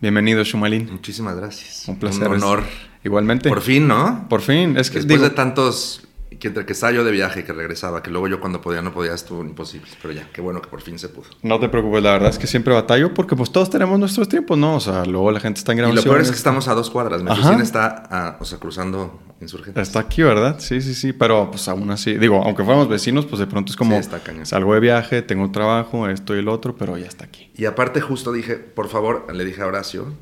Bienvenido, 0.00 0.44
Shumalín. 0.44 0.88
Muchísimas 0.92 1.36
gracias. 1.36 1.88
Un 1.88 1.98
placer. 1.98 2.28
Un 2.28 2.34
honor. 2.34 2.62
Igualmente. 3.02 3.48
Por 3.48 3.62
fin, 3.62 3.88
¿no? 3.88 4.28
Por 4.28 4.42
fin. 4.42 4.76
Es 4.76 4.90
que 4.90 4.98
Después 4.98 5.20
de 5.20 5.30
tantos 5.30 6.02
que 6.36 6.48
entre 6.48 6.66
que 6.66 6.72
estaba 6.72 6.92
yo 6.92 7.04
de 7.04 7.10
viaje, 7.10 7.42
que 7.44 7.52
regresaba, 7.52 8.02
que 8.02 8.10
luego 8.10 8.28
yo 8.28 8.38
cuando 8.40 8.60
podía 8.60 8.82
no 8.82 8.92
podía, 8.92 9.14
estuvo 9.14 9.42
imposible. 9.42 9.88
Pero 10.02 10.12
ya, 10.14 10.28
qué 10.32 10.40
bueno 10.40 10.60
que 10.60 10.68
por 10.68 10.82
fin 10.82 10.98
se 10.98 11.08
pudo. 11.08 11.26
No 11.42 11.58
te 11.58 11.68
preocupes, 11.68 12.02
la 12.02 12.12
verdad 12.12 12.28
es 12.30 12.38
que 12.38 12.46
siempre 12.46 12.74
batallo 12.74 13.14
porque 13.14 13.34
pues 13.34 13.50
todos 13.50 13.70
tenemos 13.70 13.98
nuestros 13.98 14.28
tiempos, 14.28 14.58
¿no? 14.58 14.76
O 14.76 14.80
sea, 14.80 15.04
luego 15.04 15.30
la 15.32 15.40
gente 15.40 15.58
está 15.58 15.72
en 15.72 15.78
Y 15.78 15.80
grabación. 15.82 16.04
lo 16.04 16.10
peor 16.12 16.20
es 16.22 16.30
que 16.30 16.36
estamos 16.36 16.68
a 16.68 16.74
dos 16.74 16.90
cuadras. 16.90 17.22
Mi 17.22 17.30
Ajá. 17.30 17.40
oficina 17.40 17.62
está, 17.62 17.86
a- 18.10 18.36
o 18.40 18.44
sea, 18.44 18.58
cruzando 18.58 19.20
insurgentes. 19.40 19.82
Está 19.88 20.00
aquí, 20.00 20.22
¿verdad? 20.22 20.56
Sí, 20.58 20.80
sí, 20.82 20.94
sí. 20.94 21.12
Pero 21.12 21.50
pues 21.50 21.66
aún 21.68 21.90
así, 21.90 22.14
digo, 22.18 22.42
aunque 22.44 22.62
fuéramos 22.62 22.88
vecinos, 22.88 23.24
pues 23.26 23.40
de 23.40 23.46
pronto 23.46 23.70
es 23.72 23.76
como 23.76 24.00
Sí, 24.02 24.08
salgo 24.44 24.74
de 24.74 24.80
viaje, 24.80 25.22
tengo 25.22 25.50
trabajo, 25.50 26.08
esto 26.08 26.36
y 26.36 26.40
el 26.40 26.48
otro, 26.48 26.76
pero 26.76 26.98
ya 26.98 27.06
está 27.06 27.24
aquí. 27.24 27.50
Y 27.56 27.64
aparte 27.64 28.00
justo 28.00 28.32
dije, 28.32 28.56
por 28.56 28.88
favor, 28.88 29.26
le 29.34 29.44
dije 29.44 29.62
a 29.62 29.66
Horacio, 29.66 30.12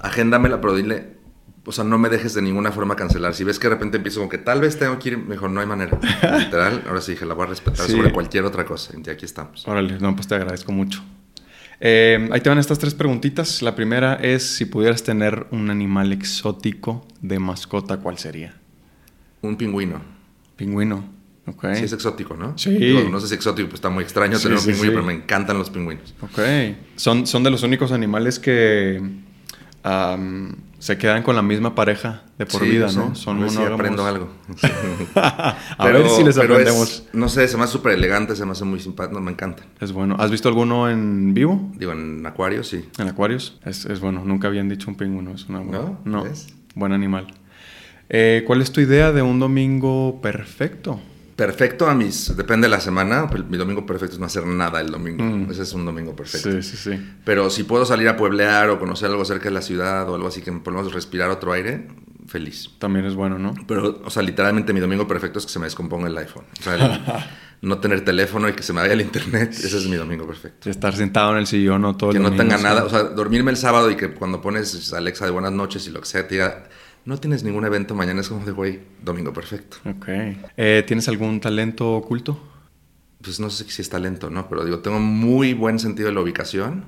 agéndamela, 0.00 0.60
pero 0.60 0.74
dile, 0.74 1.17
o 1.68 1.72
sea, 1.72 1.84
no 1.84 1.98
me 1.98 2.08
dejes 2.08 2.34
de 2.34 2.42
ninguna 2.42 2.72
forma 2.72 2.96
cancelar. 2.96 3.34
Si 3.34 3.44
ves 3.44 3.58
que 3.58 3.68
de 3.68 3.74
repente 3.74 3.98
empiezo 3.98 4.20
como 4.20 4.30
que 4.30 4.38
tal 4.38 4.60
vez 4.60 4.78
tengo 4.78 4.98
que 4.98 5.10
ir, 5.10 5.18
mejor 5.18 5.50
no 5.50 5.60
hay 5.60 5.66
manera. 5.66 5.98
Literal, 6.38 6.82
ahora 6.88 7.00
sí 7.00 7.12
dije, 7.12 7.26
la 7.26 7.34
voy 7.34 7.44
a 7.44 7.48
respetar 7.50 7.86
Sí. 7.86 7.92
sobre 7.92 8.10
cualquier 8.12 8.44
otra 8.44 8.64
cosa. 8.64 8.94
Y 9.04 9.08
aquí 9.10 9.24
estamos. 9.24 9.68
Órale, 9.68 9.98
no, 10.00 10.14
pues 10.16 10.26
te 10.26 10.34
agradezco 10.34 10.72
mucho. 10.72 11.02
Eh, 11.80 12.28
ahí 12.32 12.40
te 12.40 12.48
van 12.48 12.58
estas 12.58 12.78
tres 12.78 12.94
preguntitas. 12.94 13.62
La 13.62 13.76
primera 13.76 14.14
es, 14.14 14.42
si 14.56 14.64
pudieras 14.64 15.02
tener 15.04 15.46
un 15.52 15.70
animal 15.70 16.12
exótico 16.12 17.06
de 17.20 17.38
mascota, 17.38 17.98
¿cuál 17.98 18.18
sería? 18.18 18.56
Un 19.42 19.56
pingüino. 19.56 20.00
Pingüino. 20.56 21.04
Ok. 21.46 21.66
Sí, 21.74 21.84
es 21.84 21.92
exótico, 21.92 22.34
¿no? 22.36 22.58
Sí. 22.58 22.70
Digo, 22.70 23.08
no 23.08 23.20
sé 23.20 23.28
si 23.28 23.34
exótico, 23.34 23.68
pues 23.68 23.78
está 23.78 23.90
muy 23.90 24.02
extraño 24.02 24.36
Sí, 24.36 24.42
tener 24.44 24.58
un 24.58 24.64
pingüino, 24.64 24.84
sí. 24.84 24.90
pero 24.90 25.02
me 25.04 25.12
encantan 25.14 25.56
los 25.56 25.70
pingüinos. 25.70 26.14
Ok. 26.20 26.38
Son, 26.96 27.26
son 27.26 27.42
de 27.44 27.50
los 27.50 27.62
únicos 27.62 27.92
animales 27.92 28.38
que 28.38 29.00
se 30.78 30.96
quedan 30.98 31.22
con 31.22 31.34
la 31.36 31.42
misma 31.42 31.74
pareja 31.74 32.22
de 32.38 32.46
por 32.46 32.62
Sí, 32.62 32.68
vida, 32.70 32.86
yo 32.86 32.92
sé. 32.92 32.98
¿no? 33.00 33.14
Son 33.14 33.38
a 33.38 33.40
ver 33.40 33.50
si 33.50 33.62
aprendo 33.62 34.06
algo. 34.06 34.28
A 35.14 35.86
ver 35.86 36.08
si 36.08 36.22
les 36.24 36.38
aprendemos. 36.38 36.88
es- 36.90 37.08
no 37.12 37.28
sé, 37.28 37.48
se 37.48 37.56
me 37.56 37.64
hace 37.64 37.72
súper 37.72 37.92
elegante, 37.92 38.36
se 38.36 38.44
me 38.44 38.52
hace 38.52 38.64
muy 38.64 38.80
simpático, 38.80 39.20
me 39.20 39.32
encantan. 39.32 39.66
Es 39.80 39.92
bueno. 39.92 40.16
¿Has 40.18 40.30
visto 40.30 40.48
alguno 40.48 40.88
en 40.88 41.34
vivo? 41.34 41.70
Digo, 41.76 41.92
en 41.92 42.24
acuario 42.26 42.62
sí. 42.62 42.88
¿En 42.98 43.08
acuarios? 43.08 43.58
Es, 43.64 43.84
es 43.86 44.00
bueno. 44.00 44.22
Nunca 44.24 44.48
habían 44.48 44.68
dicho 44.68 44.88
un 44.90 44.96
pingüino. 44.96 45.32
Es 45.32 45.46
una 45.48 45.60
¿No? 45.60 45.98
No. 46.04 46.24
¿Ves? 46.24 46.48
Buen 46.74 46.92
animal. 46.92 47.26
Eh, 48.08 48.44
¿Cuál 48.46 48.62
es 48.62 48.72
tu 48.72 48.80
idea 48.80 49.12
de 49.12 49.22
un 49.22 49.38
domingo 49.40 50.20
perfecto? 50.22 51.00
Perfecto 51.38 51.86
a 51.86 51.94
mis... 51.94 52.36
Depende 52.36 52.66
de 52.66 52.70
la 52.70 52.80
semana. 52.80 53.28
pues, 53.30 53.44
Mi 53.48 53.56
domingo 53.56 53.86
perfecto 53.86 54.14
es 54.14 54.18
no 54.18 54.26
hacer 54.26 54.44
nada 54.44 54.80
el 54.80 54.90
domingo. 54.90 55.22
Mm. 55.22 55.48
Ese 55.52 55.62
es 55.62 55.72
un 55.72 55.84
domingo 55.84 56.16
perfecto. 56.16 56.50
Sí, 56.50 56.62
sí, 56.64 56.76
sí. 56.76 57.00
Pero 57.24 57.48
si 57.48 57.62
puedo 57.62 57.84
salir 57.84 58.08
a 58.08 58.16
pueblear 58.16 58.70
o 58.70 58.80
conocer 58.80 59.08
algo 59.08 59.24
cerca 59.24 59.44
de 59.44 59.52
la 59.52 59.62
ciudad 59.62 60.08
o 60.10 60.16
algo 60.16 60.26
así 60.26 60.42
que 60.42 60.50
me 60.50 60.58
podemos 60.58 60.92
respirar 60.92 61.30
otro 61.30 61.52
aire, 61.52 61.86
feliz. 62.26 62.70
También 62.80 63.06
es 63.06 63.14
bueno, 63.14 63.38
¿no? 63.38 63.54
Pero, 63.68 64.00
o 64.04 64.10
sea, 64.10 64.24
literalmente 64.24 64.72
mi 64.72 64.80
domingo 64.80 65.06
perfecto 65.06 65.38
es 65.38 65.46
que 65.46 65.52
se 65.52 65.60
me 65.60 65.66
descomponga 65.66 66.08
el 66.08 66.18
iPhone. 66.18 66.44
O 66.58 66.62
sea, 66.64 66.74
el- 66.74 67.00
no 67.68 67.78
tener 67.78 68.04
teléfono 68.04 68.48
y 68.48 68.54
que 68.54 68.64
se 68.64 68.72
me 68.72 68.80
vaya 68.80 68.94
el 68.94 69.00
internet. 69.00 69.50
Ese 69.52 69.76
es 69.78 69.86
mi 69.86 69.94
domingo 69.94 70.26
perfecto. 70.26 70.68
Estar 70.68 70.96
sentado 70.96 71.30
en 71.32 71.38
el 71.38 71.46
sillón 71.46 71.84
o 71.84 71.96
todo 71.96 72.10
el 72.10 72.16
Que 72.16 72.20
no 72.20 72.30
domingo, 72.30 72.42
tenga 72.42 72.56
nada. 72.60 72.82
O 72.84 72.88
sea, 72.90 73.04
dormirme 73.04 73.52
el 73.52 73.56
sábado 73.56 73.92
y 73.92 73.96
que 73.96 74.10
cuando 74.12 74.40
pones 74.40 74.92
Alexa 74.92 75.24
de 75.24 75.30
buenas 75.30 75.52
noches 75.52 75.86
y 75.86 75.90
lo 75.90 76.00
que 76.00 76.06
sea, 76.06 76.26
te 76.26 76.34
diga, 76.34 76.64
no 77.08 77.16
tienes 77.18 77.42
ningún 77.42 77.64
evento 77.64 77.94
mañana. 77.94 78.20
Es 78.20 78.28
como 78.28 78.44
de, 78.44 78.52
güey, 78.52 78.80
domingo 79.02 79.32
perfecto. 79.32 79.78
Ok. 79.86 80.06
Eh, 80.58 80.84
¿Tienes 80.86 81.08
algún 81.08 81.40
talento 81.40 81.94
oculto? 81.96 82.38
Pues 83.22 83.40
no 83.40 83.48
sé 83.48 83.64
si 83.64 83.80
es 83.82 83.88
talento, 83.88 84.28
¿no? 84.28 84.46
Pero 84.48 84.64
digo, 84.64 84.80
tengo 84.80 85.00
muy 85.00 85.54
buen 85.54 85.78
sentido 85.78 86.08
de 86.08 86.14
la 86.14 86.20
ubicación. 86.20 86.84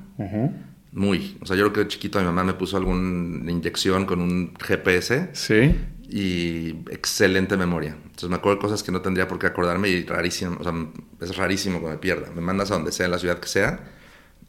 Muy. 0.93 1.39
O 1.41 1.47
sea, 1.47 1.57
yo 1.57 1.63
creo 1.65 1.73
que 1.73 1.81
de 1.81 1.89
chiquito 1.89 2.19
mi 2.19 2.27
mamá 2.27 2.45
me 2.45 2.53
puso 2.55 2.77
alguna 2.77 3.51
inyección 3.51 4.05
con 4.05 4.21
un 4.21 4.53
GPS 4.61 5.31
Sí. 5.33 5.75
y 6.09 6.69
excelente 6.91 7.57
memoria. 7.57 7.97
Entonces 8.05 8.29
me 8.29 8.37
acuerdo 8.37 8.57
de 8.57 8.63
cosas 8.63 8.83
que 8.83 8.93
no 8.93 9.01
tendría 9.01 9.27
por 9.27 9.39
qué 9.39 9.47
acordarme 9.47 9.89
y 9.89 10.05
rarísimo. 10.05 10.57
O 10.61 10.63
sea, 10.63 10.73
es 11.21 11.37
rarísimo 11.37 11.81
que 11.81 11.87
me 11.89 11.97
pierda. 11.97 12.31
Me 12.35 12.43
mandas 12.43 12.71
a 12.71 12.75
donde 12.75 12.93
sea, 12.93 13.07
en 13.07 13.13
la 13.13 13.19
ciudad 13.19 13.39
que 13.39 13.49
sea, 13.49 13.81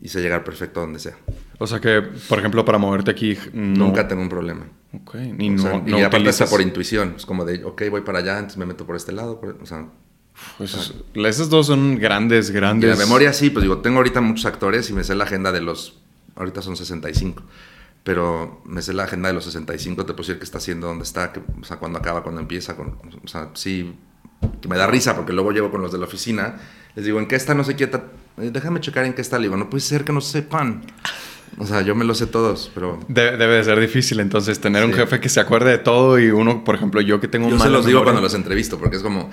y 0.01 0.09
sé 0.09 0.22
llegar 0.22 0.44
perfecto 0.44 0.81
a 0.81 0.84
donde 0.84 1.00
sea. 1.00 1.16
O 1.59 1.66
sea 1.68 1.79
que, 1.79 2.01
por 2.28 2.40
ejemplo, 2.40 2.66
para 2.66 2.78
moverte 2.78 3.12
aquí... 3.12 3.38
No. 3.53 3.85
Nunca 3.85 4.07
tengo 4.07 4.22
un 4.22 4.29
problema. 4.29 4.66
Ok. 4.94 5.16
Ni 5.16 5.50
O 5.50 5.53
no, 5.53 5.62
sea, 5.62 5.72
no 5.85 6.00
y 6.00 6.02
aparte 6.02 6.29
está 6.29 6.44
utilizas- 6.46 6.50
por 6.50 6.62
intuición. 6.62 7.13
Es 7.16 7.25
como 7.25 7.46
de, 7.46 7.63
ok, 7.63 7.84
voy 7.90 8.02
para 8.02 8.19
allá, 8.19 8.35
entonces 8.38 8.57
me 8.57 8.66
meto 8.66 8.85
por 8.85 8.96
este 8.96 9.12
lado. 9.12 9.40
por- 9.40 9.57
o 9.62 9.66
sea, 9.66 9.88
Pues 10.57 10.74
es- 10.74 10.94
esos 11.16 11.50
dos 11.50 11.68
son 11.68 11.97
grandes, 12.00 12.50
y 12.50 12.53
grandes... 12.53 12.90
la 12.90 12.96
memoria 13.03 13.31
sí, 13.34 13.50
pues 13.50 13.63
digo, 13.63 13.78
tengo 13.80 13.97
ahorita 13.97 14.22
muchos 14.22 14.46
actores 14.46 14.90
y 14.90 14.94
me 14.94 15.03
sé 15.03 15.16
la 15.16 15.24
agenda 15.25 15.51
de 15.51 15.62
los... 15.62 16.00
Ahorita 16.35 16.62
son 16.62 16.75
65. 16.78 17.44
Pero 18.03 18.62
me 18.66 18.81
sé 18.81 18.94
la 18.94 19.03
agenda 19.03 19.28
de 19.30 19.34
los 19.35 19.46
65, 19.46 20.06
te 20.06 20.13
puedo 20.13 20.24
decir 20.24 20.40
qué 20.40 20.44
está 20.44 20.57
haciendo, 20.57 20.88
dónde 20.88 21.03
está, 21.03 21.31
que- 21.31 21.40
o 21.40 21.63
sea, 21.63 21.78
cuándo 21.78 22.00
acaba, 22.00 22.24
cuándo 22.24 22.41
empieza. 22.41 22.75
con- 22.75 22.97
o 23.24 23.28
sea, 23.28 23.50
sí, 23.53 23.94
que 24.59 24.68
me 24.68 24.75
da 24.78 24.88
risa 24.88 25.16
porque 25.16 25.34
luego 25.34 25.51
llego 25.51 25.69
con 25.69 25.81
los 25.81 25.91
de 25.91 26.00
la 26.00 26.06
oficina, 26.06 26.57
les 26.96 27.06
digo, 27.06 27.19
¿en 27.19 27.28
qué 27.28 27.35
está? 27.35 27.53
No 27.53 27.63
sé 27.63 27.75
qué, 27.75 27.85
ta- 27.88 28.06
eh, 28.40 28.50
déjame 28.51 28.80
checar 28.80 29.06
en 29.06 29.13
qué 29.13 29.22
está. 29.22 29.38
Le 29.38 29.44
digo, 29.44 29.56
no 29.57 29.69
puede 29.69 29.81
ser 29.81 30.03
que 30.03 30.12
no 30.13 30.19
sepan. 30.22 30.84
O 31.57 31.66
sea, 31.66 31.81
yo 31.81 31.95
me 31.95 32.06
lo 32.06 32.16
sé 32.16 32.28
todos, 32.28 32.72
pero 32.73 33.00
De- 33.07 33.38
debe 33.38 33.56
de 33.56 33.63
ser 33.63 33.79
difícil 33.79 34.19
entonces 34.19 34.59
tener 34.59 34.84
un 34.85 34.94
jefe 34.94 35.19
que 35.19 35.29
se 35.29 35.39
acuerde 35.39 35.72
de 35.72 35.78
todo 35.78 36.17
y 36.17 36.29
uno, 36.31 36.63
por 36.63 36.75
ejemplo, 36.75 37.01
yo 37.01 37.19
que 37.19 37.28
tengo 37.28 37.50
yo 37.50 37.59
se 37.59 37.69
los 37.69 37.85
digo 37.85 38.00
memoria- 38.00 38.03
cuando 38.13 38.22
los 38.22 38.34
entrevisto 38.34 38.78
porque 38.79 38.95
es 38.95 39.03
como, 39.03 39.29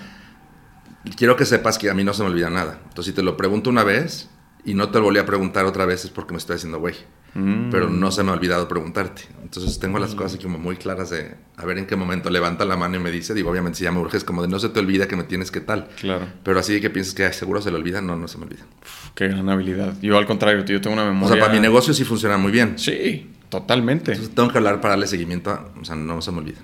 quiero 1.16 1.36
que 1.36 1.44
sepas 1.44 1.78
que 1.78 1.90
a 1.90 1.94
mí 1.94 2.04
no 2.04 2.12
se 2.14 2.22
me 2.22 2.28
olvida 2.28 2.50
nada. 2.50 2.80
Entonces, 2.88 3.06
si 3.06 3.12
te 3.12 3.22
lo 3.22 3.36
pregunto 3.36 3.70
una 3.70 3.84
vez 3.84 4.28
y 4.64 4.74
no 4.74 4.90
te 4.90 4.98
lo 4.98 5.04
volví 5.04 5.18
a 5.18 5.26
preguntar 5.26 5.64
otra 5.64 5.86
vez 5.86 6.04
es 6.04 6.10
porque 6.10 6.32
me 6.32 6.38
estoy 6.38 6.56
haciendo 6.56 6.78
güey. 6.80 6.94
Mm. 7.34 7.70
Pero 7.70 7.88
no 7.90 8.10
se 8.10 8.22
me 8.24 8.30
ha 8.30 8.34
olvidado 8.34 8.66
preguntarte. 8.68 9.22
Entonces 9.42 9.78
tengo 9.78 9.98
las 9.98 10.14
cosas 10.14 10.34
así 10.34 10.42
como 10.42 10.58
muy 10.58 10.76
claras 10.76 11.10
de 11.10 11.34
a 11.56 11.64
ver 11.64 11.78
en 11.78 11.86
qué 11.86 11.94
momento 11.96 12.30
levanta 12.30 12.64
la 12.64 12.76
mano 12.76 12.96
y 12.96 12.98
me 13.00 13.10
dice, 13.10 13.34
digo, 13.34 13.50
obviamente 13.50 13.78
si 13.78 13.84
ya 13.84 13.92
me 13.92 13.98
urges 14.00 14.24
como 14.24 14.42
de 14.42 14.48
no 14.48 14.58
se 14.58 14.68
te 14.70 14.80
olvida 14.80 15.06
que 15.08 15.16
me 15.16 15.24
tienes 15.24 15.50
que 15.50 15.60
tal. 15.60 15.88
Claro. 16.00 16.26
Pero 16.42 16.58
así 16.58 16.80
que 16.80 16.90
piensas 16.90 17.14
que 17.14 17.24
"Ay, 17.26 17.32
seguro 17.32 17.60
se 17.62 17.70
le 17.70 17.76
olvida, 17.76 18.00
no, 18.00 18.16
no 18.16 18.28
se 18.28 18.38
me 18.38 18.44
olvida. 18.44 18.62
Uf, 18.82 19.10
qué 19.14 19.28
gran 19.28 19.48
habilidad. 19.48 19.94
Yo 20.02 20.16
al 20.18 20.26
contrario, 20.26 20.64
yo 20.64 20.80
tengo 20.80 20.94
una 20.94 21.04
O 21.04 21.12
memoria... 21.12 21.34
sea, 21.36 21.40
para 21.44 21.54
mi 21.54 21.60
negocio 21.60 21.92
sí 21.94 22.04
funciona 22.04 22.36
muy 22.38 22.50
bien. 22.52 22.78
Sí, 22.78 23.30
totalmente. 23.48 24.12
Entonces 24.12 24.34
tengo 24.34 24.48
que 24.50 24.58
hablar 24.58 24.80
para 24.80 24.90
darle 24.92 25.06
seguimiento, 25.06 25.50
a- 25.50 25.68
o 25.80 25.84
sea, 25.84 25.96
no 25.96 26.20
se 26.22 26.32
me 26.32 26.38
olvida. 26.38 26.58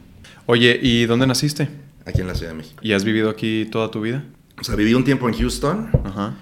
Oye, 0.46 0.78
¿y 0.82 1.06
dónde 1.06 1.26
naciste? 1.26 1.68
Aquí 2.06 2.20
en 2.20 2.26
la 2.26 2.34
Ciudad 2.34 2.52
de 2.52 2.58
México. 2.58 2.80
¿Y 2.82 2.92
has 2.92 3.04
vivido 3.04 3.30
aquí 3.30 3.66
toda 3.70 3.90
tu 3.90 4.00
vida? 4.02 4.24
O 4.60 4.64
sea, 4.64 4.76
viví 4.76 4.92
un 4.94 5.04
tiempo 5.04 5.26
en 5.28 5.34
Houston, 5.38 5.88
Ajá. 6.04 6.34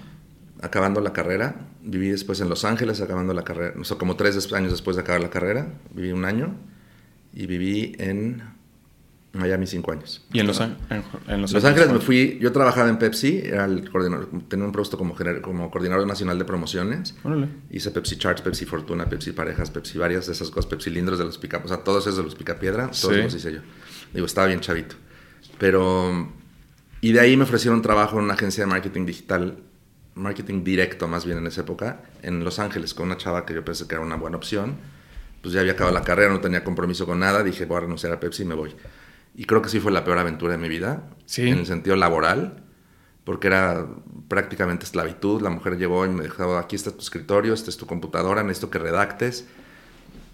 acabando 0.61 0.99
la 1.01 1.13
carrera. 1.13 1.55
Viví 1.85 2.09
después 2.09 2.39
en 2.39 2.49
Los 2.49 2.63
Ángeles, 2.65 3.01
acabando 3.01 3.33
la 3.33 3.43
carrera. 3.43 3.73
O 3.79 3.83
sea, 3.83 3.97
como 3.97 4.15
tres 4.15 4.51
años 4.53 4.71
después 4.71 4.95
de 4.95 5.01
acabar 5.01 5.21
la 5.21 5.29
carrera. 5.29 5.67
Viví 5.93 6.11
un 6.11 6.25
año. 6.25 6.55
Y 7.33 7.45
viví 7.47 7.95
en 7.99 8.41
Miami 9.33 9.65
cinco 9.65 9.91
años. 9.91 10.23
¿Y 10.31 10.39
en 10.39 10.45
Los, 10.47 10.59
en, 10.61 10.75
en 11.27 11.41
Los, 11.41 11.51
Los 11.51 11.65
Ángeles 11.65 11.91
me 11.91 11.97
fui, 11.99 12.37
yo 12.39 12.51
trabajaba 12.51 12.87
en 12.87 12.99
Pepsi, 12.99 13.41
era 13.43 13.65
el 13.65 13.89
coordinador, 13.89 14.29
tenía 14.47 14.63
un 14.65 14.71
puesto 14.71 14.95
como, 14.95 15.15
como 15.41 15.71
coordinador 15.71 16.05
nacional 16.05 16.37
de 16.37 16.45
promociones. 16.45 17.15
Órale. 17.23 17.47
Hice 17.71 17.89
Pepsi 17.89 18.17
Charts, 18.17 18.43
Pepsi 18.43 18.65
Fortuna, 18.65 19.09
Pepsi 19.09 19.31
Parejas, 19.31 19.71
Pepsi 19.71 19.97
varias 19.97 20.27
de 20.27 20.33
esas 20.33 20.51
cosas, 20.51 20.67
Pepsi 20.67 20.91
Lindros 20.91 21.17
de 21.17 21.25
los 21.25 21.39
Pica, 21.39 21.59
o 21.65 21.67
sea, 21.67 21.77
todos 21.77 22.03
esos 22.03 22.17
de 22.17 22.23
los 22.23 22.35
Picapiedra, 22.35 22.85
todos 22.91 23.15
Sí. 23.15 23.21
los 23.23 23.33
hice 23.33 23.53
yo. 23.53 23.59
Digo, 24.13 24.27
estaba 24.27 24.45
bien 24.45 24.59
chavito. 24.59 24.95
Pero, 25.57 26.31
y 27.01 27.11
de 27.11 27.19
ahí 27.19 27.35
me 27.35 27.43
ofrecieron 27.43 27.81
trabajo 27.81 28.19
en 28.19 28.25
una 28.25 28.35
agencia 28.35 28.63
de 28.63 28.69
marketing 28.69 29.05
digital, 29.07 29.57
marketing 30.15 30.63
directo 30.63 31.07
más 31.07 31.25
bien 31.25 31.37
en 31.39 31.47
esa 31.47 31.61
época, 31.61 32.01
en 32.21 32.43
Los 32.43 32.59
Ángeles, 32.59 32.93
con 32.93 33.07
una 33.07 33.17
chava 33.17 33.45
que 33.45 33.53
yo 33.53 33.63
pensé 33.65 33.87
que 33.87 33.95
era 33.95 34.03
una 34.03 34.15
buena 34.15 34.37
opción. 34.37 34.75
Pues 35.41 35.53
ya 35.53 35.59
había 35.61 35.73
acabado 35.73 35.93
la 35.93 36.03
carrera, 36.03 36.31
no 36.31 36.39
tenía 36.39 36.63
compromiso 36.63 37.05
con 37.05 37.19
nada, 37.19 37.43
dije, 37.43 37.65
voy 37.65 37.77
a 37.77 37.81
renunciar 37.81 38.13
a 38.13 38.19
Pepsi 38.19 38.43
y 38.43 38.45
me 38.45 38.55
voy. 38.55 38.73
Y 39.35 39.45
creo 39.45 39.61
que 39.61 39.69
sí 39.69 39.79
fue 39.79 39.91
la 39.91 40.03
peor 40.05 40.17
aventura 40.19 40.53
de 40.53 40.57
mi 40.57 40.69
vida, 40.69 41.03
Sí. 41.25 41.49
en 41.49 41.57
el 41.59 41.65
sentido 41.65 41.95
laboral, 41.95 42.63
porque 43.25 43.47
era 43.47 43.85
prácticamente 44.27 44.85
esclavitud. 44.85 45.41
La 45.41 45.49
mujer 45.49 45.77
llegó 45.77 46.05
y 46.05 46.09
me 46.09 46.23
dijo, 46.23 46.57
aquí 46.57 46.75
está 46.75 46.91
tu 46.91 46.99
escritorio, 46.99 47.53
esta 47.53 47.69
es 47.69 47.77
tu 47.77 47.85
computadora, 47.85 48.43
necesito 48.43 48.69
que 48.69 48.79
redactes. 48.79 49.45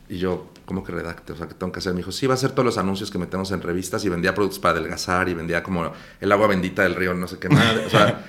Y 0.09 0.17
yo, 0.17 0.51
¿cómo 0.65 0.83
que 0.83 0.91
redacte? 0.91 1.33
O 1.33 1.35
sea, 1.35 1.47
¿qué 1.47 1.53
tengo 1.53 1.71
que 1.71 1.79
hacer? 1.79 1.93
Me 1.93 1.97
dijo, 1.99 2.11
sí, 2.11 2.25
va 2.27 2.33
a 2.33 2.37
hacer 2.37 2.51
todos 2.51 2.65
los 2.65 2.77
anuncios 2.79 3.09
que 3.11 3.19
metemos 3.19 3.51
en 3.51 3.61
revistas 3.61 4.03
y 4.05 4.09
vendía 4.09 4.33
productos 4.33 4.59
para 4.59 4.77
adelgazar 4.79 5.29
y 5.29 5.33
vendía 5.35 5.61
como 5.63 5.91
el 6.19 6.31
agua 6.31 6.47
bendita 6.47 6.81
del 6.83 6.95
río, 6.95 7.13
no 7.13 7.27
sé 7.27 7.37
qué 7.39 7.47
más. 7.49 7.77
O 7.85 7.89
sea, 7.91 8.25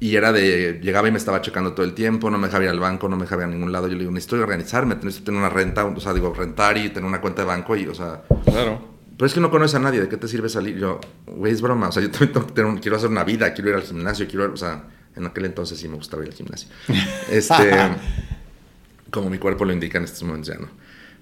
y 0.00 0.14
era 0.16 0.32
de, 0.32 0.78
llegaba 0.82 1.08
y 1.08 1.10
me 1.12 1.18
estaba 1.18 1.40
checando 1.42 1.72
todo 1.72 1.84
el 1.84 1.92
tiempo, 1.94 2.30
no 2.30 2.38
me 2.38 2.46
dejaba 2.46 2.64
ir 2.64 2.70
al 2.70 2.78
banco, 2.80 3.08
no 3.08 3.16
me 3.16 3.22
dejaba 3.22 3.42
ir 3.42 3.48
a 3.48 3.50
ningún 3.50 3.72
lado. 3.72 3.86
Yo 3.88 3.94
le 3.94 4.00
digo, 4.00 4.10
necesito 4.12 4.36
organizarme, 4.36 4.94
necesito 4.94 5.24
tener 5.26 5.40
una 5.40 5.50
renta, 5.50 5.84
o 5.84 5.98
sea, 6.00 6.14
digo, 6.14 6.32
rentar 6.34 6.76
y 6.78 6.88
tener 6.90 7.04
una 7.04 7.20
cuenta 7.20 7.42
de 7.42 7.48
banco 7.48 7.74
y, 7.76 7.86
o 7.86 7.94
sea, 7.94 8.22
Claro. 8.44 8.80
pero 9.16 9.26
es 9.26 9.34
que 9.34 9.40
no 9.40 9.50
conoces 9.50 9.74
a 9.74 9.80
nadie, 9.80 10.00
¿de 10.00 10.08
qué 10.08 10.16
te 10.16 10.28
sirve 10.28 10.48
salir? 10.48 10.78
Yo, 10.78 11.00
güey, 11.26 11.52
es 11.52 11.60
broma, 11.60 11.88
o 11.88 11.92
sea, 11.92 12.02
yo 12.02 12.10
también 12.10 12.32
tengo 12.32 12.46
que 12.46 12.52
tener 12.52 12.70
un- 12.70 12.78
quiero 12.78 12.96
hacer 12.96 13.10
una 13.10 13.24
vida, 13.24 13.52
quiero 13.54 13.70
ir 13.70 13.76
al 13.76 13.82
gimnasio, 13.82 14.28
quiero, 14.28 14.52
o 14.52 14.56
sea, 14.56 14.84
en 15.16 15.26
aquel 15.26 15.46
entonces 15.46 15.78
sí 15.78 15.88
me 15.88 15.96
gustaba 15.96 16.22
ir 16.22 16.28
al 16.30 16.34
gimnasio. 16.36 16.68
Este, 17.30 17.70
como 19.10 19.30
mi 19.30 19.38
cuerpo 19.38 19.64
lo 19.64 19.72
indica 19.72 19.98
en 19.98 20.04
estos 20.04 20.22
momentos 20.22 20.54
ya, 20.54 20.60
¿no? 20.60 20.68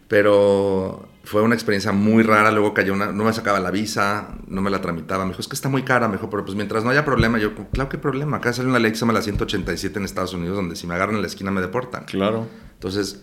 Pero 0.09 1.09
fue 1.25 1.43
una 1.43 1.55
experiencia 1.55 1.91
muy 1.93 2.23
rara, 2.23 2.51
luego 2.53 2.73
cayó 2.73 2.93
una, 2.95 3.11
no 3.11 3.25
me 3.25 3.33
sacaba 3.33 3.59
la 3.59 3.73
visa, 3.73 4.37
no 4.47 4.63
me 4.63 4.71
la 4.71 4.81
tramitaba, 4.81 5.25
me 5.25 5.31
dijo, 5.31 5.41
es 5.41 5.49
que 5.49 5.57
está 5.57 5.69
muy 5.69 5.83
cara, 5.83 6.07
me 6.07 6.15
dijo, 6.15 6.31
pero 6.31 6.45
pues 6.45 6.55
mientras 6.57 6.85
no 6.85 6.91
haya 6.91 7.05
problema, 7.05 7.39
yo, 7.39 7.53
claro 7.73 7.89
que 7.89 7.99
problema, 7.99 8.37
acá 8.37 8.53
sale 8.53 8.69
una 8.69 8.79
ley 8.79 8.93
que 8.93 8.97
se 8.97 9.01
llama 9.01 9.13
la 9.15 9.23
187 9.23 9.99
en 9.99 10.05
Estados 10.05 10.33
Unidos, 10.35 10.57
donde 10.57 10.77
si 10.77 10.87
me 10.87 10.95
agarran 10.95 11.17
en 11.17 11.23
la 11.23 11.27
esquina 11.27 11.51
me 11.51 11.61
deportan. 11.61 12.05
Claro. 12.05 12.47
Entonces, 12.75 13.23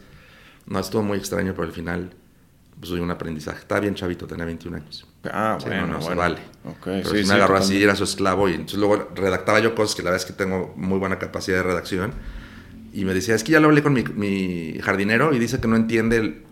No, 0.65 0.79
estuvo 0.79 1.03
muy 1.03 1.17
extraño, 1.17 1.53
pero 1.53 1.67
al 1.67 1.73
final 1.73 2.13
pues 2.79 2.89
tuve 2.89 3.01
un 3.01 3.11
aprendizaje. 3.11 3.59
Estaba 3.59 3.79
bien 3.81 3.95
chavito, 3.95 4.27
tenía 4.27 4.43
21 4.45 4.77
años. 4.77 5.05
Ah, 5.25 5.57
Sí, 5.59 5.67
bueno, 5.67 5.87
no, 5.87 5.93
no, 5.93 6.01
se 6.01 6.05
bueno. 6.07 6.21
vale. 6.21 6.37
Pero 6.83 7.09
sí, 7.09 7.23
sí, 7.23 7.27
me 7.27 7.33
agarró 7.35 7.55
así, 7.57 7.81
era 7.81 7.95
su 7.95 8.03
esclavo 8.03 8.49
y 8.49 8.53
entonces 8.53 8.79
luego 8.79 9.09
redactaba 9.15 9.59
yo 9.59 9.73
cosas 9.75 9.95
que 9.95 10.03
la 10.03 10.09
verdad 10.11 10.25
es 10.25 10.31
que 10.31 10.37
tengo 10.37 10.73
muy 10.75 10.99
buena 10.99 11.17
capacidad 11.19 11.57
de 11.57 11.63
redacción 11.63 12.13
y 12.93 13.05
me 13.05 13.13
decía, 13.13 13.35
es 13.35 13.43
que 13.43 13.53
ya 13.53 13.59
lo 13.61 13.67
hablé 13.69 13.83
con 13.83 13.93
mi, 13.93 14.03
mi 14.03 14.79
jardinero 14.81 15.33
y 15.33 15.39
dice 15.39 15.59
que 15.61 15.67
no 15.67 15.75
entiende 15.77 16.17
el... 16.17 16.43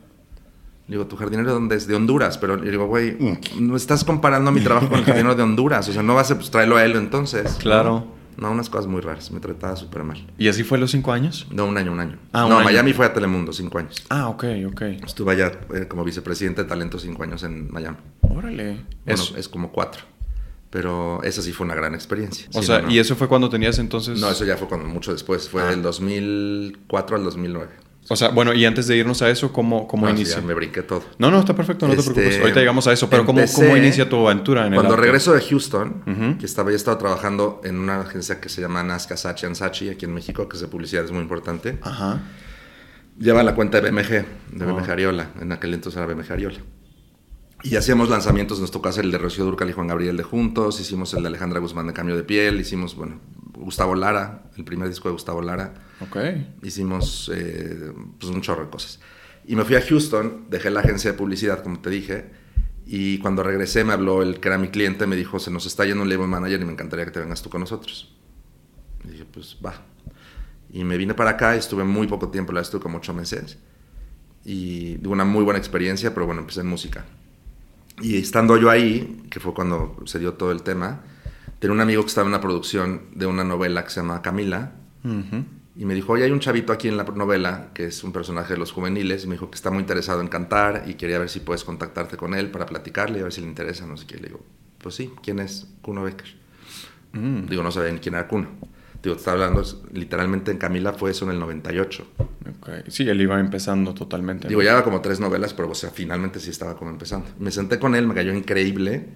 Digo, 0.92 1.08
¿tu 1.08 1.16
jardinero 1.16 1.58
es? 1.74 1.88
De 1.88 1.96
Honduras. 1.96 2.38
Pero 2.38 2.58
le 2.58 2.70
digo, 2.70 2.86
güey, 2.86 3.18
no 3.58 3.78
estás 3.78 4.04
comparando 4.04 4.52
mi 4.52 4.60
trabajo 4.62 4.90
con 4.90 5.00
el 5.00 5.06
jardinero 5.06 5.36
de 5.36 5.44
Honduras. 5.44 5.88
O 5.88 5.94
sea, 5.94 6.04
no 6.04 6.16
vas 6.16 6.30
a, 6.32 6.36
pues 6.36 6.52
tráelo 6.52 6.76
a 6.76 6.84
él 6.84 6.98
entonces. 6.98 7.54
Claro. 7.60 8.06
No, 8.38 8.52
unas 8.52 8.70
cosas 8.70 8.88
muy 8.88 9.00
raras. 9.02 9.32
Me 9.32 9.40
trataba 9.40 9.76
súper 9.78 10.04
mal. 10.04 10.26
¿Y 10.38 10.50
así 10.50 10.64
fue 10.64 10.78
los 10.78 10.92
cinco 10.92 11.14
años? 11.14 11.48
No, 11.50 11.66
un 11.66 11.78
año, 11.78 11.92
un 11.94 12.00
año. 12.02 12.18
Ah, 12.34 12.44
un 12.44 12.50
no, 12.50 12.56
año. 12.58 12.66
Miami 12.66 12.92
fue 12.94 13.06
a 13.06 13.14
Telemundo, 13.14 13.54
cinco 13.54 13.78
años. 13.78 14.04
Ah, 14.10 14.28
ok, 14.30 14.44
ok. 14.68 14.82
Estuve 15.06 15.32
allá 15.34 15.52
eh, 15.74 15.88
como 15.88 16.04
vicepresidente 16.04 16.64
de 16.64 16.68
talento 16.70 17.00
cinco 17.00 17.24
años 17.24 17.42
en 17.44 17.72
Miami. 17.72 17.98
Órale. 18.22 18.82
Bueno, 19.06 19.22
Es- 19.24 19.34
es 19.38 19.48
como 19.48 19.72
cuatro. 19.72 20.02
Pero 20.72 21.22
esa 21.24 21.42
sí 21.42 21.52
fue 21.52 21.66
una 21.66 21.76
gran 21.76 21.94
experiencia. 21.94 22.48
o 22.54 22.62
Sí, 22.62 22.68
sea, 22.68 22.80
no, 22.80 22.88
no. 22.88 22.92
¿y 22.94 23.00
eso 23.00 23.16
fue 23.16 23.28
cuando 23.28 23.50
tenías 23.50 23.78
entonces...? 23.80 24.20
No, 24.20 24.30
eso 24.30 24.46
ya 24.46 24.56
fue 24.58 24.68
cuando, 24.70 24.88
mucho 24.88 25.12
después. 25.12 25.48
Fue 25.50 25.62
Ah. 25.62 25.66
del 25.68 25.82
2004 25.82 27.16
al 27.18 27.24
2009. 27.24 27.70
O 28.12 28.16
sea, 28.16 28.30
bueno, 28.30 28.54
y 28.54 28.66
antes 28.66 28.88
de 28.88 28.98
irnos 28.98 29.22
a 29.22 29.30
eso, 29.30 29.54
¿cómo, 29.54 29.88
cómo 29.88 30.06
sí, 30.08 30.14
inicia? 30.14 30.42
me 30.42 30.54
brinqué 30.54 30.82
todo. 30.84 31.04
No, 31.18 31.32
no, 31.32 31.40
está 31.40 31.56
perfecto, 31.56 31.88
no 31.88 31.94
te 31.94 32.00
Este, 32.00 32.12
preocupes. 32.12 32.40
Ahorita 32.42 32.60
llegamos 32.60 32.86
a 32.88 32.92
eso, 32.94 33.10
pero 33.10 33.26
¿cómo, 33.26 33.40
empecé- 33.40 33.56
cómo 33.64 33.78
inicia 33.78 34.10
tu 34.10 34.28
aventura 34.28 34.68
en 34.68 34.74
Cuando 34.74 34.96
regreso 34.96 35.34
de 35.34 35.42
Houston, 35.42 36.38
que 36.40 36.46
estaba, 36.46 36.70
ya 36.72 36.76
estaba 36.76 36.98
trabajando 36.98 37.62
en 37.64 37.78
una 37.80 38.02
agencia 38.02 38.40
que 38.42 38.50
se 38.50 38.60
llama 38.62 38.84
Nazca 38.84 39.16
Sachi 39.18 39.48
Sachi 39.56 39.90
aquí 39.90 40.06
en 40.06 40.14
México, 40.14 40.48
que 40.50 40.58
es 40.58 40.62
de 40.62 40.68
publicidad, 40.68 41.06
es 41.06 41.12
muy 41.12 41.22
importante. 41.22 41.78
Ajá. 41.82 42.20
Lleva 43.18 43.44
la 43.44 43.54
cuenta 43.56 43.80
de 43.80 43.90
BMG, 43.92 44.10
de 44.10 44.26
Ah. 44.62 44.66
BMG 44.66 44.90
Ariola. 44.92 45.30
En 45.40 45.52
aquel 45.52 45.74
entonces 45.74 45.98
era 46.02 46.12
BMG 46.12 46.32
Ariola. 46.32 46.60
Y 47.64 47.76
hacíamos 47.76 48.10
lanzamientos, 48.10 48.60
nos 48.60 48.72
tocó 48.72 48.90
hacer 48.90 49.06
el 49.06 49.12
de 49.12 49.18
Rocío 49.20 49.46
Durcal 49.46 49.70
y 49.70 49.74
Juan 49.74 49.88
Gabriel 49.88 50.18
de 50.18 50.24
Juntos, 50.24 50.80
hicimos 50.80 51.14
el 51.14 51.22
de 51.22 51.28
Alejandra 51.28 51.60
Guzmán 51.60 51.88
de 51.88 51.94
Cambio 51.94 52.16
de 52.16 52.24
Piel, 52.24 52.60
hicimos, 52.60 52.96
bueno, 52.96 53.20
Gustavo 53.54 53.94
Lara, 53.94 54.50
el 54.58 54.64
primer 54.64 54.90
disco 54.90 55.10
de 55.10 55.14
Gustavo 55.14 55.42
Lara. 55.42 55.74
Ok. 56.00 56.18
Hicimos 56.64 57.32
eh, 57.34 57.94
pues 58.20 58.32
un 58.32 58.42
chorro 58.42 58.64
de 58.64 58.70
cosas. 58.70 59.00
Y 59.46 59.56
me 59.56 59.64
fui 59.64 59.76
a 59.76 59.82
Houston, 59.82 60.46
dejé 60.50 60.72
la 60.72 60.80
agencia 60.80 61.12
de 61.12 61.18
publicidad, 61.18 61.62
como 61.62 61.80
te 61.80 61.90
dije, 61.90 62.32
y 62.86 63.20
cuando 63.20 63.44
regresé 63.44 63.84
me 63.84 63.94
habló 63.94 64.24
el 64.24 64.40
que 64.40 64.48
era 64.48 64.58
mi 64.58 64.70
cliente, 64.70 65.06
me 65.06 65.16
dijo, 65.16 65.40
se 65.40 65.52
nos 65.52 65.66
está 65.66 65.86
yendo 65.86 66.02
un 66.02 66.10
label 66.10 66.28
manager 66.28 66.62
y 66.62 66.66
me 66.66 66.72
encantaría 66.72 67.06
que 67.06 67.12
te 67.12 67.20
vengas 67.20 67.42
tú 67.42 67.50
con 67.50 67.62
nosotros. 67.62 68.16
Y 69.06 69.12
dije, 69.12 69.26
pues 69.32 69.58
va. 69.64 69.74
Y 70.72 70.84
me 70.84 70.98
vine 70.98 71.14
para 71.14 71.32
acá, 71.32 71.56
y 71.56 71.60
estuve 71.60 71.84
muy 71.84 72.08
poco 72.08 72.30
tiempo, 72.30 72.54
la 72.54 72.62
estuve 72.62 72.82
como 72.82 72.98
ocho 72.98 73.14
meses. 73.14 73.60
Y 74.44 74.98
tuve 74.98 75.14
una 75.14 75.26
muy 75.26 75.44
buena 75.44 75.60
experiencia, 75.60 76.14
pero 76.14 76.26
bueno, 76.26 76.42
empecé 76.42 76.62
en 76.62 76.68
música. 76.68 77.06
Y 78.00 78.18
estando 78.18 78.58
yo 78.58 78.70
ahí, 78.70 79.24
que 79.30 79.40
fue 79.40 79.54
cuando 79.54 79.98
se 80.06 80.20
dio 80.20 80.34
todo 80.34 80.52
el 80.52 80.64
tema, 80.64 81.02
tenía 81.60 81.74
un 81.74 81.82
amigo 81.82 82.02
que 82.04 82.08
estaba 82.08 82.26
en 82.26 82.34
una 82.34 82.42
producción 82.42 83.02
de 83.14 83.26
una 83.26 83.44
novela 83.44 83.84
que 83.84 83.90
se 83.90 84.00
llama 84.00 84.22
Camila, 84.22 84.74
Ujú. 85.04 85.44
y 85.76 85.86
me 85.86 85.94
dijo, 85.94 86.14
oye, 86.14 86.24
hay 86.24 86.32
un 86.32 86.40
chavito 86.40 86.74
aquí 86.74 86.88
en 86.88 86.98
la 86.98 87.04
novela 87.04 87.70
que 87.74 87.86
es 87.86 88.04
un 88.04 88.12
personaje 88.12 88.54
de 88.54 88.60
los 88.60 88.72
juveniles. 88.72 89.24
Y 89.24 89.28
me 89.28 89.34
dijo 89.36 89.50
que 89.52 89.56
está 89.56 89.70
muy 89.72 89.80
interesado 89.82 90.22
en 90.22 90.28
cantar 90.28 90.84
y 90.88 90.96
quería 90.96 91.20
ver 91.20 91.30
si 91.30 91.40
puedes 91.42 91.64
contactarte 91.64 92.18
con 92.18 92.34
él 92.34 92.50
para 92.50 92.66
platicarle 92.66 93.18
y 93.18 93.22
a 93.22 93.24
ver 93.24 93.34
si 93.34 93.42
le 93.42 93.48
interesa, 93.48 93.86
no 93.86 93.98
sé 93.98 94.06
qué. 94.08 94.18
Le 94.18 94.28
digo, 94.28 94.42
pues 94.80 94.96
sí, 94.96 95.12
¿quién 95.22 95.40
es 95.40 95.68
Kuno 95.82 96.04
Becker? 96.04 96.36
Mm. 97.14 97.46
Digo, 97.48 97.62
no 97.62 97.72
sabía 97.72 97.92
ni 97.92 98.00
quién 98.00 98.16
era 98.16 98.28
Kuno. 98.28 98.48
Digo, 99.02 99.16
está 99.16 99.32
hablando, 99.32 99.64
literalmente 99.94 100.52
en 100.52 100.58
Camila 100.58 100.94
fue 100.94 101.12
eso 101.12 101.26
en 101.26 101.32
el 101.32 101.40
98. 101.40 102.08
Ok. 102.60 102.70
Sí, 102.88 103.10
él 103.10 103.20
iba 103.20 103.40
empezando 103.40 103.96
totalmente. 103.96 104.48
Digo, 104.48 104.62
¿no? 104.62 104.66
ya 104.66 104.74
era 104.74 104.84
como 104.84 105.02
tres 105.02 105.20
novelas, 105.20 105.54
pero 105.54 105.70
o 105.70 105.76
sea, 105.76 105.90
finalmente 105.90 106.40
sí 106.40 106.52
estaba 106.52 106.76
como 106.78 106.92
empezando. 106.92 107.28
Me 107.40 107.50
senté 107.52 107.80
con 107.80 107.96
él, 107.96 108.06
me 108.06 108.14
cayó 108.14 108.32
increíble. 108.34 109.08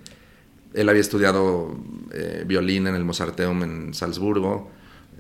Él 0.74 0.90
había 0.90 1.02
estudiado 1.02 1.78
eh, 2.12 2.44
violín 2.48 2.88
en 2.88 2.96
el 2.96 3.06
Mozarteum 3.06 3.62
en 3.64 3.94
Salzburgo. 3.94 4.72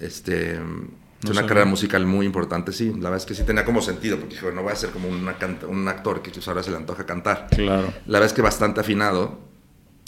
Este, 0.02 0.60
No 0.60 1.32
una 1.32 1.46
carrera 1.46 1.66
musical 1.66 2.06
muy 2.08 2.26
importante, 2.26 2.72
sí. 2.72 2.88
La 2.90 3.10
verdad 3.12 3.18
es 3.18 3.26
que 3.26 3.36
sí 3.36 3.44
tenía 3.44 3.66
como 3.66 3.82
sentido, 3.82 4.18
porque 4.18 4.34
dije, 4.34 4.52
no 4.52 4.64
voy 4.64 4.72
a 4.72 4.76
ser 4.76 4.90
como 4.90 5.08
una 5.10 5.36
un 5.68 5.88
actor 5.88 6.24
que 6.24 6.32
pues, 6.32 6.48
ahora 6.48 6.64
se 6.64 6.72
le 6.72 6.78
antoja 6.78 7.06
cantar. 7.06 7.48
Claro. 7.52 7.94
La 8.08 8.14
verdad 8.20 8.26
es 8.26 8.34
que 8.34 8.42
bastante 8.42 8.82
afinado 8.82 9.40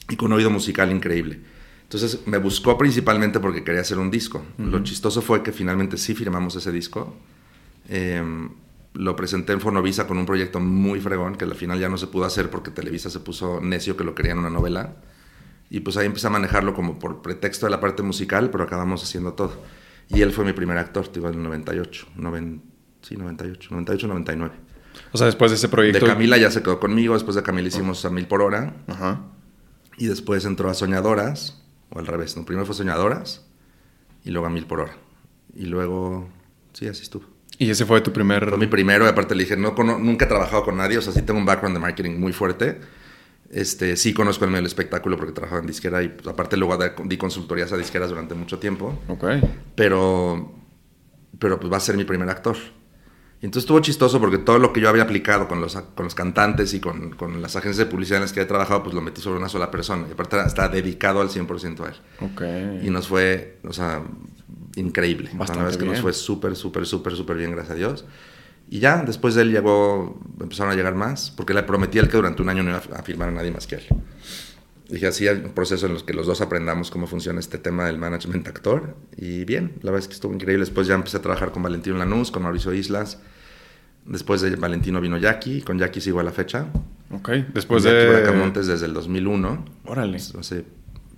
y 0.10 0.16
con 0.16 0.32
un 0.32 0.40
oído 0.40 0.50
musical 0.50 0.92
increíble. 0.92 1.42
Entonces 1.88 2.20
me 2.28 2.38
buscó 2.38 2.78
principalmente 2.78 3.40
porque 3.40 3.64
quería 3.64 3.82
hacer 3.82 3.98
un 3.98 4.12
disco. 4.12 4.44
Lo 4.58 4.84
chistoso 4.84 5.22
fue 5.22 5.42
que 5.42 5.52
finalmente 5.54 5.98
sí 5.98 6.14
firmamos 6.14 6.56
ese 6.58 6.72
disco. 6.72 7.16
Eh, 7.88 8.22
lo 8.94 9.16
presenté 9.16 9.54
en 9.54 9.62
Fonovisa 9.62 10.06
con 10.08 10.18
un 10.18 10.26
proyecto 10.26 10.60
muy 10.60 11.00
fregón 11.00 11.36
que 11.36 11.46
al 11.46 11.56
final 11.56 11.80
ya 11.80 11.88
no 11.88 11.98
se 11.98 12.08
pudo 12.08 12.26
hacer 12.26 12.50
porque 12.50 12.72
Televisa 12.72 13.10
se 13.10 13.20
puso 13.20 13.62
necio 13.62 13.96
que 13.96 14.04
lo 14.04 14.16
quería 14.16 14.34
en 14.34 14.40
una 14.40 14.50
novela. 14.50 14.96
Y 15.70 15.80
pues 15.82 15.96
ahí 15.98 16.06
empecé 16.08 16.28
a 16.28 16.30
manejarlo 16.30 16.74
como 16.74 16.98
por 17.00 17.22
pretexto 17.22 17.66
de 17.68 17.70
la 17.70 17.80
parte 17.80 18.04
musical, 18.04 18.50
pero 18.50 18.64
acabamos 18.66 19.04
haciendo 19.04 19.34
todo. 19.34 19.54
Y 20.10 20.22
él 20.22 20.32
fue 20.32 20.44
mi 20.46 20.54
primer 20.54 20.78
actor, 20.78 21.10
digo, 21.12 21.28
en 21.30 21.36
el 21.36 21.44
98. 21.44 22.08
noven- 22.18 22.62
sí, 23.02 23.16
98, 23.18 23.70
98, 23.72 24.08
99. 24.08 24.56
O 25.12 25.18
sea, 25.18 25.28
después 25.28 25.52
de 25.52 25.56
ese 25.58 25.70
proyecto... 25.70 26.06
De 26.06 26.12
Camila 26.12 26.38
ya 26.38 26.50
se 26.52 26.62
quedó 26.64 26.80
conmigo, 26.80 27.14
después 27.14 27.36
de 27.36 27.44
Camila 27.44 27.68
hicimos 27.68 28.04
a 28.04 28.10
mil 28.10 28.28
por 28.28 28.42
hora. 28.42 28.76
Ajá. 28.88 29.22
Y 29.98 30.08
después 30.08 30.44
entró 30.46 30.70
a 30.70 30.74
Soñadoras, 30.74 31.62
o 31.90 32.00
al 32.00 32.08
revés, 32.08 32.36
¿no? 32.38 32.46
Primero 32.46 32.66
fue 32.66 32.76
Soñadoras 32.76 33.46
y 34.24 34.32
luego 34.32 34.48
a 34.48 34.50
Mil 34.50 34.66
por 34.66 34.82
Hora. 34.82 34.98
Y 35.56 35.66
luego, 35.66 36.28
sí, 36.74 36.88
así 36.88 37.04
estuvo. 37.04 37.26
Y 37.58 37.70
ese 37.72 37.86
fue 37.86 38.02
tu 38.02 38.14
primer... 38.14 38.50
Fue 38.50 38.58
mi 38.58 38.68
primero 38.68 39.06
y 39.06 39.08
aparte 39.10 39.34
le 39.34 39.44
dije, 39.44 39.58
no, 39.58 39.74
cono- 39.74 39.98
nunca 39.98 40.26
he 40.26 40.28
trabajado 40.28 40.64
con 40.64 40.78
nadie, 40.78 40.98
o 40.98 41.02
sea, 41.02 41.12
sí 41.14 41.22
tengo 41.24 41.40
un 41.40 41.46
background 41.46 41.76
de 41.76 41.80
marketing 41.82 42.20
muy 42.20 42.34
fuerte. 42.34 42.80
Este, 43.50 43.96
sí 43.96 44.14
conozco 44.14 44.44
el 44.46 44.52
medio 44.52 44.60
del 44.64 44.68
espectáculo 44.68 45.16
porque 45.18 45.32
trabajaba 45.32 45.62
en 45.62 45.68
disquera 45.68 46.04
y 46.04 46.10
pues, 46.10 46.28
aparte 46.28 46.58
luego 46.58 46.78
di 47.06 47.18
consultorías 47.18 47.72
a 47.72 47.78
disqueras 47.78 48.10
durante 48.10 48.36
mucho 48.36 48.60
tiempo. 48.60 49.00
Ok. 49.08 49.24
Pero, 49.74 50.54
pero 51.40 51.60
pues 51.60 51.72
va 51.72 51.78
a 51.78 51.80
ser 51.80 51.96
mi 51.98 52.04
primer 52.04 52.30
actor. 52.30 52.58
Y 53.40 53.46
entonces 53.46 53.66
estuvo 53.66 53.80
chistoso 53.82 54.20
porque 54.20 54.40
todo 54.40 54.58
lo 54.58 54.74
que 54.74 54.82
yo 54.82 54.90
había 54.90 55.04
aplicado 55.04 55.48
con 55.48 55.62
los, 55.62 55.76
con 55.76 56.06
los 56.06 56.16
cantantes 56.16 56.74
y 56.74 56.80
con, 56.80 57.12
con 57.12 57.40
las 57.42 57.56
agencias 57.56 57.78
de 57.78 57.86
publicidad 57.86 58.18
en 58.18 58.24
las 58.24 58.34
que 58.34 58.42
he 58.42 58.46
trabajado, 58.46 58.82
pues 58.82 58.96
lo 58.96 59.02
metí 59.02 59.22
sobre 59.22 59.38
una 59.38 59.48
sola 59.48 59.70
persona. 59.70 60.08
Y 60.10 60.14
aparte 60.14 60.38
está 60.44 60.70
dedicado 60.70 61.22
al 61.22 61.30
100% 61.30 61.86
a 61.86 61.90
él. 61.90 61.96
Ok. 62.22 62.84
Y 62.84 62.90
nos 62.90 63.08
fue, 63.08 63.60
o 63.64 63.74
sea, 63.74 64.02
increíble. 64.76 65.30
Bastante 65.34 65.60
la 65.60 65.66
verdad 65.66 65.72
es 65.72 65.78
que 65.78 65.86
nos 65.86 65.94
bien. 65.94 66.02
fue 66.02 66.14
súper, 66.14 66.56
súper, 66.56 66.88
súper, 66.88 67.16
súper 67.16 67.38
bien, 67.38 67.52
gracias 67.52 67.74
a 67.74 67.76
Dios. 67.76 68.06
Y 68.70 68.80
ya, 68.80 69.04
después 69.04 69.36
de 69.36 69.44
él 69.44 69.52
llegó, 69.52 70.20
empezaron 70.42 70.74
a 70.74 70.76
llegar 70.76 70.96
más, 70.96 71.32
porque 71.32 71.54
le 71.54 71.64
prometí 71.64 72.00
a 72.00 72.02
él 72.02 72.10
que 72.10 72.18
durante 72.18 72.42
un 72.42 72.50
año 72.50 72.64
no 72.64 72.72
iba 72.72 72.80
a 72.80 73.04
firmar 73.04 73.30
a 73.30 73.32
nadie 73.32 73.52
más 73.52 73.66
que 73.68 73.76
él. 73.76 73.88
Dije, 74.90 75.08
así 75.08 75.28
hay 75.28 75.38
un 75.38 75.52
proceso 75.52 75.86
en 75.88 75.94
los 75.94 76.04
que 76.04 76.14
los 76.14 76.26
dos 76.28 76.40
aprendamos 76.42 76.92
cómo 76.92 77.08
funciona 77.08 77.40
este 77.40 77.58
tema 77.58 77.86
del 77.88 77.98
management 77.98 78.48
actor. 78.48 78.96
Y 79.18 79.44
bien, 79.44 79.74
la 79.82 79.92
verdad 79.92 80.00
es 80.04 80.08
que 80.08 80.14
estuvo 80.14 80.34
increíble. 80.34 80.64
Después 80.64 80.88
ya 80.88 80.96
empecé 80.96 81.18
a 81.18 81.22
trabajar 81.22 81.52
con 81.52 81.62
Valentino 81.64 81.98
Lanús, 81.98 82.32
con 82.32 82.44
Mauricio 82.44 82.74
Islas. 82.74 83.20
Después 84.06 84.40
de 84.42 84.56
Valentino 84.56 85.02
vino 85.02 85.18
Jackie, 85.18 85.62
con 85.62 85.78
Jackie 85.78 86.00
sigo 86.00 86.22
a 86.22 86.24
la 86.24 86.32
fecha. 86.32 86.68
Ok. 87.12 87.30
Después 87.54 87.84
Con 87.84 87.92
Jackie 87.92 88.06
de... 88.06 88.22
Bracamontes 88.22 88.68
desde 88.68 88.86
el 88.86 88.94
2001. 88.94 89.66
Órale. 89.86 90.18
Hace 90.18 90.64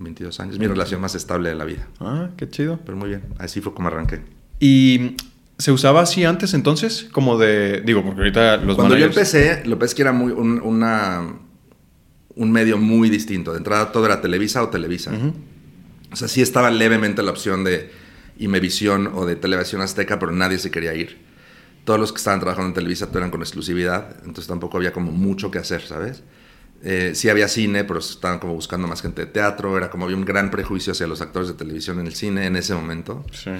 22 0.00 0.40
años. 0.40 0.58
Mi 0.58 0.66
relación 0.66 1.00
más 1.00 1.14
estable 1.14 1.50
de 1.50 1.54
la 1.54 1.64
vida. 1.64 1.86
Ah, 2.00 2.30
qué 2.36 2.48
chido. 2.48 2.80
Pero 2.84 2.98
muy 2.98 3.08
bien, 3.10 3.22
así 3.38 3.60
fue 3.60 3.72
como 3.74 3.86
arranqué. 3.88 4.20
¿Y 4.58 5.14
se 5.58 5.70
usaba 5.70 6.00
así 6.00 6.24
antes 6.24 6.52
entonces? 6.54 7.06
Como 7.12 7.38
de... 7.38 7.82
Digo, 7.82 8.02
porque 8.02 8.18
ahorita 8.22 8.56
los 8.56 8.74
Cuando 8.74 8.96
yo 8.96 9.06
managers- 9.06 9.08
empecé, 9.10 9.62
lo 9.66 9.78
que 9.78 9.84
es 9.84 9.94
que 9.94 10.02
era 10.02 10.10
muy 10.12 10.32
un, 10.32 10.60
una, 10.60 11.34
un 12.40 12.50
medio 12.52 12.78
muy 12.78 13.10
distinto. 13.10 13.52
De 13.52 13.58
entrada 13.58 13.92
todo 13.92 14.06
era 14.06 14.20
Televisa 14.22 14.62
o 14.62 14.68
Televisa. 14.70 15.12
Ujú. 15.12 15.34
O 16.12 16.16
sea, 16.16 16.26
sí 16.26 16.40
estaba 16.40 16.70
levemente 16.70 17.22
la 17.22 17.30
opción 17.30 17.64
de 17.64 17.90
Imevisión 18.38 19.10
o 19.14 19.26
de 19.26 19.36
Televisión 19.36 19.82
Azteca, 19.82 20.18
pero 20.18 20.32
nadie 20.32 20.58
se 20.58 20.70
quería 20.70 20.94
ir. 20.94 21.18
Todos 21.84 22.00
los 22.00 22.12
que 22.12 22.16
estaban 22.18 22.40
trabajando 22.40 22.68
en 22.68 22.74
Televisa 22.74 23.08
eran 23.14 23.30
con 23.30 23.42
exclusividad, 23.42 24.16
entonces 24.20 24.46
tampoco 24.46 24.78
había 24.78 24.92
como 24.92 25.12
mucho 25.12 25.50
que 25.50 25.58
hacer, 25.58 25.82
¿sabes? 25.82 26.22
Eh, 26.82 27.12
sí 27.14 27.28
había 27.28 27.46
cine, 27.48 27.84
pero 27.84 27.98
estaban 28.00 28.38
como 28.38 28.54
buscando 28.54 28.88
más 28.88 29.02
gente 29.02 29.26
de 29.26 29.30
teatro, 29.30 29.76
era 29.76 29.90
como 29.90 30.06
había 30.06 30.16
un 30.16 30.24
gran 30.24 30.50
prejuicio 30.50 30.92
hacia 30.92 31.06
los 31.06 31.20
actores 31.20 31.48
de 31.48 31.54
televisión 31.54 32.00
en 32.00 32.06
el 32.06 32.14
cine 32.14 32.46
en 32.46 32.56
ese 32.56 32.74
momento, 32.74 33.24
Sí, 33.32 33.50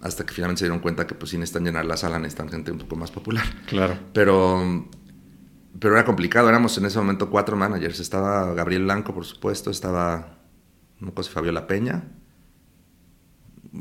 hasta 0.00 0.26
que 0.26 0.34
finalmente 0.34 0.58
se 0.60 0.64
dieron 0.64 0.80
cuenta 0.80 1.06
que 1.06 1.14
pues 1.14 1.30
sí 1.30 1.38
necesitan 1.38 1.64
llenar 1.64 1.84
la 1.84 1.96
sala, 1.96 2.18
necesitan 2.18 2.48
gente 2.48 2.72
un 2.72 2.78
poco 2.78 2.96
más 2.96 3.12
popular. 3.12 3.44
claro. 3.68 3.96
Pero, 4.12 4.88
pero 5.80 5.94
era 5.94 6.04
complicado. 6.04 6.48
Éramos 6.48 6.76
en 6.78 6.86
ese 6.86 6.98
momento 6.98 7.30
cuatro 7.30 7.56
managers. 7.56 8.00
Estaba 8.00 8.52
Gabriel 8.54 8.84
Blanco, 8.84 9.14
por 9.14 9.24
supuesto. 9.24 9.70
Estaba, 9.70 10.38
no 11.00 11.12
sé, 11.14 11.28
Fabiola 11.30 11.66
Peña. 11.66 12.04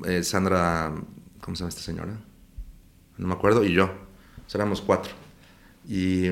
eh, 0.05 0.23
Sandra, 0.23 0.93
¿cómo 1.41 1.55
se 1.55 1.61
llama 1.61 1.69
esta 1.69 1.81
señora? 1.81 2.19
No 3.17 3.27
me 3.27 3.33
acuerdo. 3.33 3.63
Y 3.63 3.73
yo. 3.73 3.85
O 3.85 4.49
sea, 4.49 4.59
éramos 4.59 4.81
cuatro. 4.81 5.11
Y, 5.87 6.27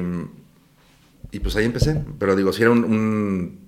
y 1.31 1.39
pues 1.39 1.55
ahí 1.55 1.65
empecé. 1.65 2.03
Pero 2.19 2.35
digo, 2.35 2.51
sí 2.53 2.61
era 2.61 2.71
un, 2.71 2.83
un- 2.83 3.61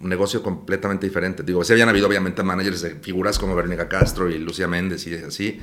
un 0.00 0.08
negocio 0.08 0.42
completamente 0.42 1.06
diferente. 1.06 1.42
Digo, 1.42 1.64
sí 1.64 1.72
habían 1.72 1.88
habido 1.88 2.06
obviamente 2.06 2.42
managers 2.44 2.82
de 2.82 2.90
figuras 2.96 3.36
como 3.38 3.56
Verónica 3.56 3.88
Castro 3.88 4.30
y 4.30 4.38
Lucía 4.38 4.68
Méndez 4.68 5.04
y 5.08 5.14
así. 5.16 5.60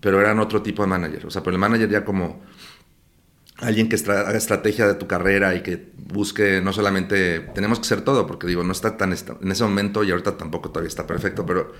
Pero 0.00 0.20
eran 0.20 0.40
otro 0.40 0.62
tipo 0.62 0.82
de 0.82 0.88
manager. 0.88 1.26
O 1.26 1.30
sea, 1.30 1.42
pero 1.42 1.54
el 1.54 1.60
manager 1.60 1.88
ya 1.88 2.04
como 2.04 2.40
alguien 3.62 3.88
que 3.88 3.96
estra- 3.96 4.20
haga 4.28 4.36
estrategia 4.38 4.86
de 4.86 4.94
tu 4.94 5.06
carrera 5.06 5.54
y 5.54 5.62
que 5.62 5.92
busque 5.96 6.60
no 6.60 6.72
solamente, 6.72 7.40
tenemos 7.54 7.78
que 7.78 7.86
ser 7.86 8.02
todo, 8.02 8.26
porque 8.26 8.46
digo, 8.46 8.62
no 8.64 8.72
está 8.72 8.96
tan, 8.96 9.12
en 9.12 9.50
ese 9.52 9.64
momento 9.64 10.04
y 10.04 10.10
ahorita 10.10 10.36
tampoco 10.36 10.70
todavía 10.70 10.88
está 10.88 11.06
perfecto, 11.06 11.46
pero 11.46 11.72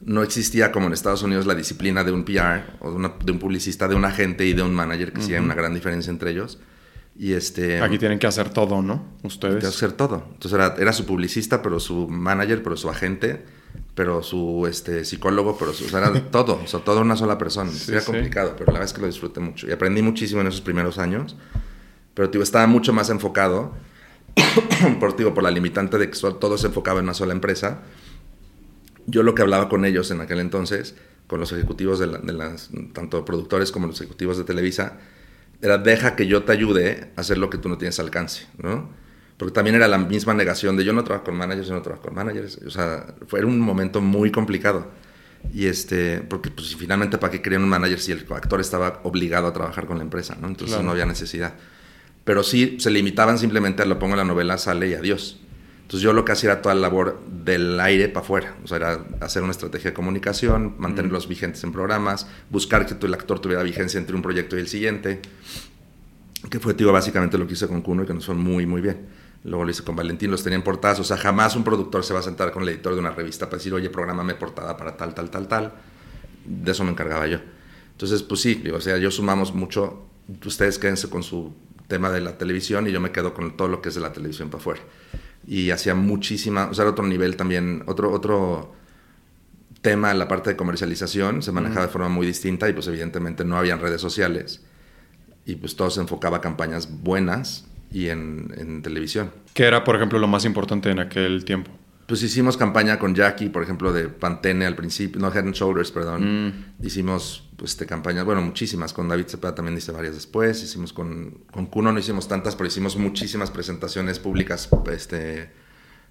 no 0.00 0.22
existía 0.22 0.70
como 0.72 0.86
en 0.86 0.92
Estados 0.92 1.22
Unidos 1.22 1.44
la 1.44 1.54
disciplina 1.54 2.04
de 2.04 2.12
un 2.12 2.24
PR 2.24 2.62
o 2.80 2.90
de, 2.90 2.96
una- 2.96 3.12
de 3.22 3.32
un 3.32 3.38
publicista, 3.38 3.88
de 3.88 3.94
un 3.96 4.04
agente 4.04 4.46
y 4.46 4.52
de 4.54 4.62
un 4.62 4.74
manager, 4.74 5.12
que 5.12 5.20
sí 5.22 5.34
hay 5.34 5.40
una 5.40 5.54
gran 5.54 5.74
diferencia 5.74 6.10
entre 6.10 6.30
ellos. 6.30 6.58
Y 7.16 7.32
este... 7.32 7.82
Aquí 7.82 7.98
tienen 7.98 8.20
que 8.20 8.28
hacer 8.28 8.50
todo, 8.50 8.80
¿no? 8.80 9.04
Ustedes. 9.24 9.56
Tenía 9.56 9.60
que 9.60 9.66
hacer 9.76 9.92
todo. 9.92 10.24
Entonces 10.34 10.52
era, 10.52 10.76
era 10.78 10.92
su 10.92 11.04
publicista, 11.04 11.62
pero 11.62 11.80
su 11.80 12.06
manager, 12.08 12.62
pero 12.62 12.76
su 12.76 12.88
agente, 12.88 13.44
pero 13.98 14.22
su 14.22 14.64
este, 14.70 15.04
psicólogo, 15.04 15.58
pero 15.58 15.72
su, 15.72 15.86
o 15.86 15.88
sea, 15.88 15.98
era 15.98 16.20
todo, 16.30 16.60
o 16.62 16.66
sea, 16.68 16.78
toda 16.78 17.00
una 17.00 17.16
sola 17.16 17.36
persona. 17.36 17.68
Sí, 17.72 17.90
era 17.90 18.00
sí. 18.00 18.06
complicado, 18.06 18.52
pero 18.56 18.66
la 18.66 18.74
verdad 18.74 18.84
es 18.84 18.92
que 18.92 19.00
lo 19.00 19.08
disfruté 19.08 19.40
mucho. 19.40 19.66
Y 19.66 19.72
aprendí 19.72 20.02
muchísimo 20.02 20.40
en 20.40 20.46
esos 20.46 20.60
primeros 20.60 20.98
años, 20.98 21.34
pero 22.14 22.28
digo, 22.28 22.44
estaba 22.44 22.68
mucho 22.68 22.92
más 22.92 23.10
enfocado, 23.10 23.74
por, 25.00 25.16
digo, 25.16 25.34
por 25.34 25.42
la 25.42 25.50
limitante 25.50 25.98
de 25.98 26.08
que 26.08 26.16
todo 26.38 26.56
se 26.58 26.68
enfocaba 26.68 27.00
en 27.00 27.06
una 27.06 27.14
sola 27.14 27.32
empresa. 27.32 27.80
Yo 29.06 29.24
lo 29.24 29.34
que 29.34 29.42
hablaba 29.42 29.68
con 29.68 29.84
ellos 29.84 30.12
en 30.12 30.20
aquel 30.20 30.38
entonces, 30.38 30.94
con 31.26 31.40
los 31.40 31.50
ejecutivos 31.50 31.98
de, 31.98 32.06
la- 32.06 32.18
de 32.18 32.32
las, 32.34 32.70
tanto 32.92 33.24
productores 33.24 33.72
como 33.72 33.88
los 33.88 34.00
ejecutivos 34.00 34.38
de 34.38 34.44
Televisa, 34.44 34.98
era 35.60 35.76
deja 35.76 36.14
que 36.14 36.28
yo 36.28 36.44
te 36.44 36.52
ayude 36.52 37.10
a 37.16 37.22
hacer 37.22 37.38
lo 37.38 37.50
que 37.50 37.58
tú 37.58 37.68
no 37.68 37.78
tienes 37.78 37.98
alcance, 37.98 38.46
¿no? 38.58 38.90
Porque 39.38 39.52
también 39.54 39.76
era 39.76 39.86
la 39.88 39.98
misma 39.98 40.34
negación 40.34 40.76
de 40.76 40.84
yo 40.84 40.92
no 40.92 41.04
trabajo 41.04 41.26
con 41.26 41.36
managers, 41.36 41.68
yo 41.68 41.74
no 41.74 41.80
trabajo 41.82 42.02
con 42.02 42.14
managers. 42.14 42.58
O 42.66 42.70
sea, 42.70 43.06
fue 43.28 43.44
un 43.44 43.60
momento 43.60 44.00
muy 44.00 44.30
complicado. 44.32 44.88
Y 45.54 45.66
este, 45.66 46.18
porque 46.20 46.50
pues 46.50 46.74
finalmente 46.74 47.16
para 47.18 47.30
qué 47.30 47.40
querían 47.40 47.62
un 47.62 47.68
manager 47.68 48.00
si 48.00 48.10
el 48.12 48.26
actor 48.30 48.60
estaba 48.60 49.00
obligado 49.04 49.46
a 49.46 49.52
trabajar 49.52 49.86
con 49.86 49.98
la 49.98 50.02
empresa, 50.02 50.36
¿no? 50.40 50.48
Entonces 50.48 50.74
Claro. 50.74 50.84
no 50.86 50.90
había 50.90 51.06
necesidad. 51.06 51.54
Pero 52.24 52.42
sí 52.42 52.76
se 52.80 52.90
limitaban 52.90 53.38
simplemente 53.38 53.82
a 53.82 53.86
lo 53.86 53.98
pongo 54.00 54.14
en 54.14 54.18
la 54.18 54.24
novela, 54.24 54.58
sale 54.58 54.88
y 54.88 54.94
adiós. 54.94 55.38
Entonces 55.82 56.02
yo 56.02 56.12
lo 56.12 56.24
que 56.24 56.32
hacía 56.32 56.50
era 56.52 56.60
toda 56.60 56.74
la 56.74 56.80
labor 56.82 57.20
del 57.44 57.78
aire 57.80 58.08
para 58.08 58.24
afuera. 58.26 58.56
O 58.64 58.66
sea, 58.66 58.76
era 58.78 59.04
hacer 59.20 59.42
una 59.44 59.52
estrategia 59.52 59.92
de 59.92 59.94
comunicación, 59.94 60.74
mantenerlos 60.78 61.28
vigentes 61.28 61.62
en 61.64 61.70
programas, 61.72 62.26
buscar 62.50 62.84
que 62.84 62.94
tu- 62.96 63.06
el 63.06 63.14
actor 63.14 63.38
tuviera 63.40 63.62
vigencia 63.62 63.98
entre 63.98 64.14
un 64.16 64.20
proyecto 64.22 64.56
y 64.56 64.60
el 64.60 64.68
siguiente. 64.68 65.20
Que 66.50 66.60
fue, 66.60 66.74
tío, 66.74 66.92
básicamente 66.92 67.38
lo 67.38 67.46
que 67.46 67.54
hice 67.54 67.66
con 67.68 67.80
Kuno 67.82 68.02
y 68.02 68.06
que 68.06 68.14
nos 68.14 68.26
fue 68.26 68.34
muy, 68.34 68.66
muy 68.66 68.80
bien. 68.80 68.98
Luego 69.44 69.64
lo 69.64 69.70
hice 69.70 69.84
con 69.84 69.96
Valentín, 69.96 70.30
los 70.30 70.42
tenía 70.42 70.56
en 70.56 70.62
portadas. 70.62 71.00
O 71.00 71.04
sea, 71.04 71.16
jamás 71.16 71.56
un 71.56 71.64
productor 71.64 72.04
se 72.04 72.12
va 72.12 72.20
a 72.20 72.22
sentar 72.22 72.50
con 72.52 72.62
el 72.62 72.70
editor 72.70 72.94
de 72.94 73.00
una 73.00 73.10
revista 73.10 73.46
para 73.46 73.58
decir, 73.58 73.72
oye, 73.72 73.88
prográmame 73.90 74.34
portada 74.34 74.76
para 74.76 74.96
tal, 74.96 75.14
tal, 75.14 75.30
tal, 75.30 75.48
tal. 75.48 75.72
De 76.44 76.72
eso 76.72 76.84
me 76.84 76.90
encargaba 76.90 77.26
yo. 77.26 77.38
Entonces, 77.92 78.22
pues 78.22 78.40
sí, 78.40 78.54
digo, 78.54 78.78
o 78.78 78.80
sea, 78.80 78.98
yo 78.98 79.10
sumamos 79.10 79.54
mucho. 79.54 80.06
Ustedes 80.44 80.78
quédense 80.78 81.08
con 81.08 81.22
su 81.22 81.54
tema 81.86 82.10
de 82.10 82.20
la 82.20 82.36
televisión 82.36 82.86
y 82.86 82.92
yo 82.92 83.00
me 83.00 83.12
quedo 83.12 83.32
con 83.32 83.56
todo 83.56 83.68
lo 83.68 83.80
que 83.80 83.88
es 83.88 83.94
de 83.94 84.00
la 84.00 84.12
televisión 84.12 84.50
para 84.50 84.60
afuera. 84.60 84.80
Y 85.46 85.70
hacía 85.70 85.94
muchísima, 85.94 86.68
o 86.70 86.74
sea, 86.74 86.82
era 86.82 86.92
otro 86.92 87.06
nivel 87.06 87.36
también, 87.36 87.82
otro, 87.86 88.12
otro 88.12 88.74
tema 89.80 90.10
en 90.10 90.18
la 90.18 90.28
parte 90.28 90.50
de 90.50 90.56
comercialización, 90.56 91.42
se 91.42 91.52
manejaba 91.52 91.86
de 91.86 91.92
forma 91.92 92.08
muy 92.08 92.26
distinta 92.26 92.68
y 92.68 92.72
pues 92.72 92.86
evidentemente 92.88 93.44
no 93.44 93.56
habían 93.56 93.80
redes 93.80 94.00
sociales 94.00 94.62
y 95.46 95.54
pues 95.56 95.76
todo 95.76 95.88
se 95.90 96.00
enfocaba 96.00 96.38
a 96.38 96.40
campañas 96.40 97.02
buenas 97.02 97.67
y 97.90 98.08
en, 98.08 98.52
en 98.56 98.82
televisión. 98.82 99.30
¿Qué 99.54 99.64
era, 99.64 99.84
por 99.84 99.96
ejemplo, 99.96 100.18
lo 100.18 100.28
más 100.28 100.44
importante 100.44 100.90
en 100.90 101.00
aquel 101.00 101.44
tiempo? 101.44 101.70
Pues 102.08 102.22
hicimos 102.22 102.56
campaña 102.56 102.98
con 102.98 103.14
Jackie, 103.14 103.50
por 103.50 103.62
ejemplo, 103.62 103.92
de 103.92 104.08
Pantene 104.08 104.64
al 104.64 104.74
principio, 104.74 105.20
no 105.20 105.28
Head 105.28 105.44
and 105.44 105.54
Shoulders, 105.54 105.90
perdón. 105.90 106.72
Hicimos 106.82 107.50
pues, 107.58 107.72
este, 107.72 107.84
campañas, 107.84 108.24
bueno, 108.24 108.40
muchísimas. 108.40 108.94
Con 108.94 109.08
David 109.08 109.26
Cepeda 109.26 109.54
también 109.54 109.76
hice 109.76 109.92
varias 109.92 110.14
después. 110.14 110.62
Hicimos 110.62 110.94
con, 110.94 111.42
con 111.50 111.66
Kuno, 111.66 111.92
no 111.92 111.98
hicimos 111.98 112.26
tantas, 112.26 112.56
pero 112.56 112.66
hicimos 112.66 112.96
muchísimas 112.96 113.50
presentaciones 113.50 114.18
públicas 114.20 114.70
este, 114.90 115.50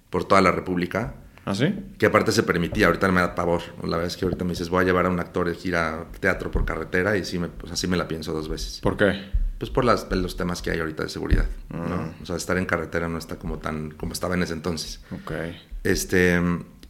por 0.08 0.22
toda 0.22 0.40
la 0.40 0.52
República. 0.52 1.16
¿Ah, 1.44 1.56
sí? 1.56 1.74
Que 1.98 2.06
aparte 2.06 2.30
se 2.30 2.44
permitía, 2.44 2.86
ahorita 2.86 3.10
me 3.10 3.20
da 3.20 3.34
pavor. 3.34 3.62
La 3.82 3.96
verdad 3.96 4.06
es 4.06 4.16
que 4.16 4.24
ahorita 4.24 4.44
me 4.44 4.50
dices, 4.50 4.68
voy 4.68 4.82
a 4.82 4.86
llevar 4.86 5.06
a 5.06 5.08
un 5.08 5.18
actor 5.18 5.48
de 5.48 5.56
gira 5.56 6.06
teatro 6.20 6.52
por 6.52 6.64
carretera 6.64 7.16
y 7.16 7.24
sí 7.24 7.40
me, 7.40 7.48
pues, 7.48 7.72
así 7.72 7.88
me 7.88 7.96
la 7.96 8.06
pienso 8.06 8.32
dos 8.32 8.48
veces. 8.48 8.78
¿Por 8.82 8.96
qué? 8.96 9.32
Pues 9.58 9.70
por 9.70 9.84
las, 9.84 10.10
los 10.10 10.36
temas 10.36 10.62
que 10.62 10.70
hay 10.70 10.80
ahorita 10.80 11.02
de 11.02 11.08
seguridad. 11.08 11.46
¿no? 11.70 12.14
O 12.22 12.26
sea, 12.26 12.36
estar 12.36 12.56
en 12.58 12.66
carretera 12.66 13.08
no 13.08 13.18
está 13.18 13.36
como 13.36 13.58
tan 13.58 13.90
como 13.90 14.12
estaba 14.12 14.34
en 14.34 14.42
ese 14.42 14.52
entonces. 14.52 15.00
Ok. 15.10 15.32
Este, 15.84 16.40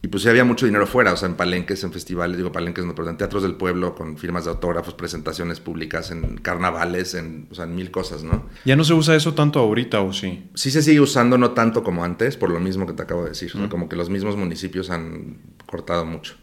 y 0.01 0.07
pues 0.07 0.23
sí 0.23 0.29
había 0.29 0.45
mucho 0.45 0.65
dinero 0.65 0.87
fuera, 0.87 1.11
o 1.11 1.17
sea, 1.17 1.27
en 1.27 1.35
palenques, 1.35 1.83
en 1.83 1.91
festivales, 1.91 2.37
digo 2.37 2.53
palenques, 2.53 2.85
no, 2.85 2.95
pero 2.95 3.09
en 3.09 3.17
teatros 3.17 3.43
del 3.43 3.55
pueblo, 3.55 3.95
con 3.95 4.17
firmas 4.17 4.45
de 4.45 4.51
autógrafos, 4.51 4.93
presentaciones 4.93 5.59
públicas, 5.59 6.09
en 6.11 6.37
carnavales, 6.37 7.15
en, 7.15 7.49
o 7.51 7.55
sea, 7.55 7.65
en 7.65 7.75
mil 7.75 7.91
cosas, 7.91 8.23
¿no? 8.23 8.45
¿Ya 8.63 8.77
no 8.77 8.85
se 8.85 8.93
usa 8.93 9.15
eso 9.15 9.33
tanto 9.33 9.59
ahorita 9.59 9.99
o 9.99 10.13
sí? 10.13 10.49
Sí 10.53 10.71
se 10.71 10.81
sigue 10.81 11.01
usando, 11.01 11.37
no 11.37 11.51
tanto 11.51 11.83
como 11.83 12.05
antes, 12.05 12.37
por 12.37 12.49
lo 12.49 12.61
mismo 12.61 12.87
que 12.87 12.93
te 12.93 13.03
acabo 13.03 13.23
de 13.23 13.29
decir, 13.29 13.51
o 13.53 13.57
sea, 13.57 13.67
como 13.67 13.89
que 13.89 13.97
los 13.97 14.09
mismos 14.09 14.37
municipios 14.37 14.89
han 14.89 15.39
cortado 15.65 16.05
mucho. 16.05 16.35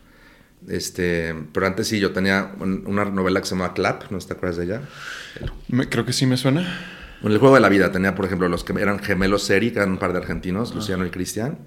Este, 0.69 1.35
pero 1.53 1.67
antes 1.67 1.87
sí, 1.89 2.01
yo 2.01 2.13
tenía 2.13 2.55
un- 2.61 2.85
una 2.87 3.05
novela 3.05 3.41
que 3.41 3.47
se 3.47 3.55
llamaba 3.55 3.75
Clap, 3.75 4.11
¿no 4.11 4.19
te 4.19 4.33
acuerdas 4.33 4.57
de 4.57 4.65
ella? 4.65 4.83
El 5.41 5.51
Me- 5.69 5.89
creo 5.89 6.05
que 6.05 6.13
sí 6.13 6.27
me 6.27 6.37
suena. 6.37 6.63
En 7.23 7.33
el 7.33 7.39
juego 7.39 7.55
de 7.55 7.61
la 7.61 7.69
vida 7.69 7.93
tenía, 7.93 8.15
por 8.15 8.25
ejemplo, 8.27 8.49
los 8.49 8.65
que 8.65 8.73
eran 8.81 8.99
gemelos 8.99 9.43
Seri, 9.45 9.71
que 9.71 9.79
eran 9.79 9.93
un 9.93 9.99
par 9.99 10.13
de 10.13 10.19
argentinos, 10.19 10.75
Luciano 10.75 11.07
y 11.07 11.11
Cristian. 11.11 11.59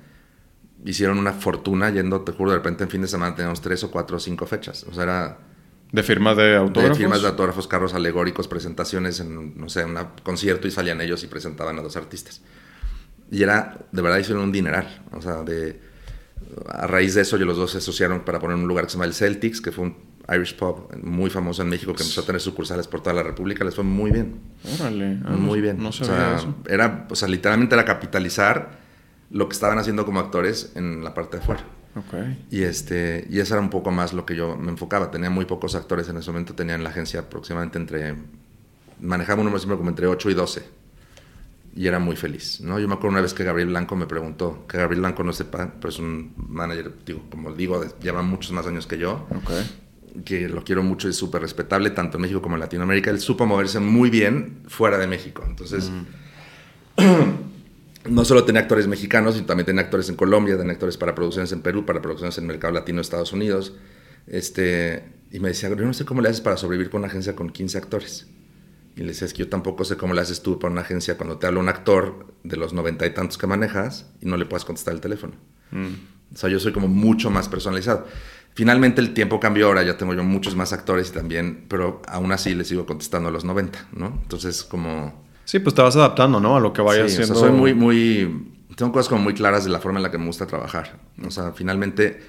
Hicieron 0.85 1.17
una 1.19 1.33
fortuna 1.33 1.89
yendo, 1.89 2.21
te 2.21 2.31
juro, 2.31 2.51
de 2.51 2.57
repente 2.57 2.83
en 2.85 2.89
fin 2.89 3.01
de 3.01 3.07
semana 3.07 3.35
teníamos 3.35 3.61
tres 3.61 3.83
o 3.83 3.91
cuatro 3.91 4.17
o 4.17 4.19
cinco 4.19 4.45
fechas. 4.45 4.85
O 4.85 4.93
sea, 4.93 5.03
era 5.03 5.37
¿De 5.91 6.03
firma 6.03 6.35
de 6.35 6.43
de 6.43 6.55
autógrafos? 6.57 6.97
firmas 6.97 7.21
de 7.21 7.27
autógrafos, 7.27 7.67
carros 7.67 7.93
alegóricos, 7.93 8.47
presentaciones 8.47 9.19
en, 9.19 9.57
no 9.59 9.69
sé, 9.69 9.83
un 9.85 9.97
concierto 10.23 10.67
y 10.67 10.71
salían 10.71 11.01
ellos 11.01 11.23
y 11.23 11.27
presentaban 11.27 11.77
a 11.79 11.81
dos 11.81 11.97
artistas. 11.97 12.41
Y 13.31 13.43
era, 13.43 13.77
de 13.91 14.01
verdad, 14.01 14.19
hicieron 14.19 14.43
un 14.43 14.51
dineral. 14.51 15.03
O 15.11 15.21
sea, 15.21 15.43
de, 15.43 15.79
a 16.67 16.87
raíz 16.87 17.13
de 17.15 17.21
eso, 17.21 17.35
ellos 17.35 17.47
los 17.47 17.57
dos 17.57 17.71
se 17.71 17.77
asociaron 17.79 18.21
para 18.21 18.39
poner 18.39 18.57
un 18.57 18.67
lugar 18.67 18.85
que 18.85 18.89
se 18.91 18.97
llama 18.97 19.05
el 19.05 19.13
Celtics, 19.13 19.61
que 19.61 19.71
fue 19.71 19.85
un 19.85 19.95
Irish 20.33 20.55
pub 20.55 20.89
muy 21.03 21.29
famoso 21.29 21.61
en 21.63 21.69
México 21.69 21.93
que 21.93 22.03
empezó 22.03 22.21
a 22.21 22.25
tener 22.25 22.39
sucursales 22.41 22.87
por 22.87 23.01
toda 23.01 23.13
la 23.15 23.23
República. 23.23 23.63
Les 23.63 23.73
fue 23.75 23.83
muy 23.83 24.11
bien. 24.11 24.39
Órale. 24.79 25.19
ah, 25.25 25.31
Muy 25.31 25.57
no- 25.59 25.63
bien. 25.63 25.77
No 25.81 25.89
o 25.89 25.91
sabía 25.91 26.15
sea, 26.15 26.35
eso. 26.37 26.55
Era, 26.67 27.07
o 27.09 27.15
sea, 27.15 27.27
literalmente 27.27 27.73
era 27.75 27.85
capitalizar 27.85 28.79
lo 29.31 29.47
que 29.49 29.53
estaban 29.53 29.77
haciendo 29.79 30.05
como 30.05 30.19
actores 30.19 30.71
en 30.75 31.03
la 31.03 31.13
parte 31.13 31.37
de 31.37 31.43
afuera. 31.43 31.63
Ok. 31.95 32.13
Y, 32.51 32.61
este, 32.63 33.25
y 33.29 33.39
eso 33.39 33.55
era 33.55 33.61
un 33.61 33.69
poco 33.71 33.91
más 33.91 34.13
lo 34.13 34.25
que 34.25 34.35
yo 34.35 34.55
me 34.55 34.69
enfocaba. 34.69 35.09
Tenía 35.11 35.29
muy 35.31 35.45
pocos 35.45 35.73
actores 35.75 36.07
en 36.09 36.17
ese 36.17 36.31
momento. 36.31 36.53
Tenía 36.53 36.75
en 36.75 36.83
la 36.83 36.89
agencia 36.89 37.21
aproximadamente 37.21 37.77
entre... 37.79 38.15
Manejaba 39.01 39.39
un 39.39 39.45
número 39.45 39.59
siempre 39.59 39.77
como 39.77 39.89
entre 39.89 40.07
8 40.07 40.29
y 40.29 40.33
12. 40.33 40.63
Y 41.79 41.87
era 41.87 41.97
muy 41.97 42.17
feliz, 42.17 42.59
¿no? 42.59 42.77
Yo 42.77 42.89
me 42.89 42.95
acuerdo 42.95 43.11
una 43.11 43.21
vez 43.21 43.33
que 43.33 43.45
Gabriel 43.45 43.69
Blanco 43.69 43.95
me 43.95 44.05
preguntó, 44.05 44.65
que 44.67 44.77
Gabriel 44.77 44.99
Blanco 44.99 45.23
no 45.23 45.31
sepa, 45.31 45.75
pero 45.79 45.87
es 45.87 45.97
un 45.97 46.33
manager, 46.35 46.91
digo, 47.05 47.21
como 47.31 47.53
digo, 47.53 47.81
lleva 48.01 48.21
muchos 48.21 48.51
más 48.51 48.67
años 48.67 48.85
que 48.85 48.97
yo 48.97 49.25
Ok. 49.33 50.23
que 50.25 50.49
lo 50.49 50.61
quiero 50.65 50.83
mucho 50.83 51.07
y 51.07 51.11
es 51.11 51.15
súper 51.15 51.41
respetable, 51.41 51.91
tanto 51.91 52.17
en 52.17 52.23
México 52.23 52.41
como 52.41 52.55
en 52.57 52.59
Latinoamérica. 52.59 53.11
Él 53.11 53.21
supo 53.21 53.45
moverse 53.45 53.79
muy 53.79 54.09
bien 54.09 54.63
fuera 54.67 54.97
de 54.97 55.07
México. 55.07 55.45
Entonces, 55.47 55.89
no 58.09 58.25
solo 58.25 58.43
tenía 58.43 58.61
actores 58.61 58.87
mexicanos, 58.87 59.35
sino 59.35 59.45
también 59.45 59.65
tenía 59.65 59.83
actores 59.83 60.09
en 60.09 60.15
Colombia, 60.17 60.57
tenía 60.57 60.73
actores 60.73 60.97
para 60.97 61.15
producciones 61.15 61.51
en 61.53 61.61
Perú, 61.61 61.85
para 61.85 62.01
producciones 62.01 62.37
en 62.39 62.43
el 62.43 62.47
mercado 62.49 62.73
latino 62.73 62.97
de 62.97 63.03
Estados 63.03 63.31
Unidos. 63.31 63.73
Este, 64.27 65.03
y 65.31 65.39
me 65.39 65.47
decía, 65.47 65.69
yo 65.69 65.75
no 65.77 65.93
sé 65.93 66.03
cómo 66.03 66.19
le 66.19 66.27
haces 66.27 66.41
para 66.41 66.57
sobrevivir 66.57 66.89
con 66.89 66.99
una 66.99 67.07
agencia 67.07 67.37
con 67.37 67.49
15 67.49 67.77
actores. 67.77 68.27
Y 68.95 69.01
le 69.01 69.07
decía, 69.07 69.25
es 69.27 69.33
que 69.33 69.39
yo 69.39 69.49
tampoco 69.49 69.85
sé 69.85 69.95
cómo 69.97 70.13
le 70.13 70.21
haces 70.21 70.41
tú 70.41 70.59
para 70.59 70.71
una 70.71 70.81
agencia 70.81 71.15
cuando 71.17 71.37
te 71.37 71.47
habla 71.47 71.59
un 71.59 71.69
actor 71.69 72.27
de 72.43 72.57
los 72.57 72.73
noventa 72.73 73.05
y 73.05 73.13
tantos 73.13 73.37
que 73.37 73.47
manejas 73.47 74.11
y 74.21 74.25
no 74.25 74.35
le 74.37 74.45
puedas 74.45 74.65
contestar 74.65 74.93
el 74.93 74.99
teléfono. 75.01 75.33
Mm. 75.71 76.33
O 76.33 76.37
sea, 76.37 76.49
yo 76.49 76.59
soy 76.59 76.73
como 76.73 76.87
mucho 76.87 77.29
más 77.29 77.47
personalizado. 77.47 78.05
Finalmente 78.55 78.99
el 78.99 79.13
tiempo 79.13 79.39
cambió, 79.39 79.67
ahora 79.67 79.83
ya 79.83 79.97
tengo 79.97 80.13
yo 80.13 80.23
muchos 80.23 80.55
más 80.55 80.73
actores 80.73 81.09
y 81.09 81.13
también, 81.13 81.65
pero 81.69 82.01
aún 82.07 82.31
así 82.31 82.53
les 82.55 82.67
sigo 82.67 82.85
contestando 82.85 83.29
a 83.29 83.31
los 83.31 83.45
90, 83.45 83.87
¿no? 83.93 84.07
Entonces 84.21 84.63
como... 84.63 85.23
Sí, 85.45 85.59
pues 85.59 85.73
te 85.75 85.81
vas 85.81 85.95
adaptando, 85.95 86.39
¿no? 86.39 86.57
A 86.57 86.59
lo 86.59 86.73
que 86.73 86.81
vaya 86.81 87.07
Sí, 87.07 87.13
o 87.13 87.15
sea, 87.15 87.23
haciendo. 87.23 87.39
soy 87.39 87.51
muy, 87.51 87.73
muy... 87.73 88.53
Tengo 88.75 88.91
cosas 88.91 89.07
como 89.09 89.21
muy 89.21 89.33
claras 89.33 89.63
de 89.63 89.69
la 89.69 89.79
forma 89.79 89.99
en 89.99 90.03
la 90.03 90.11
que 90.11 90.17
me 90.17 90.25
gusta 90.25 90.45
trabajar. 90.45 90.99
O 91.25 91.31
sea, 91.31 91.53
finalmente, 91.53 92.21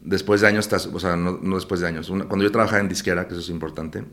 después 0.00 0.40
de 0.40 0.48
años, 0.48 0.64
estás, 0.66 0.86
o 0.86 0.98
sea, 1.00 1.16
no, 1.16 1.38
no 1.42 1.54
después 1.56 1.80
de 1.80 1.86
años. 1.88 2.10
Una- 2.10 2.24
cuando 2.26 2.44
yo 2.44 2.50
trabajaba 2.52 2.80
en 2.80 2.88
disquera, 2.88 3.26
que 3.26 3.32
eso 3.34 3.40
es 3.40 3.48
importante, 3.48 4.04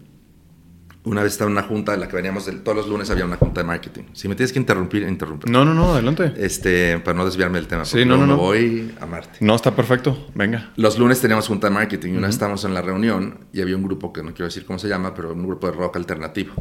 una 1.08 1.24
vez 1.24 1.32
estaba 1.34 1.50
en 1.50 1.58
una 1.58 1.66
junta 1.68 1.94
en 1.94 2.00
la 2.02 2.08
que 2.08 2.16
veníamos, 2.16 2.46
del- 2.46 2.62
todos 2.62 2.76
los 2.78 2.88
lunes 2.88 3.10
había 3.10 3.26
una 3.26 3.38
junta 3.38 3.62
de 3.62 3.68
marketing. 3.68 4.04
Si 4.14 4.28
me 4.28 4.36
tienes 4.36 4.52
que 4.54 4.60
interrumpir, 4.60 5.04
interrumpe. 5.04 5.50
No, 5.50 5.64
no, 5.66 5.74
no, 5.74 5.94
adelante. 5.94 6.34
Este, 6.38 7.00
para 7.00 7.18
no 7.18 7.26
desviarme 7.26 7.58
del 7.60 7.68
tema. 7.68 7.86
Sí, 7.86 8.06
no, 8.06 8.18
no, 8.18 8.28
no. 8.28 8.38
voy 8.38 8.94
a 9.00 9.06
Marte. 9.06 9.38
No, 9.40 9.56
está 9.56 9.76
perfecto. 9.76 10.28
Venga. 10.36 10.72
Los 10.76 10.98
lunes 11.00 11.20
teníamos 11.22 11.48
junta 11.48 11.68
de 11.68 11.74
marketing 11.74 12.14
y 12.14 12.18
una 12.18 12.28
vez 12.28 12.36
estábamos 12.36 12.64
en 12.66 12.74
la 12.74 12.82
reunión 12.82 13.40
y 13.54 13.62
había 13.62 13.76
un 13.76 13.84
grupo 13.84 14.12
que 14.14 14.22
no 14.24 14.30
quiero 14.30 14.46
decir 14.46 14.66
cómo 14.66 14.80
se 14.80 14.88
llama, 14.88 15.14
pero 15.16 15.34
un 15.34 15.48
grupo 15.48 15.68
de 15.68 15.74
rock 15.74 15.96
alternativo. 15.98 16.54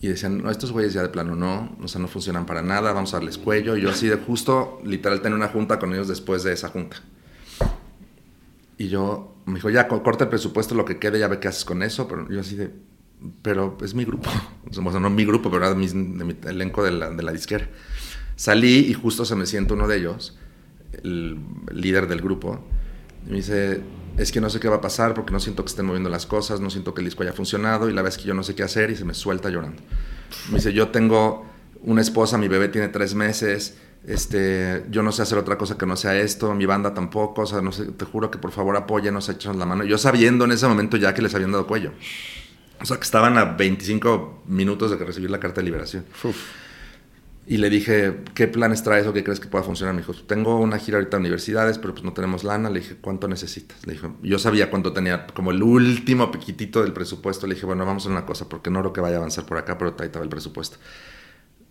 Y 0.00 0.08
decían, 0.08 0.42
no, 0.42 0.50
estos 0.50 0.72
güeyes 0.72 0.92
ya 0.92 1.02
de 1.02 1.08
plano 1.10 1.36
no, 1.36 1.76
o 1.80 1.86
sea, 1.86 2.00
no 2.00 2.08
funcionan 2.08 2.44
para 2.44 2.60
nada, 2.60 2.92
vamos 2.92 3.14
a 3.14 3.18
darles 3.18 3.38
cuello. 3.38 3.76
Y 3.76 3.82
yo 3.82 3.90
así 3.90 4.08
de 4.08 4.16
justo, 4.16 4.80
literal, 4.84 5.20
tenía 5.22 5.36
una 5.36 5.48
junta 5.48 5.78
con 5.78 5.92
ellos 5.94 6.08
después 6.08 6.42
de 6.42 6.52
esa 6.52 6.68
junta. 6.70 6.96
Y 8.78 8.88
yo, 8.88 9.36
me 9.46 9.54
dijo, 9.54 9.70
ya, 9.70 9.86
co- 9.86 10.02
corta 10.02 10.24
el 10.24 10.30
presupuesto, 10.30 10.74
lo 10.74 10.84
que 10.84 10.98
quede, 10.98 11.18
ya 11.20 11.28
ve 11.28 11.38
qué 11.38 11.48
haces 11.48 11.64
con 11.64 11.82
eso. 11.84 12.08
Pero 12.08 12.28
yo 12.28 12.40
así 12.40 12.56
de, 12.56 12.70
pero 13.42 13.76
es 13.82 13.94
mi 13.94 14.04
grupo. 14.04 14.30
O 14.74 14.90
sea, 14.90 15.00
no 15.00 15.10
mi 15.10 15.26
grupo, 15.26 15.50
pero 15.50 15.66
era 15.66 15.74
mi, 15.74 15.86
de 15.86 16.24
mi 16.24 16.34
elenco 16.46 16.82
de 16.82 16.92
la, 16.92 17.10
de 17.10 17.22
la 17.22 17.30
disquera. 17.30 17.68
Salí 18.36 18.78
y 18.88 18.94
justo 18.94 19.26
se 19.26 19.36
me 19.36 19.44
siente 19.44 19.74
uno 19.74 19.86
de 19.86 19.98
ellos, 19.98 20.38
el, 21.02 21.38
líder 21.70 22.08
del 22.08 22.22
grupo, 22.22 22.64
y 23.26 23.30
me 23.30 23.36
dice, 23.36 23.82
es 24.16 24.32
que 24.32 24.40
no 24.40 24.48
sé 24.48 24.60
qué 24.60 24.68
va 24.68 24.76
a 24.76 24.80
pasar 24.80 25.12
porque 25.12 25.32
no 25.32 25.40
siento 25.40 25.62
que 25.62 25.68
estén 25.68 25.84
moviendo 25.84 26.08
las 26.08 26.24
cosas, 26.24 26.60
no 26.60 26.70
siento 26.70 26.94
que 26.94 27.02
el 27.02 27.04
disco 27.04 27.22
haya 27.22 27.34
funcionado 27.34 27.90
y 27.90 27.92
la 27.92 28.00
vez 28.00 28.16
que 28.16 28.24
yo 28.24 28.32
no 28.32 28.42
sé 28.42 28.54
qué 28.54 28.62
hacer 28.62 28.90
y 28.90 28.96
se 28.96 29.04
me 29.04 29.12
suelta 29.12 29.50
llorando. 29.50 29.82
Me 30.48 30.54
dice, 30.56 30.72
yo 30.72 30.88
tengo 30.88 31.44
una 31.82 32.00
esposa, 32.00 32.38
mi 32.38 32.48
bebé 32.48 32.68
tiene 32.68 32.88
tres 32.88 33.14
meses, 33.14 33.76
este, 34.06 34.84
yo 34.90 35.02
no 35.02 35.12
sé 35.12 35.22
hacer 35.22 35.38
otra 35.38 35.56
cosa 35.58 35.78
que 35.78 35.86
no 35.86 35.96
sea 35.96 36.16
esto, 36.16 36.54
mi 36.54 36.66
banda 36.66 36.94
tampoco, 36.94 37.42
o 37.42 37.46
sea, 37.46 37.60
no 37.60 37.72
sé, 37.72 37.84
te 37.92 38.04
juro 38.04 38.30
que 38.30 38.38
por 38.38 38.50
favor 38.50 38.76
apóyenos, 38.76 39.28
échanos 39.28 39.58
la 39.58 39.66
mano. 39.66 39.84
Yo 39.84 39.98
sabiendo 39.98 40.44
en 40.44 40.52
ese 40.52 40.66
momento 40.66 40.96
ya 40.96 41.14
que 41.14 41.22
les 41.22 41.34
habían 41.34 41.52
dado 41.52 41.66
cuello. 41.66 41.92
O 42.82 42.84
sea, 42.84 42.96
que 42.96 43.04
estaban 43.04 43.38
a 43.38 43.44
25 43.44 44.42
minutos 44.46 44.90
de 44.90 44.96
recibir 44.96 45.30
la 45.30 45.38
carta 45.38 45.60
de 45.60 45.66
liberación. 45.66 46.04
Y 47.46 47.56
le 47.56 47.70
dije, 47.70 48.20
¿qué 48.34 48.46
planes 48.46 48.82
traes 48.82 49.06
o 49.06 49.12
qué 49.12 49.24
crees 49.24 49.40
que 49.40 49.48
pueda 49.48 49.64
funcionar? 49.64 49.94
Me 49.94 50.00
dijo, 50.02 50.14
tengo 50.14 50.58
una 50.58 50.78
gira 50.78 50.98
ahorita 50.98 51.16
a 51.16 51.20
universidades, 51.20 51.78
pero 51.78 51.92
pues 51.92 52.04
no 52.04 52.12
tenemos 52.12 52.44
lana. 52.44 52.70
Le 52.70 52.80
dije, 52.80 52.96
¿cuánto 53.00 53.26
necesitas? 53.28 53.84
Le 53.86 53.94
dije, 53.94 54.08
yo 54.22 54.38
sabía 54.38 54.70
cuánto 54.70 54.92
tenía, 54.92 55.26
como 55.28 55.50
el 55.50 55.62
último 55.62 56.30
piquitito 56.30 56.82
del 56.82 56.92
presupuesto. 56.92 57.46
Le 57.46 57.54
dije, 57.54 57.66
bueno, 57.66 57.84
vamos 57.84 58.06
a 58.06 58.10
una 58.10 58.26
cosa, 58.26 58.48
porque 58.48 58.70
no 58.70 58.80
creo 58.80 58.92
que 58.92 59.00
vaya 59.00 59.16
a 59.16 59.18
avanzar 59.18 59.44
por 59.46 59.58
acá, 59.58 59.78
pero 59.78 59.94
ahí 59.98 60.06
estaba 60.06 60.24
el 60.24 60.30
presupuesto. 60.30 60.76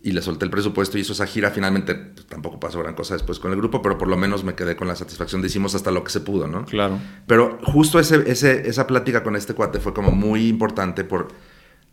Y 0.04 0.12
le 0.12 0.20
solté 0.20 0.44
el 0.44 0.50
presupuesto 0.50 0.98
y 0.98 1.02
hizo 1.02 1.12
esa 1.12 1.26
gira. 1.26 1.50
Finalmente, 1.50 1.94
pues, 1.94 2.26
tampoco 2.26 2.58
pasó 2.58 2.80
gran 2.80 2.94
cosa 2.94 3.14
después 3.14 3.38
con 3.38 3.52
el 3.52 3.58
grupo, 3.58 3.82
pero 3.82 3.98
por 3.98 4.08
lo 4.08 4.16
menos 4.16 4.42
me 4.42 4.54
quedé 4.54 4.74
con 4.74 4.88
la 4.88 4.96
satisfacción 4.96 5.42
de 5.42 5.46
hicimos 5.46 5.74
hasta 5.74 5.90
lo 5.92 6.02
que 6.02 6.10
se 6.10 6.20
pudo, 6.20 6.48
¿no? 6.48 6.64
Claro. 6.64 6.98
Pero 7.26 7.58
justo 7.62 8.00
ese, 8.00 8.30
ese, 8.30 8.68
esa 8.68 8.86
plática 8.86 9.22
con 9.22 9.36
este 9.36 9.54
cuate 9.54 9.78
fue 9.78 9.94
como 9.94 10.10
muy 10.10 10.48
importante 10.48 11.04
por, 11.04 11.28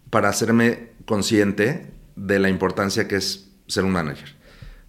para 0.09 0.29
hacerme 0.29 0.93
consciente 1.05 1.93
de 2.15 2.39
la 2.39 2.49
importancia 2.49 3.07
que 3.07 3.17
es 3.17 3.51
ser 3.67 3.85
un 3.85 3.91
manager. 3.91 4.39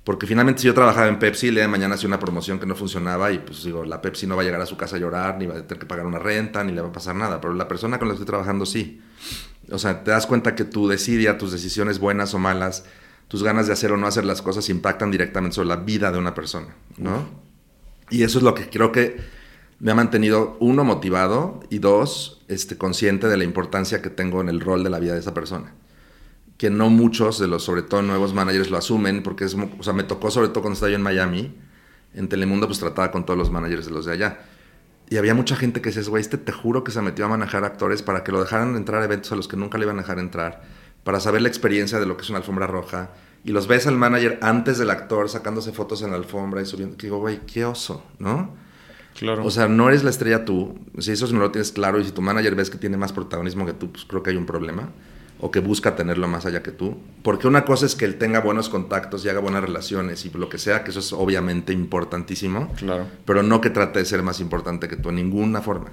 Porque 0.05 0.27
finalmente 0.27 0.63
si 0.63 0.67
yo 0.67 0.75
trabajaba 0.75 1.09
en 1.09 1.19
Pepsi, 1.19 1.49
el 1.49 1.55
día 1.55 1.65
de 1.65 1.69
mañana 1.69 1.95
hacía 1.95 2.09
una 2.09 2.19
promoción 2.19 2.59
que 2.59 2.67
no 2.67 2.75
funcionaba 2.75 3.31
y 3.33 3.39
pues 3.39 3.63
digo, 3.65 3.85
la 3.85 4.01
Pepsi 4.01 4.27
no 4.27 4.35
va 4.35 4.43
a 4.43 4.45
llegar 4.45 4.61
a 4.61 4.67
su 4.67 4.77
casa 4.77 4.97
a 4.97 4.99
llorar, 4.99 5.37
ni 5.39 5.47
va 5.47 5.55
a 5.55 5.67
tener 5.67 5.79
que 5.79 5.87
pagar 5.87 6.07
una 6.07 6.19
renta, 6.19 6.65
ni 6.65 6.73
le 6.73 6.81
va 6.81 6.89
a 6.89 6.93
pasar 6.93 7.15
nada, 7.15 7.41
pero 7.41 7.53
la 7.53 7.69
persona 7.69 7.99
con 7.99 8.09
la 8.09 8.13
que 8.13 8.17
estoy 8.17 8.27
trabajando 8.27 8.65
sí. 8.65 9.03
O 9.71 9.79
sea, 9.79 10.03
te 10.03 10.11
das 10.11 10.27
cuenta 10.27 10.55
que 10.55 10.65
tu 10.65 10.89
decidia, 10.89 11.37
tus 11.37 11.53
decisiones 11.53 11.99
buenas 11.99 12.33
o 12.33 12.39
malas, 12.39 12.85
tus 13.31 13.45
ganas 13.45 13.69
de 13.69 13.73
hacer 13.73 13.93
o 13.93 13.97
no 13.97 14.09
hacer 14.09 14.25
las 14.25 14.43
cosas 14.43 14.69
impactan 14.71 15.13
directamente 15.13 15.55
sobre 15.55 15.69
la 15.69 15.77
vida 15.77 16.11
de 16.11 16.19
una 16.19 16.35
persona, 16.35 16.75
¿no? 16.97 17.29
Y 18.11 18.25
eso 18.25 18.39
es 18.39 18.43
lo 18.43 18.55
que 18.55 18.69
creo 18.69 18.91
que 18.91 19.19
me 19.79 19.93
ha 19.93 19.95
mantenido, 19.95 20.57
uno, 20.59 20.83
motivado 20.83 21.61
y 21.71 21.79
dos, 21.79 22.43
este, 22.49 22.77
consciente 22.77 23.29
de 23.29 23.37
la 23.37 23.45
importancia 23.45 24.03
que 24.03 24.11
tengo 24.11 24.41
en 24.41 24.49
el 24.49 24.59
rol 24.59 24.83
de 24.83 24.91
la 24.91 24.99
vida 24.99 25.15
de 25.15 25.21
esa 25.21 25.33
persona. 25.33 25.73
Que 26.59 26.71
no 26.71 26.91
muchos 26.91 27.39
de 27.39 27.47
los, 27.47 27.63
sobre 27.63 27.83
todo 27.83 28.03
nuevos 28.03 28.35
managers, 28.35 28.69
lo 28.69 28.79
asumen, 28.79 29.23
porque 29.23 29.45
es, 29.45 29.55
o 29.55 29.83
sea, 29.85 29.93
me 29.93 30.03
tocó 30.03 30.33
sobre 30.33 30.49
todo 30.49 30.63
cuando 30.63 30.75
estaba 30.75 30.91
yo 30.91 30.97
en 30.97 31.03
Miami, 31.03 31.55
en 32.15 32.29
Telemundo, 32.29 32.67
pues 32.67 32.81
trataba 32.81 33.13
con 33.13 33.25
todos 33.25 33.39
los 33.39 33.53
managers 33.53 33.87
de 33.87 33.93
los 33.93 34.07
de 34.07 34.13
allá. 34.13 34.41
Y 35.09 35.19
había 35.19 35.35
mucha 35.35 35.55
gente 35.55 35.81
que 35.81 35.91
decía, 35.91 36.03
güey, 36.11 36.21
este 36.21 36.37
te 36.37 36.51
juro 36.51 36.83
que 36.83 36.91
se 36.91 37.01
metió 37.01 37.27
a 37.27 37.29
manejar 37.29 37.63
actores 37.63 38.03
para 38.03 38.25
que 38.25 38.33
lo 38.33 38.41
dejaran 38.41 38.75
entrar 38.75 39.03
a 39.03 39.05
eventos 39.05 39.31
a 39.31 39.37
los 39.37 39.47
que 39.47 39.57
nunca 39.57 39.79
le 39.79 39.85
iban 39.85 39.99
a 39.99 40.03
dejar 40.03 40.19
entrar 40.19 40.80
para 41.05 41.21
saber 41.21 41.43
la 41.43 41.49
experiencia 41.49 41.99
de 41.99 42.07
lo 42.07 42.17
que 42.17 42.23
es 42.23 42.31
una 42.31 42.39
alfombra 42.39 42.67
roja. 42.67 43.11
Y 43.45 43.53
los 43.53 43.67
ves 43.67 43.87
al 43.87 43.97
manager 43.97 44.39
antes 44.43 44.79
del 44.79 44.91
actor 44.91 45.29
sacándose 45.29 45.73
fotos 45.73 46.03
en 46.03 46.11
la 46.11 46.17
alfombra 46.17 46.61
y 46.61 46.67
subiendo. 46.67 46.97
Que 46.97 47.07
digo, 47.07 47.19
güey, 47.19 47.41
qué 47.47 47.65
oso, 47.65 48.05
¿no? 48.19 48.55
Claro. 49.19 49.45
O 49.45 49.51
sea, 49.51 49.67
no 49.67 49.89
eres 49.89 50.05
la 50.05 50.11
estrella 50.11 50.45
tú. 50.45 50.79
Si 50.99 51.13
eso 51.13 51.27
no 51.33 51.41
lo 51.41 51.51
tienes 51.51 51.73
claro 51.73 51.99
y 52.01 52.05
si 52.05 52.13
tu 52.13 52.23
manager 52.23 52.55
ves 52.55 52.71
que 52.71 52.79
tiene 52.79 52.97
más 52.97 53.13
protagonismo 53.13 53.67
que 53.67 53.73
tú, 53.73 53.91
pues 53.91 54.05
creo 54.05 54.23
que 54.23 54.31
hay 54.31 54.37
un 54.37 54.47
problema. 54.47 54.91
O 55.43 55.51
que 55.51 55.61
busca 55.61 55.97
tenerlo 55.97 56.29
más 56.29 56.45
allá 56.45 56.63
que 56.63 56.71
tú. 56.71 56.99
Porque 57.23 57.49
una 57.49 57.65
cosa 57.65 57.87
es 57.87 57.95
que 57.95 58.05
él 58.05 58.19
tenga 58.19 58.41
buenos 58.41 58.69
contactos 58.69 59.25
y 59.25 59.31
haga 59.31 59.41
buenas 59.41 59.63
relaciones 59.63 60.27
y 60.27 60.31
lo 60.31 60.51
que 60.51 60.59
sea, 60.59 60.85
que 60.85 60.91
eso 60.91 61.01
es 61.01 61.15
obviamente 61.15 61.73
importantísimo. 61.73 62.71
Claro. 62.75 63.07
Pero 63.25 63.43
no 63.43 63.63
que 63.63 63.71
trate 63.71 64.01
de 64.01 64.05
ser 64.05 64.23
más 64.23 64.39
importante 64.41 64.87
que 64.87 64.97
tú 64.97 65.09
en 65.09 65.17
ninguna 65.17 65.63
forma. 65.63 65.93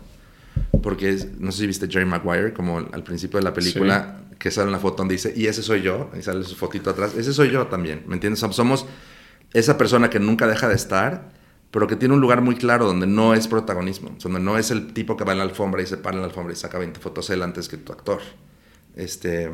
Porque 0.81 1.17
no 1.39 1.51
sé 1.51 1.59
si 1.59 1.67
viste 1.67 1.87
Jerry 1.89 2.05
Maguire, 2.05 2.53
como 2.53 2.77
al 2.77 3.03
principio 3.03 3.39
de 3.39 3.43
la 3.43 3.53
película, 3.53 4.21
que 4.37 4.51
sale 4.51 4.69
una 4.69 4.79
foto 4.79 4.97
donde 4.97 5.13
dice, 5.13 5.33
y 5.35 5.47
ese 5.47 5.63
soy 5.63 5.81
yo, 5.81 6.11
y 6.17 6.21
sale 6.21 6.43
su 6.43 6.55
fotito 6.55 6.89
atrás, 6.89 7.15
ese 7.17 7.33
soy 7.33 7.51
yo 7.51 7.67
también, 7.67 8.03
¿me 8.07 8.15
entiendes? 8.15 8.39
Somos 8.39 8.85
esa 9.53 9.77
persona 9.77 10.09
que 10.09 10.19
nunca 10.19 10.47
deja 10.47 10.67
de 10.67 10.75
estar, 10.75 11.29
pero 11.71 11.87
que 11.87 11.95
tiene 11.95 12.13
un 12.13 12.21
lugar 12.21 12.41
muy 12.41 12.55
claro 12.55 12.85
donde 12.85 13.07
no 13.07 13.33
es 13.33 13.47
protagonismo, 13.47 14.15
donde 14.21 14.39
no 14.39 14.57
es 14.57 14.71
el 14.71 14.93
tipo 14.93 15.17
que 15.17 15.23
va 15.23 15.33
en 15.33 15.39
la 15.39 15.43
alfombra 15.43 15.81
y 15.81 15.85
se 15.85 15.97
para 15.97 16.15
en 16.15 16.21
la 16.21 16.27
alfombra 16.27 16.53
y 16.53 16.55
saca 16.55 16.77
20 16.77 16.99
fotos 16.99 17.29
él 17.29 17.41
antes 17.43 17.67
que 17.67 17.77
tu 17.77 17.91
actor. 17.91 18.21
Este, 18.95 19.51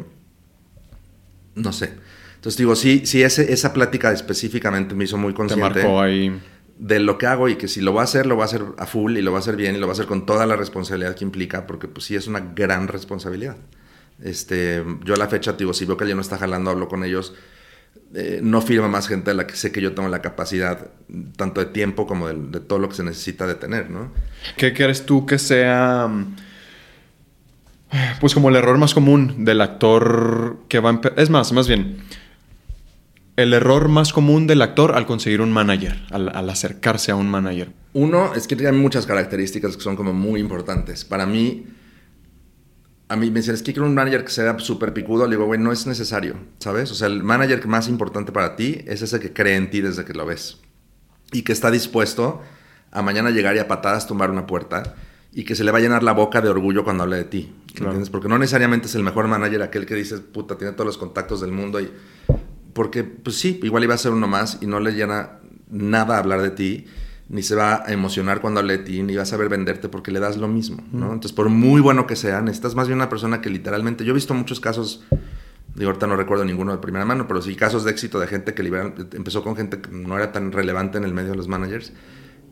no 1.55 1.73
sé. 1.73 1.93
Entonces 2.35 2.57
digo, 2.57 2.75
sí, 2.75 3.03
sí 3.05 3.23
ese, 3.23 3.51
esa 3.53 3.73
plática 3.73 4.11
específicamente 4.11 4.95
me 4.95 5.05
hizo 5.05 5.17
muy 5.17 5.33
consciente. 5.33 5.81
Te 5.81 5.83
marcó 5.83 6.01
ahí 6.01 6.39
de 6.77 6.99
lo 6.99 7.17
que 7.17 7.27
hago 7.27 7.49
y 7.49 7.55
que 7.55 7.67
si 7.67 7.81
lo 7.81 7.93
va 7.93 8.01
a 8.01 8.03
hacer, 8.05 8.25
lo 8.25 8.35
va 8.35 8.43
a 8.43 8.45
hacer 8.45 8.63
a 8.77 8.85
full 8.85 9.17
y 9.17 9.21
lo 9.21 9.31
va 9.31 9.37
a 9.37 9.41
hacer 9.41 9.55
bien 9.55 9.75
y 9.75 9.79
lo 9.79 9.87
va 9.87 9.91
a 9.91 9.95
hacer 9.95 10.07
con 10.07 10.25
toda 10.25 10.45
la 10.45 10.55
responsabilidad 10.55 11.15
que 11.15 11.23
implica, 11.23 11.67
porque 11.67 11.87
pues 11.87 12.05
sí 12.05 12.15
es 12.15 12.27
una 12.27 12.39
gran 12.39 12.87
responsabilidad. 12.87 13.57
Este, 14.21 14.83
yo 15.03 15.13
a 15.13 15.17
la 15.17 15.27
fecha, 15.27 15.53
digo, 15.53 15.73
si 15.73 15.85
veo 15.85 15.97
que 15.97 16.03
alguien 16.03 16.17
no 16.17 16.21
está 16.21 16.37
jalando, 16.37 16.71
hablo 16.71 16.87
con 16.87 17.03
ellos. 17.03 17.33
Eh, 18.15 18.41
no 18.43 18.61
firma 18.61 18.87
más 18.87 19.07
gente 19.07 19.31
de 19.31 19.35
la 19.35 19.47
que 19.47 19.55
sé 19.55 19.71
que 19.71 19.81
yo 19.81 19.93
tengo 19.93 20.07
la 20.07 20.21
capacidad, 20.21 20.91
tanto 21.35 21.61
de 21.61 21.67
tiempo 21.67 22.05
como 22.05 22.27
de, 22.27 22.59
todo 22.59 22.79
lo 22.79 22.89
que 22.89 22.95
se 22.95 23.03
necesita 23.03 23.47
de 23.47 23.55
tener, 23.55 23.89
¿no? 23.89 24.11
¿Qué 24.55 24.71
quieres 24.73 25.05
tú 25.05 25.25
que 25.25 25.39
sea, 25.39 26.09
pues 28.19 28.33
como 28.33 28.49
el 28.49 28.55
error 28.55 28.77
más 28.77 28.93
común 28.93 29.45
del 29.45 29.61
actor 29.61 30.57
que 30.67 30.79
va 30.79 30.91
a... 30.91 31.01
Es 31.17 31.29
más, 31.31 31.51
más 31.53 31.67
bien, 31.67 32.03
el 33.35 33.53
error 33.53 33.87
más 33.89 34.13
común 34.13 34.47
del 34.47 34.61
actor 34.61 34.95
al 34.95 35.05
conseguir 35.05 35.41
un 35.41 35.51
manager, 35.51 36.05
al, 36.11 36.49
acercarse 36.49 37.11
a 37.11 37.15
un 37.15 37.29
manager? 37.29 37.71
Uno 37.93 38.33
es 38.35 38.47
que 38.47 38.55
tiene 38.55 38.71
muchas 38.71 39.05
características 39.05 39.75
que 39.75 39.83
son 39.83 39.95
como 39.95 40.13
muy 40.13 40.39
importantes. 40.39 41.03
Para 41.05 41.25
mí, 41.25 41.65
a 43.09 43.15
mí 43.15 43.31
me 43.31 43.39
dicen, 43.39 43.55
es 43.55 43.63
que 43.63 43.73
quiero 43.73 43.87
un 43.87 43.95
manager 43.95 44.23
que 44.23 44.31
sea 44.31 44.57
súper 44.59 44.93
picudo. 44.93 45.25
Le 45.25 45.35
digo, 45.35 45.45
güey, 45.45 45.59
no 45.59 45.71
es 45.71 45.87
necesario, 45.87 46.35
¿sabes? 46.59 46.91
O 46.91 46.95
sea, 46.95 47.07
el 47.07 47.23
manager 47.23 47.65
más 47.67 47.87
importante 47.87 48.31
para 48.31 48.55
ti 48.55 48.79
es 48.85 49.01
ese 49.01 49.19
que 49.19 49.33
cree 49.33 49.55
en 49.55 49.69
ti 49.69 49.81
desde 49.81 50.05
que 50.05 50.13
lo 50.13 50.25
ves. 50.25 50.59
Y 51.31 51.41
que 51.41 51.53
está 51.53 51.71
dispuesto 51.71 52.41
a 52.91 53.01
mañana 53.01 53.31
llegar 53.31 53.55
y 53.55 53.59
a 53.59 53.67
patadas 53.67 54.05
tumbar 54.05 54.29
una 54.29 54.45
puerta 54.45 54.95
y 55.35 55.45
que 55.45 55.55
se 55.55 55.63
le 55.63 55.71
va 55.71 55.79
a 55.79 55.81
llenar 55.81 56.03
la 56.03 56.11
boca 56.11 56.41
de 56.41 56.49
orgullo 56.49 56.83
cuando 56.83 57.03
hable 57.03 57.17
de 57.17 57.23
ti. 57.23 57.51
¿Entiendes? 57.75 58.11
Porque 58.11 58.27
no 58.27 58.37
necesariamente 58.37 58.85
es 58.85 58.93
el 58.93 59.03
mejor 59.03 59.27
manager 59.27 59.63
aquel 59.63 59.87
que 59.87 59.95
dice, 59.95 60.19
puta, 60.19 60.57
tiene 60.57 60.73
todos 60.73 60.85
los 60.85 60.97
contactos 60.99 61.41
del 61.41 61.51
mundo 61.51 61.81
y 61.81 61.91
porque, 62.73 63.03
pues 63.03 63.37
sí, 63.37 63.59
igual 63.63 63.83
iba 63.83 63.93
a 63.93 63.97
ser 63.97 64.11
uno 64.11 64.27
más 64.27 64.57
y 64.61 64.67
no 64.67 64.79
le 64.79 64.91
llena 64.91 65.39
nada 65.69 66.17
hablar 66.17 66.41
de 66.41 66.51
ti, 66.51 66.85
ni 67.29 67.41
se 67.41 67.55
va 67.55 67.83
a 67.85 67.91
emocionar 67.91 68.41
cuando 68.41 68.59
hable 68.59 68.77
de 68.77 68.83
ti, 68.83 69.03
ni 69.03 69.15
va 69.15 69.23
a 69.23 69.25
saber 69.25 69.49
venderte 69.49 69.89
porque 69.89 70.11
le 70.11 70.19
das 70.19 70.37
lo 70.37 70.47
mismo, 70.47 70.83
¿no? 70.91 71.05
Entonces, 71.05 71.33
por 71.33 71.49
muy 71.49 71.81
bueno 71.81 72.05
que 72.05 72.15
sea, 72.15 72.41
necesitas 72.41 72.75
más 72.75 72.87
bien 72.87 72.97
una 72.97 73.09
persona 73.09 73.41
que 73.41 73.49
literalmente... 73.49 74.05
Yo 74.05 74.11
he 74.11 74.15
visto 74.15 74.33
muchos 74.33 74.59
casos, 74.59 75.03
de 75.75 75.85
ahorita 75.85 76.05
no 76.05 76.15
recuerdo 76.15 76.45
ninguno 76.45 76.71
de 76.71 76.77
primera 76.79 77.05
mano, 77.05 77.27
pero 77.27 77.41
sí 77.41 77.55
casos 77.55 77.83
de 77.83 77.91
éxito 77.91 78.19
de 78.19 78.27
gente 78.27 78.53
que 78.53 78.61
empezó 79.13 79.43
con 79.43 79.55
gente 79.55 79.79
que 79.79 79.89
no 79.89 80.15
era 80.17 80.31
tan 80.31 80.51
relevante 80.51 80.97
en 80.97 81.05
el 81.05 81.13
medio 81.13 81.31
de 81.31 81.37
los 81.37 81.47
managers 81.47 81.93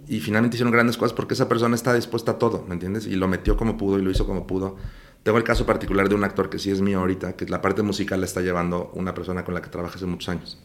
y 0.07 0.19
finalmente 0.19 0.57
hicieron 0.57 0.73
grandes 0.73 0.97
cosas 0.97 1.13
porque 1.13 1.35
esa 1.35 1.47
persona 1.47 1.75
está 1.75 1.93
dispuesta 1.93 2.31
a 2.31 2.37
todo, 2.37 2.65
¿me 2.67 2.73
entiendes? 2.73 3.07
Y 3.07 3.15
lo 3.15 3.27
metió 3.27 3.55
como 3.55 3.77
pudo 3.77 3.99
y 3.99 4.01
lo 4.01 4.11
hizo 4.11 4.25
como 4.25 4.47
pudo. 4.47 4.75
Tengo 5.23 5.37
el 5.37 5.43
caso 5.43 5.65
particular 5.65 6.09
de 6.09 6.15
un 6.15 6.23
actor 6.23 6.49
que 6.49 6.57
sí 6.57 6.71
es 6.71 6.81
mío 6.81 6.99
ahorita, 6.99 7.33
que 7.33 7.45
la 7.45 7.61
parte 7.61 7.83
musical 7.83 8.19
la 8.19 8.25
está 8.25 8.41
llevando 8.41 8.91
una 8.95 9.13
persona 9.13 9.45
con 9.45 9.53
la 9.53 9.61
que 9.61 9.69
trabaja 9.69 9.95
hace 9.95 10.05
muchos 10.05 10.29
años. 10.29 10.59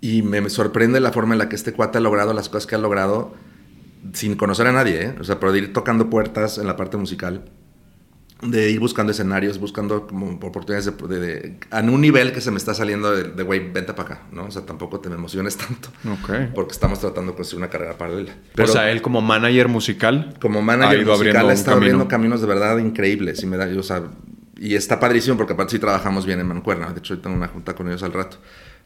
Y 0.00 0.22
me 0.22 0.48
sorprende 0.50 0.98
la 0.98 1.12
forma 1.12 1.34
en 1.34 1.38
la 1.38 1.48
que 1.48 1.56
este 1.56 1.72
cuate 1.72 1.98
ha 1.98 2.00
logrado 2.00 2.32
las 2.32 2.48
cosas 2.48 2.66
que 2.66 2.74
ha 2.74 2.78
logrado 2.78 3.34
sin 4.12 4.34
conocer 4.34 4.66
a 4.66 4.72
nadie, 4.72 5.02
¿eh? 5.02 5.14
O 5.20 5.24
sea, 5.24 5.38
pero 5.38 5.54
ir 5.54 5.72
tocando 5.72 6.10
puertas 6.10 6.58
en 6.58 6.66
la 6.66 6.76
parte 6.76 6.96
musical 6.96 7.44
de 8.42 8.70
ir 8.70 8.80
buscando 8.80 9.12
escenarios, 9.12 9.58
buscando 9.58 10.06
como 10.06 10.30
oportunidades 10.30 10.86
de, 10.86 11.18
de, 11.18 11.58
a 11.70 11.80
un 11.80 12.00
nivel 12.00 12.32
que 12.32 12.40
se 12.40 12.50
me 12.50 12.56
está 12.56 12.72
saliendo 12.72 13.10
de, 13.10 13.42
güey, 13.42 13.70
vente 13.70 13.92
para 13.92 14.14
acá, 14.14 14.22
¿no? 14.32 14.44
O 14.44 14.50
sea, 14.50 14.64
tampoco 14.64 15.00
te 15.00 15.08
me 15.08 15.16
emociones 15.16 15.56
tanto. 15.56 15.90
Ok. 16.10 16.52
Porque 16.54 16.72
estamos 16.72 17.00
tratando 17.00 17.32
de 17.32 17.36
construir 17.36 17.62
una 17.62 17.70
carrera 17.70 17.98
paralela. 17.98 18.32
o 18.56 18.66
sea, 18.66 18.90
él 18.90 19.02
como 19.02 19.20
manager 19.20 19.68
musical. 19.68 20.34
Como 20.40 20.62
manager 20.62 21.04
musical 21.04 21.50
está 21.50 21.72
abriendo 21.72 22.08
caminos 22.08 22.40
de 22.40 22.46
verdad 22.46 22.78
increíbles. 22.78 23.42
Y, 23.42 23.46
me 23.46 23.56
da, 23.56 23.68
o 23.78 23.82
sea, 23.82 24.04
y 24.56 24.74
está 24.74 24.98
padrísimo 24.98 25.36
porque 25.36 25.52
aparte 25.52 25.72
sí 25.72 25.78
trabajamos 25.78 26.24
bien 26.24 26.40
en 26.40 26.46
Mancuerna. 26.46 26.92
De 26.92 26.98
hecho, 26.98 27.14
hoy 27.14 27.20
tengo 27.20 27.36
una 27.36 27.48
junta 27.48 27.74
con 27.74 27.88
ellos 27.88 28.02
al 28.02 28.12
rato. 28.12 28.38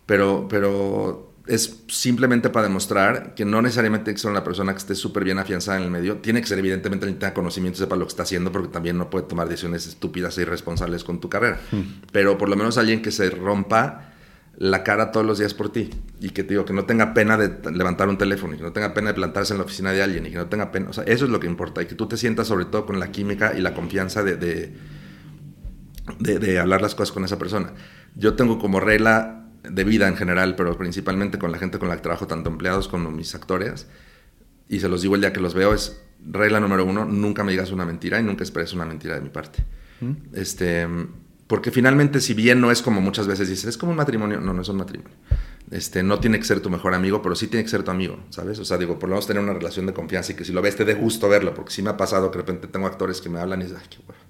Pero, 0.07 0.47
pero 0.49 1.34
es 1.47 1.83
simplemente 1.89 2.49
para 2.49 2.69
demostrar 2.69 3.35
que 3.35 3.45
no 3.45 3.61
necesariamente 3.61 4.05
tiene 4.05 4.15
que 4.15 4.23
ser 4.23 4.31
una 4.31 4.45
persona 4.45 4.73
que 4.73 4.79
esté 4.79 4.95
súper 4.95 5.25
bien 5.25 5.39
afianzada 5.39 5.79
en 5.79 5.85
el 5.85 5.91
medio. 5.91 6.17
Tiene 6.19 6.41
que 6.41 6.47
ser 6.47 6.59
evidentemente 6.59 7.05
alguien 7.05 7.17
que 7.17 7.21
tenga 7.21 7.35
conocimiento 7.35 7.77
y 7.77 7.81
sepa 7.81 7.97
lo 7.97 8.07
que 8.07 8.11
está 8.11 8.23
haciendo 8.23 8.51
porque 8.51 8.69
también 8.69 8.97
no 8.97 9.11
puede 9.11 9.27
tomar 9.27 9.49
decisiones 9.49 9.87
estúpidas 9.87 10.39
e 10.39 10.43
irresponsables 10.43 11.05
con 11.05 11.21
tu 11.21 11.29
carrera. 11.29 11.61
Hmm. 11.71 12.01
Pero 12.13 12.39
por 12.39 12.49
lo 12.49 12.57
menos 12.57 12.79
alguien 12.79 13.03
que 13.03 13.11
se 13.11 13.29
rompa 13.29 14.15
la 14.57 14.85
cara 14.85 15.11
todos 15.11 15.27
los 15.27 15.39
días 15.39 15.53
por 15.53 15.71
ti 15.71 15.91
y 16.21 16.31
que 16.31 16.45
digo 16.45 16.65
que 16.65 16.73
no 16.73 16.85
tenga 16.85 17.13
pena 17.13 17.37
de 17.37 17.71
levantar 17.73 18.09
un 18.09 18.17
teléfono 18.17 18.55
y 18.55 18.57
que 18.57 18.63
no 18.63 18.73
tenga 18.73 18.95
pena 18.95 19.09
de 19.09 19.15
plantarse 19.15 19.53
en 19.53 19.59
la 19.59 19.65
oficina 19.65 19.93
de 19.93 20.03
alguien 20.03 20.25
y 20.27 20.31
que 20.31 20.37
no 20.37 20.47
tenga 20.47 20.71
pena, 20.71 20.91
o 20.91 20.93
sea, 20.93 21.03
eso 21.05 21.25
es 21.25 21.31
lo 21.31 21.41
que 21.41 21.49
importa 21.49 21.83
y 21.83 21.87
que 21.87 21.97
tú 21.97 22.07
te 22.07 22.17
sientas 22.17 22.47
sobre 22.47 22.67
todo 22.67 22.87
con 22.87 23.01
la 23.01 23.11
química 23.11 23.55
y 23.57 23.61
la 23.61 23.75
confianza 23.75 24.23
de, 24.23 24.37
de, 24.37 24.79
de 26.21 26.59
hablar 26.61 26.83
las 26.83 26.95
cosas 26.95 27.13
con 27.13 27.25
esa 27.25 27.37
persona. 27.37 27.73
Yo 28.15 28.35
tengo 28.35 28.61
como 28.61 28.79
regla 28.79 29.44
de 29.69 29.85
vida 29.85 30.09
en 30.09 30.17
general, 30.17 30.57
pero 30.57 30.77
principalmente 30.77 31.39
con 31.39 31.53
la 31.53 31.59
gente 31.59 31.79
con 31.79 31.89
la 31.89 31.97
que 31.97 32.03
trabajo, 32.03 32.27
tanto 32.27 32.51
empleados 32.51 32.89
como 32.89 33.11
mis 33.11 33.35
actores, 33.35 33.87
y 34.69 34.81
se 34.81 34.89
los 34.89 35.03
digo 35.03 35.15
el 35.15 35.21
día 35.21 35.33
que 35.33 35.41
los 35.41 35.55
veo, 35.55 35.75
es 35.75 36.01
regla 36.27 36.61
número 36.61 36.85
uno, 36.85 37.05
nunca 37.05 37.45
me 37.45 37.53
digas 37.53 37.71
una 37.71 37.85
mentira 37.85 38.21
y 38.21 38.23
nunca 38.23 38.45
esperes 38.45 38.73
una 38.73 38.85
mentira 38.85 39.15
de 39.15 39.21
mi 39.21 39.29
parte. 39.29 39.65
Este, 40.33 40.87
porque 41.47 41.71
finalmente, 41.71 42.21
si 42.21 42.35
bien 42.35 42.61
no 42.61 42.71
es 42.71 42.83
como 42.83 43.01
muchas 43.01 43.27
veces 43.27 43.49
dices, 43.49 43.67
es 43.67 43.79
como 43.79 43.93
un 43.93 43.97
matrimonio, 43.97 44.41
no, 44.41 44.53
no 44.53 44.63
es 44.63 44.69
un 44.69 44.77
matrimonio. 44.77 45.17
Este, 45.71 46.03
no 46.03 46.21
tiene 46.21 46.39
que 46.39 46.45
ser 46.45 46.61
tu 46.61 46.71
mejor 46.71 46.95
amigo, 46.95 47.23
pero 47.23 47.35
sí 47.35 47.47
tiene 47.47 47.65
que 47.65 47.71
ser 47.71 47.83
tu 47.83 47.91
amigo, 47.91 48.19
¿sabes? 48.31 48.59
O 48.59 48.65
sea, 48.65 48.77
digo, 48.77 48.99
por 48.99 49.09
lo 49.09 49.15
menos 49.15 49.27
tener 49.27 49.43
una 49.43 49.55
relación 49.55 49.87
de 49.87 49.95
confianza 49.95 50.33
y 50.33 50.35
que 50.37 50.45
si 50.45 50.53
lo 50.53 50.61
ves 50.61 50.77
te 50.77 50.85
dé 50.85 50.95
gusto 50.95 51.29
verlo, 51.29 51.55
porque 51.55 51.73
sí 51.73 51.83
me 51.83 51.91
ha 51.91 51.97
pasado 51.97 52.31
que 52.31 52.39
de 52.39 52.43
repente 52.45 52.69
tengo 52.69 52.87
actores 52.87 53.21
que 53.21 53.29
me 53.29 53.41
hablan 53.41 53.61
y 53.61 53.65
dices, 53.65 53.79
ay, 53.81 53.87
qué 53.89 53.99
bueno. 54.07 54.24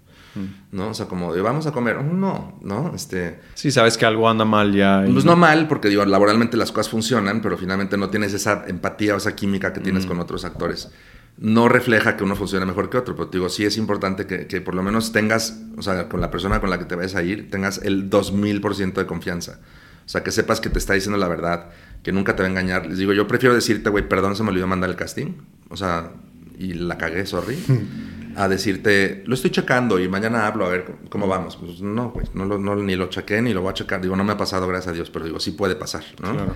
¿No? 0.73 0.89
O 0.89 0.95
sea, 0.95 1.07
como 1.07 1.33
de, 1.33 1.41
vamos 1.43 1.67
a 1.67 1.73
comer. 1.73 2.03
No, 2.03 2.59
¿no? 2.63 2.93
Este, 2.95 3.41
Sí, 3.55 3.71
sabes 3.71 3.97
que 3.97 4.05
algo 4.07 4.29
anda 4.29 4.45
mal 4.45 4.73
ya. 4.75 5.05
y- 5.07 5.13
pues 5.13 5.25
no 5.25 5.37
mal, 5.37 5.69
porque 5.69 5.89
digo, 5.89 6.05
laboralmente 6.05 6.57
las 6.57 6.73
cosas 6.73 6.91
funcionan, 6.91 7.41
pero 7.41 7.57
finalmente 7.57 7.97
no 7.97 8.11
tienes 8.11 8.33
esa 8.35 8.65
empatía 8.67 9.15
o 9.15 9.19
esa 9.19 9.35
química 9.37 9.73
que 9.73 9.81
tienes 9.81 10.07
con 10.07 10.19
otros 10.21 10.45
actores. 10.45 10.91
No 11.37 11.69
refleja 11.69 12.17
que 12.17 12.23
uno 12.25 12.37
funcione 12.37 12.65
mejor 12.65 12.91
que 12.91 12.97
otro, 12.97 13.17
pero 13.17 13.29
digo, 13.29 13.49
sí 13.49 13.65
es 13.65 13.77
importante 13.77 14.25
que, 14.27 14.47
que 14.47 14.61
por 14.61 14.75
lo 14.77 14.83
menos 14.85 15.11
tengas, 15.11 15.61
o 15.77 15.83
sea, 15.83 16.09
con 16.09 16.21
la 16.21 16.31
persona 16.31 16.61
con 16.61 16.71
la 16.71 16.79
que 16.79 16.85
te 16.85 16.95
vayas 16.95 17.17
a 17.17 17.23
ir, 17.25 17.51
tengas 17.51 17.79
el 17.83 18.09
2000% 18.09 18.95
de 18.95 19.07
confianza. 19.07 19.59
O 20.07 20.09
sea, 20.09 20.23
que 20.23 20.31
sepas 20.31 20.61
que 20.61 20.69
te 20.69 20.79
está 20.79 20.93
diciendo 20.95 21.19
la 21.19 21.27
verdad, 21.29 21.71
que 22.03 22.13
nunca 22.13 22.37
te 22.37 22.43
va 22.43 22.47
a 22.49 22.51
engañar. 22.51 22.87
Les 22.87 22.99
digo, 22.99 23.13
yo 23.15 23.27
prefiero 23.27 23.55
decirte, 23.55 23.91
güey, 23.91 24.09
perdón, 24.09 24.37
se 24.37 24.43
me 24.45 24.51
olvidó 24.51 24.67
mandar 24.67 24.91
el 24.91 24.97
casting. 24.97 25.33
O 25.71 25.77
sea, 25.77 26.11
y 26.59 26.75
la 26.75 26.99
cagué, 26.99 27.25
sorry. 27.27 27.57
a 28.37 28.49
decirte, 28.49 29.23
lo 29.27 29.35
estoy 29.35 29.51
checando 29.51 29.99
y 30.01 30.09
mañana 30.09 30.47
hablo 30.47 30.67
a 30.67 30.69
ver 30.69 30.85
cómo- 31.09 31.27
vamos. 31.29 31.57
Pues 31.57 31.81
no, 31.81 32.11
güey, 32.11 32.27
no, 32.35 32.47
no, 32.47 32.77
ni 32.77 32.97
lo 32.97 33.07
chequé 33.09 33.41
ni 33.43 33.53
lo 33.55 33.63
voy 33.63 33.71
a 33.71 33.75
checar. 33.75 34.01
Digo, 34.01 34.17
no 34.17 34.25
me 34.25 34.33
ha 34.33 34.37
pasado, 34.37 34.67
gracias 34.67 34.93
a 34.93 34.95
Dios, 34.95 35.11
pero 35.11 35.25
digo, 35.25 35.41
sí 35.41 35.53
puede 35.53 35.77
pasar, 35.77 36.05
¿no? 36.21 36.33
Claro. 36.33 36.55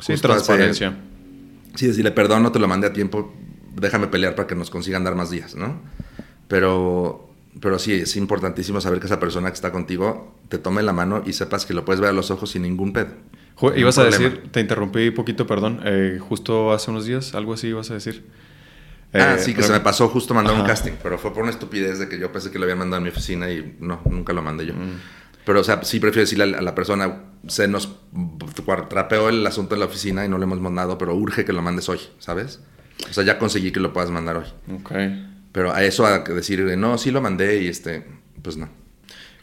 Sí, 0.00 0.12
Justo 0.12 0.28
transparencia. 0.28 0.96
Sí, 1.74 1.86
decirle, 1.86 2.10
perdón, 2.12 2.42
no 2.42 2.52
te 2.52 2.58
lo 2.58 2.66
mandé 2.68 2.86
a 2.86 2.92
tiempo, 2.92 3.32
déjame 3.76 4.06
pelear 4.08 4.34
para 4.34 4.46
que 4.48 4.54
nos 4.54 4.70
consigan 4.70 5.04
dar 5.04 5.14
más 5.14 5.30
días, 5.30 5.54
¿no? 5.54 5.80
Pero, 6.48 7.28
pero 7.60 7.78
sí, 7.78 7.92
es 7.92 8.16
importantísimo 8.16 8.80
saber 8.80 9.00
que 9.00 9.06
esa 9.06 9.20
persona 9.20 9.48
que 9.50 9.54
está 9.54 9.70
contigo 9.72 10.34
te 10.48 10.58
tome 10.58 10.82
la 10.82 10.92
mano 10.92 11.22
y 11.26 11.32
sepas 11.32 11.66
que 11.66 11.74
lo 11.74 11.84
puedes 11.84 12.00
ver 12.00 12.10
a 12.10 12.12
los 12.12 12.30
ojos 12.30 12.50
sin 12.50 12.62
ningún 12.62 12.92
pedo. 12.92 13.08
Ibas 13.76 13.98
a 13.98 14.02
problema. 14.08 14.24
decir, 14.30 14.50
te 14.50 14.60
interrumpí 14.60 15.10
poquito, 15.10 15.46
perdón, 15.46 15.80
eh, 15.84 16.18
justo 16.18 16.72
hace 16.72 16.90
unos 16.90 17.04
días, 17.04 17.34
algo 17.34 17.52
así 17.52 17.68
ibas 17.68 17.90
a 17.90 17.94
decir. 17.94 18.24
Ah, 19.12 19.36
Eh, 19.36 19.38
sí, 19.38 19.54
que 19.54 19.62
se 19.62 19.72
me 19.72 19.80
pasó 19.80 20.08
justo 20.08 20.34
mandar 20.34 20.54
un 20.54 20.64
casting, 20.64 20.92
pero 21.02 21.18
fue 21.18 21.32
por 21.32 21.42
una 21.42 21.50
estupidez 21.50 21.98
de 21.98 22.08
que 22.08 22.18
yo 22.18 22.32
pensé 22.32 22.50
que 22.50 22.58
lo 22.58 22.64
habían 22.64 22.78
mandado 22.78 23.00
a 23.00 23.02
mi 23.02 23.10
oficina 23.10 23.50
y 23.50 23.76
no, 23.80 24.00
nunca 24.04 24.32
lo 24.32 24.42
mandé 24.42 24.66
yo. 24.66 24.74
Mm. 24.74 25.00
Pero, 25.44 25.60
o 25.60 25.64
sea, 25.64 25.82
sí 25.82 26.00
prefiero 26.00 26.22
decirle 26.22 26.56
a 26.56 26.60
la, 26.60 26.74
persona, 26.74 27.22
se 27.48 27.66
nos 27.66 27.96
trapeó 28.88 29.28
el 29.28 29.46
asunto 29.46 29.74
en 29.74 29.80
la 29.80 29.86
oficina 29.86 30.24
y 30.24 30.28
no 30.28 30.38
lo 30.38 30.44
hemos 30.44 30.60
mandado, 30.60 30.98
pero 30.98 31.14
urge 31.14 31.44
que 31.44 31.52
lo 31.52 31.62
mandes 31.62 31.88
hoy, 31.88 31.98
¿sabes? 32.18 32.60
O 33.08 33.12
sea, 33.12 33.24
ya 33.24 33.38
conseguí 33.38 33.72
que 33.72 33.80
lo 33.80 33.92
puedas 33.92 34.10
mandar 34.10 34.36
hoy. 34.36 34.46
Ok. 34.74 34.92
Pero 35.52 35.72
a 35.72 35.82
eso 35.82 36.06
a 36.06 36.20
decir, 36.20 36.60
no, 36.78 36.98
sí 36.98 37.10
lo 37.10 37.20
mandé 37.20 37.62
y 37.62 37.68
este, 37.68 38.06
pues 38.42 38.56
no. 38.56 38.68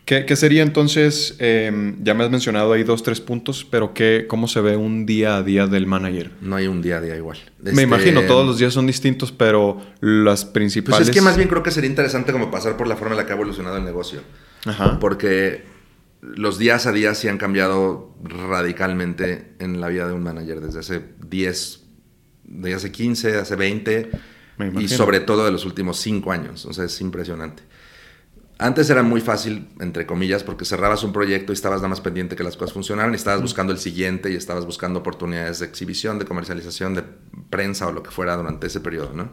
¿Qué, 0.08 0.26
qué 0.26 0.38
sería 0.38 0.64
entonces, 0.64 1.36
eh, 1.40 1.94
ya 2.02 2.14
me 2.14 2.24
has 2.24 2.32
mencionado 2.32 2.72
ahí 2.72 2.86
dos, 2.86 3.04
tres 3.04 3.20
puntos, 3.20 3.68
pero 3.70 3.94
qué, 3.94 4.24
cómo 4.26 4.48
se 4.48 4.62
ve 4.62 4.78
un 4.78 5.06
día 5.06 5.36
a 5.36 5.44
día 5.44 5.68
del 5.68 5.86
manager? 5.86 6.32
No 6.40 6.56
hay 6.56 6.68
un 6.68 6.82
día 6.82 7.00
a 7.00 7.02
día 7.02 7.18
igual. 7.18 7.38
Me 7.62 7.72
Este, 7.72 7.84
imagino, 7.84 8.22
todos 8.22 8.48
los 8.48 8.58
días 8.58 8.74
son 8.74 8.88
distintos, 8.88 9.34
pero 9.34 9.82
las 10.00 10.46
principales... 10.46 11.00
Pues 11.00 11.10
es 11.10 11.14
que 11.14 11.20
más 11.20 11.36
bien 11.36 11.50
creo 11.50 11.62
que 11.62 11.72
sería 11.72 11.90
interesante 11.90 12.32
como 12.32 12.50
pasar 12.50 12.78
por 12.78 12.88
la 12.88 12.96
forma 12.96 13.16
en 13.16 13.18
la 13.18 13.26
que 13.26 13.34
ha 13.34 13.36
evolucionado 13.36 13.76
el 13.76 13.84
negocio. 13.84 14.22
Ajá. 14.64 14.98
Porque 15.02 15.66
los 16.22 16.58
días 16.58 16.86
a 16.86 16.94
día 16.94 17.14
sí 17.14 17.28
han 17.28 17.38
cambiado 17.38 18.16
radicalmente 18.24 19.56
en 19.60 19.82
la 19.82 19.90
vida 19.90 20.08
de 20.08 20.14
un 20.14 20.24
manager 20.24 20.62
desde 20.62 20.80
hace 20.80 21.02
10, 21.28 21.84
de 22.46 22.74
hace 22.74 22.94
15, 22.94 23.36
hace 23.40 23.56
20 23.58 24.10
Me 24.58 24.72
y 24.82 24.88
sobre 24.88 25.20
todo 25.20 25.44
de 25.44 25.52
los 25.52 25.66
últimos 25.66 25.98
5 26.00 26.32
años. 26.32 26.66
O 26.66 26.72
sea, 26.72 26.86
es 26.86 27.02
impresionante. 27.02 27.64
Antes 28.60 28.90
era 28.90 29.04
muy 29.04 29.22
fácil, 29.22 29.68
entre 29.80 30.08
comillas, 30.08 30.44
porque 30.44 30.66
cerrabas 30.66 31.04
un 31.04 31.14
proyecto 31.14 31.52
y 31.52 31.56
estabas 31.56 31.78
nada 31.80 31.90
más 31.90 32.02
pendiente 32.02 32.36
que 32.36 32.44
las 32.44 32.58
cosas 32.58 32.74
funcionaran 32.74 33.12
y 33.14 33.16
estabas 33.16 33.42
buscando 33.42 33.72
el 33.72 33.78
siguiente 33.78 34.32
y 34.32 34.36
estabas 34.36 34.66
buscando 34.66 35.00
oportunidades 35.00 35.60
de 35.60 35.68
exhibición, 35.68 36.18
de 36.18 36.26
comercialización, 36.26 36.96
de 36.96 37.04
prensa 37.52 37.86
o 37.88 37.92
lo 37.92 38.02
que 38.02 38.10
fuera 38.10 38.36
durante 38.36 38.66
ese 38.68 38.80
periodo, 38.80 39.12
¿no? 39.14 39.30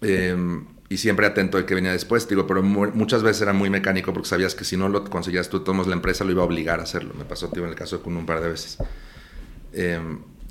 Eh, 0.00 0.36
y 0.88 0.98
siempre 0.98 1.26
atento 1.26 1.56
de 1.56 1.64
que 1.64 1.74
venía 1.74 1.90
después, 1.92 2.28
digo, 2.28 2.46
pero 2.46 2.62
mu- 2.62 2.90
muchas 2.94 3.22
veces 3.22 3.42
era 3.42 3.52
muy 3.52 3.70
mecánico 3.70 4.12
porque 4.12 4.28
sabías 4.28 4.54
que 4.54 4.64
si 4.64 4.76
no 4.76 4.88
lo 4.88 5.02
conseguías 5.04 5.48
tú, 5.48 5.60
todos 5.60 5.86
la 5.86 5.94
empresa 5.94 6.24
lo 6.24 6.30
iba 6.30 6.42
a 6.42 6.44
obligar 6.44 6.78
a 6.78 6.82
hacerlo. 6.84 7.14
Me 7.18 7.24
pasó, 7.24 7.48
tío, 7.48 7.64
en 7.64 7.70
el 7.70 7.74
caso 7.74 7.96
de 7.96 8.02
Kun 8.04 8.16
un 8.16 8.26
par 8.26 8.40
de 8.40 8.48
veces. 8.48 8.78
Eh, 9.72 9.98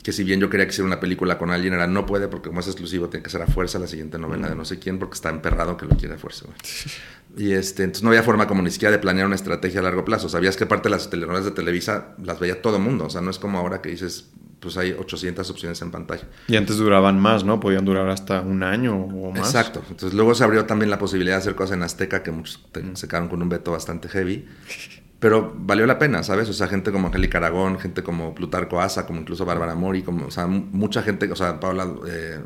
que 0.03 0.11
si 0.11 0.25
bien 0.25 0.41
yo 0.41 0.49
quería 0.49 0.65
que 0.65 0.71
hiciera 0.73 0.85
una 0.87 0.99
película 0.99 1.37
con 1.37 1.49
alguien, 1.49 1.73
era 1.75 1.87
no 1.87 2.05
puede 2.05 2.27
porque 2.27 2.49
como 2.49 2.59
es 2.59 2.67
exclusivo, 2.67 3.07
tiene 3.07 3.23
que 3.23 3.29
ser 3.29 3.41
a 3.41 3.47
fuerza 3.47 3.79
la 3.79 3.87
siguiente 3.87 4.17
novela 4.19 4.49
de 4.49 4.55
no 4.55 4.65
sé 4.65 4.77
quién 4.79 4.99
porque 4.99 5.13
está 5.13 5.29
emperrado 5.29 5.77
que 5.77 5.85
lo 5.85 5.95
quiere 5.95 6.15
a 6.15 6.17
fuerza. 6.17 6.45
güey. 6.45 6.57
Y 7.35 7.53
este, 7.53 7.83
entonces 7.83 8.03
no 8.03 8.09
había 8.09 8.21
forma 8.23 8.47
como 8.47 8.61
ni 8.61 8.69
siquiera 8.71 8.91
de 8.91 8.99
planear 8.99 9.25
una 9.25 9.35
estrategia 9.35 9.79
a 9.79 9.83
largo 9.83 10.05
plazo. 10.05 10.29
Sabías 10.29 10.55
que 10.55 10.65
parte 10.65 10.89
de 10.89 10.95
las 10.95 11.09
telenovelas 11.09 11.45
de 11.45 11.51
Televisa 11.51 12.15
las 12.23 12.39
veía 12.39 12.61
todo 12.61 12.77
mundo. 12.79 13.05
O 13.05 13.09
sea, 13.09 13.21
no 13.21 13.31
es 13.31 13.39
como 13.39 13.57
ahora 13.57 13.81
que 13.81 13.89
dices, 13.89 14.29
pues 14.59 14.77
hay 14.77 14.91
800 14.91 15.49
opciones 15.49 15.81
en 15.81 15.89
pantalla. 15.91 16.27
Y 16.47 16.55
antes 16.55 16.77
duraban 16.77 17.19
más, 17.19 17.43
¿no? 17.43 17.59
Podían 17.59 17.85
durar 17.85 18.07
hasta 18.09 18.41
un 18.41 18.61
año 18.63 18.95
o 18.95 19.31
más. 19.31 19.47
Exacto. 19.47 19.81
Entonces 19.89 20.13
luego 20.13 20.35
se 20.35 20.43
abrió 20.43 20.65
también 20.65 20.89
la 20.91 20.99
posibilidad 20.99 21.35
de 21.35 21.39
hacer 21.41 21.55
cosas 21.55 21.75
en 21.75 21.83
Azteca 21.83 22.21
que 22.21 22.31
muchos 22.31 22.63
te- 22.71 22.95
se 22.95 23.07
quedaron 23.07 23.29
con 23.29 23.41
un 23.41 23.49
veto 23.49 23.71
bastante 23.71 24.07
heavy. 24.09 24.45
Pero 25.19 25.53
valió 25.57 25.85
la 25.85 25.97
pena, 25.97 26.21
¿sabes? 26.21 26.49
O 26.49 26.53
sea, 26.53 26.67
gente 26.67 26.91
como 26.91 27.07
Angélica 27.07 27.37
Aragón, 27.37 27.79
gente 27.79 28.03
como 28.03 28.35
Plutarco 28.35 28.81
Asa, 28.81 29.05
como 29.05 29.21
incluso 29.21 29.45
Bárbara 29.45 29.73
Mori, 29.73 30.01
como, 30.03 30.27
o 30.27 30.31
sea, 30.31 30.47
mu- 30.47 30.65
mucha 30.71 31.01
gente, 31.01 31.31
o 31.31 31.35
sea, 31.35 31.59
Paula, 31.61 31.87
eh, 32.07 32.39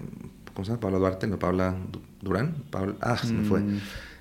¿cómo 0.54 0.64
se 0.64 0.72
llama? 0.72 0.80
Paula 0.80 0.98
Duarte, 1.00 1.26
no, 1.28 1.40
Paula 1.40 1.76
Du- 1.92 2.02
Durán, 2.22 2.56
Paula, 2.70 2.94
ah, 3.02 3.18
se 3.18 3.34
me 3.34 3.44
fue. 3.44 3.62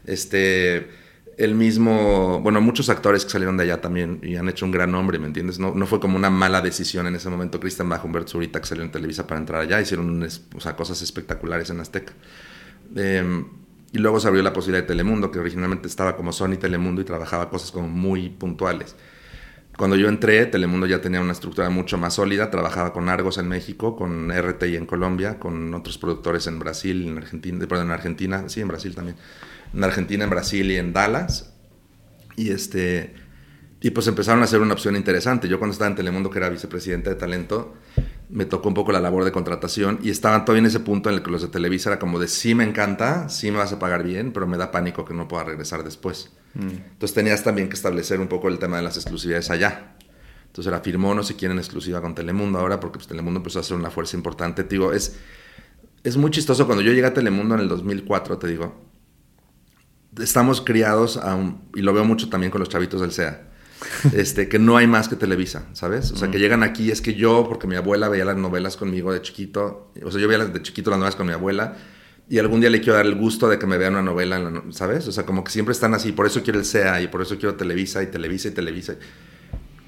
Este, 0.06 0.88
el 1.36 1.54
mismo, 1.54 2.40
bueno, 2.40 2.60
muchos 2.60 2.88
actores 2.88 3.24
que 3.24 3.30
salieron 3.30 3.56
de 3.56 3.64
allá 3.64 3.80
también 3.80 4.20
y 4.22 4.36
han 4.36 4.48
hecho 4.48 4.64
un 4.64 4.70
gran 4.70 4.90
nombre, 4.90 5.18
¿me 5.18 5.26
entiendes? 5.26 5.58
No, 5.58 5.74
no 5.74 5.86
fue 5.86 6.00
como 6.00 6.16
una 6.16 6.30
mala 6.30 6.60
decisión 6.60 7.06
en 7.06 7.14
ese 7.14 7.28
momento. 7.28 7.60
Cristian 7.60 7.88
Bajo, 7.88 8.06
Humberto 8.06 8.32
Zurita, 8.32 8.60
que 8.60 8.66
salió 8.66 8.84
en 8.84 8.90
Televisa 8.90 9.26
para 9.26 9.40
entrar 9.40 9.60
allá, 9.60 9.80
hicieron 9.80 10.22
o 10.54 10.60
sea, 10.60 10.76
cosas 10.76 11.02
espectaculares 11.02 11.70
en 11.70 11.80
Azteca. 11.80 12.12
Eh, 12.94 13.44
y 13.92 13.98
luego 13.98 14.20
se 14.20 14.28
abrió 14.28 14.42
la 14.42 14.52
posibilidad 14.52 14.82
de 14.82 14.88
Telemundo, 14.88 15.30
que 15.30 15.38
originalmente 15.38 15.88
estaba 15.88 16.16
como 16.16 16.32
Sony 16.32 16.56
Telemundo 16.58 17.00
y 17.00 17.04
trabajaba 17.04 17.48
cosas 17.48 17.70
como 17.70 17.88
muy 17.88 18.28
puntuales. 18.28 18.96
Cuando 19.76 19.96
yo 19.96 20.08
entré, 20.08 20.46
Telemundo 20.46 20.86
ya 20.86 21.02
tenía 21.02 21.20
una 21.20 21.32
estructura 21.32 21.68
mucho 21.68 21.98
más 21.98 22.14
sólida, 22.14 22.50
trabajaba 22.50 22.92
con 22.92 23.08
Argos 23.08 23.36
en 23.38 23.48
México, 23.48 23.94
con 23.94 24.30
RTI 24.30 24.76
en 24.76 24.86
Colombia, 24.86 25.38
con 25.38 25.72
otros 25.74 25.98
productores 25.98 26.46
en 26.46 26.58
Brasil, 26.58 27.06
en 27.06 27.18
Argentina, 27.18 27.66
perdón, 27.66 27.86
en 27.86 27.92
Argentina, 27.92 28.48
sí, 28.48 28.62
en 28.62 28.68
Brasil 28.68 28.94
también. 28.94 29.16
En 29.76 29.84
Argentina, 29.84 30.24
en 30.24 30.30
Brasil 30.30 30.70
y 30.70 30.76
en 30.76 30.92
Dallas. 30.92 31.52
Y 32.36 32.50
este 32.50 33.14
y 33.80 33.90
pues 33.90 34.06
empezaron 34.06 34.40
a 34.40 34.44
hacer 34.44 34.60
una 34.60 34.72
opción 34.72 34.96
interesante. 34.96 35.48
Yo 35.48 35.58
cuando 35.58 35.72
estaba 35.72 35.88
en 35.88 35.96
Telemundo, 35.96 36.30
que 36.30 36.38
era 36.38 36.48
vicepresidente 36.48 37.10
de 37.10 37.16
talento, 37.16 37.74
me 38.30 38.46
tocó 38.46 38.68
un 38.68 38.74
poco 38.74 38.90
la 38.90 39.00
labor 39.00 39.24
de 39.24 39.32
contratación 39.32 40.00
y 40.02 40.10
estaban 40.10 40.44
todavía 40.44 40.60
en 40.60 40.66
ese 40.66 40.80
punto 40.80 41.08
en 41.08 41.16
el 41.16 41.22
que 41.22 41.30
los 41.30 41.42
de 41.42 41.48
Televisa 41.48 41.90
era 41.90 41.98
como 41.98 42.18
de 42.18 42.26
sí 42.26 42.54
me 42.54 42.64
encanta, 42.64 43.28
sí 43.28 43.50
me 43.50 43.58
vas 43.58 43.72
a 43.72 43.78
pagar 43.78 44.02
bien, 44.02 44.32
pero 44.32 44.46
me 44.46 44.56
da 44.56 44.70
pánico 44.72 45.04
que 45.04 45.14
no 45.14 45.28
pueda 45.28 45.44
regresar 45.44 45.84
después. 45.84 46.32
Entonces 46.54 47.14
tenías 47.14 47.44
también 47.44 47.68
que 47.68 47.74
establecer 47.74 48.18
un 48.18 48.28
poco 48.28 48.48
el 48.48 48.58
tema 48.58 48.78
de 48.78 48.82
las 48.82 48.96
exclusividades 48.96 49.50
allá. 49.50 49.94
Entonces 50.46 50.66
era 50.66 50.80
firmó 50.80 51.14
no 51.14 51.22
sé 51.22 51.36
quién 51.36 51.52
en 51.52 51.58
exclusiva 51.58 52.00
con 52.00 52.14
Telemundo 52.14 52.58
ahora 52.58 52.80
porque 52.80 52.96
pues, 52.96 53.06
Telemundo 53.06 53.40
empezó 53.40 53.60
a 53.60 53.62
ser 53.62 53.76
una 53.76 53.90
fuerza 53.90 54.16
importante. 54.16 54.64
Te 54.64 54.70
digo, 54.70 54.94
es, 54.94 55.18
es 56.02 56.16
muy 56.16 56.30
chistoso 56.30 56.64
cuando 56.64 56.82
yo 56.82 56.92
llegué 56.92 57.06
a 57.06 57.12
Telemundo 57.12 57.54
en 57.54 57.60
el 57.60 57.68
2004, 57.68 58.38
te 58.38 58.48
digo, 58.48 58.85
estamos 60.20 60.60
criados 60.60 61.16
a 61.16 61.34
un, 61.34 61.62
y 61.74 61.82
lo 61.82 61.92
veo 61.92 62.04
mucho 62.04 62.28
también 62.28 62.50
con 62.50 62.60
los 62.60 62.68
chavitos 62.68 63.00
del 63.00 63.12
SEA, 63.12 63.42
este, 64.14 64.48
que 64.48 64.58
no 64.58 64.76
hay 64.76 64.86
más 64.86 65.08
que 65.08 65.16
Televisa, 65.16 65.66
¿sabes? 65.72 66.10
O 66.12 66.16
sea, 66.16 66.30
que 66.30 66.38
llegan 66.38 66.62
aquí, 66.62 66.90
es 66.90 67.00
que 67.00 67.14
yo, 67.14 67.44
porque 67.48 67.66
mi 67.66 67.76
abuela 67.76 68.08
veía 68.08 68.24
las 68.24 68.36
novelas 68.36 68.76
conmigo 68.76 69.12
de 69.12 69.20
chiquito, 69.22 69.92
o 70.02 70.10
sea, 70.10 70.20
yo 70.20 70.28
veía 70.28 70.38
las 70.38 70.52
de 70.52 70.62
chiquito 70.62 70.90
las 70.90 70.98
novelas 70.98 71.16
con 71.16 71.26
mi 71.26 71.32
abuela, 71.32 71.76
y 72.28 72.38
algún 72.38 72.60
día 72.60 72.70
le 72.70 72.80
quiero 72.80 72.94
dar 72.94 73.06
el 73.06 73.14
gusto 73.14 73.48
de 73.48 73.58
que 73.58 73.66
me 73.66 73.78
vean 73.78 73.92
una 73.92 74.02
novela, 74.02 74.36
en 74.36 74.44
la 74.44 74.50
no- 74.50 74.72
¿sabes? 74.72 75.06
O 75.06 75.12
sea, 75.12 75.24
como 75.26 75.44
que 75.44 75.50
siempre 75.52 75.72
están 75.72 75.94
así, 75.94 76.12
por 76.12 76.26
eso 76.26 76.42
quiero 76.42 76.58
el 76.58 76.64
SEA, 76.64 77.02
y 77.02 77.08
por 77.08 77.22
eso 77.22 77.36
quiero 77.38 77.54
Televisa, 77.54 78.02
y 78.02 78.06
Televisa, 78.06 78.48
y 78.48 78.50
Televisa. 78.52 78.94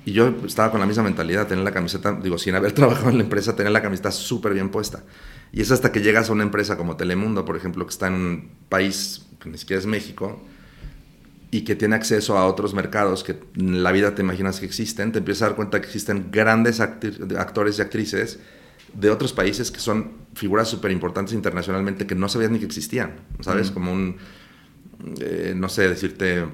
Y 0.04 0.12
yo 0.12 0.34
estaba 0.46 0.70
con 0.70 0.80
la 0.80 0.86
misma 0.86 1.02
mentalidad, 1.02 1.46
tener 1.48 1.64
la 1.64 1.72
camiseta, 1.72 2.12
digo, 2.22 2.38
sin 2.38 2.54
haber 2.54 2.72
trabajado 2.74 3.10
en 3.10 3.18
la 3.18 3.24
empresa, 3.24 3.56
tener 3.56 3.72
la 3.72 3.82
camiseta 3.82 4.10
súper 4.12 4.54
bien 4.54 4.70
puesta. 4.70 5.02
Y 5.52 5.62
es 5.62 5.70
hasta 5.70 5.92
que 5.92 6.00
llegas 6.00 6.30
a 6.30 6.32
una 6.32 6.42
empresa 6.42 6.76
como 6.76 6.96
Telemundo, 6.96 7.44
por 7.44 7.56
ejemplo, 7.56 7.84
que 7.86 7.90
está 7.90 8.08
en 8.08 8.14
un 8.14 8.50
país 8.68 9.26
que 9.40 9.48
ni 9.48 9.58
siquiera 9.58 9.80
es 9.80 9.86
México, 9.86 10.42
y 11.50 11.62
que 11.62 11.74
tiene 11.74 11.96
acceso 11.96 12.36
a 12.36 12.46
otros 12.46 12.74
mercados 12.74 13.24
que 13.24 13.38
en 13.56 13.82
la 13.82 13.92
vida 13.92 14.14
te 14.14 14.22
imaginas 14.22 14.60
que 14.60 14.66
existen, 14.66 15.12
te 15.12 15.18
empiezas 15.18 15.42
a 15.42 15.46
dar 15.46 15.56
cuenta 15.56 15.80
que 15.80 15.86
existen 15.86 16.30
grandes 16.30 16.80
actores 16.80 17.78
y 17.78 17.82
actrices 17.82 18.38
de 18.92 19.10
otros 19.10 19.32
países 19.32 19.70
que 19.70 19.80
son 19.80 20.12
figuras 20.34 20.68
súper 20.68 20.90
importantes 20.90 21.34
internacionalmente 21.34 22.06
que 22.06 22.14
no 22.14 22.28
sabías 22.28 22.50
ni 22.50 22.58
que 22.58 22.66
existían, 22.66 23.16
¿sabes? 23.40 23.70
Como 23.70 23.92
un, 23.92 24.16
eh, 25.20 25.54
no 25.56 25.68
sé, 25.68 25.88
decirte, 25.88 26.44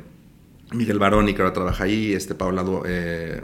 Miguel 0.75 0.99
Baroni, 0.99 1.35
que 1.35 1.43
ahora 1.43 1.53
trabaja 1.53 1.85
ahí, 1.85 2.13
este, 2.13 2.35
Paula, 2.35 2.65
eh, 2.87 3.43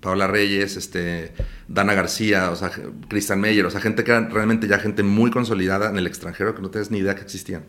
Paula 0.00 0.26
Reyes, 0.26 0.76
este, 0.76 1.32
Dana 1.68 1.94
García, 1.94 2.50
o 2.50 2.56
sea, 2.56 2.70
Christian 3.08 3.40
Meyer, 3.40 3.64
o 3.66 3.70
sea, 3.70 3.80
gente 3.80 4.04
que 4.04 4.10
era 4.10 4.28
realmente 4.28 4.66
ya 4.66 4.78
gente 4.78 5.02
muy 5.02 5.30
consolidada 5.30 5.90
en 5.90 5.96
el 5.96 6.06
extranjero 6.06 6.54
que 6.54 6.62
no 6.62 6.70
tienes 6.70 6.90
ni 6.90 6.98
idea 6.98 7.14
que 7.14 7.22
existían. 7.22 7.64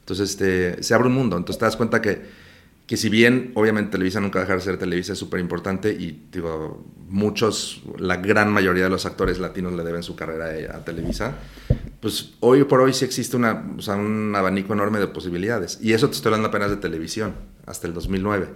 Entonces, 0.00 0.30
este, 0.30 0.82
se 0.82 0.94
abre 0.94 1.08
un 1.08 1.14
mundo. 1.14 1.36
Entonces 1.36 1.58
te 1.58 1.64
das 1.64 1.76
cuenta 1.76 2.02
que, 2.02 2.22
que 2.92 2.98
si 2.98 3.08
bien, 3.08 3.52
obviamente, 3.54 3.92
Televisa 3.92 4.20
nunca 4.20 4.38
dejar 4.38 4.56
de 4.56 4.64
ser 4.64 4.76
Televisa, 4.76 5.14
es 5.14 5.18
súper 5.18 5.40
importante 5.40 5.90
y, 5.90 6.28
digo, 6.30 6.84
muchos, 7.08 7.82
la 7.96 8.18
gran 8.18 8.52
mayoría 8.52 8.84
de 8.84 8.90
los 8.90 9.06
actores 9.06 9.38
latinos 9.38 9.72
le 9.72 9.82
deben 9.82 10.02
su 10.02 10.14
carrera 10.14 10.76
a, 10.76 10.84
Televisa, 10.84 11.36
pues 12.00 12.34
hoy 12.40 12.64
por 12.64 12.82
hoy 12.82 12.92
sí 12.92 13.06
existe 13.06 13.34
una, 13.34 13.64
o 13.78 13.80
sea, 13.80 13.94
un 13.94 14.36
abanico 14.36 14.74
enorme 14.74 14.98
de 14.98 15.06
posibilidades. 15.06 15.78
Y 15.80 15.94
eso 15.94 16.10
te 16.10 16.16
estoy 16.16 16.28
hablando 16.28 16.48
apenas 16.48 16.68
de 16.68 16.76
televisión, 16.76 17.32
hasta 17.64 17.86
el 17.86 17.94
2009. 17.94 18.48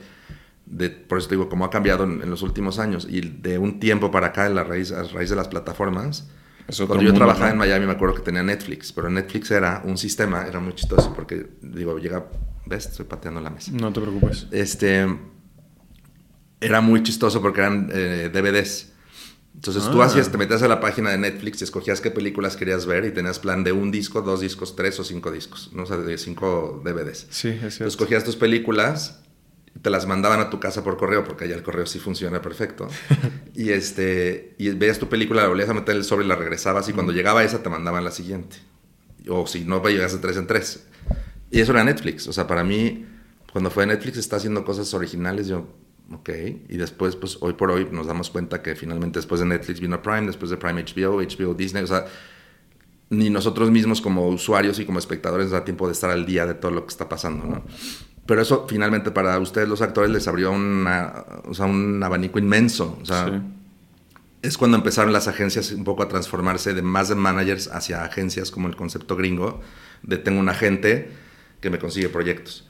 De, 0.66 0.90
por 0.90 1.16
eso 1.16 1.28
te 1.28 1.36
digo, 1.36 1.48
cómo 1.48 1.64
ha 1.64 1.70
cambiado 1.70 2.04
en, 2.04 2.28
los 2.28 2.42
últimos 2.42 2.78
años 2.78 3.06
y 3.08 3.22
de 3.22 3.56
un 3.56 3.80
tiempo 3.80 4.10
para 4.10 4.26
acá, 4.26 4.44
en 4.44 4.54
la 4.54 4.64
raíz, 4.64 4.92
a 4.92 5.02
raíz 5.04 5.30
de 5.30 5.36
las 5.36 5.48
plataformas, 5.48 6.28
cuando 6.86 7.02
yo 7.02 7.14
trabajaba 7.14 7.52
en 7.52 7.56
Miami 7.56 7.86
me 7.86 7.92
acuerdo 7.92 8.16
que 8.16 8.22
tenía 8.22 8.42
Netflix, 8.42 8.92
pero 8.92 9.08
Netflix 9.08 9.50
era 9.52 9.80
un 9.84 9.96
sistema, 9.96 10.46
era 10.46 10.60
muy 10.60 10.74
chistoso 10.74 11.14
porque, 11.14 11.46
digo, 11.62 11.98
llega, 11.98 12.26
¿ves? 12.66 12.86
Estoy 12.86 13.06
pateando 13.06 13.40
la 13.40 13.50
mesa. 13.50 13.70
No 13.72 13.92
te 13.92 14.00
preocupes. 14.00 14.46
Este, 14.50 15.06
era 16.60 16.80
muy 16.80 17.02
chistoso 17.02 17.40
porque 17.40 17.60
eran 17.60 17.90
eh, 17.92 18.30
DVDs. 18.32 18.92
Entonces 19.54 19.90
tú 19.90 20.02
ah. 20.02 20.06
hacías, 20.06 20.30
te 20.30 20.36
metías 20.36 20.62
a 20.62 20.68
la 20.68 20.80
página 20.80 21.10
de 21.10 21.18
Netflix 21.18 21.62
y 21.62 21.64
escogías 21.64 22.02
qué 22.02 22.10
películas 22.10 22.56
querías 22.56 22.84
ver 22.84 23.06
y 23.06 23.10
tenías 23.12 23.38
plan 23.38 23.64
de 23.64 23.72
un 23.72 23.90
disco, 23.90 24.20
dos 24.20 24.40
discos, 24.40 24.76
tres 24.76 25.00
o 25.00 25.04
cinco 25.04 25.30
discos, 25.30 25.70
¿no? 25.72 25.84
O 25.84 25.86
sea, 25.86 25.96
de 25.96 26.18
cinco 26.18 26.82
DVDs. 26.84 27.26
Sí, 27.30 27.48
es 27.48 27.76
cierto. 27.76 27.86
Escogías 27.86 28.22
tus 28.22 28.36
películas 28.36 29.20
te 29.82 29.90
las 29.90 30.06
mandaban 30.06 30.40
a 30.40 30.50
tu 30.50 30.60
casa 30.60 30.82
por 30.82 30.96
correo, 30.96 31.24
porque 31.24 31.44
allá 31.44 31.54
el 31.54 31.62
correo 31.62 31.86
sí 31.86 31.98
funciona 31.98 32.40
perfecto. 32.42 32.88
y, 33.54 33.70
este, 33.70 34.54
y 34.58 34.70
veías 34.70 34.98
tu 34.98 35.08
película, 35.08 35.42
la 35.42 35.48
volvías 35.48 35.68
a 35.68 35.74
meter 35.74 35.94
en 35.94 35.98
el 35.98 36.04
sobre 36.04 36.24
y 36.24 36.28
la 36.28 36.36
regresabas, 36.36 36.88
y 36.88 36.92
cuando 36.92 37.12
llegaba 37.12 37.44
esa 37.44 37.62
te 37.62 37.68
mandaban 37.68 38.04
la 38.04 38.10
siguiente. 38.10 38.56
O 39.28 39.46
si 39.46 39.64
no, 39.64 39.82
llegas 39.86 40.12
de 40.12 40.18
tres 40.18 40.36
en 40.36 40.46
tres. 40.46 40.86
Y 41.50 41.60
eso 41.60 41.72
era 41.72 41.84
Netflix. 41.84 42.26
O 42.28 42.32
sea, 42.32 42.46
para 42.46 42.64
mí, 42.64 43.06
cuando 43.52 43.70
fue 43.70 43.86
Netflix, 43.86 44.18
está 44.18 44.36
haciendo 44.36 44.64
cosas 44.64 44.92
originales, 44.94 45.48
yo, 45.48 45.66
ok. 46.12 46.30
Y 46.68 46.76
después, 46.76 47.16
pues 47.16 47.38
hoy 47.40 47.54
por 47.54 47.70
hoy 47.70 47.88
nos 47.90 48.06
damos 48.06 48.30
cuenta 48.30 48.62
que 48.62 48.74
finalmente 48.74 49.18
después 49.18 49.40
de 49.40 49.46
Netflix 49.46 49.80
vino 49.80 50.02
Prime, 50.02 50.26
después 50.26 50.50
de 50.50 50.56
Prime 50.56 50.84
HBO, 50.84 51.22
HBO 51.22 51.54
Disney, 51.54 51.82
o 51.82 51.86
sea, 51.86 52.06
ni 53.10 53.30
nosotros 53.30 53.70
mismos 53.70 54.00
como 54.00 54.28
usuarios 54.28 54.78
y 54.80 54.84
como 54.84 54.98
espectadores 54.98 55.46
nos 55.46 55.52
da 55.52 55.64
tiempo 55.64 55.86
de 55.86 55.92
estar 55.92 56.10
al 56.10 56.26
día 56.26 56.46
de 56.46 56.54
todo 56.54 56.72
lo 56.72 56.84
que 56.84 56.90
está 56.90 57.08
pasando, 57.08 57.44
¿no? 57.44 57.64
Pero 58.26 58.42
eso 58.42 58.66
finalmente 58.68 59.12
para 59.12 59.38
ustedes 59.38 59.68
los 59.68 59.80
actores 59.80 60.10
les 60.10 60.26
abrió 60.26 60.50
una, 60.50 61.24
o 61.44 61.54
sea, 61.54 61.66
un 61.66 62.02
abanico 62.02 62.40
inmenso. 62.40 62.98
O 63.00 63.06
sea, 63.06 63.40
es 64.42 64.58
cuando 64.58 64.76
empezaron 64.76 65.12
las 65.12 65.28
agencias 65.28 65.70
un 65.70 65.84
poco 65.84 66.02
a 66.02 66.08
transformarse 66.08 66.74
de 66.74 66.82
más 66.82 67.08
de 67.08 67.14
managers 67.14 67.68
hacia 67.68 68.04
agencias 68.04 68.50
como 68.50 68.66
el 68.66 68.74
concepto 68.74 69.14
gringo 69.14 69.60
de 70.02 70.18
tengo 70.18 70.40
un 70.40 70.48
agente 70.48 71.10
que 71.66 71.70
me 71.70 71.78
consigue 71.78 72.08
proyectos. 72.08 72.68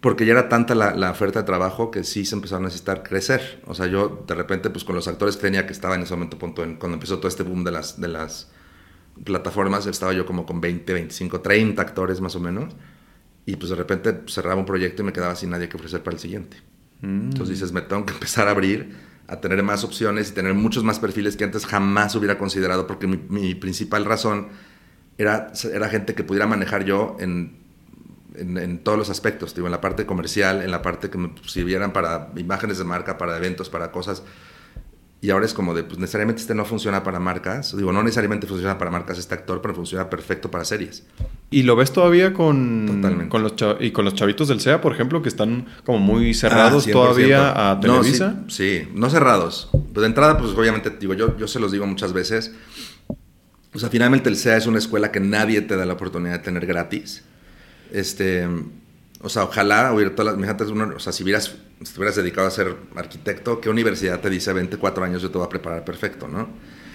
Porque 0.00 0.24
ya 0.26 0.32
era 0.32 0.48
tanta 0.48 0.74
la, 0.74 0.94
la, 0.94 1.10
oferta 1.10 1.40
de 1.40 1.46
trabajo 1.46 1.90
que 1.90 2.04
sí 2.04 2.24
se 2.24 2.36
empezaron 2.36 2.64
a 2.64 2.66
necesitar 2.66 3.02
crecer. 3.02 3.60
O 3.66 3.74
sea, 3.74 3.86
yo 3.86 4.24
de 4.26 4.34
repente, 4.34 4.70
pues 4.70 4.84
con 4.84 4.94
los 4.94 5.08
actores 5.08 5.36
que 5.36 5.42
tenía 5.42 5.66
que 5.66 5.72
estaba 5.72 5.94
en 5.96 6.02
ese 6.02 6.14
momento, 6.14 6.38
punto, 6.38 6.62
cuando 6.78 6.94
empezó 6.94 7.18
todo 7.18 7.28
este 7.28 7.42
boom 7.42 7.64
de 7.64 7.72
las, 7.72 8.00
de 8.00 8.08
las 8.08 8.50
plataformas, 9.24 9.86
estaba 9.86 10.12
yo 10.12 10.26
como 10.26 10.46
con 10.46 10.60
20, 10.60 10.92
25, 10.92 11.40
30 11.40 11.82
actores 11.82 12.20
más 12.20 12.36
o 12.36 12.40
menos 12.40 12.74
y 13.46 13.56
pues 13.56 13.70
de 13.70 13.76
repente 13.76 14.22
cerraba 14.26 14.56
un 14.56 14.66
proyecto 14.66 15.02
y 15.02 15.06
me 15.06 15.12
quedaba 15.12 15.34
sin 15.34 15.50
nadie 15.50 15.68
que 15.68 15.76
ofrecer 15.76 16.02
para 16.02 16.14
el 16.14 16.20
siguiente. 16.20 16.56
Mm. 17.00 17.30
Entonces 17.30 17.60
dices, 17.60 17.72
me 17.72 17.82
tengo 17.82 18.06
que 18.06 18.12
empezar 18.14 18.48
a 18.48 18.52
abrir, 18.52 18.94
a 19.26 19.40
tener 19.40 19.62
más 19.62 19.84
opciones 19.84 20.30
y 20.30 20.34
tener 20.34 20.54
muchos 20.54 20.84
más 20.84 20.98
perfiles 20.98 21.36
que 21.36 21.44
antes 21.44 21.66
jamás 21.66 22.14
hubiera 22.14 22.38
considerado, 22.38 22.86
porque 22.86 23.06
mi, 23.06 23.54
principal 23.54 24.04
razón 24.04 24.48
era, 25.18 25.52
era 25.72 25.88
gente 25.88 26.14
que 26.14 26.24
pudiera 26.24 26.46
manejar 26.46 26.84
yo 26.84 27.16
en, 27.20 27.63
en, 28.34 28.58
en, 28.58 28.78
todos 28.78 28.98
los 28.98 29.10
aspectos, 29.10 29.54
digo, 29.54 29.66
en 29.66 29.72
la 29.72 29.80
parte 29.80 30.06
comercial, 30.06 30.62
en 30.62 30.70
la 30.70 30.82
parte 30.82 31.10
que 31.10 31.18
me 31.18 31.32
sirvieran 31.46 31.92
para 31.92 32.30
imágenes 32.36 32.78
de 32.78 32.84
marca, 32.84 33.18
para 33.18 33.36
eventos, 33.36 33.68
para 33.70 33.90
cosas 33.92 34.22
y 35.24 35.30
ahora 35.30 35.46
es 35.46 35.54
como 35.54 35.72
de, 35.72 35.84
pues 35.84 35.98
necesariamente 35.98 36.42
este 36.42 36.54
no 36.54 36.66
funciona 36.66 37.02
para 37.02 37.18
marcas. 37.18 37.74
Digo, 37.74 37.92
no 37.92 38.02
necesariamente 38.02 38.46
funciona 38.46 38.76
para 38.76 38.90
marcas 38.90 39.18
este 39.18 39.32
actor, 39.32 39.62
pero 39.62 39.74
funciona 39.74 40.10
perfecto 40.10 40.50
para 40.50 40.66
series. 40.66 41.04
¿Y 41.50 41.62
lo 41.62 41.76
ves 41.76 41.92
todavía 41.92 42.34
con, 42.34 43.26
con 43.30 43.42
los 43.42 43.54
y 43.80 43.90
con 43.92 44.04
los 44.04 44.14
chavitos 44.14 44.48
del 44.48 44.60
SEA, 44.60 44.82
por 44.82 44.92
ejemplo, 44.92 45.22
que 45.22 45.30
están 45.30 45.64
como 45.82 45.98
muy 45.98 46.34
cerrados 46.34 46.86
ah, 46.86 46.92
todavía 46.92 47.70
a 47.70 47.80
Televisa? 47.80 48.34
No, 48.36 48.50
sí, 48.50 48.86
no 48.92 49.08
cerrados. 49.08 49.70
Pues 49.72 50.02
de 50.02 50.06
entrada, 50.08 50.36
pues 50.36 50.50
obviamente, 50.50 50.90
digo, 50.90 51.14
yo, 51.14 51.34
yo 51.38 51.48
se 51.48 51.58
los 51.58 51.72
digo 51.72 51.86
muchas 51.86 52.12
veces. 52.12 52.54
O 53.72 53.78
sea, 53.78 53.88
finalmente 53.88 54.28
el 54.28 54.36
SEA 54.36 54.58
es 54.58 54.66
una 54.66 54.76
escuela 54.76 55.10
que 55.10 55.20
nadie 55.20 55.62
te 55.62 55.74
da 55.74 55.86
la 55.86 55.94
oportunidad 55.94 56.34
de 56.34 56.40
tener 56.40 56.66
gratis. 56.66 57.24
Este 57.94 58.46
o 59.24 59.30
sea, 59.30 59.44
ojalá 59.44 59.90
hubiera 59.94 60.14
todas 60.14 60.36
las. 60.36 60.94
o 60.94 60.98
sea, 60.98 61.12
si 61.14 61.22
hubieras, 61.22 61.56
estuvieras 61.80 62.14
dedicado 62.14 62.46
a 62.46 62.50
ser 62.50 62.76
arquitecto, 62.94 63.58
¿qué 63.58 63.70
universidad 63.70 64.20
te 64.20 64.28
dice 64.28 64.52
24 64.52 65.02
años 65.02 65.22
yo 65.22 65.30
te 65.30 65.38
voy 65.38 65.46
a 65.46 65.48
preparar 65.48 65.82
perfecto, 65.82 66.28
no? 66.28 66.46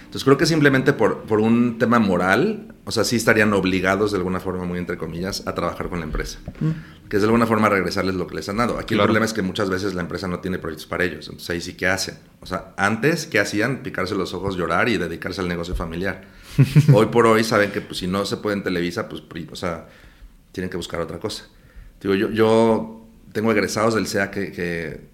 Entonces 0.04 0.24
creo 0.24 0.36
que 0.36 0.46
simplemente 0.46 0.92
por, 0.92 1.22
por 1.22 1.40
un 1.40 1.78
tema 1.78 1.98
moral, 1.98 2.74
o 2.84 2.92
sea, 2.92 3.02
sí 3.02 3.16
estarían 3.16 3.52
obligados 3.52 4.12
de 4.12 4.18
alguna 4.18 4.38
forma, 4.38 4.64
muy 4.64 4.78
entre 4.78 4.96
comillas, 4.96 5.44
a 5.46 5.56
trabajar 5.56 5.88
con 5.88 5.98
la 5.98 6.04
empresa. 6.04 6.38
Mm. 6.60 7.08
Que 7.08 7.16
es 7.16 7.22
de 7.22 7.26
alguna 7.26 7.46
forma 7.46 7.68
regresarles 7.68 8.14
lo 8.14 8.28
que 8.28 8.36
les 8.36 8.48
han 8.48 8.58
dado. 8.58 8.78
Aquí 8.78 8.94
el 8.94 9.00
problema 9.00 9.26
es 9.26 9.32
que 9.32 9.42
muchas 9.42 9.68
veces 9.68 9.94
la 9.94 10.02
empresa 10.02 10.28
no 10.28 10.38
tiene 10.38 10.58
proyectos 10.60 10.86
para 10.86 11.02
ellos. 11.02 11.26
Entonces 11.26 11.50
ahí 11.50 11.60
sí, 11.60 11.74
¿qué 11.74 11.88
hacen? 11.88 12.16
O 12.40 12.46
sea, 12.46 12.74
antes, 12.76 13.26
¿qué 13.26 13.40
hacían? 13.40 13.82
Picarse 13.82 14.14
los 14.14 14.34
ojos, 14.34 14.56
llorar 14.56 14.88
y 14.88 14.98
dedicarse 14.98 15.40
al 15.40 15.48
negocio 15.48 15.74
familiar. 15.74 16.22
hoy 16.92 17.06
por 17.06 17.26
hoy 17.26 17.42
saben 17.42 17.72
que 17.72 17.80
pues, 17.80 17.98
si 17.98 18.06
no 18.06 18.24
se 18.24 18.36
puede 18.36 18.56
en 18.56 18.62
Televisa, 18.62 19.08
pues, 19.08 19.22
o 19.50 19.56
sea, 19.56 19.88
tienen 20.52 20.70
que 20.70 20.76
buscar 20.76 21.00
otra 21.00 21.18
cosa. 21.18 21.48
Digo, 22.00 22.14
yo, 22.14 22.30
yo 22.30 23.00
tengo 23.32 23.50
egresados 23.52 23.94
del 23.94 24.06
SEA 24.06 24.30
que, 24.30 24.52
que, 24.52 25.08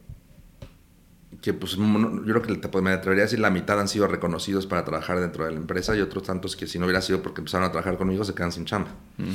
pues, 1.54 1.76
yo 1.76 2.24
creo 2.24 2.42
que 2.42 2.56
te, 2.56 2.80
me 2.80 2.90
atrevería 2.90 3.22
a 3.22 3.26
decir 3.26 3.38
la 3.38 3.50
mitad 3.50 3.80
han 3.80 3.88
sido 3.88 4.08
reconocidos 4.08 4.66
para 4.66 4.84
trabajar 4.84 5.20
dentro 5.20 5.44
de 5.44 5.52
la 5.52 5.58
empresa 5.58 5.96
y 5.96 6.00
otros 6.00 6.24
tantos 6.24 6.56
que 6.56 6.66
si 6.66 6.78
no 6.78 6.86
hubiera 6.86 7.00
sido 7.00 7.22
porque 7.22 7.40
empezaron 7.40 7.66
a 7.66 7.70
trabajar 7.70 7.96
conmigo 7.96 8.24
se 8.24 8.34
quedan 8.34 8.52
sin 8.52 8.64
chamba. 8.64 8.90
Mm. 9.18 9.32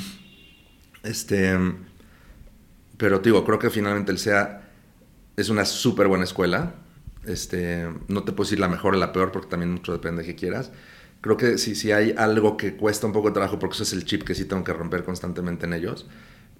Este, 1.04 1.58
pero 2.98 3.20
digo, 3.20 3.46
creo 3.46 3.60
que 3.60 3.70
finalmente 3.70 4.12
el 4.12 4.20
SEA 4.20 4.70
es 5.38 5.50
una 5.50 5.66
súper 5.66 6.08
buena 6.08 6.24
escuela. 6.24 6.76
Este, 7.26 7.88
no 8.08 8.24
te 8.24 8.32
puedo 8.32 8.48
decir 8.48 8.60
la 8.60 8.68
mejor 8.68 8.96
o 8.96 8.98
la 8.98 9.14
peor 9.14 9.32
porque 9.32 9.50
también 9.50 9.72
mucho 9.72 9.92
depende 9.92 10.24
de 10.24 10.28
qué 10.28 10.36
quieras. 10.36 10.72
Creo 11.22 11.38
que 11.38 11.58
si, 11.58 11.76
si 11.76 11.92
hay 11.92 12.14
algo 12.18 12.58
que 12.58 12.76
cuesta 12.76 13.08
un 13.08 13.14
poco 13.14 13.28
de 13.30 13.34
trabajo 13.34 13.60
porque 13.60 13.76
eso 13.76 13.84
es 13.84 13.94
el 13.94 14.06
chip 14.06 14.24
que 14.24 14.36
sí 14.36 14.46
tengo 14.46 14.64
que 14.64 14.74
romper 14.74 15.04
constantemente 15.04 15.66
en 15.66 15.74
ellos 15.74 16.08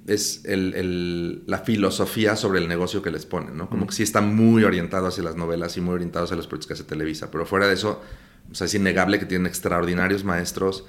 es 0.08 0.42
el, 0.46 1.44
la 1.46 1.60
filosofía 1.60 2.36
sobre 2.36 2.60
el 2.60 2.68
negocio 2.68 3.02
que 3.02 3.12
les 3.12 3.26
ponen, 3.26 3.58
¿no? 3.58 3.70
Como 3.70 3.88
que 3.88 3.94
sí 3.94 4.04
está 4.04 4.22
muy 4.22 4.64
orientado 4.64 5.08
hacia 5.08 5.24
las 5.24 5.36
novelas 5.36 5.78
y 5.78 5.82
muy 5.82 5.94
orientado 5.94 6.26
hacia 6.26 6.38
los 6.38 6.48
proyectos 6.48 6.68
que 6.68 6.74
hace 6.74 6.84
Televisa, 6.84 7.30
pero 7.30 7.46
fuera 7.46 7.68
de 7.68 7.74
eso, 7.74 8.02
o 8.52 8.56
sea, 8.56 8.66
es 8.66 8.74
innegable 8.74 9.20
que 9.20 9.26
tienen 9.26 9.48
extraordinarios 9.48 10.24
maestros 10.24 10.86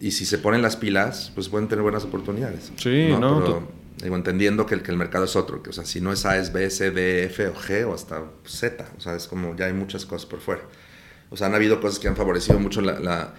y 0.00 0.12
si 0.12 0.24
se 0.24 0.38
ponen 0.38 0.62
las 0.62 0.76
pilas, 0.76 1.30
pues 1.34 1.48
pueden 1.48 1.68
tener 1.68 1.82
buenas 1.82 2.04
oportunidades. 2.04 2.72
Sí, 2.76 3.08
¿no? 3.08 3.40
Pero, 3.40 3.68
digo, 4.02 4.16
entendiendo 4.16 4.66
que 4.66 4.74
el, 4.74 4.82
que 4.82 4.90
el 4.90 4.96
mercado 4.96 5.26
es 5.26 5.36
otro, 5.36 5.62
que 5.62 5.70
o 5.70 5.72
sea, 5.72 5.84
si 5.84 6.00
no 6.00 6.12
es 6.12 6.26
A, 6.26 6.36
es 6.38 6.52
B, 6.52 6.68
C, 6.70 6.90
D, 6.90 7.24
F 7.24 7.46
o 7.46 7.54
G 7.54 7.86
o 7.86 7.94
hasta 7.94 8.24
Z, 8.46 8.84
o 8.96 9.00
sea, 9.00 9.14
es 9.14 9.28
como 9.28 9.54
ya 9.56 9.66
hay 9.66 9.74
muchas 9.74 10.06
cosas 10.06 10.26
por 10.26 10.40
fuera. 10.40 10.62
O 11.30 11.36
sea, 11.36 11.46
han 11.46 11.54
habido 11.54 11.80
cosas 11.80 11.98
que 11.98 12.08
han 12.08 12.16
favorecido 12.16 12.58
mucho 12.58 12.80
la 12.80 13.34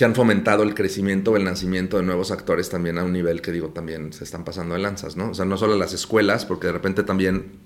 que 0.00 0.06
han 0.06 0.14
fomentado 0.14 0.62
el 0.62 0.74
crecimiento 0.74 1.36
el 1.36 1.44
nacimiento 1.44 1.98
de 1.98 2.02
nuevos 2.04 2.30
actores 2.30 2.70
también 2.70 2.96
a 2.96 3.04
un 3.04 3.12
nivel 3.12 3.42
que 3.42 3.52
digo 3.52 3.68
también 3.68 4.14
se 4.14 4.24
están 4.24 4.44
pasando 4.44 4.74
de 4.74 4.80
lanzas, 4.80 5.14
¿no? 5.14 5.28
O 5.28 5.34
sea, 5.34 5.44
no 5.44 5.58
solo 5.58 5.76
las 5.76 5.92
escuelas, 5.92 6.46
porque 6.46 6.68
de 6.68 6.72
repente 6.72 7.02
también 7.02 7.58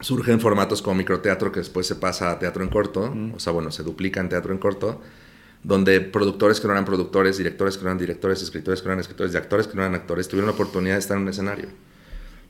surgen 0.00 0.40
formatos 0.40 0.82
como 0.82 0.96
microteatro 0.96 1.52
que 1.52 1.60
después 1.60 1.86
se 1.86 1.94
pasa 1.94 2.32
a 2.32 2.38
teatro 2.40 2.64
en 2.64 2.68
corto, 2.68 3.14
o 3.32 3.38
sea, 3.38 3.52
bueno, 3.52 3.70
se 3.70 3.84
duplica 3.84 4.18
en 4.20 4.28
teatro 4.28 4.52
en 4.52 4.58
corto, 4.58 5.00
donde 5.62 6.00
productores 6.00 6.58
que 6.58 6.66
no 6.66 6.72
eran 6.72 6.84
productores, 6.84 7.38
directores 7.38 7.76
que 7.76 7.84
no 7.84 7.90
eran 7.90 7.98
directores, 7.98 8.42
escritores 8.42 8.82
que 8.82 8.86
no 8.86 8.94
eran 8.94 9.00
escritores 9.00 9.32
y 9.32 9.36
actores 9.36 9.68
que 9.68 9.76
no 9.76 9.82
eran 9.82 9.94
actores 9.94 10.26
tuvieron 10.26 10.48
la 10.48 10.54
oportunidad 10.54 10.94
de 10.94 10.98
estar 10.98 11.16
en 11.16 11.22
un 11.22 11.28
escenario. 11.28 11.68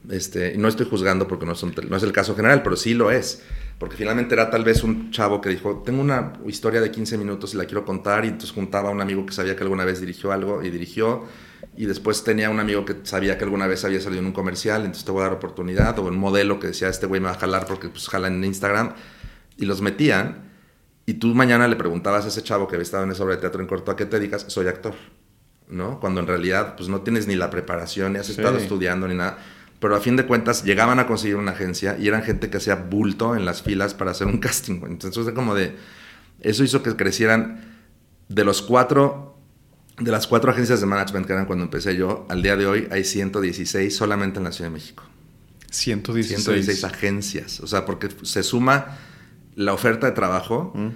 Este, 0.09 0.55
y 0.55 0.57
no 0.57 0.69
estoy 0.69 0.87
juzgando 0.87 1.29
porque 1.29 1.45
no, 1.45 1.53
no 1.89 1.97
es 1.99 2.03
el 2.03 2.13
caso 2.13 2.35
general, 2.35 2.63
pero 2.63 2.77
sí 2.77 2.95
lo 2.95 3.11
es. 3.11 3.43
Porque 3.79 3.97
finalmente 3.97 4.35
era 4.35 4.51
tal 4.51 4.65
vez 4.65 4.83
un 4.83 5.13
chavo 5.13 5.41
que 5.41 5.51
dijo, 5.51 5.83
tengo 5.85 6.01
una 6.01 6.33
historia 6.47 6.81
de 6.81 6.91
15 6.91 7.17
minutos 7.17 7.55
y 7.55 7.57
la 7.57 7.65
quiero 7.65 7.85
contar, 7.85 8.25
y 8.25 8.29
entonces 8.29 8.51
juntaba 8.51 8.89
a 8.89 8.93
un 8.93 9.01
amigo 9.01 9.25
que 9.25 9.33
sabía 9.33 9.55
que 9.55 9.63
alguna 9.63 9.85
vez 9.85 10.01
dirigió 10.01 10.33
algo 10.33 10.65
y 10.65 10.71
dirigió, 10.71 11.25
y 11.77 11.87
después 11.87 12.25
tenía 12.25 12.51
un 12.51 12.59
amigo 12.59 12.85
que 12.85 12.97
sabía 13.05 13.39
que 13.39 13.45
alguna 13.45 13.69
vez 13.69 13.85
había 13.85 14.01
salido 14.01 14.21
en 14.21 14.27
un 14.27 14.33
comercial, 14.33 14.81
entonces 14.81 15.05
te 15.05 15.13
voy 15.13 15.21
a 15.21 15.25
dar 15.25 15.35
oportunidad, 15.35 15.97
o 16.01 16.03
un 16.03 16.19
modelo 16.19 16.59
que 16.59 16.69
decía, 16.69 16.89
este 16.89 17.07
güey 17.07 17.21
me 17.21 17.27
va 17.27 17.35
a 17.35 17.39
jalar 17.39 17.67
porque 17.67 17.89
pues 17.89 18.09
jala 18.09 18.27
en 18.27 18.43
Instagram, 18.43 18.95
y 19.57 19.65
los 19.65 19.81
metían, 19.81 20.51
y 21.07 21.15
tú 21.15 21.29
mañana 21.29 21.69
le 21.69 21.77
preguntabas 21.77 22.25
a 22.25 22.29
ese 22.29 22.43
chavo 22.43 22.67
que 22.67 22.75
había 22.75 22.83
estado 22.83 23.05
en 23.05 23.13
esa 23.13 23.23
obra 23.23 23.37
de 23.37 23.41
teatro 23.43 23.61
en 23.61 23.69
corto, 23.69 23.93
¿a 23.93 23.97
qué 23.97 24.07
te 24.07 24.19
dedicas? 24.19 24.45
Soy 24.49 24.67
actor, 24.67 24.95
¿no? 25.69 26.01
Cuando 26.01 26.21
en 26.21 26.27
realidad 26.27 26.75
pues 26.77 26.89
no 26.89 27.03
tienes 27.03 27.29
ni 27.29 27.37
la 27.37 27.49
preparación, 27.49 28.15
ni 28.15 28.19
has 28.19 28.29
estado 28.29 28.59
estudiando, 28.59 29.07
ni 29.07 29.15
nada 29.15 29.39
pero 29.81 29.97
a 29.97 30.01
fin 30.01 30.17
de 30.17 30.27
cuentas 30.27 30.65
llegaban 30.65 30.99
a 30.99 31.07
conseguir 31.07 31.37
una 31.37 31.53
agencia 31.53 31.97
y 31.99 32.09
eran 32.09 32.23
gente 32.23 32.51
que 32.51 32.57
hacía 32.57 32.75
bulto 32.75 33.37
en 33.37 33.45
las 33.45 33.63
filas 33.63 33.95
para 33.95 34.11
hacer 34.11 34.27
un 34.27 34.39
casting. 34.41 34.81
Entonces, 34.87 35.27
es 35.27 35.33
como 35.33 35.55
de, 35.55 35.77
eso 36.41 36.65
hizo 36.65 36.83
que 36.83 36.97
crecieran 36.97 37.77
de 38.29 38.45
los 38.45 38.63
cuatro, 38.63 39.39
de 39.99 40.11
las 40.11 40.27
cuatro 40.27 40.51
agencias 40.51 40.81
de 40.81 40.87
management 40.87 41.27
que 41.27 41.33
eran 41.33 41.47
cuando 41.47 41.65
empecé 41.65 41.97
yo, 41.97 42.27
al 42.29 42.43
día 42.43 42.57
de 42.57 42.67
hoy 42.67 42.89
hay 42.91 43.05
116 43.05 43.95
solamente 43.95 44.39
en 44.39 44.45
la 44.45 44.53
Ciudad 44.53 44.71
de 44.71 44.75
México. 44.75 45.05
116. 45.71 46.45
116 46.45 46.85
agencias. 46.85 47.61
O 47.61 47.67
sea, 47.67 47.85
porque 47.85 48.09
se 48.23 48.43
suma 48.43 48.99
la 49.55 49.75
oferta 49.75 50.07
de 50.07 50.13
trabajo 50.13 50.73
Mm. 50.75 50.89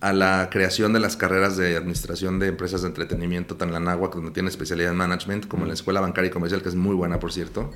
a 0.00 0.12
la 0.12 0.48
creación 0.50 0.92
de 0.92 1.00
las 1.00 1.16
carreras 1.16 1.56
de 1.56 1.76
administración 1.76 2.38
de 2.38 2.48
empresas 2.48 2.82
de 2.82 2.88
entretenimiento, 2.88 3.56
tan 3.56 3.68
en 3.68 3.74
la 3.74 3.80
Náhuac, 3.80 4.14
donde 4.14 4.30
tiene 4.30 4.48
especialidad 4.48 4.90
en 4.90 4.96
management, 4.96 5.48
como 5.48 5.62
en 5.62 5.68
la 5.68 5.74
Escuela 5.74 6.00
Bancaria 6.00 6.28
y 6.28 6.30
Comercial, 6.30 6.62
que 6.62 6.68
es 6.68 6.74
muy 6.74 6.94
buena, 6.94 7.18
por 7.18 7.32
cierto. 7.32 7.72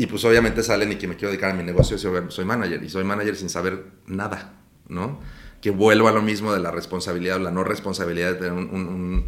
Y 0.00 0.06
pues 0.06 0.24
obviamente 0.24 0.62
salen 0.62 0.92
y 0.92 0.96
que 0.96 1.06
me 1.06 1.14
quiero 1.16 1.28
dedicar 1.30 1.50
a 1.50 1.54
mi 1.54 1.62
negocio, 1.62 1.98
soy, 1.98 2.44
manager. 2.44 2.82
Y 2.82 2.88
soy 2.88 3.04
manager 3.04 3.36
sin 3.36 3.50
saber 3.50 3.84
nada, 4.06 4.54
¿no? 4.88 5.20
Que 5.60 5.70
vuelvo 5.70 6.08
a 6.08 6.12
lo 6.12 6.22
mismo 6.22 6.52
de 6.54 6.60
la 6.60 6.70
responsabilidad 6.70 7.36
o 7.36 7.40
la 7.40 7.50
no 7.50 7.64
responsabilidad 7.64 8.28
de 8.32 8.34
tener 8.36 8.52
un- 8.52 8.70
un- 8.70 8.88
un- 8.88 9.24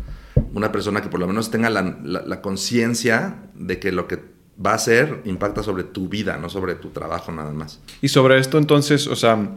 una 0.55 0.73
persona 0.73 1.03
que 1.03 1.09
por 1.09 1.21
lo 1.21 1.27
menos 1.27 1.51
tenga 1.51 1.69
la, 1.69 1.99
la- 2.03 2.23
la 2.23 2.41
conciencia 2.41 3.43
de 3.55 3.79
que 3.79 3.93
lo 3.93 4.09
que 4.09 4.19
va 4.65 4.71
a 4.73 4.75
hacer 4.77 5.21
impacta 5.27 5.63
sobre 5.63 5.85
tu 5.85 6.09
vida, 6.09 6.39
no 6.39 6.49
sobre 6.49 6.75
tu 6.75 6.89
trabajo 6.89 7.33
nada 7.33 7.53
más. 7.53 7.81
Y 8.01 8.09
sobre 8.09 8.39
esto 8.39 8.57
entonces, 8.57 9.07
o 9.09 9.17
sea, 9.17 9.51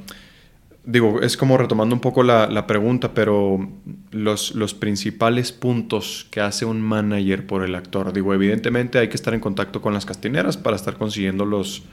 digo, 0.86 1.22
es 1.22 1.38
como 1.38 1.58
retomando 1.58 1.96
un 1.96 2.02
poco 2.02 2.24
la, 2.24 2.48
la 2.48 2.68
pregunta, 2.68 3.14
pero 3.14 3.70
los, 4.12 4.56
los 4.56 4.74
principales 4.74 5.52
puntos 5.52 6.28
que 6.32 6.42
hace 6.42 6.66
un 6.66 6.82
manager 6.82 7.46
por 7.48 7.64
el 7.64 7.76
actor, 7.76 8.14
digo, 8.14 8.34
evidentemente 8.34 9.00
hay 9.00 9.10
que 9.10 9.16
estar 9.16 9.34
en 9.34 9.40
contacto 9.40 9.82
con 9.82 9.94
las 9.94 10.06
castineras 10.06 10.58
para 10.58 10.76
estar 10.76 10.98
consiguiendo 10.98 11.46
los, 11.46 11.84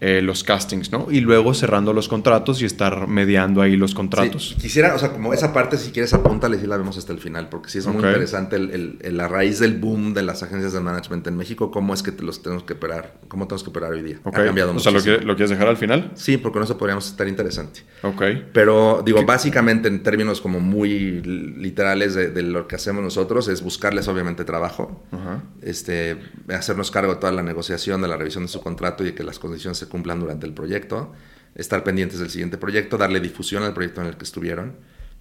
eh, 0.00 0.20
los 0.22 0.44
castings, 0.44 0.92
¿no? 0.92 1.06
Y 1.10 1.20
luego 1.20 1.54
cerrando 1.54 1.92
los 1.92 2.08
contratos 2.08 2.60
y 2.60 2.64
estar 2.66 3.06
mediando 3.08 3.62
ahí 3.62 3.76
los 3.76 3.94
contratos. 3.94 4.50
Sí, 4.50 4.62
quisiera, 4.62 4.94
o 4.94 4.98
sea, 4.98 5.12
como 5.12 5.32
esa 5.32 5.52
parte, 5.52 5.78
si 5.78 5.90
quieres, 5.90 6.12
apúntale 6.12 6.58
y 6.62 6.66
la 6.66 6.76
vemos 6.76 6.98
hasta 6.98 7.12
el 7.12 7.18
final, 7.18 7.48
porque 7.48 7.70
sí 7.70 7.78
es 7.78 7.86
muy 7.86 7.96
interesante 8.04 8.56
el, 8.56 8.70
el- 8.70 8.98
el- 9.00 9.16
la 9.16 9.26
raíz 9.28 9.58
del 9.58 9.78
boom 9.78 10.12
de 10.12 10.22
las 10.22 10.42
agencias 10.42 10.72
de 10.74 10.80
management 10.80 11.26
en 11.26 11.36
México, 11.36 11.70
cómo 11.70 11.94
es 11.94 12.02
que 12.02 12.12
te 12.12 12.22
los 12.22 12.42
tenemos 12.42 12.64
que 12.64 12.74
operar, 12.74 13.14
cómo 13.28 13.46
tenemos 13.46 13.62
que 13.64 13.70
operar 13.70 13.92
hoy 13.92 14.02
día. 14.02 14.20
Ha 14.24 14.30
cambiado 14.30 14.74
o 14.74 14.78
sea, 14.78 14.92
¿lo, 14.92 15.02
que- 15.02 15.18
¿lo 15.18 15.34
quieres 15.34 15.50
dejar 15.50 15.68
al 15.68 15.76
final? 15.78 16.12
Sí, 16.14 16.36
porque 16.36 16.54
con 16.54 16.62
eso 16.64 16.76
podríamos 16.76 17.06
estar 17.08 17.26
interesante. 17.26 17.80
Ok. 18.02 18.22
Pero 18.52 19.02
digo, 19.04 19.24
básicamente 19.24 19.88
en 19.88 20.02
términos 20.02 20.40
como 20.42 20.60
muy 20.60 21.22
literales 21.56 22.14
de, 22.14 22.28
de 22.30 22.42
lo 22.42 22.68
que 22.68 22.76
hacemos 22.76 23.02
nosotros 23.02 23.48
es 23.48 23.62
buscarles 23.62 24.08
obviamente 24.08 24.44
trabajo, 24.44 25.02
Ajá. 25.12 25.42
este, 25.62 26.18
hacernos 26.48 26.90
cargo 26.90 27.14
de 27.14 27.20
toda 27.20 27.32
la 27.32 27.42
negociación, 27.42 28.02
de 28.02 28.08
la 28.08 28.16
revisión 28.16 28.44
de 28.44 28.48
su 28.48 28.60
contrato 28.60 29.02
y 29.02 29.06
de 29.06 29.14
que 29.14 29.24
las 29.24 29.38
condiciones 29.38 29.78
se 29.86 29.88
cumplan 29.88 30.20
durante 30.20 30.46
el 30.46 30.52
proyecto, 30.52 31.12
estar 31.54 31.84
pendientes 31.84 32.18
del 32.18 32.30
siguiente 32.30 32.58
proyecto, 32.58 32.98
darle 32.98 33.20
difusión 33.20 33.62
al 33.62 33.74
proyecto 33.74 34.00
en 34.00 34.08
el 34.08 34.16
que 34.16 34.24
estuvieron 34.24 34.74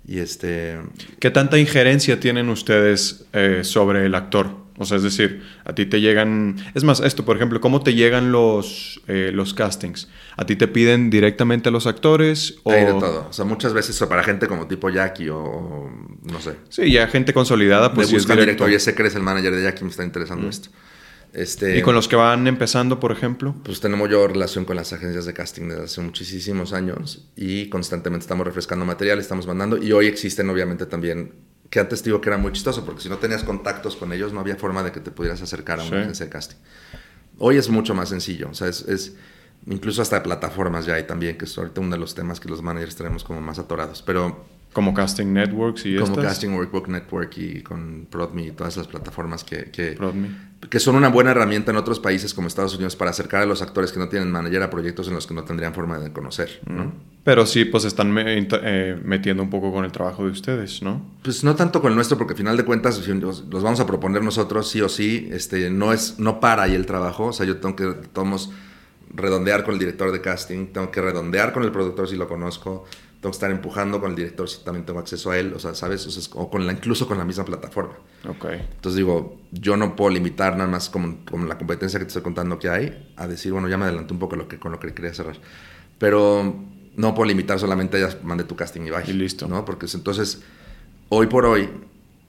y 0.07 0.19
este... 0.19 0.79
¿Qué 1.19 1.31
tanta 1.31 1.57
injerencia 1.57 2.19
tienen 2.19 2.49
ustedes 2.49 3.25
eh, 3.33 3.61
sobre 3.63 4.05
el 4.05 4.13
actor? 4.13 4.65
O 4.77 4.85
sea, 4.85 4.97
es 4.97 5.03
decir, 5.03 5.41
a 5.63 5.73
ti 5.73 5.85
te 5.85 6.01
llegan... 6.01 6.57
Es 6.75 6.83
más, 6.83 6.99
esto, 6.99 7.25
por 7.25 7.37
ejemplo, 7.37 7.61
¿cómo 7.61 7.81
te 7.81 7.93
llegan 7.95 8.31
los, 8.31 9.01
eh, 9.07 9.31
los 9.33 9.53
castings? 9.53 10.09
¿A 10.35 10.45
ti 10.45 10.57
te 10.57 10.67
piden 10.67 11.09
directamente 11.09 11.69
a 11.69 11.71
los 11.71 11.87
actores? 11.87 12.55
O... 12.63 12.71
Hay 12.71 12.81
de 12.81 12.91
todo. 12.91 13.27
O 13.29 13.33
sea, 13.33 13.45
muchas 13.45 13.73
veces 13.73 13.97
para 14.07 14.21
gente 14.21 14.47
como 14.47 14.67
tipo 14.67 14.89
Jackie 14.89 15.29
o, 15.29 15.39
o 15.39 15.91
no 16.23 16.39
sé. 16.41 16.57
Sí, 16.69 16.91
ya 16.91 17.07
gente 17.07 17.33
consolidada, 17.33 17.93
pues 17.93 18.07
me 18.07 18.11
sí 18.11 18.15
es 18.17 18.23
buscan 18.23 18.37
directo. 18.37 18.65
directo, 18.65 18.65
oye, 18.65 18.79
sé 18.79 18.93
que 18.93 19.01
eres 19.01 19.15
el 19.15 19.23
manager 19.23 19.55
de 19.55 19.63
Jackie, 19.63 19.85
me 19.85 19.89
está 19.89 20.03
interesando 20.03 20.49
esto. 20.49 20.69
Este, 21.35 21.77
¿Y 21.77 21.81
con 21.81 21.93
los 21.95 22.07
que 22.07 22.15
van 22.15 22.47
empezando, 22.47 22.99
por 22.99 23.11
ejemplo? 23.11 23.53
Pues 23.65 23.81
tenemos 23.81 24.09
yo 24.09 24.25
relación 24.25 24.63
con 24.63 24.77
las 24.77 24.93
agencias 24.93 25.25
de 25.25 25.33
casting 25.33 25.67
desde 25.67 25.83
hace 25.83 26.01
muchísimos 26.01 26.71
años 26.71 27.27
y 27.35 27.67
constantemente 27.69 28.23
estamos 28.23 28.47
refrescando 28.47 28.85
material, 28.85 29.19
estamos 29.19 29.45
mandando 29.45 29.77
y 29.77 29.91
hoy 29.91 30.07
existen 30.07 30.49
obviamente 30.49 30.85
también, 30.85 31.33
que 31.69 31.81
antes 31.81 32.01
te 32.01 32.09
digo 32.09 32.21
que 32.21 32.29
era 32.29 32.37
muy 32.37 32.53
chistoso 32.53 32.85
porque 32.85 33.01
si 33.01 33.09
no 33.09 33.17
tenías 33.17 33.43
contactos 33.43 33.97
con 33.97 34.13
ellos 34.13 34.31
no 34.31 34.39
había 34.39 34.55
forma 34.55 34.81
de 34.81 34.93
que 34.93 35.01
te 35.01 35.11
pudieras 35.11 35.41
acercar 35.41 35.79
a 35.79 35.83
una 35.83 35.91
Sí. 35.91 35.97
agencia 35.97 36.25
de 36.25 36.31
casting. 36.31 36.57
Hoy 37.37 37.57
es 37.57 37.67
mucho 37.69 37.93
más 37.93 38.07
sencillo, 38.07 38.47
o 38.49 38.53
sea, 38.53 38.69
es, 38.69 38.83
es- 38.87 39.15
incluso 39.67 40.01
hasta 40.01 40.23
plataformas 40.23 40.85
ya 40.85 40.93
hay 40.93 41.03
también, 41.03 41.37
que 41.37 41.43
es 41.43 41.57
ahorita 41.57 41.81
uno 41.81 41.95
de 41.95 41.99
los 41.99 42.15
temas 42.15 42.39
que 42.39 42.47
los 42.47 42.61
managers 42.61 42.95
tenemos 42.95 43.25
como 43.25 43.41
más 43.41 43.59
atorados, 43.59 44.01
pero 44.01 44.45
Como 44.75 44.93
Casting 44.93 45.31
Networks 45.33 45.85
y 45.85 45.95
como 45.95 46.11
estas. 46.11 46.25
Casting 46.25 46.49
Workbook 46.49 46.89
Network 46.89 47.35
y 47.37 47.61
con 47.63 48.07
ProdMe 48.11 48.47
y 48.47 48.51
todas 48.51 48.75
las 48.75 48.87
plataformas 48.87 49.45
que, 49.45 49.71
que, 49.71 49.95
que 50.69 50.79
son 50.81 50.95
una 50.97 51.07
buena 51.07 51.31
herramienta 51.31 51.71
en 51.71 51.77
otros 51.77 52.01
países 52.01 52.33
como 52.33 52.47
Estados 52.49 52.75
Unidos 52.75 52.97
para 52.97 53.11
acercar 53.11 53.41
a 53.41 53.45
los 53.45 53.61
actores 53.61 53.93
que 53.93 53.99
no 53.99 54.09
tienen 54.09 54.29
manager 54.29 54.63
a 54.63 54.69
proyectos 54.69 55.07
en 55.07 55.13
los 55.13 55.25
que 55.27 55.33
no 55.33 55.45
tendrían 55.45 55.73
forma 55.73 55.97
de 55.97 56.11
conocer, 56.11 56.59
¿no? 56.67 56.91
Pero 57.23 57.45
sí, 57.45 57.63
pues 57.65 57.85
están 57.85 58.11
me- 58.11 58.37
eh, 58.37 58.99
metiendo 59.03 59.41
un 59.43 59.49
poco 59.49 59.71
con 59.71 59.85
el 59.85 59.91
trabajo 59.93 60.25
de 60.25 60.31
ustedes, 60.31 60.81
¿no? 60.83 61.01
Pues 61.23 61.43
no 61.45 61.55
tanto 61.55 61.81
con 61.81 61.91
el 61.91 61.95
nuestro, 61.95 62.17
porque 62.17 62.33
al 62.33 62.37
final 62.37 62.57
de 62.57 62.65
cuentas 62.65 63.01
los 63.07 63.63
vamos 63.63 63.79
a 63.79 63.87
proponer 63.87 64.21
nosotros 64.23 64.69
sí 64.69 64.81
o 64.81 64.89
sí, 64.89 65.29
este, 65.31 65.69
no, 65.69 65.93
es, 65.93 66.19
no 66.19 66.41
para 66.41 66.63
ahí 66.63 66.75
el 66.75 66.85
trabajo, 66.85 67.27
o 67.27 67.33
sea, 67.33 67.45
yo 67.45 67.57
tengo 67.57 67.75
que, 67.77 67.85
tomos 68.11 68.51
redondear 69.13 69.63
con 69.63 69.73
el 69.75 69.79
director 69.79 70.11
de 70.11 70.19
casting, 70.19 70.67
tengo 70.67 70.91
que 70.91 71.01
redondear 71.01 71.53
con 71.53 71.63
el 71.63 71.71
productor 71.71 72.09
si 72.09 72.17
lo 72.17 72.27
conozco, 72.27 72.83
tengo 73.25 73.31
que 73.31 73.37
estar 73.37 73.49
empujando 73.49 73.99
con 73.99 74.11
el 74.11 74.15
director 74.15 74.47
si 74.47 74.63
también 74.63 74.85
tengo 74.85 74.99
acceso 74.99 75.31
a 75.31 75.37
él, 75.39 75.51
o 75.55 75.57
sea, 75.57 75.73
¿sabes? 75.73 76.05
O, 76.05 76.11
sea, 76.11 76.21
o 76.35 76.47
con 76.47 76.67
la, 76.67 76.73
incluso 76.73 77.07
con 77.07 77.17
la 77.17 77.25
misma 77.25 77.43
plataforma. 77.43 77.95
Ok. 78.29 78.45
Entonces 78.75 78.97
digo, 78.97 79.41
yo 79.51 79.75
no 79.77 79.95
puedo 79.95 80.11
limitar 80.11 80.55
nada 80.55 80.69
más 80.69 80.91
como, 80.91 81.25
como 81.27 81.47
la 81.47 81.57
competencia 81.57 81.97
que 81.97 82.05
te 82.05 82.09
estoy 82.09 82.21
contando 82.21 82.59
que 82.59 82.69
hay, 82.69 83.11
a 83.15 83.25
decir, 83.25 83.51
bueno, 83.51 83.67
ya 83.67 83.77
me 83.79 83.85
adelanté 83.85 84.13
un 84.13 84.19
poco 84.19 84.35
lo 84.35 84.47
que, 84.47 84.59
con 84.59 84.71
lo 84.71 84.79
que 84.79 84.93
quería 84.93 85.11
cerrar. 85.11 85.37
Pero 85.97 86.55
no 86.95 87.15
puedo 87.15 87.27
limitar 87.27 87.59
solamente 87.59 87.99
ya 87.99 88.15
mandé 88.21 88.43
tu 88.43 88.55
casting 88.55 88.81
y 88.81 88.91
bye. 88.91 89.03
Y 89.07 89.13
listo. 89.13 89.47
¿no? 89.47 89.65
Porque 89.65 89.87
es- 89.87 89.95
entonces, 89.95 90.43
hoy 91.09 91.25
por 91.25 91.47
hoy, 91.47 91.67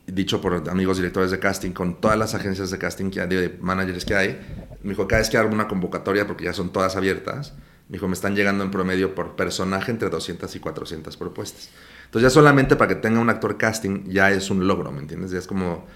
dicho 0.06 0.40
por 0.40 0.66
amigos 0.70 0.96
directores 0.96 1.30
de 1.30 1.38
casting, 1.38 1.72
con 1.72 2.00
todas 2.00 2.16
las 2.18 2.34
agencias 2.34 2.70
de 2.70 2.78
casting 2.78 3.10
que 3.10 3.20
hay, 3.20 3.28
de 3.28 3.58
managers 3.60 4.06
que 4.06 4.14
hay, 4.14 4.40
me 4.82 4.90
dijo, 4.90 5.06
cada 5.06 5.20
vez 5.20 5.28
que 5.28 5.36
hago 5.36 5.52
una 5.52 5.68
convocatoria, 5.68 6.26
porque 6.26 6.44
ya 6.44 6.54
son 6.54 6.70
todas 6.70 6.96
abiertas, 6.96 7.52
me 7.88 7.94
dijo, 7.94 8.08
me 8.08 8.14
están 8.14 8.34
llegando 8.34 8.64
en 8.64 8.70
promedio 8.70 9.14
por 9.14 9.36
personaje 9.36 9.92
entre 9.92 10.10
200 10.10 10.54
y 10.54 10.60
400 10.60 11.16
propuestas. 11.16 11.70
Entonces 12.06 12.30
ya 12.30 12.30
solamente 12.30 12.76
para 12.76 12.88
que 12.88 13.00
tenga 13.00 13.20
un 13.20 13.30
actor 13.30 13.56
casting 13.56 14.04
ya 14.06 14.30
es 14.30 14.50
un 14.50 14.66
logro, 14.66 14.90
¿me 14.90 15.00
entiendes? 15.00 15.30
Ya 15.30 15.38
es 15.38 15.46
como... 15.46 15.86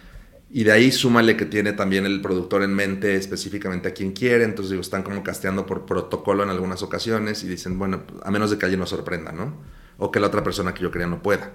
Y 0.52 0.64
de 0.64 0.72
ahí 0.72 0.90
súmale 0.90 1.36
que 1.36 1.46
tiene 1.46 1.72
también 1.72 2.06
el 2.06 2.20
productor 2.20 2.64
en 2.64 2.74
mente 2.74 3.14
específicamente 3.14 3.88
a 3.88 3.94
quien 3.94 4.12
quiere, 4.12 4.42
entonces 4.42 4.70
digo, 4.70 4.82
están 4.82 5.04
como 5.04 5.22
casteando 5.22 5.64
por 5.64 5.86
protocolo 5.86 6.42
en 6.42 6.50
algunas 6.50 6.82
ocasiones 6.82 7.44
y 7.44 7.48
dicen, 7.48 7.78
bueno, 7.78 8.02
a 8.24 8.30
menos 8.32 8.50
de 8.50 8.58
que 8.58 8.66
alguien 8.66 8.80
nos 8.80 8.90
sorprenda, 8.90 9.30
¿no? 9.30 9.54
O 9.96 10.10
que 10.10 10.18
la 10.18 10.26
otra 10.26 10.42
persona 10.42 10.74
que 10.74 10.82
yo 10.82 10.90
quería 10.90 11.06
no 11.06 11.22
pueda. 11.22 11.52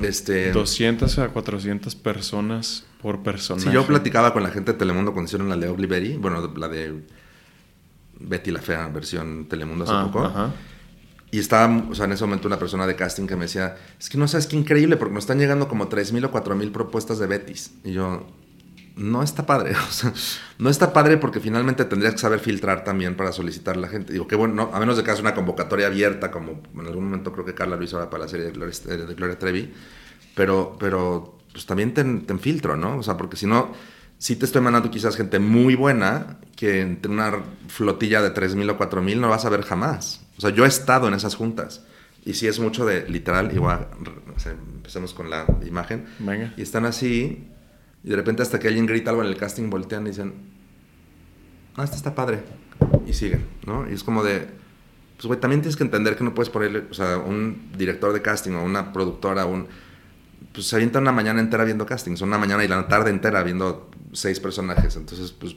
Este, 0.00 0.50
200 0.50 1.18
a 1.18 1.28
400 1.28 1.94
personas 1.94 2.84
por 3.00 3.22
personaje. 3.22 3.68
si 3.68 3.72
yo 3.72 3.86
platicaba 3.86 4.32
con 4.32 4.42
la 4.42 4.50
gente 4.50 4.72
de 4.72 4.78
Telemundo 4.78 5.12
cuando 5.12 5.28
hicieron 5.28 5.48
la 5.48 5.56
de 5.56 5.70
Betty, 5.70 6.16
bueno, 6.16 6.52
la 6.56 6.66
de 6.66 7.02
Betty 8.28 8.50
la 8.50 8.60
Fea, 8.60 8.88
versión 8.88 9.46
Telemundo 9.48 9.84
hace 9.84 9.92
Ah, 9.94 10.04
poco, 10.10 10.24
ajá. 10.26 10.50
y 11.30 11.38
estaba, 11.38 11.84
o 11.90 11.94
sea, 11.94 12.04
en 12.06 12.12
ese 12.12 12.24
momento 12.24 12.46
una 12.48 12.58
persona 12.58 12.86
de 12.86 12.94
casting 12.96 13.26
que 13.26 13.36
me 13.36 13.42
decía, 13.46 13.76
es 13.98 14.08
que 14.08 14.18
no 14.18 14.28
sabes 14.28 14.46
qué 14.46 14.56
increíble, 14.56 14.96
porque 14.96 15.14
nos 15.14 15.24
están 15.24 15.38
llegando 15.38 15.68
como 15.68 15.88
3.000 15.88 16.24
o 16.26 16.30
4.000 16.32 16.72
propuestas 16.72 17.18
de 17.18 17.26
Bettys. 17.26 17.72
Y 17.84 17.92
yo, 17.92 18.26
no 18.96 19.22
está 19.22 19.46
padre, 19.46 19.72
o 19.88 19.90
sea, 19.92 20.12
no 20.58 20.68
está 20.68 20.92
padre 20.92 21.16
porque 21.16 21.40
finalmente 21.40 21.84
tendrías 21.86 22.12
que 22.12 22.18
saber 22.20 22.40
filtrar 22.40 22.84
también 22.84 23.16
para 23.16 23.32
solicitar 23.32 23.76
a 23.76 23.80
la 23.80 23.88
gente. 23.88 24.12
Digo, 24.12 24.26
qué 24.28 24.36
bueno, 24.36 24.54
no, 24.54 24.70
a 24.74 24.80
menos 24.80 24.96
de 24.98 25.02
que 25.02 25.10
hagas 25.10 25.20
una 25.22 25.34
convocatoria 25.34 25.86
abierta, 25.86 26.30
como 26.30 26.60
en 26.74 26.86
algún 26.86 27.04
momento 27.04 27.32
creo 27.32 27.44
que 27.46 27.54
Carla 27.54 27.76
lo 27.76 27.82
hizo 27.84 27.96
ahora 27.96 28.10
para 28.10 28.24
la 28.24 28.28
serie 28.28 28.46
de 28.46 28.52
Gloria, 28.52 28.74
de 29.06 29.14
Gloria 29.14 29.38
Trevi, 29.38 29.72
pero, 30.34 30.76
pero 30.78 31.38
pues 31.52 31.64
también 31.66 31.94
ten, 31.94 32.26
ten 32.26 32.38
filtro, 32.40 32.76
¿no? 32.76 32.98
O 32.98 33.02
sea, 33.02 33.16
porque 33.16 33.36
si 33.36 33.46
no, 33.46 33.72
sí 34.22 34.36
te 34.36 34.44
estoy 34.44 34.62
mandando 34.62 34.88
quizás 34.88 35.16
gente 35.16 35.40
muy 35.40 35.74
buena 35.74 36.38
que 36.54 36.80
entre 36.80 37.10
una 37.10 37.42
flotilla 37.66 38.22
de 38.22 38.32
3.000 38.32 38.70
o 38.70 38.78
4.000 38.78 39.16
no 39.18 39.28
vas 39.28 39.44
a 39.44 39.48
ver 39.48 39.62
jamás. 39.62 40.24
O 40.38 40.40
sea, 40.40 40.50
yo 40.50 40.64
he 40.64 40.68
estado 40.68 41.08
en 41.08 41.14
esas 41.14 41.34
juntas. 41.34 41.84
Y 42.24 42.34
sí 42.34 42.46
es 42.46 42.60
mucho 42.60 42.86
de 42.86 43.08
literal, 43.08 43.52
igual, 43.52 43.88
o 44.32 44.38
sea, 44.38 44.52
empecemos 44.52 45.12
con 45.12 45.28
la 45.28 45.44
imagen. 45.66 46.04
Venga. 46.20 46.54
Y 46.56 46.62
están 46.62 46.84
así, 46.84 47.48
y 48.04 48.08
de 48.08 48.14
repente 48.14 48.42
hasta 48.42 48.60
que 48.60 48.68
alguien 48.68 48.86
grita 48.86 49.10
algo 49.10 49.24
en 49.24 49.28
el 49.28 49.36
casting, 49.36 49.68
voltean 49.68 50.06
y 50.06 50.10
dicen, 50.10 50.34
ah, 51.74 51.82
este 51.82 51.96
está 51.96 52.14
padre. 52.14 52.44
Y 53.08 53.14
siguen, 53.14 53.44
¿no? 53.66 53.90
Y 53.90 53.94
es 53.94 54.04
como 54.04 54.22
de, 54.22 54.46
pues 55.16 55.26
güey, 55.26 55.40
también 55.40 55.62
tienes 55.62 55.76
que 55.76 55.82
entender 55.82 56.14
que 56.14 56.22
no 56.22 56.32
puedes 56.32 56.48
ponerle, 56.48 56.84
o 56.88 56.94
sea, 56.94 57.18
un 57.18 57.72
director 57.76 58.12
de 58.12 58.22
casting 58.22 58.52
o 58.52 58.62
una 58.62 58.92
productora, 58.92 59.46
un, 59.46 59.66
pues 60.52 60.68
se 60.68 60.76
avienta 60.76 61.00
una 61.00 61.10
mañana 61.10 61.40
entera 61.40 61.64
viendo 61.64 61.86
castings, 61.86 62.20
una 62.20 62.38
mañana 62.38 62.64
y 62.64 62.68
la 62.68 62.86
tarde 62.86 63.10
entera 63.10 63.42
viendo 63.42 63.90
seis 64.12 64.40
personajes. 64.40 64.96
Entonces, 64.96 65.32
pues 65.32 65.56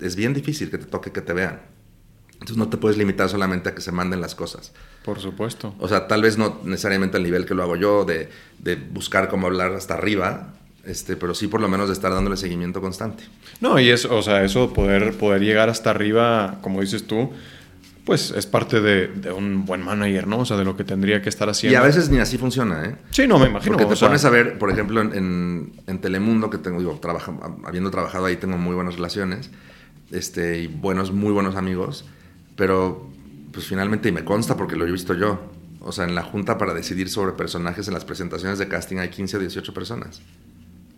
es 0.00 0.16
bien 0.16 0.34
difícil 0.34 0.70
que 0.70 0.78
te 0.78 0.86
toque 0.86 1.12
que 1.12 1.20
te 1.20 1.32
vean. 1.32 1.60
Entonces 2.32 2.56
no 2.56 2.68
te 2.68 2.76
puedes 2.76 2.96
limitar 2.96 3.28
solamente 3.28 3.68
a 3.70 3.74
que 3.74 3.80
se 3.80 3.90
manden 3.90 4.20
las 4.20 4.34
cosas. 4.34 4.72
Por 5.04 5.18
supuesto. 5.18 5.74
O 5.80 5.88
sea, 5.88 6.06
tal 6.06 6.22
vez 6.22 6.38
no 6.38 6.60
necesariamente 6.64 7.16
al 7.16 7.24
nivel 7.24 7.46
que 7.46 7.54
lo 7.54 7.62
hago 7.64 7.74
yo, 7.76 8.04
de, 8.04 8.28
de 8.58 8.76
buscar 8.76 9.28
cómo 9.28 9.48
hablar 9.48 9.72
hasta 9.72 9.94
arriba, 9.94 10.54
Este, 10.84 11.16
pero 11.16 11.34
sí 11.34 11.48
por 11.48 11.60
lo 11.60 11.68
menos 11.68 11.88
de 11.88 11.94
estar 11.94 12.12
dándole 12.12 12.36
seguimiento 12.36 12.80
constante. 12.80 13.24
No, 13.60 13.78
y 13.78 13.90
eso, 13.90 14.14
o 14.16 14.22
sea, 14.22 14.44
eso 14.44 14.72
poder, 14.72 15.18
poder 15.18 15.42
llegar 15.42 15.68
hasta 15.68 15.90
arriba, 15.90 16.58
como 16.62 16.80
dices 16.80 17.06
tú, 17.06 17.30
pues 18.08 18.30
es 18.30 18.46
parte 18.46 18.80
de, 18.80 19.08
de, 19.08 19.30
un 19.32 19.66
buen 19.66 19.84
manager, 19.84 20.26
¿no? 20.26 20.38
O 20.38 20.44
sea, 20.46 20.56
de 20.56 20.64
lo 20.64 20.74
que 20.74 20.82
tendría 20.82 21.20
que 21.20 21.28
estar 21.28 21.46
haciendo. 21.50 21.74
Y 21.74 21.76
a 21.76 21.82
veces 21.82 22.08
ni 22.08 22.16
así 22.16 22.38
funciona, 22.38 22.82
¿eh? 22.86 22.96
Sí, 23.10 23.26
no, 23.26 23.38
me 23.38 23.48
imagino. 23.48 23.76
Porque 23.76 23.94
te 23.94 24.00
pones 24.00 24.24
a 24.24 24.30
ver, 24.30 24.56
por 24.58 24.70
ejemplo, 24.70 25.02
en, 25.02 25.12
en, 25.12 25.72
en, 25.86 26.00
Telemundo, 26.00 26.48
que 26.48 26.56
tengo, 26.56 26.78
digo, 26.78 26.98
trabaja, 27.02 27.34
habiendo 27.66 27.90
trabajado 27.90 28.24
ahí, 28.24 28.36
tengo 28.36 28.56
muy 28.56 28.74
buenas 28.74 28.94
relaciones, 28.94 29.50
este, 30.10 30.58
y 30.58 30.68
buenos, 30.68 31.12
muy 31.12 31.32
buenos 31.32 31.54
amigos, 31.54 32.06
pero 32.56 33.10
pues 33.52 33.66
finalmente, 33.66 34.08
y 34.08 34.12
me 34.12 34.24
consta 34.24 34.56
porque 34.56 34.74
lo 34.76 34.86
he 34.86 34.90
visto 34.90 35.12
yo, 35.12 35.42
o 35.80 35.92
sea, 35.92 36.04
en 36.04 36.14
la 36.14 36.22
junta 36.22 36.56
para 36.56 36.72
decidir 36.72 37.10
sobre 37.10 37.32
personajes 37.32 37.88
en 37.88 37.92
las 37.92 38.06
presentaciones 38.06 38.58
de 38.58 38.68
casting 38.68 38.96
hay 38.96 39.10
15 39.10 39.36
o 39.36 39.40
18 39.40 39.74
personas 39.74 40.22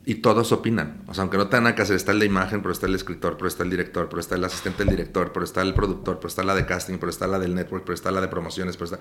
y 0.04 0.16
todos 0.16 0.52
opinan. 0.52 1.02
O 1.06 1.14
sea, 1.14 1.22
aunque 1.22 1.36
no 1.36 1.48
tengan 1.48 1.74
que 1.74 1.82
hacer, 1.82 1.96
está 1.96 2.12
el 2.12 2.20
de 2.20 2.26
imagen, 2.26 2.62
pero 2.62 2.72
está 2.72 2.86
el 2.86 2.94
escritor, 2.94 3.36
pero 3.36 3.48
está 3.48 3.64
el 3.64 3.70
director, 3.70 4.08
pero 4.08 4.20
está 4.20 4.34
el 4.34 4.44
asistente 4.44 4.84
del 4.84 4.96
director, 4.96 5.32
pero 5.32 5.44
está 5.44 5.62
el 5.62 5.74
productor, 5.74 6.16
pero 6.16 6.28
está 6.28 6.42
la 6.42 6.54
de 6.54 6.66
casting, 6.66 6.98
pero 6.98 7.10
está 7.10 7.26
la 7.26 7.38
del 7.38 7.54
network, 7.54 7.84
pero 7.84 7.94
está 7.94 8.10
la 8.10 8.20
de 8.20 8.28
promociones, 8.28 8.76
pero 8.76 8.86
está... 8.86 8.98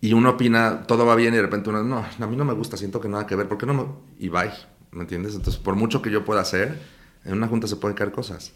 Y 0.00 0.12
uno 0.12 0.30
opina, 0.30 0.86
todo 0.86 1.04
va 1.04 1.14
bien 1.14 1.34
y 1.34 1.36
de 1.36 1.42
repente 1.42 1.68
uno, 1.70 1.84
no, 1.84 1.98
a 1.98 2.26
mí 2.26 2.36
no 2.36 2.44
me 2.44 2.54
gusta, 2.54 2.76
siento 2.76 3.00
que 3.00 3.08
nada 3.08 3.26
que 3.26 3.36
ver, 3.36 3.48
¿por 3.48 3.58
qué 3.58 3.66
no 3.66 3.74
me...? 3.74 3.84
Y 4.18 4.28
bye, 4.28 4.50
¿me 4.92 5.02
entiendes? 5.02 5.34
Entonces, 5.34 5.60
por 5.60 5.76
mucho 5.76 6.02
que 6.02 6.10
yo 6.10 6.24
pueda 6.24 6.40
hacer, 6.40 6.80
en 7.24 7.34
una 7.34 7.46
junta 7.46 7.66
se 7.66 7.76
pueden 7.76 7.96
caer 7.96 8.10
cosas. 8.10 8.52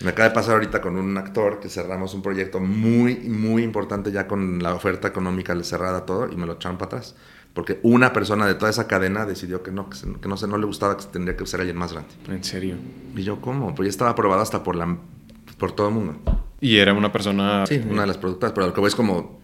Me 0.00 0.10
acaba 0.10 0.28
de 0.28 0.34
pasar 0.34 0.54
ahorita 0.54 0.80
con 0.80 0.96
un 0.96 1.18
actor 1.18 1.58
que 1.58 1.68
cerramos 1.68 2.14
un 2.14 2.22
proyecto 2.22 2.60
muy, 2.60 3.16
muy 3.16 3.64
importante 3.64 4.12
ya 4.12 4.28
con 4.28 4.62
la 4.62 4.72
oferta 4.72 5.08
económica 5.08 5.60
cerrada 5.64 6.06
todo 6.06 6.30
y 6.30 6.36
me 6.36 6.46
lo 6.46 6.54
echaron 6.54 6.78
para 6.78 6.98
atrás 6.98 7.16
porque 7.58 7.80
una 7.82 8.12
persona 8.12 8.46
de 8.46 8.54
toda 8.54 8.70
esa 8.70 8.86
cadena 8.86 9.26
decidió 9.26 9.64
que 9.64 9.72
no, 9.72 9.90
que, 9.90 10.28
no, 10.28 10.36
se, 10.36 10.46
no 10.46 10.58
le 10.58 10.64
gustaba, 10.64 10.96
que 10.96 11.06
tendría 11.06 11.36
que 11.36 11.44
ser 11.44 11.58
alguien 11.58 11.76
más 11.76 11.92
grande. 11.92 12.10
¿En 12.28 12.44
serio? 12.44 12.76
Y 13.16 13.24
yo, 13.24 13.40
¿cómo? 13.40 13.74
Pues 13.74 13.88
ya 13.88 13.90
estaba 13.90 14.10
aprobado 14.10 14.40
hasta 14.40 14.62
por, 14.62 14.76
la, 14.76 14.96
por 15.58 15.72
todo 15.72 15.88
el 15.88 15.94
mundo. 15.94 16.20
¿Y 16.60 16.76
era 16.76 16.94
una 16.94 17.10
persona...? 17.10 17.66
Sí, 17.66 17.82
una 17.90 18.02
de 18.02 18.06
las 18.06 18.16
productoras, 18.16 18.52
pero 18.52 18.68
lo 18.68 18.72
que 18.72 18.78
voy 18.78 18.86
es 18.86 18.94
como... 18.94 19.40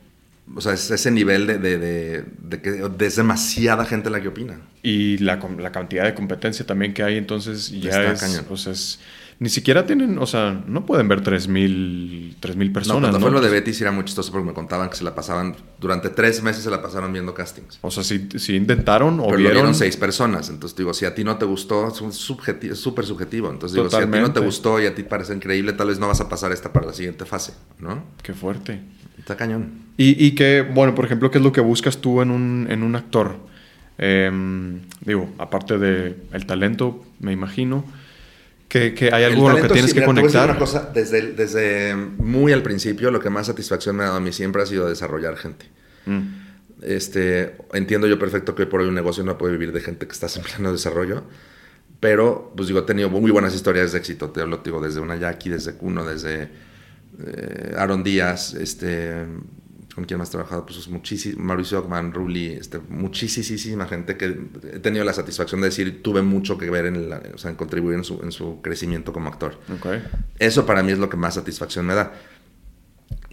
O 0.55 0.61
sea, 0.61 0.75
es 0.75 0.89
ese 0.93 1.11
nivel 1.11 1.49
de, 1.49 1.59
de, 1.59 1.77
de, 1.77 2.25
de 2.39 2.63
que 2.63 2.89
es 3.05 3.17
demasiada 3.17 3.85
gente 3.85 4.11
la 4.11 4.21
que 4.21 4.29
opina. 4.29 4.61
Y 4.85 5.19
la, 5.19 5.41
la, 5.59 5.73
cantidad 5.73 6.05
de 6.05 6.15
competencia 6.15 6.65
también 6.65 6.95
que 6.95 7.03
hay, 7.03 7.17
entonces 7.17 7.73
ya 7.81 8.13
Está 8.13 8.27
es... 8.29 8.47
O 8.49 8.57
sea, 8.57 8.75
es 8.75 9.01
ni 9.45 9.51
siquiera 9.51 9.85
tienen, 9.85 10.17
o 10.17 10.27
sea, 10.27 10.65
no 10.67 10.87
pueden 10.87 11.07
ver 11.07 11.23
3.000 11.23 12.73
personas. 12.73 12.87
No, 12.89 13.01
cuando 13.11 13.21
fue 13.21 13.31
lo 13.31 13.43
de 13.43 13.51
Betty 13.51 13.75
sí 13.75 13.83
era 13.83 13.93
muy 13.93 14.03
chistoso 14.07 14.33
porque 14.33 14.47
me 14.47 14.55
contaban 14.55 14.89
que 14.89 14.97
se 14.97 15.05
la 15.05 15.15
pasaban, 15.15 15.55
durante 15.79 16.09
tres 16.09 16.43
meses 16.43 16.65
se 16.65 16.71
la 16.71 16.81
pasaron 16.81 17.13
viendo 17.13 17.35
castings. 17.35 17.79
O 17.83 17.91
sea, 17.91 18.03
si, 18.03 18.27
si 18.37 18.57
intentaron 18.57 19.21
o 19.21 19.25
Pero 19.25 19.37
vieron... 19.37 19.45
lo 19.45 19.61
vieron 19.61 19.75
seis 19.75 19.99
personas. 19.99 20.49
Entonces 20.49 20.75
digo, 20.79 20.95
si 20.95 21.05
a 21.05 21.15
ti 21.15 21.25
no 21.25 21.37
te 21.37 21.45
gustó, 21.45 21.89
es 21.89 22.17
súper 22.17 23.05
subjetivo. 23.05 23.51
Entonces 23.51 23.75
digo, 23.75 23.91
si 23.91 23.97
a 23.97 24.11
ti 24.11 24.19
no 24.19 24.33
te 24.33 24.41
gustó 24.41 24.81
y 24.81 24.87
a 24.87 24.95
ti 24.95 25.03
parece 25.03 25.35
increíble, 25.35 25.75
tal 25.75 25.89
vez 25.89 25.99
no 25.99 26.09
vas 26.09 26.23
a 26.23 26.29
pasar 26.31 26.51
esta 26.51 26.73
para 26.73 26.87
la 26.87 26.95
siguiente 26.95 27.27
fase, 27.27 27.53
¿no? 27.81 28.03
Qué 28.23 28.33
fuerte. 28.33 28.81
Está 29.19 29.37
cañón. 29.37 29.73
Y, 29.99 30.25
y 30.25 30.35
que, 30.35 30.63
bueno, 30.63 30.95
por 30.95 31.05
ejemplo, 31.05 31.31
¿qué 31.31 31.37
es 31.37 31.45
lo 31.45 31.53
que 31.53 31.61
buscas 31.61 31.99
tú 31.99 32.23
en 32.23 32.31
un, 32.31 32.67
en 32.71 32.83
un 32.83 32.97
actor? 32.97 33.37
Eh, 33.99 34.33
digo, 35.03 35.29
aparte 35.37 35.77
de 35.77 36.17
el 36.33 36.47
talento, 36.47 37.05
me 37.21 37.33
imagino 37.33 37.85
que, 38.75 39.11
hay 39.13 39.25
algo 39.25 39.51
lo 39.51 39.63
que 39.63 39.69
tienes 39.69 39.95
que 39.95 40.05
conectar. 40.05 40.51
Una 40.51 40.59
cosa, 40.59 40.91
desde, 40.93 41.33
desde 41.33 41.95
muy 41.95 42.53
al 42.53 42.63
principio, 42.63 43.11
lo 43.11 43.21
que 43.21 43.31
más 43.31 43.47
satisfacción 43.47 43.97
me 43.97 44.03
ha 44.03 44.07
dado 44.07 44.19
a 44.19 44.21
mí 44.21 44.33
siempre 44.33 44.63
ha 44.63 44.67
sido 44.67 44.89
desarrollar 44.89 45.37
gente. 45.37 45.67
Mm. 46.07 46.45
Este, 46.83 47.57
entiendo 47.73 48.07
yo 48.07 48.19
perfecto 48.19 48.55
que 48.55 48.67
por 48.67 48.81
hoy 48.81 48.89
un 48.89 48.95
negocio 48.95 49.23
no 49.25 49.39
puede 49.39 49.53
vivir 49.53 49.73
de 49.73 49.81
gente 49.81 50.07
que 50.07 50.13
está 50.13 50.27
en 50.35 50.43
pleno 50.43 50.73
desarrollo, 50.73 51.23
pero 52.01 52.53
pues 52.57 52.69
digo, 52.69 52.81
he 52.81 52.83
tenido 52.83 53.09
muy 53.09 53.31
buenas 53.31 53.55
historias 53.55 53.93
de 53.93 53.99
éxito. 53.99 54.31
Te 54.31 54.41
hablo, 54.41 54.61
digo, 54.65 54.81
desde 54.81 55.01
una 55.01 55.17
Jackie, 55.17 55.51
desde 55.51 55.75
Kuno, 55.75 56.05
desde 56.05 56.49
eh, 57.25 57.75
Aaron 57.77 58.03
Díaz, 58.03 58.55
este, 58.55 59.25
con 59.95 60.05
quien 60.05 60.19
más 60.19 60.29
he 60.29 60.33
trabajado, 60.33 60.67
pues 60.67 60.89
muchísimo, 60.89 61.45
Mauricio 61.45 61.79
Ockman, 61.79 62.13
Ruli, 62.13 62.49
este, 62.49 62.81
muchísima 62.89 63.87
gente 63.87 64.17
que 64.17 64.27
he 64.73 64.81
tenido 64.81 65.05
la 65.05 65.13
satisfacción 65.13 65.61
de 65.61 65.69
decir, 65.69 66.03
tuve 66.03 66.23
mucho 66.23 66.59
que 66.59 66.69
ver 66.69 66.87
en, 66.87 67.13
o 67.13 67.39
sea, 67.39 67.51
en 67.51 67.57
contribuir 67.57 67.97
en 67.97 68.05
su, 68.05 68.21
en 68.23 68.33
su, 68.33 68.61
crecimiento 68.61 69.13
como 69.13 69.29
actor. 69.29 69.59
Okay. 69.79 70.03
Eso 70.39 70.67
para 70.67 70.83
mí 70.83 70.93
es 70.93 70.99
lo 70.99 71.09
que 71.09 71.17
más 71.17 71.35
satisfacción 71.35 71.87
me 71.87 71.95
da. 71.95 72.13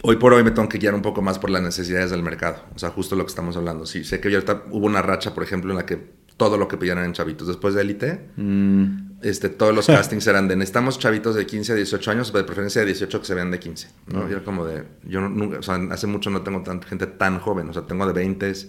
Hoy 0.02 0.16
por 0.16 0.32
hoy 0.32 0.44
me 0.44 0.50
tengo 0.50 0.68
que 0.68 0.78
guiar 0.78 0.94
un 0.94 1.02
poco 1.02 1.22
más 1.22 1.38
por 1.38 1.50
las 1.50 1.62
necesidades 1.62 2.10
del 2.10 2.22
mercado, 2.22 2.62
o 2.74 2.78
sea, 2.78 2.90
justo 2.90 3.16
lo 3.16 3.24
que 3.24 3.30
estamos 3.30 3.56
hablando. 3.56 3.86
Sí, 3.86 4.04
sé 4.04 4.20
que 4.20 4.28
ahorita 4.32 4.64
hubo 4.70 4.86
una 4.86 5.02
racha, 5.02 5.34
por 5.34 5.42
ejemplo, 5.42 5.70
en 5.70 5.78
la 5.78 5.86
que 5.86 5.96
todo 6.36 6.58
lo 6.58 6.68
que 6.68 6.76
pedían 6.76 6.98
eran 6.98 7.12
chavitos. 7.12 7.48
Después 7.48 7.74
de 7.74 7.82
Elite, 7.82 8.28
mm. 8.36 9.11
Este, 9.22 9.48
todos 9.48 9.74
los 9.74 9.86
castings 9.86 10.26
eran 10.26 10.48
de 10.48 10.56
necesitamos 10.56 10.98
chavitos 10.98 11.34
de 11.34 11.46
15 11.46 11.72
a 11.72 11.74
18 11.76 12.10
años, 12.10 12.32
de 12.32 12.44
preferencia 12.44 12.80
de 12.80 12.86
18 12.86 13.20
que 13.20 13.26
se 13.26 13.34
vean 13.34 13.50
de 13.50 13.58
15. 13.58 13.88
¿no? 14.08 14.28
Y 14.28 14.32
era 14.32 14.44
como 14.44 14.64
de, 14.64 14.84
yo 15.04 15.20
nunca, 15.20 15.58
o 15.58 15.62
sea, 15.62 15.80
hace 15.90 16.06
mucho 16.06 16.30
no 16.30 16.42
tengo 16.42 16.62
tanta 16.62 16.86
gente 16.86 17.06
tan 17.06 17.38
joven, 17.38 17.68
o 17.68 17.72
sea, 17.72 17.82
tengo 17.82 18.06
de 18.06 18.12
20. 18.12 18.50
Es 18.50 18.68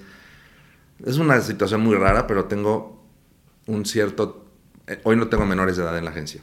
una 1.17 1.39
situación 1.41 1.81
muy 1.81 1.95
rara, 1.95 2.27
pero 2.27 2.45
tengo 2.45 3.03
un 3.67 3.85
cierto, 3.85 4.45
eh, 4.87 4.99
hoy 5.03 5.15
no 5.15 5.27
tengo 5.27 5.45
menores 5.45 5.77
de 5.77 5.83
edad 5.83 5.97
en 5.97 6.05
la 6.05 6.11
agencia. 6.11 6.41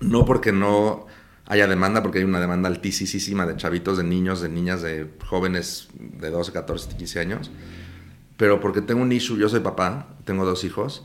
No 0.00 0.24
porque 0.24 0.52
no 0.52 1.06
haya 1.46 1.66
demanda, 1.66 2.02
porque 2.02 2.18
hay 2.18 2.24
una 2.24 2.40
demanda 2.40 2.68
altísima 2.68 3.46
de 3.46 3.56
chavitos, 3.56 3.98
de 3.98 4.04
niños, 4.04 4.40
de 4.40 4.48
niñas, 4.48 4.82
de 4.82 5.08
jóvenes 5.26 5.88
de 5.98 6.30
12, 6.30 6.52
14, 6.52 6.96
15 6.96 7.20
años 7.20 7.50
pero 8.42 8.58
porque 8.58 8.80
tengo 8.80 9.02
un 9.02 9.12
issue, 9.12 9.38
yo 9.38 9.48
soy 9.48 9.60
papá, 9.60 10.08
tengo 10.24 10.44
dos 10.44 10.64
hijos, 10.64 11.04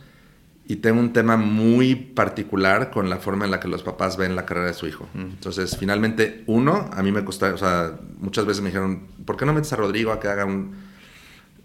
y 0.70 0.78
tengo 0.78 1.00
un 1.00 1.14
tema 1.14 1.38
muy 1.38 1.96
particular 1.96 2.92
con 2.92 3.10
la 3.10 3.18
forma 3.18 3.46
en 3.46 3.52
la 3.52 3.60
que 3.62 3.70
los 3.70 3.84
papás 3.84 4.18
ven 4.18 4.36
la 4.36 4.46
carrera 4.46 4.68
de 4.68 4.74
su 4.74 4.86
hijo. 4.86 5.08
Entonces, 5.16 5.78
finalmente, 5.78 6.44
uno, 6.46 6.90
a 6.92 7.02
mí 7.04 7.12
me 7.14 7.24
costó, 7.24 7.54
o 7.54 7.58
sea, 7.58 7.98
muchas 8.20 8.46
veces 8.46 8.62
me 8.62 8.70
dijeron, 8.70 9.08
¿por 9.24 9.38
qué 9.38 9.46
no 9.46 9.54
metes 9.54 9.72
a 9.72 9.78
Rodrigo 9.78 10.12
a 10.12 10.20
que 10.20 10.28
haga 10.28 10.44
un... 10.44 10.76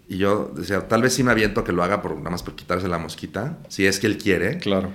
Y 0.07 0.17
yo 0.17 0.53
decía, 0.55 0.87
tal 0.87 1.01
vez 1.01 1.13
sí 1.13 1.23
me 1.23 1.31
aviento 1.31 1.61
a 1.61 1.63
que 1.65 1.73
lo 1.73 1.83
haga 1.83 2.01
por, 2.01 2.15
nada 2.15 2.29
más 2.29 2.43
por 2.43 2.55
quitarse 2.55 2.87
la 2.87 2.97
mosquita, 2.97 3.57
si 3.67 3.85
es 3.85 3.99
que 3.99 4.07
él 4.07 4.17
quiere. 4.17 4.57
Claro. 4.59 4.89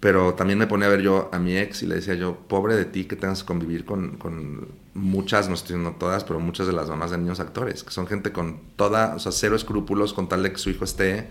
Pero 0.00 0.32
también 0.32 0.58
me 0.58 0.66
ponía 0.66 0.86
a 0.86 0.90
ver 0.90 1.02
yo 1.02 1.28
a 1.30 1.38
mi 1.38 1.56
ex 1.56 1.82
y 1.82 1.86
le 1.86 1.96
decía 1.96 2.14
yo, 2.14 2.36
pobre 2.48 2.74
de 2.74 2.86
ti 2.86 3.04
que 3.04 3.16
tengas 3.16 3.42
que 3.42 3.46
convivir 3.46 3.84
con, 3.84 4.16
con 4.16 4.68
muchas, 4.94 5.48
no 5.48 5.54
estoy 5.54 5.76
diciendo 5.76 5.96
todas, 5.98 6.24
pero 6.24 6.40
muchas 6.40 6.66
de 6.66 6.72
las 6.72 6.88
mamás 6.88 7.10
de 7.10 7.18
niños 7.18 7.38
actores, 7.38 7.84
que 7.84 7.90
son 7.90 8.06
gente 8.06 8.32
con 8.32 8.60
toda, 8.76 9.14
o 9.14 9.18
sea, 9.18 9.30
cero 9.30 9.56
escrúpulos 9.56 10.14
con 10.14 10.28
tal 10.28 10.42
de 10.42 10.52
que 10.52 10.58
su 10.58 10.70
hijo 10.70 10.84
esté, 10.84 11.28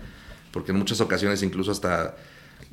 porque 0.52 0.72
en 0.72 0.78
muchas 0.78 1.00
ocasiones 1.00 1.42
incluso 1.42 1.70
hasta 1.70 2.16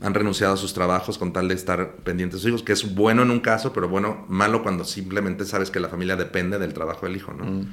han 0.02 0.14
renunciado 0.14 0.54
a 0.54 0.58
sus 0.58 0.74
trabajos 0.74 1.18
con 1.18 1.34
tal 1.34 1.48
de 1.48 1.56
estar 1.56 1.98
pendientes 1.98 2.40
de 2.40 2.42
sus 2.42 2.50
hijos, 2.50 2.64
que 2.64 2.74
es 2.74 2.96
bueno 2.96 3.24
en 3.24 3.32
un 3.32 3.40
caso, 3.40 3.74
pero 3.74 3.90
bueno, 3.90 4.26
malo 4.30 4.64
cuando 4.64 4.86
simplemente 4.86 5.46
sabes 5.46 5.72
que 5.72 5.80
la 5.80 5.90
familia 5.90 6.16
depende 6.16 6.58
del 6.58 6.74
trabajo 6.74 7.06
del 7.06 7.16
hijo, 7.18 7.34
¿no? 7.34 7.46
Mm. 7.46 7.68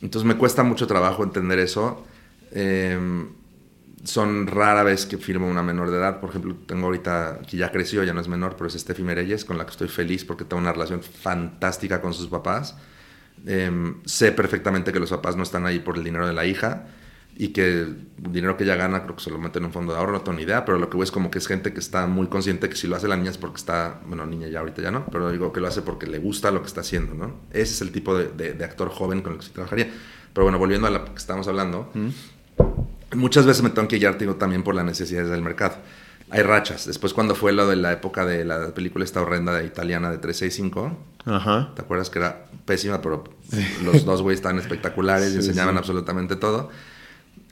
Entonces 0.00 0.26
me 0.26 0.36
cuesta 0.36 0.62
mucho 0.62 0.86
trabajo 0.86 1.22
entender 1.22 1.58
eso. 1.58 2.04
Eh, 2.52 3.26
son 4.04 4.46
rara 4.46 4.82
vez 4.82 5.06
que 5.06 5.16
firmo 5.16 5.48
una 5.48 5.62
menor 5.62 5.90
de 5.90 5.96
edad. 5.96 6.20
Por 6.20 6.30
ejemplo, 6.30 6.54
tengo 6.66 6.86
ahorita, 6.86 7.40
que 7.48 7.56
ya 7.56 7.70
creció, 7.72 8.04
ya 8.04 8.12
no 8.12 8.20
es 8.20 8.28
menor, 8.28 8.54
pero 8.56 8.66
es 8.66 8.74
Steffi 8.74 9.02
Mereyes, 9.02 9.44
con 9.44 9.56
la 9.56 9.64
que 9.64 9.70
estoy 9.70 9.88
feliz 9.88 10.24
porque 10.24 10.44
tengo 10.44 10.60
una 10.60 10.72
relación 10.72 11.02
fantástica 11.02 12.00
con 12.00 12.12
sus 12.12 12.28
papás. 12.28 12.76
Em, 13.46 13.96
sé 14.04 14.32
perfectamente 14.32 14.92
que 14.92 15.00
los 15.00 15.10
papás 15.10 15.36
no 15.36 15.42
están 15.42 15.66
ahí 15.66 15.80
por 15.80 15.96
el 15.96 16.04
dinero 16.04 16.26
de 16.26 16.32
la 16.32 16.46
hija 16.46 16.86
y 17.36 17.48
que 17.48 17.80
el 17.80 18.08
dinero 18.16 18.56
que 18.56 18.64
ella 18.64 18.76
gana 18.76 19.02
creo 19.02 19.16
que 19.16 19.22
se 19.22 19.30
lo 19.30 19.38
mete 19.38 19.58
en 19.58 19.64
un 19.64 19.72
fondo 19.72 19.92
de 19.92 19.98
ahorro, 19.98 20.12
no 20.12 20.20
tengo 20.20 20.38
ni 20.38 20.44
idea, 20.44 20.64
pero 20.64 20.78
lo 20.78 20.88
que 20.88 20.96
veo 20.96 21.04
es 21.04 21.10
como 21.10 21.30
que 21.30 21.38
es 21.38 21.46
gente 21.46 21.72
que 21.72 21.80
está 21.80 22.06
muy 22.06 22.28
consciente 22.28 22.68
que 22.68 22.76
si 22.76 22.86
lo 22.86 22.96
hace 22.96 23.08
la 23.08 23.16
niña 23.16 23.30
es 23.30 23.38
porque 23.38 23.56
está, 23.56 24.00
bueno, 24.06 24.24
niña 24.24 24.48
ya 24.48 24.60
ahorita 24.60 24.82
ya 24.82 24.90
no, 24.90 25.06
pero 25.06 25.30
digo 25.30 25.52
que 25.52 25.60
lo 25.60 25.66
hace 25.66 25.82
porque 25.82 26.06
le 26.06 26.18
gusta 26.18 26.50
lo 26.50 26.60
que 26.60 26.68
está 26.68 26.82
haciendo, 26.82 27.14
¿no? 27.14 27.34
Ese 27.50 27.74
es 27.74 27.80
el 27.80 27.90
tipo 27.90 28.16
de, 28.16 28.28
de, 28.52 28.64
actor 28.64 28.88
joven 28.88 29.22
con 29.22 29.32
el 29.32 29.38
que 29.38 29.46
se 29.46 29.50
trabajaría. 29.50 29.90
Pero 30.32 30.44
bueno, 30.44 30.58
volviendo 30.58 30.86
a 30.86 30.90
lo 30.90 31.04
que 31.04 31.16
estamos 31.16 31.48
hablando, 31.48 31.90
muchas 33.14 33.46
veces 33.46 33.62
me 33.62 33.70
tengo 33.70 33.88
que 33.88 33.98
guiar 33.98 34.16
digo, 34.16 34.36
también 34.36 34.62
por 34.62 34.74
las 34.74 34.84
necesidades 34.84 35.30
del 35.30 35.42
mercado. 35.42 35.76
Hay 36.30 36.42
rachas. 36.42 36.86
Después 36.86 37.12
cuando 37.12 37.34
fue 37.34 37.52
lo 37.52 37.68
de 37.68 37.76
la 37.76 37.92
época 37.92 38.24
de 38.24 38.44
la 38.44 38.72
película 38.74 39.04
esta 39.04 39.20
horrenda 39.20 39.52
de 39.54 39.66
italiana 39.66 40.10
de 40.10 40.18
365, 40.18 40.96
Ajá. 41.26 41.72
¿te 41.74 41.82
acuerdas 41.82 42.10
que 42.10 42.18
era 42.18 42.46
pésima, 42.64 43.00
pero 43.02 43.24
los 43.84 44.04
dos 44.04 44.22
güeyes 44.22 44.38
estaban 44.38 44.58
espectaculares 44.58 45.32
y 45.34 45.36
enseñaban 45.36 45.76
absolutamente 45.76 46.36
todo? 46.36 46.70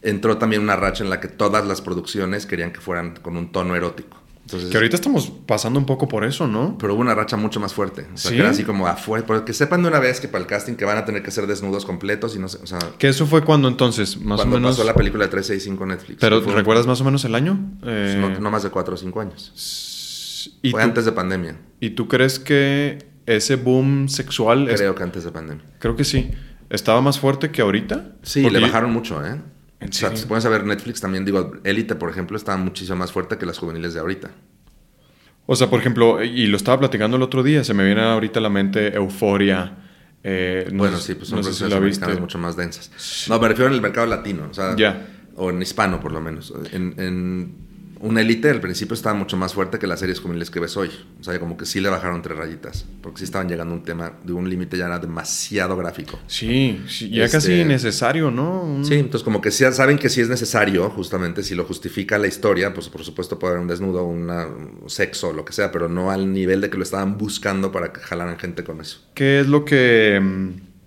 Entró 0.02 0.36
también 0.36 0.62
una 0.62 0.76
racha 0.76 1.04
en 1.04 1.10
la 1.10 1.20
que 1.20 1.28
todas 1.28 1.66
las 1.66 1.80
producciones 1.80 2.46
querían 2.46 2.72
que 2.72 2.80
fueran 2.80 3.16
con 3.16 3.36
un 3.36 3.52
tono 3.52 3.76
erótico 3.76 4.22
que 4.70 4.76
ahorita 4.76 4.96
estamos 4.96 5.32
pasando 5.46 5.78
un 5.78 5.86
poco 5.86 6.08
por 6.08 6.24
eso, 6.24 6.46
¿no? 6.46 6.76
Pero 6.78 6.94
hubo 6.94 7.00
una 7.00 7.14
racha 7.14 7.36
mucho 7.36 7.60
más 7.60 7.72
fuerte. 7.72 8.06
O 8.12 8.18
sea, 8.18 8.32
que 8.32 8.38
era 8.38 8.50
así 8.50 8.64
como 8.64 8.86
afuera. 8.86 9.24
Porque 9.24 9.44
que 9.46 9.52
sepan 9.52 9.82
de 9.82 9.88
una 9.88 10.00
vez 10.00 10.20
que 10.20 10.28
para 10.28 10.42
el 10.42 10.48
casting 10.48 10.74
que 10.74 10.84
van 10.84 10.98
a 10.98 11.04
tener 11.04 11.22
que 11.22 11.30
ser 11.30 11.46
desnudos 11.46 11.86
completos 11.86 12.34
y 12.36 12.38
no 12.38 12.48
sé. 12.48 12.58
O 12.62 12.66
sea, 12.66 12.78
que 12.98 13.08
eso 13.08 13.26
fue 13.26 13.44
cuando 13.44 13.68
entonces, 13.68 14.16
más 14.16 14.40
o 14.40 14.44
menos. 14.44 14.50
Cuando 14.50 14.68
pasó 14.68 14.84
la 14.84 14.94
película 14.94 15.24
de 15.24 15.30
365 15.30 15.86
Netflix. 15.86 16.18
Pero 16.20 16.40
¿recuerdas 16.40 16.86
más 16.86 17.00
o 17.00 17.04
menos 17.04 17.24
el 17.24 17.34
año? 17.34 17.58
Pues 17.80 18.16
no, 18.16 18.28
no, 18.40 18.50
más 18.50 18.62
de 18.62 18.70
4 18.70 18.94
o 18.94 18.96
5 18.96 19.20
años. 19.20 20.50
¿Y 20.60 20.70
fue 20.70 20.82
antes 20.82 21.04
de 21.04 21.12
pandemia. 21.12 21.56
¿Y 21.80 21.90
tú 21.90 22.08
crees 22.08 22.38
que 22.38 22.98
ese 23.26 23.56
boom 23.56 24.08
sexual. 24.08 24.68
Creo 24.74 24.94
que 24.94 25.02
antes 25.02 25.24
de 25.24 25.30
pandemia. 25.30 25.64
Creo 25.78 25.96
que 25.96 26.04
sí. 26.04 26.30
¿Estaba 26.68 27.00
más 27.00 27.20
fuerte 27.20 27.50
que 27.50 27.62
ahorita? 27.62 28.16
Sí, 28.22 28.48
le 28.48 28.58
bajaron 28.58 28.92
mucho, 28.92 29.24
¿eh? 29.24 29.40
¿En 29.82 29.90
O 29.90 29.92
sea, 29.92 30.16
serio? 30.16 30.40
si 30.40 30.46
a 30.46 30.50
ver 30.50 30.64
Netflix 30.64 31.00
también, 31.00 31.24
digo, 31.24 31.52
Élite, 31.64 31.94
por 31.94 32.10
ejemplo, 32.10 32.36
está 32.36 32.56
muchísimo 32.56 32.96
más 32.96 33.12
fuerte 33.12 33.36
que 33.38 33.46
las 33.46 33.58
juveniles 33.58 33.94
de 33.94 34.00
ahorita. 34.00 34.30
O 35.46 35.56
sea, 35.56 35.68
por 35.68 35.80
ejemplo, 35.80 36.22
y 36.22 36.46
lo 36.46 36.56
estaba 36.56 36.78
platicando 36.80 37.16
el 37.16 37.22
otro 37.22 37.42
día, 37.42 37.64
se 37.64 37.74
me 37.74 37.84
viene 37.84 38.00
ahorita 38.02 38.38
a 38.38 38.42
la 38.42 38.48
mente 38.48 38.94
Euforia. 38.94 39.76
eh, 40.22 40.68
no 40.72 40.78
bueno, 40.78 40.98
sí, 40.98 41.14
pues 41.14 41.28
son 41.28 41.38
no 41.38 41.42
sé 41.42 41.52
si 41.52 41.64
versiones 41.64 41.74
la 41.74 41.80
viste. 41.80 42.04
americanas 42.04 42.20
mucho 42.20 42.38
más 42.38 42.56
densas. 42.56 43.26
No, 43.28 43.40
me 43.40 43.48
refiero 43.48 43.68
en 43.68 43.74
el 43.74 43.80
mercado 43.82 44.06
latino, 44.06 44.46
o 44.50 44.54
sea, 44.54 44.76
o 45.34 45.50
en 45.50 45.60
hispano 45.60 46.00
por 46.00 46.12
lo 46.12 46.20
menos. 46.20 46.52
En, 46.72 46.94
en 46.98 47.56
un 48.02 48.18
élite 48.18 48.50
al 48.50 48.60
principio 48.60 48.94
estaba 48.94 49.14
mucho 49.14 49.36
más 49.36 49.54
fuerte 49.54 49.78
que 49.78 49.86
las 49.86 50.00
series 50.00 50.20
juveniles 50.20 50.50
que 50.50 50.60
ves 50.60 50.76
hoy. 50.76 50.90
O 51.20 51.24
sea, 51.24 51.38
como 51.38 51.56
que 51.56 51.64
sí 51.64 51.80
le 51.80 51.88
bajaron 51.88 52.20
tres 52.20 52.36
rayitas, 52.36 52.84
porque 53.00 53.18
sí 53.18 53.24
estaban 53.24 53.48
llegando 53.48 53.72
a 53.74 53.76
un 53.78 53.84
tema 53.84 54.12
de 54.24 54.32
un 54.32 54.50
límite 54.50 54.76
ya 54.76 54.86
era 54.86 54.98
demasiado 54.98 55.76
gráfico. 55.76 56.18
Sí, 56.26 56.82
sí, 56.88 57.08
ya 57.10 57.24
Este- 57.24 57.36
casi 57.38 57.52
innecesario, 57.60 58.30
¿no? 58.30 58.62
Un- 58.62 58.84
Sí, 58.84 58.94
entonces 58.94 59.22
como 59.24 59.40
que 59.40 59.50
sí 59.50 59.64
saben 59.72 59.98
que 59.98 60.08
sí 60.08 60.20
es 60.20 60.28
necesario, 60.28 60.90
justamente, 60.90 61.42
si 61.42 61.54
lo 61.54 61.64
justifica 61.64 62.18
la 62.18 62.26
historia, 62.26 62.74
pues 62.74 62.88
por 62.88 63.04
supuesto 63.04 63.38
puede 63.38 63.52
haber 63.52 63.62
un 63.62 63.68
desnudo, 63.68 64.04
una, 64.04 64.46
un 64.46 64.90
sexo, 64.90 65.32
lo 65.32 65.44
que 65.44 65.52
sea, 65.52 65.70
pero 65.70 65.88
no 65.88 66.10
al 66.10 66.32
nivel 66.32 66.60
de 66.60 66.70
que 66.70 66.76
lo 66.76 66.82
estaban 66.82 67.16
buscando 67.16 67.70
para 67.70 67.92
que 67.92 68.00
jalaran 68.00 68.38
gente 68.38 68.64
con 68.64 68.80
eso. 68.80 69.00
¿Qué 69.14 69.40
es 69.40 69.46
lo 69.46 69.64
que... 69.64 70.20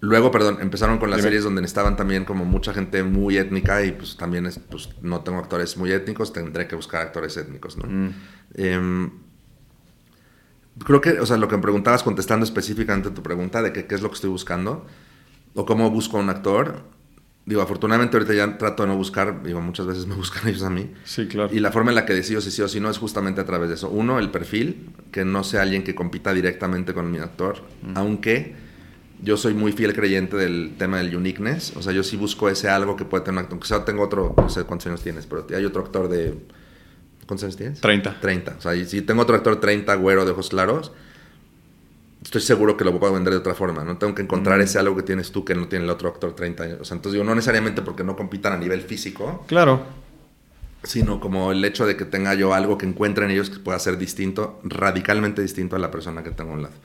mm, 0.05 0.09
Luego, 0.09 0.31
perdón, 0.31 0.57
empezaron 0.61 0.97
con 0.97 1.09
las 1.09 1.17
Dime. 1.17 1.27
series 1.27 1.43
donde 1.43 1.63
estaban 1.63 1.95
también 1.95 2.25
como 2.25 2.45
mucha 2.45 2.73
gente 2.73 3.03
muy 3.03 3.37
étnica 3.37 3.83
y 3.83 3.91
pues 3.91 4.17
también 4.17 4.45
es, 4.45 4.59
pues, 4.59 4.89
no 5.01 5.21
tengo 5.21 5.39
actores 5.39 5.77
muy 5.77 5.91
étnicos, 5.91 6.33
tendré 6.33 6.67
que 6.67 6.75
buscar 6.75 7.01
actores 7.01 7.35
étnicos, 7.37 7.77
¿no? 7.77 7.85
mm, 7.87 8.13
Em, 8.55 9.11
creo 10.83 11.01
que, 11.01 11.19
o 11.19 11.25
sea, 11.25 11.37
lo 11.37 11.47
que 11.47 11.55
me 11.55 11.61
preguntabas 11.61 12.03
contestando 12.03 12.43
específicamente 12.45 13.09
tu 13.11 13.23
pregunta 13.23 13.61
de 13.61 13.73
que, 13.73 13.85
qué 13.85 13.95
es 13.95 14.01
lo 14.01 14.09
que 14.09 14.15
estoy 14.15 14.29
buscando 14.29 14.85
o 15.53 15.65
cómo 15.65 15.89
busco 15.89 16.17
a 16.17 16.19
un 16.21 16.29
actor, 16.29 16.83
digo, 17.45 17.61
afortunadamente 17.61 18.17
ahorita 18.17 18.33
ya 18.33 18.57
trato 18.57 18.83
de 18.83 18.89
no 18.89 18.97
buscar, 18.97 19.43
digo, 19.43 19.61
muchas 19.61 19.85
veces 19.85 20.05
me 20.07 20.15
buscan 20.23 20.47
ellos 20.47 20.63
a 20.63 20.69
mí. 20.69 20.91
Sí, 21.05 21.27
claro. 21.27 21.53
Y 21.53 21.59
la 21.59 21.71
forma 21.71 21.91
en 21.91 21.95
la 21.95 22.05
que 22.05 22.13
decido 22.13 22.41
si 22.41 22.51
sí 22.51 22.61
o 22.61 22.67
si 22.67 22.79
no 22.79 22.89
es 22.89 22.97
justamente 22.97 23.41
a 23.41 23.45
través 23.45 23.69
de 23.69 23.75
eso. 23.75 23.89
Uno, 23.89 24.19
el 24.19 24.31
perfil, 24.31 24.89
que 25.11 25.23
no 25.25 25.43
sea 25.43 25.61
alguien 25.61 25.83
que 25.83 25.95
compita 25.95 26.33
directamente 26.33 26.93
con 26.93 27.09
mi 27.11 27.19
actor, 27.19 27.63
aunque 27.95 28.64
yo 29.21 29.37
soy 29.37 29.53
muy 29.53 29.71
fiel 29.71 29.93
creyente 29.93 30.35
del 30.37 30.75
tema 30.77 30.97
del 30.97 31.15
uniqueness. 31.15 31.75
O 31.75 31.81
sea, 31.81 31.93
yo 31.93 32.03
sí 32.03 32.17
busco 32.17 32.49
ese 32.49 32.69
algo 32.69 32.95
que 32.95 33.05
puede 33.05 33.23
tener 33.23 33.39
un 33.39 33.45
actor. 33.45 33.65
Sea, 33.65 33.85
tengo 33.85 34.03
otro, 34.03 34.33
no 34.37 34.49
sé 34.49 34.63
cuántos 34.63 34.87
años 34.87 35.01
tienes, 35.01 35.25
pero 35.25 35.45
hay 35.55 35.65
otro 35.65 35.81
actor 35.83 36.07
de... 36.09 36.35
¿Cuántos 37.25 37.43
años 37.45 37.57
tienes? 37.57 37.81
30. 37.81 38.19
30. 38.19 38.55
O 38.57 38.61
sea, 38.61 38.75
y 38.75 38.85
si 38.85 39.01
tengo 39.01 39.21
otro 39.23 39.35
actor 39.35 39.59
30, 39.59 39.95
güero, 39.95 40.25
de 40.25 40.31
ojos 40.31 40.49
claros, 40.49 40.91
estoy 42.23 42.41
seguro 42.41 42.77
que 42.77 42.83
lo 42.85 42.97
puedo 42.99 43.13
vender 43.13 43.33
de 43.33 43.39
otra 43.39 43.55
forma. 43.55 43.83
No 43.83 43.97
tengo 43.97 44.13
que 44.13 44.21
encontrar 44.21 44.59
Mm. 44.59 44.61
ese 44.63 44.79
algo 44.79 44.95
que 44.95 45.03
tienes 45.03 45.31
tú 45.31 45.43
que 45.43 45.55
no 45.55 45.67
tiene 45.67 45.85
el 45.85 45.91
otro 45.91 46.09
actor 46.09 46.35
30 46.35 46.63
años. 46.63 46.77
O 46.81 46.85
sea, 46.85 46.95
entonces 46.95 47.13
digo, 47.13 47.23
no 47.23 47.33
necesariamente 47.33 47.81
porque 47.81 48.03
no 48.03 48.15
compitan 48.15 48.53
a 48.53 48.57
nivel 48.57 48.81
físico, 48.81 49.43
Claro. 49.47 49.83
sino 50.83 51.19
como 51.19 51.51
el 51.51 51.65
hecho 51.65 51.87
de 51.87 51.97
que 51.97 52.05
tenga 52.05 52.35
yo 52.35 52.53
algo 52.53 52.77
que 52.77 52.85
encuentre 52.85 53.25
en 53.25 53.31
ellos 53.31 53.49
que 53.49 53.57
pueda 53.57 53.79
ser 53.79 53.97
distinto, 53.97 54.59
radicalmente 54.63 55.41
distinto 55.41 55.75
a 55.75 55.79
la 55.79 55.89
persona 55.89 56.21
que 56.23 56.29
tengo 56.29 56.51
a 56.51 56.53
un 56.53 56.61
lado. 56.63 56.75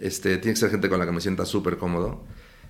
Este, 0.00 0.38
tiene 0.38 0.54
que 0.54 0.60
ser 0.60 0.70
gente 0.70 0.88
con 0.88 0.98
la 0.98 1.04
que 1.06 1.12
me 1.12 1.20
sienta 1.20 1.44
súper 1.44 1.76
cómodo, 1.76 2.24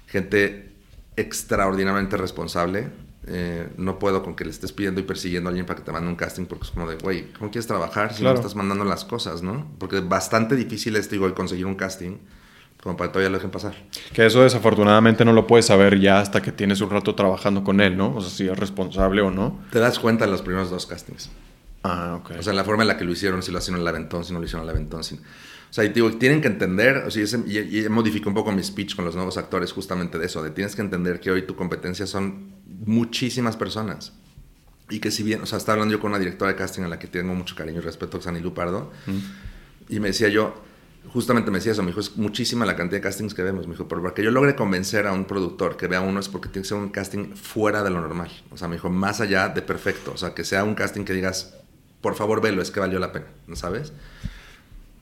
gente 0.09 0.72
extraordinariamente 1.16 2.16
responsable. 2.16 2.89
Eh, 3.26 3.68
no 3.76 3.99
puedo 3.99 4.22
con 4.22 4.35
que 4.35 4.45
le 4.45 4.51
estés 4.51 4.72
pidiendo 4.72 5.01
y 5.01 5.05
persiguiendo 5.05 5.49
a 5.49 5.51
alguien 5.51 5.66
para 5.66 5.78
que 5.78 5.85
te 5.85 5.93
mande 5.93 6.09
un 6.09 6.16
casting 6.16 6.47
porque 6.47 6.64
es 6.64 6.70
como 6.70 6.89
de, 6.89 6.97
güey, 6.97 7.31
¿cómo 7.39 7.51
quieres 7.51 7.66
trabajar 7.66 8.12
si 8.14 8.20
Claro. 8.20 8.35
no 8.37 8.41
estás 8.41 8.57
mandando 8.57 8.85
las 8.85 9.05
cosas, 9.05 9.43
no? 9.43 9.70
Porque 9.78 10.01
bastante 10.01 10.57
difícil 10.57 10.97
es, 10.97 11.11
digo, 11.11 11.26
el 11.26 11.35
conseguir 11.35 11.66
un 11.66 11.74
casting 11.74 12.16
como 12.83 12.97
para 12.97 13.09
que 13.11 13.12
todavía 13.12 13.28
lo 13.31 13.37
dejen 13.37 13.51
pasar. 13.51 13.74
Que 14.14 14.24
eso 14.24 14.43
desafortunadamente 14.43 15.24
no 15.26 15.35
lo 15.35 15.47
puedes 15.47 15.66
saber 15.66 16.01
ya 16.01 16.18
hasta 16.18 16.41
que 16.41 16.51
tienes 16.51 16.81
un 16.81 16.89
rato 16.89 17.14
trabajando 17.14 17.62
con 17.62 17.81
él, 17.83 17.95
¿no? 17.97 18.16
O 18.16 18.20
sea, 18.22 18.31
si 18.31 18.49
es 18.49 18.59
responsable 18.59 19.20
o 19.20 19.31
no. 19.31 19.61
Te 19.70 19.78
das 19.81 19.99
cuenta 19.99 20.24
en 20.24 20.31
los 20.31 20.41
primeros 20.41 20.70
dos 20.70 20.87
castings. 20.87 21.28
Ah, 21.83 22.16
ok. 22.20 22.33
O 22.39 22.43
sea, 22.43 22.55
la 22.55 22.64
forma 22.64 22.83
en 22.85 22.89
la 22.89 22.97
que 22.97 23.05
lo 23.05 23.12
hicieron, 23.12 23.43
si 23.43 23.53
lo 23.53 23.59
hicieron 23.59 23.83
al 23.83 23.89
aventón, 23.89 24.24
si 24.24 24.33
no 24.33 24.39
lo 24.39 24.47
hicieron 24.47 24.64
al 24.66 24.70
aventón. 24.74 25.05
si- 25.05 25.20
O 25.71 25.73
sea, 25.73 25.85
y 25.85 25.91
digo, 25.91 26.11
tienen 26.18 26.41
que 26.41 26.49
entender, 26.49 26.97
o 27.07 27.11
sea, 27.11 27.23
y, 27.23 27.59
y, 27.59 27.85
y 27.85 27.89
modifico 27.89 28.29
un 28.29 28.35
poco 28.35 28.51
mi 28.51 28.62
speech 28.62 28.97
con 28.97 29.05
los 29.05 29.14
nuevos 29.14 29.37
actores 29.37 29.73
justamente 29.73 30.18
de 30.18 30.27
eso, 30.27 30.43
de 30.43 30.51
tienes 30.51 30.75
que 30.75 30.83
entender 30.83 31.21
que 31.21 31.31
hoy 31.31 31.43
tu 31.43 31.55
competencia 31.55 32.07
son 32.07 32.55
muchísimas 32.87 33.57
personas. 33.57 34.12
Y 34.91 34.99
que 34.99 35.12
si 35.12 35.23
bien, 35.23 35.41
o 35.43 35.47
sea, 35.47 35.59
estaba 35.59 35.75
hablando 35.75 35.93
yo 35.93 36.01
con 36.01 36.11
una 36.11 36.18
directora 36.18 36.51
de 36.51 36.59
casting 36.59 36.83
a 36.83 36.89
la 36.89 36.99
que 36.99 37.07
tengo 37.07 37.35
mucho 37.35 37.55
cariño 37.55 37.79
y 37.79 37.83
respeto, 37.83 38.18
que 38.18 38.23
es 38.23 38.27
Ani 38.27 38.41
Lupardo, 38.41 38.91
y 39.89 40.01
me 40.01 40.09
decía 40.09 40.29
yo, 40.29 40.61
justamente 41.12 41.53
me 41.53 41.59
decía 41.59 41.71
eso, 41.71 41.83
me 41.83 41.89
dijo, 41.89 42.01
es 42.01 42.16
muchísima 42.16 42.66
la 42.66 42.75
cantidad 42.75 42.99
de 42.99 43.03
castings 43.03 43.33
que 43.33 43.45
vemos, 43.45 43.68
me 43.68 43.75
dijo, 43.75 43.87
pero 43.87 44.03
para 44.03 44.14
que 44.14 44.25
yo 44.25 44.33
logre 44.33 44.57
convencer 44.57 45.07
a 45.07 45.12
un 45.12 45.25
productor 45.25 45.77
que 45.77 45.87
vea 45.87 46.01
uno 46.01 46.18
es 46.18 46.29
porque 46.29 46.49
tiene 46.49 46.62
que 46.62 46.68
ser 46.68 46.79
un 46.79 46.89
casting 46.89 47.35
fuera 47.37 47.85
de 47.85 47.91
lo 47.91 48.01
normal, 48.01 48.31
o 48.51 48.57
sea, 48.57 48.66
me 48.66 48.75
dijo, 48.75 48.91
más 48.91 49.21
allá 49.21 49.49
de 49.49 49.62
perfecto, 49.62 50.12
o 50.12 50.16
sea, 50.16 50.35
que 50.35 50.43
sea 50.43 50.64
un 50.64 50.75
casting 50.75 51.05
que 51.05 51.12
digas, 51.12 51.55
por 52.01 52.16
favor, 52.16 52.41
velo, 52.41 52.61
es 52.61 52.71
que 52.71 52.81
valió 52.81 52.99
la 52.99 53.12
pena, 53.12 53.27
¿no 53.47 53.55
sabes? 53.55 53.93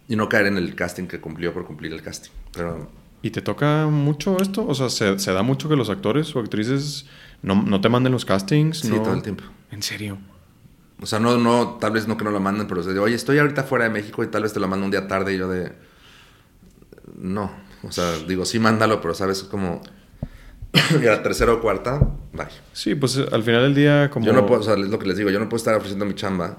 Y 0.09 0.17
no 0.17 0.29
caer 0.29 0.47
en 0.47 0.57
el 0.57 0.75
casting 0.75 1.07
que 1.07 1.21
cumplió 1.21 1.53
por 1.53 1.67
cumplir 1.67 1.93
el 1.93 2.03
casting, 2.03 2.31
pero 2.53 2.89
¿Y 3.21 3.31
te 3.31 3.43
toca 3.43 3.87
mucho 3.87 4.37
esto? 4.41 4.67
O 4.67 4.75
sea, 4.75 4.89
¿se, 4.91 5.19
se 5.19 5.33
da 5.33 5.43
mucho 5.43 5.69
que 5.69 5.77
los 5.77 5.91
actores 5.91 6.35
o 6.37 6.41
actrices 6.41 7.07
no, 7.43 7.63
no 7.63 7.81
te 7.81 7.89
manden 7.89 8.13
los 8.13 8.25
castings? 8.25 8.81
sí, 8.81 8.91
no? 8.91 9.03
todo 9.03 9.15
el 9.15 9.23
tiempo. 9.23 9.45
¿En 9.71 9.83
serio? 9.83 10.19
O 11.01 11.07
sea, 11.07 11.19
no, 11.19 11.37
no, 11.37 11.79
tal 11.81 11.93
vez 11.93 12.07
no 12.09 12.17
que 12.17 12.25
no 12.25 12.31
lo 12.31 12.41
manden, 12.41 12.67
pero 12.67 12.83
de, 12.83 12.99
oye, 12.99 13.15
estoy 13.15 13.39
ahorita 13.39 13.65
fuera 13.65 13.85
de 13.85 13.91
México 13.91 14.23
y 14.23 14.29
tal 14.29 14.43
vez 14.43 14.53
te 14.53 14.61
lo 14.61 14.69
mando 14.69 14.85
un 14.85 14.91
día 14.91 15.07
tarde 15.07 15.35
y 15.35 15.39
yo 15.39 15.49
de... 15.49 15.73
No, 17.17 17.51
o 17.83 17.93
sea, 17.93 18.19
digo, 18.27 18.45
sí, 18.45 18.59
mándalo, 18.59 19.01
pero 19.01 19.15
sabes, 19.15 19.43
como... 19.45 19.81
y 21.01 21.07
a 21.07 21.13
la 21.13 21.23
tercera 21.23 21.53
o 21.53 21.61
cuarta, 21.61 22.01
bye. 22.33 22.47
Sí, 22.73 22.95
pues 22.95 23.19
al 23.19 23.43
final 23.43 23.63
del 23.63 23.75
día 23.75 24.11
como... 24.11 24.27
Yo 24.27 24.33
no 24.33 24.47
puedo, 24.47 24.61
o 24.61 24.65
sea, 24.65 24.75
es 24.75 24.89
lo 24.89 24.99
que 24.99 25.07
les 25.07 25.17
digo, 25.17 25.31
yo 25.31 25.39
no 25.41 25.49
puedo 25.49 25.59
estar 25.59 25.75
ofreciendo 25.75 26.05
mi 26.05 26.15
chamba, 26.15 26.59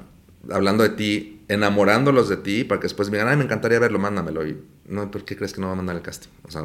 hablando 0.52 0.84
de 0.84 0.90
ti, 0.90 1.39
enamorándolos 1.50 2.30
de 2.30 2.38
ti, 2.38 2.64
para 2.64 2.80
que 2.80 2.86
después 2.86 3.10
me 3.10 3.18
digan, 3.18 3.30
ay, 3.30 3.38
me 3.38 3.44
encantaría 3.44 3.80
verlo, 3.80 4.00
mándamelo. 4.00 4.48
Y, 4.48 4.58
no, 4.88 5.12
¿por 5.12 5.26
qué 5.26 5.36
crees 5.36 5.52
que 5.54 5.60
no 5.60 5.68
va 5.68 5.74
a 5.74 5.76
mandar 5.76 5.96
el 5.98 6.02
casting? 6.02 6.30
O 6.44 6.52
sea, 6.52 6.64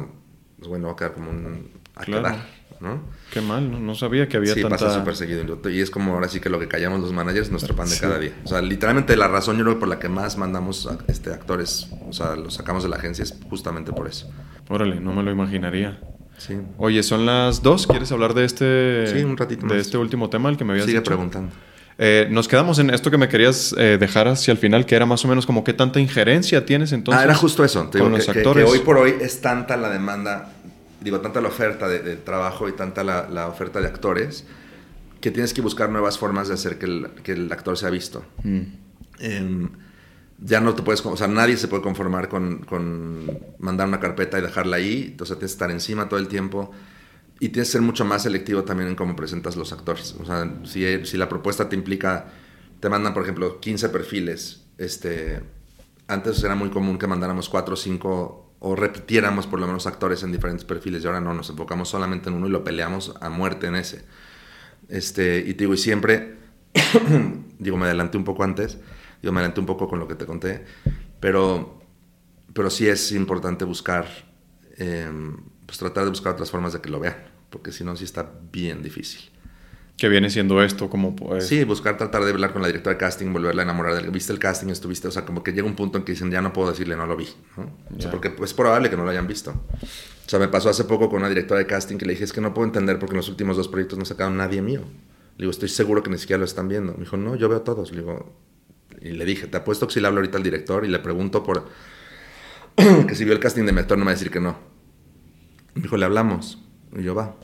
pues 0.57 0.69
bueno, 0.69 0.87
va 0.87 0.93
a 0.93 0.95
quedar 0.95 1.13
como 1.13 1.29
un... 1.31 1.69
a 1.95 2.03
Claro. 2.05 2.23
quedar, 2.23 2.45
¿no? 2.79 3.01
Qué 3.31 3.41
mal, 3.41 3.71
no, 3.71 3.79
no 3.79 3.95
sabía 3.95 4.27
que 4.29 4.37
había 4.37 4.53
Sí, 4.53 4.61
tanta... 4.61 4.77
pasa 4.77 4.97
súper 4.97 5.15
seguido. 5.15 5.59
Y 5.69 5.81
es 5.81 5.89
como 5.91 6.13
ahora 6.13 6.27
sí 6.29 6.39
que 6.39 6.49
lo 6.49 6.59
que 6.59 6.67
callamos 6.67 7.01
los 7.01 7.11
managers, 7.13 7.51
nuestro 7.51 7.75
pan 7.75 7.89
de 7.89 7.97
cada 7.99 8.19
día. 8.19 8.33
O 8.43 8.47
sea, 8.47 8.61
literalmente 8.61 9.17
la 9.17 9.27
razón 9.27 9.57
yo 9.57 9.63
creo 9.65 9.79
por 9.79 9.87
la 9.89 9.99
que 9.99 10.07
más 10.07 10.37
mandamos 10.37 10.85
a- 10.87 10.97
este, 11.07 11.31
actores, 11.31 11.87
o 12.07 12.13
sea, 12.13 12.35
los 12.35 12.53
sacamos 12.53 12.83
de 12.83 12.89
la 12.89 12.97
agencia 12.97 13.23
es 13.23 13.37
justamente 13.49 13.91
por 13.91 14.07
eso. 14.07 14.31
Órale, 14.69 14.99
no 14.99 15.13
me 15.13 15.23
lo 15.23 15.31
imaginaría. 15.31 15.99
Sí. 16.37 16.57
Oye, 16.77 17.01
son 17.01 17.25
las 17.25 17.61
dos. 17.63 17.87
¿Quieres 17.87 18.11
hablar 18.11 18.33
de 18.33 18.43
este... 18.45 19.07
Sí, 19.07 19.23
un 19.23 19.37
ratito 19.37 19.65
De 19.67 19.75
más. 19.75 19.85
este 19.85 19.97
último 19.97 20.29
tema, 20.29 20.49
el 20.49 20.57
que 20.57 20.65
me 20.65 20.73
habías 20.73 20.85
Sigue 20.85 20.99
dicho? 20.99 21.09
preguntando. 21.09 21.51
Eh, 21.97 22.27
nos 22.29 22.47
quedamos 22.49 22.77
en 22.79 22.89
esto 22.89 23.09
que 23.09 23.17
me 23.17 23.29
querías 23.29 23.73
eh, 23.77 23.97
dejar 23.97 24.27
hacia 24.27 24.51
el 24.51 24.57
final, 24.57 24.85
que 24.85 24.95
era 24.95 25.05
más 25.05 25.23
o 25.23 25.27
menos 25.29 25.45
como 25.45 25.63
qué 25.63 25.71
tanta 25.73 25.99
injerencia 25.99 26.65
tienes 26.65 26.91
entonces. 26.91 27.21
ah, 27.21 27.23
era 27.25 27.35
justo 27.35 27.63
eso. 27.63 27.83
Te 27.89 27.99
con 27.99 28.07
digo, 28.09 28.17
los 28.17 28.25
que, 28.25 28.33
que- 28.33 28.39
actores. 28.39 28.65
que 28.65 28.71
hoy 28.71 28.79
por 28.79 28.97
hoy 28.97 29.15
es 29.21 29.39
tanta 29.39 29.77
la 29.77 29.89
demanda, 29.89 30.51
digo, 31.01 31.21
tanta 31.21 31.39
la 31.39 31.47
oferta 31.47 31.87
de, 31.87 31.99
de 31.99 32.15
trabajo 32.17 32.67
y 32.67 32.73
tanta 32.73 33.03
la, 33.03 33.29
la 33.29 33.47
oferta 33.47 33.79
de 33.79 33.87
actores, 33.87 34.45
que 35.21 35.31
tienes 35.31 35.53
que 35.53 35.61
buscar 35.61 35.89
nuevas 35.89 36.17
formas 36.17 36.49
de 36.49 36.55
hacer 36.55 36.77
que 36.77 36.85
el, 36.85 37.07
que 37.23 37.31
el 37.31 37.49
actor 37.51 37.77
sea 37.77 37.89
visto. 37.89 38.25
Mm. 38.43 38.59
Em, 39.19 39.69
ya 40.39 40.59
no 40.59 40.73
te 40.75 40.83
puedes, 40.83 41.03
o 41.05 41.15
sea, 41.15 41.27
nadie 41.29 41.55
se 41.55 41.69
puede 41.69 41.81
conformar 41.81 42.27
con, 42.27 42.57
con 42.59 43.39
mandar 43.57 43.87
una 43.87 44.01
carpeta 44.01 44.37
y 44.37 44.41
dejarla 44.41 44.75
ahí, 44.75 45.05
entonces 45.11 45.37
tienes 45.37 45.51
que 45.51 45.55
estar 45.55 45.71
encima 45.71 46.09
todo 46.09 46.19
el 46.19 46.27
tiempo 46.27 46.71
y 47.39 47.49
tienes 47.49 47.69
que 47.69 47.73
ser 47.73 47.81
mucho 47.81 48.05
más 48.05 48.23
selectivo 48.23 48.63
también 48.63 48.89
en 48.89 48.95
cómo 48.95 49.15
presentas 49.15 49.55
los 49.55 49.73
actores. 49.73 50.15
O 50.19 50.25
sea, 50.25 50.49
si, 50.63 51.05
si 51.05 51.17
la 51.17 51.27
propuesta 51.27 51.67
te 51.67 51.75
implica, 51.75 52.31
te 52.79 52.89
mandan, 52.89 53.13
por 53.13 53.23
ejemplo, 53.23 53.59
15 53.59 53.89
perfiles, 53.89 54.65
este, 54.77 55.41
antes 56.07 56.43
era 56.43 56.55
muy 56.55 56.69
común 56.69 56.97
que 56.97 57.07
mandáramos 57.07 57.49
4 57.49 57.73
o 57.73 57.77
5 57.77 58.45
o 58.59 58.75
repitiéramos 58.75 59.47
por 59.47 59.59
lo 59.59 59.67
menos 59.67 59.85
actores 59.85 60.23
en 60.23 60.31
diferentes 60.31 60.65
perfiles 60.65 61.03
y 61.03 61.07
ahora 61.07 61.21
no, 61.21 61.33
nos 61.33 61.49
enfocamos 61.49 61.89
solamente 61.89 62.29
en 62.29 62.35
uno 62.35 62.47
y 62.47 62.49
lo 62.49 62.63
peleamos 62.63 63.13
a 63.19 63.29
muerte 63.29 63.67
en 63.67 63.75
ese. 63.75 64.05
Este, 64.87 65.39
y 65.39 65.53
te 65.53 65.63
digo, 65.63 65.73
y 65.73 65.77
siempre, 65.77 66.37
digo, 67.59 67.77
me 67.77 67.85
adelanté 67.85 68.17
un 68.17 68.23
poco 68.23 68.43
antes, 68.43 68.77
digo, 69.21 69.33
me 69.33 69.39
adelanté 69.39 69.59
un 69.59 69.65
poco 69.65 69.87
con 69.87 69.99
lo 69.99 70.07
que 70.07 70.15
te 70.15 70.25
conté, 70.25 70.63
pero, 71.19 71.79
pero 72.53 72.69
sí 72.69 72.87
es 72.87 73.11
importante 73.11 73.65
buscar, 73.65 74.07
eh, 74.77 75.09
pues 75.65 75.77
tratar 75.77 76.03
de 76.03 76.09
buscar 76.09 76.33
otras 76.33 76.51
formas 76.51 76.73
de 76.73 76.81
que 76.81 76.89
lo 76.89 76.99
vean, 76.99 77.15
porque 77.49 77.71
si 77.71 77.83
no, 77.83 77.95
sí 77.95 78.03
está 78.03 78.31
bien 78.51 78.81
difícil. 78.83 79.31
Que 79.97 80.09
viene 80.09 80.29
siendo 80.29 80.61
esto, 80.61 80.89
como 80.89 81.15
pues... 81.15 81.47
Sí, 81.47 81.63
buscar 81.63 81.95
tratar 81.95 82.25
de 82.25 82.31
hablar 82.31 82.51
con 82.51 82.61
la 82.61 82.67
directora 82.67 82.95
de 82.95 82.99
casting, 82.99 83.31
volverla 83.31 83.61
a 83.61 83.63
enamorar 83.63 83.95
del 83.95 84.11
viste 84.11 84.33
el 84.33 84.39
casting, 84.39 84.67
estuviste, 84.67 85.07
o 85.07 85.11
sea, 85.11 85.23
como 85.23 85.41
que 85.41 85.53
llega 85.53 85.65
un 85.65 85.75
punto 85.75 85.97
en 85.97 86.03
que 86.03 86.11
dicen, 86.11 86.29
ya 86.29 86.41
no 86.41 86.51
puedo 86.51 86.69
decirle, 86.69 86.97
no 86.97 87.05
lo 87.05 87.15
vi, 87.15 87.29
¿no? 87.55 87.71
O 87.95 88.01
sea, 88.01 88.11
porque 88.11 88.35
es 88.43 88.53
probable 88.53 88.89
que 88.89 88.97
no 88.97 89.05
lo 89.05 89.11
hayan 89.11 89.25
visto. 89.25 89.51
O 89.51 90.29
sea, 90.29 90.37
me 90.37 90.49
pasó 90.49 90.69
hace 90.69 90.83
poco 90.83 91.09
con 91.09 91.19
una 91.19 91.29
directora 91.29 91.59
de 91.59 91.65
casting 91.65 91.97
que 91.97 92.05
le 92.05 92.11
dije, 92.11 92.25
es 92.25 92.33
que 92.33 92.41
no 92.41 92.53
puedo 92.53 92.65
entender 92.65 92.99
porque 92.99 93.13
en 93.13 93.17
los 93.17 93.29
últimos 93.29 93.55
dos 93.55 93.69
proyectos 93.69 93.97
no 93.97 94.03
sacaron 94.03 94.35
nadie 94.35 94.61
mío. 94.61 94.81
Le 95.37 95.43
digo, 95.43 95.51
estoy 95.51 95.69
seguro 95.69 96.03
que 96.03 96.09
ni 96.09 96.17
siquiera 96.17 96.39
lo 96.39 96.45
están 96.45 96.67
viendo. 96.67 96.93
Me 96.93 96.99
dijo, 96.99 97.15
no, 97.15 97.35
yo 97.35 97.47
veo 97.47 97.61
todos. 97.61 97.91
Le 97.91 97.99
digo, 97.99 98.35
y 99.01 99.11
le 99.11 99.23
dije, 99.23 99.47
te 99.47 99.57
apuesto 99.57 99.87
que 99.87 99.93
si 99.93 100.01
le 100.01 100.07
hablo 100.07 100.19
ahorita 100.19 100.37
al 100.37 100.43
director 100.43 100.83
y 100.83 100.89
le 100.89 100.99
pregunto 100.99 101.43
por 101.43 101.69
que 103.07 103.15
si 103.15 103.23
vio 103.23 103.33
el 103.33 103.39
casting 103.39 103.63
de 103.63 103.71
mi 103.71 103.79
actor, 103.79 103.97
no 103.97 104.03
me 104.03 104.09
va 104.09 104.11
a 104.11 104.15
decir 104.15 104.31
que 104.31 104.39
no. 104.39 104.74
Me 105.75 105.83
dijo, 105.83 105.97
le 105.97 106.05
hablamos. 106.05 106.63
Y 106.97 107.03
yo, 107.03 107.13
va. 107.13 107.35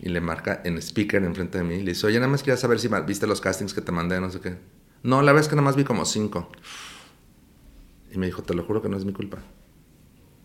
Y 0.00 0.08
le 0.08 0.20
marca 0.20 0.60
en 0.64 0.76
speaker 0.78 1.24
enfrente 1.24 1.58
de 1.58 1.64
mí. 1.64 1.74
Y 1.76 1.82
le 1.82 1.92
dice, 1.92 2.06
oye, 2.06 2.18
nada 2.18 2.30
más 2.30 2.42
quería 2.42 2.56
saber 2.56 2.78
si 2.78 2.88
viste 3.06 3.26
los 3.26 3.40
castings 3.40 3.72
que 3.72 3.80
te 3.80 3.92
mandé, 3.92 4.20
no 4.20 4.30
sé 4.30 4.40
qué. 4.40 4.56
No, 5.02 5.22
la 5.22 5.32
verdad 5.32 5.42
es 5.42 5.48
que 5.48 5.56
nada 5.56 5.64
más 5.64 5.76
vi 5.76 5.84
como 5.84 6.04
cinco. 6.04 6.50
Y 8.12 8.18
me 8.18 8.26
dijo, 8.26 8.42
te 8.42 8.54
lo 8.54 8.64
juro 8.64 8.82
que 8.82 8.88
no 8.88 8.96
es 8.96 9.04
mi 9.04 9.12
culpa. 9.12 9.38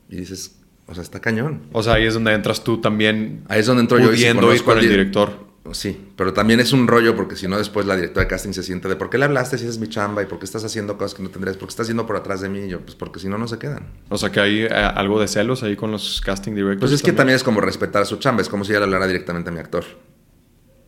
Y 0.10 0.18
dices, 0.18 0.60
o 0.88 0.94
sea, 0.94 1.02
está 1.02 1.20
cañón. 1.20 1.64
O 1.72 1.82
sea, 1.82 1.94
ahí 1.94 2.06
es 2.06 2.14
donde 2.14 2.34
entras 2.34 2.64
tú 2.64 2.80
también. 2.80 3.44
Ahí 3.48 3.60
es 3.60 3.66
donde 3.66 3.82
entro 3.82 4.00
yo 4.00 4.14
y 4.14 4.18
si 4.18 4.26
ir 4.26 4.64
con 4.64 4.78
el 4.78 4.88
director. 4.88 5.46
Sí, 5.72 6.11
pero 6.16 6.34
también 6.34 6.59
es 6.59 6.74
un 6.74 6.88
rollo 6.88 7.16
porque 7.16 7.36
si 7.36 7.47
no 7.47 7.57
después 7.57 7.86
la 7.86 7.95
directora 7.95 8.26
de 8.26 8.30
casting 8.30 8.51
se 8.51 8.61
siente 8.61 8.88
de 8.88 8.95
¿por 8.95 9.09
qué 9.09 9.18
le 9.18 9.26
hablaste 9.26 9.57
si 9.57 9.66
es 9.66 9.80
mi 9.80 9.88
chamba 9.88 10.22
y 10.22 10.26
por 10.28 10.38
qué 10.38 10.45
estás 10.45 10.63
haciendo 10.63 10.97
cosas 10.97 11.16
que 11.16 11.24
no 11.24 11.30
tendrías? 11.30 11.57
¿Por 11.57 11.68
qué 11.68 11.72
estás 11.72 11.88
yendo 11.88 12.05
por 12.05 12.16
atrás 12.16 12.41
de 12.41 12.49
mí? 12.49 12.59
Y 12.59 12.70
yo, 12.70 12.82
pues 12.82 12.95
porque 12.95 13.20
si 13.20 13.28
no, 13.28 13.38
no 13.38 13.47
se 13.47 13.57
quedan. 13.57 13.88
O 14.09 14.18
sea, 14.18 14.32
que 14.32 14.39
hay 14.39 14.61
eh, 14.63 14.70
algo 14.70 15.20
de 15.20 15.28
celos 15.28 15.63
ahí 15.63 15.76
con 15.76 15.91
los 15.91 16.22
casting 16.22 16.53
directors. 16.53 16.80
Pues 16.80 16.91
es 16.91 17.01
que 17.01 17.13
también 17.13 17.36
es 17.36 17.43
como 17.43 17.61
respetar 17.61 18.05
su 18.05 18.18
chamba, 18.18 18.41
es 18.41 18.49
como 18.49 18.63
si 18.63 18.72
ella 18.72 18.82
le 18.82 18.86
hablara 18.86 19.07
directamente 19.07 19.49
a 19.49 19.53
mi 19.53 19.59
actor. 19.59 19.86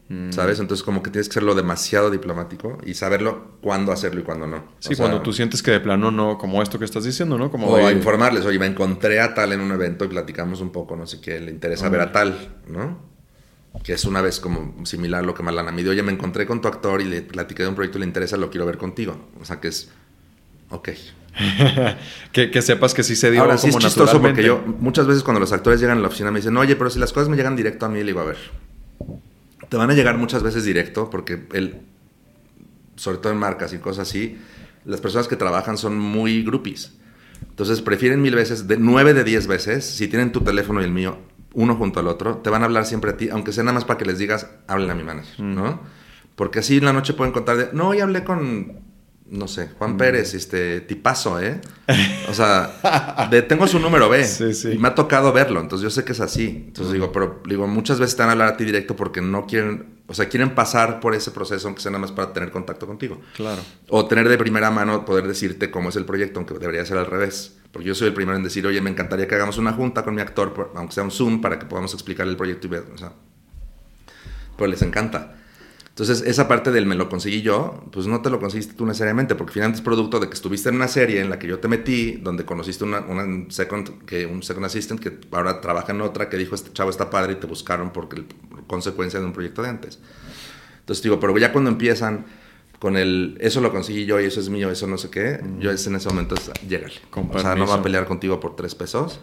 Mm. 0.09 0.31
¿Sabes? 0.31 0.59
Entonces 0.59 0.83
como 0.83 1.03
que 1.03 1.09
tienes 1.09 1.27
que 1.27 1.33
serlo 1.33 1.53
demasiado 1.53 2.09
diplomático 2.09 2.77
y 2.85 2.93
saberlo 2.93 3.57
cuándo 3.61 3.91
hacerlo 3.91 4.21
y 4.21 4.23
cuándo 4.23 4.47
no. 4.47 4.63
Sí, 4.79 4.95
cuando 4.95 5.21
tú 5.21 5.33
sientes 5.33 5.61
que 5.61 5.71
de 5.71 5.79
plano 5.79 6.11
no, 6.11 6.37
como 6.37 6.61
esto 6.61 6.79
que 6.79 6.85
estás 6.85 7.03
diciendo, 7.03 7.37
¿no? 7.37 7.51
Como 7.51 7.67
o 7.67 7.91
informarles, 7.91 8.45
oye, 8.45 8.59
me 8.59 8.67
encontré 8.67 9.19
a 9.19 9.33
tal 9.33 9.51
en 9.53 9.59
un 9.59 9.71
evento 9.71 10.05
y 10.05 10.07
platicamos 10.07 10.61
un 10.61 10.71
poco, 10.71 10.95
no 10.95 11.07
sé 11.07 11.19
qué, 11.19 11.39
le 11.41 11.51
interesa 11.51 11.89
ver 11.89 12.01
a 12.01 12.11
tal, 12.11 12.55
¿no? 12.67 13.16
Que 13.83 13.93
es 13.93 14.05
una 14.05 14.21
vez 14.21 14.39
como 14.39 14.85
similar 14.85 15.23
a 15.23 15.25
lo 15.25 15.33
que 15.33 15.43
Malana 15.43 15.71
me 15.71 15.83
dio, 15.83 15.91
oye, 15.91 16.03
me 16.03 16.11
encontré 16.11 16.45
con 16.45 16.61
tu 16.61 16.67
actor 16.67 17.01
y 17.01 17.05
le 17.05 17.21
platiqué 17.21 17.63
de 17.63 17.69
un 17.69 17.75
proyecto, 17.75 17.99
le 17.99 18.05
interesa, 18.05 18.37
lo 18.37 18.49
quiero 18.49 18.65
ver 18.65 18.77
contigo. 18.77 19.29
O 19.39 19.45
sea, 19.45 19.59
que 19.59 19.69
es, 19.69 19.89
ok. 20.69 20.89
que, 22.31 22.61
sepas 22.61 22.93
que 22.93 23.03
sí 23.03 23.15
se 23.15 23.29
dio 23.29 23.41
Ahora, 23.41 23.57
sí 23.57 23.69
es 23.69 23.77
chistoso 23.77 24.21
porque 24.21 24.43
yo, 24.43 24.63
muchas 24.79 25.05
veces 25.05 25.23
cuando 25.23 25.39
los 25.39 25.51
actores 25.51 25.79
llegan 25.79 25.99
a 25.99 26.01
la 26.01 26.07
oficina 26.07 26.31
me 26.31 26.39
dicen, 26.39 26.57
oye, 26.57 26.75
pero 26.75 26.89
si 26.89 26.99
las 26.99 27.13
cosas 27.13 27.29
me 27.29 27.37
llegan 27.37 27.55
directo 27.55 27.85
a 27.85 27.89
mí, 27.89 27.99
le 27.99 28.05
digo, 28.05 28.19
a 28.19 28.25
ver, 28.25 28.37
te 29.69 29.77
van 29.77 29.91
a 29.91 29.93
llegar 29.93 30.17
muchas 30.17 30.43
veces 30.43 30.63
directo 30.63 31.09
porque 31.09 31.43
él, 31.53 31.81
sobre 32.95 33.19
todo 33.19 33.31
en 33.33 33.39
marcas 33.39 33.73
y 33.73 33.77
cosas 33.77 34.09
así, 34.09 34.37
las 34.85 35.01
personas 35.01 35.27
que 35.27 35.35
trabajan 35.35 35.77
son 35.77 35.99
muy 35.99 36.43
groupies. 36.43 36.93
Entonces 37.49 37.81
prefieren 37.81 38.21
mil 38.21 38.35
veces, 38.35 38.67
de 38.67 38.77
nueve 38.77 39.13
de 39.13 39.23
diez 39.23 39.47
veces, 39.47 39.85
si 39.85 40.07
tienen 40.07 40.31
tu 40.31 40.41
teléfono 40.41 40.81
y 40.81 40.85
el 40.85 40.91
mío, 40.91 41.19
uno 41.57 41.75
junto 41.75 41.99
al 41.99 42.07
otro, 42.07 42.37
te 42.37 42.51
van 42.51 42.61
a 42.61 42.65
hablar 42.65 42.85
siempre 42.85 43.11
a 43.11 43.17
ti, 43.17 43.29
aunque 43.29 43.51
sea 43.51 43.63
nada 43.63 43.73
más 43.73 43.83
para 43.83 43.97
que 43.97 44.05
les 44.05 44.19
digas, 44.19 44.47
hablen 44.67 44.91
a 44.91 44.95
mi 44.95 45.03
manager, 45.03 45.43
mm. 45.43 45.55
¿no? 45.55 45.79
Porque 46.35 46.59
así 46.59 46.77
en 46.77 46.85
la 46.85 46.93
noche 46.93 47.15
pueden 47.15 47.33
contar 47.33 47.57
de, 47.57 47.69
no, 47.73 47.89
hoy 47.89 47.99
hablé 47.99 48.23
con, 48.23 48.79
no 49.29 49.47
sé, 49.47 49.69
Juan 49.77 49.95
mm. 49.95 49.97
Pérez, 49.97 50.33
este, 50.33 50.81
tipazo, 50.81 51.39
¿eh? 51.39 51.59
O 52.29 52.33
sea, 52.33 53.27
de, 53.29 53.41
tengo 53.41 53.67
su 53.67 53.79
número 53.79 54.09
B. 54.09 54.23
Sí, 54.37 54.53
sí. 54.53 54.71
Y 54.73 54.77
me 54.77 54.89
ha 54.89 54.95
tocado 54.95 55.33
verlo, 55.33 55.59
entonces 55.59 55.83
yo 55.83 55.89
sé 55.89 56.03
que 56.03 56.11
es 56.11 56.19
así. 56.19 56.65
Entonces 56.67 56.93
digo, 56.93 57.11
pero 57.11 57.41
digo, 57.47 57.67
muchas 57.67 57.99
veces 57.99 58.15
te 58.15 58.21
van 58.21 58.29
a 58.29 58.31
hablar 58.33 58.49
a 58.49 58.57
ti 58.57 58.65
directo 58.65 58.95
porque 58.95 59.21
no 59.21 59.47
quieren, 59.47 60.01
o 60.07 60.13
sea, 60.13 60.29
quieren 60.29 60.53
pasar 60.53 60.99
por 60.99 61.15
ese 61.15 61.31
proceso, 61.31 61.67
aunque 61.67 61.81
sea 61.81 61.91
nada 61.91 62.01
más 62.01 62.11
para 62.11 62.33
tener 62.33 62.51
contacto 62.51 62.85
contigo. 62.85 63.19
Claro. 63.35 63.61
O 63.89 64.05
tener 64.05 64.29
de 64.29 64.37
primera 64.37 64.69
mano, 64.69 65.05
poder 65.05 65.27
decirte 65.27 65.71
cómo 65.71 65.89
es 65.89 65.95
el 65.95 66.05
proyecto, 66.05 66.39
aunque 66.39 66.53
debería 66.55 66.85
ser 66.85 66.97
al 66.97 67.07
revés. 67.07 67.57
Porque 67.71 67.87
yo 67.87 67.95
soy 67.95 68.07
el 68.07 68.13
primero 68.13 68.37
en 68.37 68.43
decir, 68.43 68.65
oye, 68.67 68.81
me 68.81 68.89
encantaría 68.89 69.27
que 69.27 69.35
hagamos 69.35 69.57
una 69.57 69.73
junta 69.73 70.03
con 70.03 70.15
mi 70.15 70.21
actor, 70.21 70.71
aunque 70.75 70.93
sea 70.93 71.03
un 71.03 71.11
Zoom, 71.11 71.41
para 71.41 71.57
que 71.57 71.65
podamos 71.65 71.93
explicar 71.93 72.27
el 72.27 72.37
proyecto 72.37 72.67
y 72.67 72.69
ver, 72.69 72.85
o 72.93 72.97
sea. 72.97 73.13
Pero 74.55 74.67
les 74.67 74.81
encanta. 74.81 75.36
Entonces, 75.97 76.21
esa 76.27 76.47
parte 76.47 76.69
del 76.69 76.85
me 76.85 76.93
lo 76.93 77.09
conseguí 77.09 77.41
yo, 77.41 77.83
pues 77.91 78.05
no 78.05 78.21
te 78.21 78.29
lo 78.29 78.39
conseguiste 78.39 78.75
tú 78.75 78.85
necesariamente, 78.85 79.33
porque 79.33 79.53
finalmente 79.53 79.77
es 79.79 79.83
producto 79.83 80.19
de 80.19 80.27
que 80.27 80.35
estuviste 80.35 80.69
en 80.69 80.75
una 80.75 80.87
serie 80.87 81.21
en 81.21 81.31
la 81.31 81.39
que 81.39 81.47
yo 81.47 81.57
te 81.57 81.67
metí, 81.67 82.17
donde 82.21 82.45
conociste 82.45 82.83
una, 82.83 83.03
second, 83.49 84.05
que, 84.05 84.27
un 84.27 84.43
second 84.43 84.67
assistant 84.67 85.01
que 85.01 85.17
ahora 85.31 85.59
trabaja 85.59 85.93
en 85.93 86.01
otra, 86.01 86.29
que 86.29 86.37
dijo, 86.37 86.53
este 86.53 86.71
chavo 86.71 86.91
está 86.91 87.09
padre 87.09 87.33
y 87.33 87.35
te 87.37 87.47
buscaron 87.47 87.89
porque 87.93 88.25
consecuencia 88.67 89.19
de 89.19 89.25
un 89.25 89.33
proyecto 89.33 89.63
de 89.63 89.69
antes. 89.69 89.97
Entonces, 90.81 91.01
digo, 91.01 91.19
pero 91.19 91.35
ya 91.35 91.51
cuando 91.51 91.71
empiezan 91.71 92.27
con 92.77 92.95
el 92.95 93.35
eso 93.39 93.59
lo 93.59 93.71
conseguí 93.71 94.05
yo 94.05 94.21
y 94.21 94.25
eso 94.25 94.39
es 94.39 94.49
mío, 94.49 94.69
eso 94.69 94.85
no 94.85 94.99
sé 94.99 95.09
qué, 95.09 95.43
yo 95.57 95.71
es 95.71 95.87
en 95.87 95.95
ese 95.95 96.09
momento 96.09 96.35
es 96.35 96.51
llégale. 96.69 96.93
O 97.11 97.39
sea, 97.39 97.55
no 97.55 97.65
va 97.65 97.73
a 97.73 97.81
pelear 97.81 98.05
contigo 98.05 98.39
por 98.39 98.55
tres 98.55 98.75
pesos, 98.75 99.19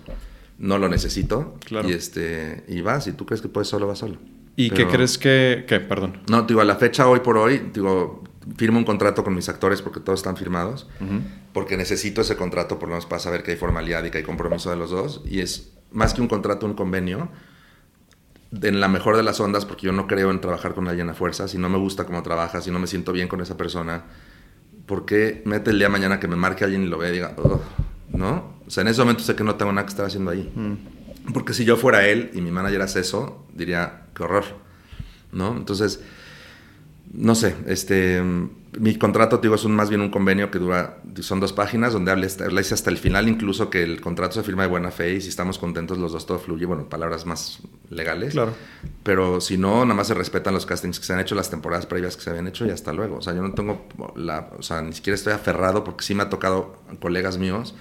no 0.59 0.79
lo 0.79 0.89
necesito. 0.89 1.55
Claro. 1.67 1.89
Y, 1.89 1.93
este, 1.93 2.65
y 2.67 2.81
vas, 2.81 3.05
si 3.05 3.13
tú 3.13 3.27
crees 3.27 3.41
que 3.41 3.49
puedes 3.49 3.69
solo, 3.69 3.87
vas 3.87 4.01
solo. 4.01 4.19
¿Y 4.57 4.71
qué 4.71 4.87
crees 4.87 5.19
que, 5.19 5.65
qué? 5.67 5.81
Perdón. 5.81 6.23
No, 6.29 6.43
digo, 6.43 6.61
a 6.61 6.65
la 6.65 6.77
fecha, 6.77 7.09
hoy 7.09 7.21
por 7.21 7.37
hoy, 7.37 7.71
digo, 7.73 8.23
firmo 8.57 8.79
un 8.79 8.85
contrato 8.85 9.25
con 9.25 9.35
mis 9.35 9.49
actores 9.49 9.83
porque 9.83 10.01
todos 10.01 10.21
están 10.21 10.37
firmados, 10.37 10.89
porque 11.53 11.77
necesito 11.77 12.21
ese 12.21 12.37
contrato 12.37 12.79
por 12.79 12.89
lo 12.89 12.95
menos 12.95 13.07
para 13.07 13.21
saber 13.21 13.43
que 13.43 13.53
hay 13.53 13.57
formalidad 13.57 14.05
y 14.05 14.11
que 14.11 14.19
hay 14.19 14.25
compromiso 14.25 14.71
de 14.71 14.77
los 14.77 14.91
dos, 14.91 15.23
y 15.25 15.41
es 15.41 15.73
más 15.91 16.15
que 16.15 16.21
un 16.21 16.29
contrato, 16.29 16.67
un 16.67 16.75
convenio, 16.75 17.31
en 18.63 18.81
la 18.81 18.89
mejor 18.89 19.17
de 19.17 19.23
las 19.23 19.41
ondas, 19.41 19.65
porque 19.65 19.87
yo 19.87 19.93
no 19.93 20.07
creo 20.07 20.31
en 20.31 20.41
trabajar 20.41 20.75
con 20.75 20.87
alguien 20.87 21.09
a 21.11 21.15
fuerza, 21.15 21.49
si 21.49 21.59
no 21.59 21.69
me 21.69 21.79
gusta 21.79 22.05
cómo 22.05 22.23
trabaja, 22.23 22.61
si 22.61 22.71
no 22.71 22.79
me 22.79 22.87
siento 22.87 23.13
bien 23.13 23.27
con 23.27 23.41
esa 23.41 23.57
persona, 23.57 24.05
¿por 24.87 25.05
qué 25.07 25.43
mete 25.45 25.71
el 25.71 25.79
día 25.79 25.89
mañana 25.89 26.21
que 26.21 26.29
me 26.29 26.37
marque 26.37 26.65
alguien 26.65 26.85
y 26.85 26.87
lo 26.87 26.99
vea 26.99 27.11
y 27.11 27.15
diga, 27.15 27.35
¿no? 28.13 28.55
O 28.67 28.71
sea, 28.71 28.83
en 28.83 28.89
ese 28.89 29.01
momento 29.01 29.23
sé 29.23 29.35
que 29.35 29.45
no 29.45 29.57
tengo 29.57 29.73
nada 29.73 29.85
que 29.87 29.91
estar 29.91 30.07
haciendo 30.07 30.31
ahí. 30.31 30.51
Mm. 30.55 31.04
Porque 31.33 31.55
si 31.55 31.65
yo 31.65 31.77
fuera 31.77 32.07
él 32.07 32.31
y 32.35 32.41
mi 32.41 32.51
manager 32.51 32.83
hace 32.83 33.01
eso, 33.01 33.47
diría, 33.55 34.07
qué 34.15 34.23
horror, 34.25 34.45
¿no? 35.33 35.57
Entonces, 35.57 36.01
no 37.13 37.35
sé, 37.35 37.55
este 37.67 38.23
mi 38.79 38.97
contrato, 38.97 39.39
digo, 39.39 39.55
es 39.55 39.65
un, 39.65 39.75
más 39.75 39.89
bien 39.89 40.01
un 40.01 40.11
convenio 40.11 40.51
que 40.51 40.59
dura, 40.59 40.99
son 41.21 41.41
dos 41.41 41.53
páginas 41.53 41.93
donde 41.93 42.11
hablas 42.11 42.73
hasta 42.73 42.91
el 42.91 42.99
final, 42.99 43.29
incluso 43.29 43.71
que 43.71 43.83
el 43.83 44.01
contrato 44.01 44.35
se 44.35 44.43
firma 44.43 44.63
de 44.63 44.69
buena 44.69 44.91
fe 44.91 45.15
y 45.15 45.21
si 45.21 45.29
estamos 45.29 45.59
contentos 45.59 45.99
los 45.99 46.13
dos, 46.13 46.27
todo 46.27 46.39
fluye, 46.39 46.67
bueno, 46.67 46.89
palabras 46.89 47.27
más 47.27 47.61
legales. 47.91 48.33
Claro. 48.33 48.55
Pero 49.03 49.41
si 49.41 49.59
no, 49.59 49.85
nada 49.85 49.95
más 49.95 50.09
se 50.09 50.15
respetan 50.15 50.55
los 50.55 50.67
castings 50.67 50.99
que 50.99 51.07
se 51.07 51.13
han 51.13 51.21
hecho, 51.21 51.35
las 51.35 51.51
temporadas 51.51 51.87
previas 51.87 52.17
que 52.17 52.23
se 52.23 52.31
habían 52.31 52.49
hecho 52.49 52.67
y 52.67 52.71
hasta 52.71 52.93
luego. 52.93 53.19
O 53.19 53.23
sea, 53.23 53.35
yo 53.35 53.43
no 53.43 53.53
tengo 53.53 53.87
la, 54.17 54.51
o 54.59 54.63
sea, 54.63 54.83
ni 54.83 54.93
siquiera 54.93 55.15
estoy 55.15 55.33
aferrado 55.33 55.85
porque 55.85 56.05
sí 56.05 56.15
me 56.15 56.23
ha 56.23 56.29
tocado 56.29 56.79
colegas 57.01 57.39
míos 57.39 57.75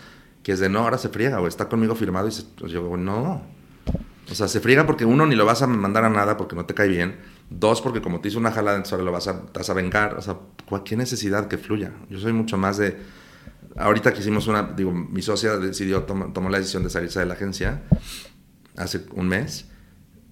que 0.44 0.52
es 0.52 0.60
de, 0.60 0.70
no, 0.70 0.80
ahora 0.80 0.98
se 0.98 1.10
friega 1.10 1.40
o 1.42 1.48
está 1.48 1.70
conmigo 1.70 1.96
firmado 1.96 2.28
y 2.28 2.32
pues 2.60 2.72
yo, 2.72 2.96
no. 2.98 3.42
O 4.30 4.36
sea, 4.36 4.48
se 4.48 4.60
friega 4.60 4.86
porque 4.86 5.06
uno 5.06 5.26
ni 5.26 5.36
lo 5.36 5.46
vas 5.46 5.62
a 5.62 5.68
mandar 5.68 6.06
a 6.06 6.10
nada 6.10 6.38
porque 6.38 6.56
no 6.56 6.66
te 6.66 6.74
cae 6.74 6.88
bien 6.88 7.18
Dos, 7.60 7.82
porque 7.82 8.02
como 8.02 8.20
te 8.20 8.30
hizo 8.30 8.40
una 8.40 8.52
jalada, 8.52 8.78
entonces 8.78 8.94
ahora 8.94 9.06
lo 9.06 9.12
vas 9.12 9.28
a, 9.28 9.42
vas 9.54 9.70
a 9.70 9.74
vengar. 9.74 10.16
O 10.16 10.22
sea, 10.22 10.38
cualquier 10.68 10.98
necesidad 10.98 11.48
que 11.48 11.58
fluya. 11.58 11.92
Yo 12.10 12.20
soy 12.20 12.34
mucho 12.34 12.58
más 12.58 12.78
de... 12.78 12.98
Ahorita 13.76 14.14
que 14.14 14.20
hicimos 14.20 14.48
una... 14.48 14.64
Digo, 14.64 14.92
mi 14.92 15.22
socia 15.22 15.58
decidió, 15.58 16.04
tomó, 16.04 16.50
la 16.50 16.58
decisión 16.58 16.84
de 16.84 16.90
salirse 16.90 17.20
de 17.20 17.26
la 17.26 17.34
agencia 17.34 17.84
hace 18.76 19.06
un 19.14 19.28
mes 19.28 19.68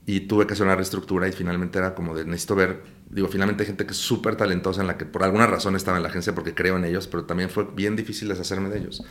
y 0.07 0.21
tuve 0.21 0.47
que 0.47 0.53
hacer 0.53 0.65
una 0.65 0.75
reestructura 0.75 1.27
y 1.27 1.31
finalmente 1.31 1.77
era 1.77 1.93
como 1.93 2.15
de 2.15 2.25
necesito 2.25 2.55
ver, 2.55 2.81
digo, 3.07 3.27
finalmente 3.27 3.63
hay 3.63 3.67
gente 3.67 3.85
que 3.85 3.91
es 3.91 3.97
súper 3.97 4.35
talentosa 4.35 4.81
en 4.81 4.87
la 4.87 4.97
que 4.97 5.05
por 5.05 5.23
alguna 5.23 5.45
razón 5.45 5.75
estaba 5.75 5.97
en 5.97 6.03
la 6.03 6.09
agencia 6.09 6.33
porque 6.33 6.55
creo 6.55 6.77
en 6.77 6.85
ellos, 6.85 7.07
pero 7.07 7.25
también 7.25 7.51
fue 7.51 7.67
bien 7.75 7.95
difícil 7.95 8.29
deshacerme 8.29 8.69
de 8.69 8.79
ellos. 8.79 9.03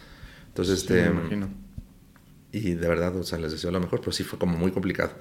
Entonces, 0.51 0.80
este... 0.80 1.07
imagino. 1.07 1.48
Y 2.53 2.74
de 2.74 2.88
verdad, 2.88 3.16
o 3.16 3.22
sea, 3.22 3.38
les 3.38 3.53
deseo 3.53 3.70
lo 3.70 3.80
mejor, 3.80 4.01
pero 4.01 4.12
sí 4.12 4.24
fue 4.24 4.38
como 4.38 4.59
muy 4.59 4.72
complicado. 4.72 5.12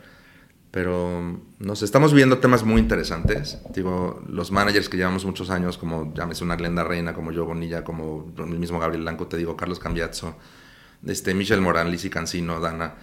Pero 0.71 1.41
nos 1.57 1.81
estamos 1.81 2.13
viendo 2.13 2.37
temas 2.39 2.63
muy 2.63 2.79
interesantes. 2.79 3.59
Digo, 3.73 4.23
los 4.27 4.51
managers 4.51 4.89
que 4.89 4.97
llevamos 4.97 5.25
muchos 5.25 5.49
años, 5.49 5.77
como 5.77 6.13
llámese 6.13 6.43
una 6.43 6.55
Glenda 6.55 6.83
Reina, 6.83 7.13
como 7.13 7.31
yo 7.31 7.45
Bonilla, 7.45 7.83
como 7.83 8.31
el 8.37 8.59
mismo 8.59 8.79
Gabriel 8.79 9.01
Blanco, 9.01 9.27
te 9.27 9.37
digo, 9.37 9.57
Carlos 9.57 9.79
Cambiazzo, 9.79 10.35
este, 11.05 11.33
Michelle 11.33 11.61
Morán, 11.61 11.89
Lizzie 11.91 12.09
Cancino, 12.09 12.59
Dana. 12.59 12.95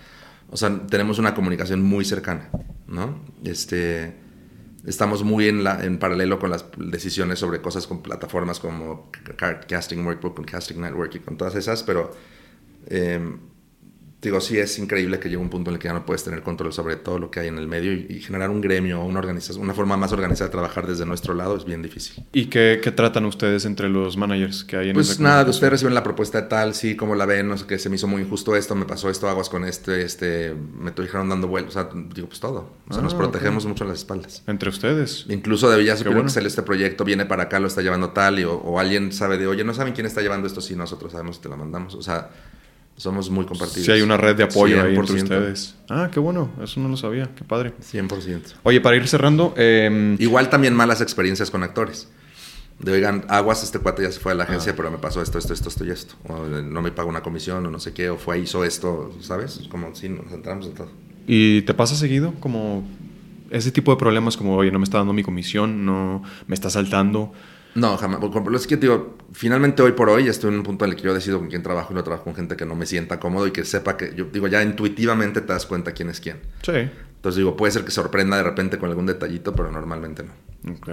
O 0.50 0.56
sea, 0.56 0.86
tenemos 0.86 1.18
una 1.18 1.34
comunicación 1.34 1.82
muy 1.82 2.04
cercana, 2.04 2.50
¿no? 2.86 3.20
Este, 3.44 4.14
estamos 4.86 5.24
muy 5.24 5.48
en, 5.48 5.64
la, 5.64 5.84
en 5.84 5.98
paralelo 5.98 6.38
con 6.38 6.50
las 6.50 6.64
decisiones 6.78 7.38
sobre 7.38 7.60
cosas 7.60 7.86
con 7.86 8.02
plataformas 8.02 8.60
como 8.60 9.10
Casting 9.68 10.04
Workbook, 10.04 10.36
con 10.36 10.44
Casting 10.44 10.80
Network 10.80 11.14
y 11.16 11.18
con 11.20 11.36
todas 11.36 11.54
esas, 11.54 11.82
pero... 11.82 12.14
Eh, 12.88 13.20
digo, 14.22 14.40
sí 14.40 14.58
es 14.58 14.78
increíble 14.78 15.18
que 15.18 15.28
llegue 15.28 15.40
un 15.40 15.50
punto 15.50 15.70
en 15.70 15.74
el 15.74 15.80
que 15.80 15.88
ya 15.88 15.94
no 15.94 16.06
puedes 16.06 16.24
tener 16.24 16.42
control 16.42 16.72
sobre 16.72 16.96
todo 16.96 17.18
lo 17.18 17.30
que 17.30 17.40
hay 17.40 17.48
en 17.48 17.58
el 17.58 17.68
medio 17.68 17.92
y, 17.92 18.20
generar 18.20 18.50
un 18.50 18.60
gremio, 18.60 19.04
una 19.04 19.18
organización, 19.18 19.62
una 19.62 19.74
forma 19.74 19.96
más 19.96 20.12
organizada 20.12 20.48
de 20.48 20.52
trabajar 20.52 20.86
desde 20.86 21.06
nuestro 21.06 21.34
lado 21.34 21.56
es 21.56 21.64
bien 21.64 21.82
difícil. 21.82 22.24
¿Y 22.32 22.46
qué, 22.46 22.80
qué 22.82 22.90
tratan 22.90 23.24
ustedes 23.26 23.64
entre 23.66 23.88
los 23.88 24.16
managers 24.16 24.64
que 24.64 24.76
hay 24.76 24.88
en 24.88 24.94
Pues 24.94 25.20
nada, 25.20 25.44
de 25.44 25.50
ustedes 25.50 25.72
reciben 25.72 25.94
la 25.94 26.02
propuesta 26.02 26.42
de 26.42 26.48
tal, 26.48 26.74
sí, 26.74 26.96
cómo 26.96 27.14
la 27.14 27.26
ven, 27.26 27.46
no 27.48 27.56
sé 27.56 27.66
qué, 27.66 27.78
se 27.78 27.88
me 27.88 27.96
hizo 27.96 28.08
muy 28.08 28.22
injusto 28.22 28.56
esto, 28.56 28.74
me 28.74 28.86
pasó 28.86 29.10
esto, 29.10 29.28
aguas 29.28 29.48
con 29.48 29.64
este, 29.64 30.02
este, 30.02 30.54
me 30.54 30.90
dijeron 30.90 31.28
dando 31.28 31.46
vueltas, 31.46 31.76
o 31.76 31.80
sea, 31.80 31.90
digo, 32.14 32.28
pues 32.28 32.40
todo. 32.40 32.70
O 32.88 32.92
sea, 32.92 33.02
nos 33.02 33.14
ah, 33.14 33.18
protegemos 33.18 33.66
mucho 33.66 33.84
las 33.84 33.98
espaldas. 33.98 34.42
Entre 34.46 34.68
ustedes. 34.68 35.26
Incluso 35.28 35.70
de 35.70 35.84
ya 35.84 35.96
supieron 35.96 36.24
que 36.24 36.30
sale 36.30 36.48
este 36.48 36.62
proyecto, 36.62 37.04
viene 37.04 37.26
para 37.26 37.44
acá, 37.44 37.60
lo 37.60 37.68
está 37.68 37.82
llevando 37.82 38.10
tal, 38.10 38.40
y, 38.40 38.44
o, 38.44 38.54
o 38.54 38.80
alguien 38.80 39.12
sabe 39.12 39.38
de, 39.38 39.46
oye, 39.46 39.62
no 39.62 39.74
saben 39.74 39.92
quién 39.92 40.06
está 40.06 40.22
llevando 40.22 40.46
esto, 40.46 40.60
sí, 40.60 40.74
nosotros 40.74 41.12
sabemos 41.12 41.36
y 41.36 41.40
te 41.42 41.48
lo 41.48 41.56
mandamos. 41.56 41.94
O 41.94 42.02
sea, 42.02 42.30
somos 42.96 43.30
muy 43.30 43.44
compartidos. 43.44 43.84
Sí, 43.84 43.92
hay 43.92 44.02
una 44.02 44.16
red 44.16 44.36
de 44.36 44.44
apoyo 44.44 44.82
ahí 44.82 44.96
entre 44.96 45.16
ustedes. 45.16 45.74
Ah, 45.88 46.08
qué 46.12 46.18
bueno. 46.18 46.50
Eso 46.62 46.80
no 46.80 46.88
lo 46.88 46.96
sabía. 46.96 47.30
Qué 47.36 47.44
padre. 47.44 47.74
100%. 47.80 48.54
Oye, 48.62 48.80
para 48.80 48.96
ir 48.96 49.06
cerrando... 49.06 49.54
Em, 49.56 50.16
Igual 50.18 50.48
también 50.48 50.74
malas 50.74 51.00
experiencias 51.00 51.50
con 51.50 51.62
actores. 51.62 52.08
De, 52.78 52.92
oigan, 52.92 53.24
aguas, 53.28 53.62
este 53.62 53.78
cuate 53.78 54.02
ya 54.02 54.12
se 54.12 54.20
fue 54.20 54.32
a 54.32 54.34
la 54.34 54.44
agencia, 54.44 54.72
ah. 54.72 54.74
pero 54.76 54.90
me 54.90 54.98
pasó 54.98 55.22
esto, 55.22 55.38
esto, 55.38 55.52
esto, 55.52 55.68
esto 55.68 55.84
y 55.84 55.90
esto. 55.90 56.14
O 56.28 56.46
no 56.46 56.82
me 56.82 56.90
pagó 56.90 57.08
una 57.08 57.22
comisión 57.22 57.64
o 57.66 57.70
no 57.70 57.78
sé 57.78 57.92
qué, 57.92 58.10
o 58.10 58.18
fue, 58.18 58.38
hizo 58.38 58.64
esto, 58.64 59.14
¿sabes? 59.20 59.62
Como 59.70 59.94
si 59.94 60.08
nos 60.08 60.32
entramos 60.32 60.66
en 60.66 60.74
todo. 60.74 60.90
¿Y 61.26 61.62
te 61.62 61.74
pasa 61.74 61.96
seguido? 61.96 62.34
Como 62.40 62.86
ese 63.50 63.70
tipo 63.70 63.90
de 63.92 63.98
problemas 63.98 64.36
como, 64.36 64.56
oye, 64.56 64.70
no 64.70 64.78
me 64.78 64.84
está 64.84 64.98
dando 64.98 65.12
mi 65.12 65.22
comisión, 65.22 65.84
no 65.86 66.22
me 66.46 66.54
está 66.54 66.70
saltando. 66.70 67.32
No, 67.76 67.96
jamás. 67.98 68.20
Por 68.20 68.54
es 68.54 68.66
que 68.66 68.76
digo, 68.78 69.18
finalmente 69.32 69.82
hoy 69.82 69.92
por 69.92 70.08
hoy 70.08 70.28
estoy 70.28 70.50
en 70.50 70.56
un 70.56 70.62
punto 70.62 70.84
en 70.86 70.92
el 70.92 70.96
que 70.96 71.02
yo 71.02 71.12
decido 71.14 71.38
con 71.38 71.48
quién 71.48 71.62
trabajo 71.62 71.92
y 71.92 71.94
no 71.94 72.02
trabajo 72.02 72.24
con 72.24 72.34
gente 72.34 72.56
que 72.56 72.64
no 72.64 72.74
me 72.74 72.86
sienta 72.86 73.20
cómodo 73.20 73.46
y 73.46 73.50
que 73.52 73.64
sepa 73.64 73.96
que, 73.98 74.14
yo 74.14 74.24
digo, 74.32 74.48
ya 74.48 74.62
intuitivamente 74.62 75.42
te 75.42 75.52
das 75.52 75.66
cuenta 75.66 75.92
quién 75.92 76.08
es 76.08 76.20
quién. 76.20 76.38
Sí. 76.62 76.72
Entonces 76.72 77.36
digo, 77.36 77.54
puede 77.56 77.72
ser 77.72 77.84
que 77.84 77.90
sorprenda 77.90 78.38
de 78.38 78.42
repente 78.42 78.78
con 78.78 78.88
algún 78.88 79.04
detallito, 79.06 79.54
pero 79.54 79.70
normalmente 79.70 80.22
no. 80.22 80.72
Ok. 80.72 80.88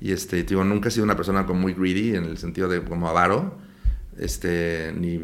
Y 0.00 0.12
este, 0.12 0.42
digo, 0.44 0.62
nunca 0.64 0.88
he 0.88 0.92
sido 0.92 1.04
una 1.04 1.16
persona 1.16 1.44
como 1.44 1.60
muy 1.60 1.74
greedy 1.74 2.14
en 2.14 2.24
el 2.24 2.38
sentido 2.38 2.68
de 2.68 2.82
como 2.82 3.08
avaro. 3.08 3.58
Este, 4.18 4.92
ni 4.96 5.22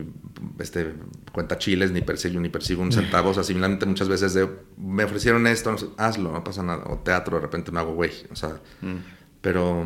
este, 0.58 0.94
cuenta 1.32 1.58
chiles, 1.58 1.92
ni 1.92 2.00
persigo, 2.00 2.40
ni 2.40 2.48
persigo 2.48 2.82
un 2.82 2.90
centavo. 2.90 3.30
O 3.30 3.34
sea, 3.34 3.44
similarmente 3.44 3.86
muchas 3.86 4.08
veces 4.08 4.34
de, 4.34 4.48
me 4.78 5.04
ofrecieron 5.04 5.46
esto, 5.46 5.76
hazlo, 5.96 6.32
no 6.32 6.42
pasa 6.42 6.62
nada. 6.62 6.84
O 6.86 6.98
teatro, 6.98 7.36
de 7.36 7.42
repente 7.42 7.70
me 7.70 7.78
hago 7.80 7.94
güey. 7.94 8.12
O 8.32 8.36
sea, 8.36 8.60
Mm. 8.80 8.96
pero 9.40 9.84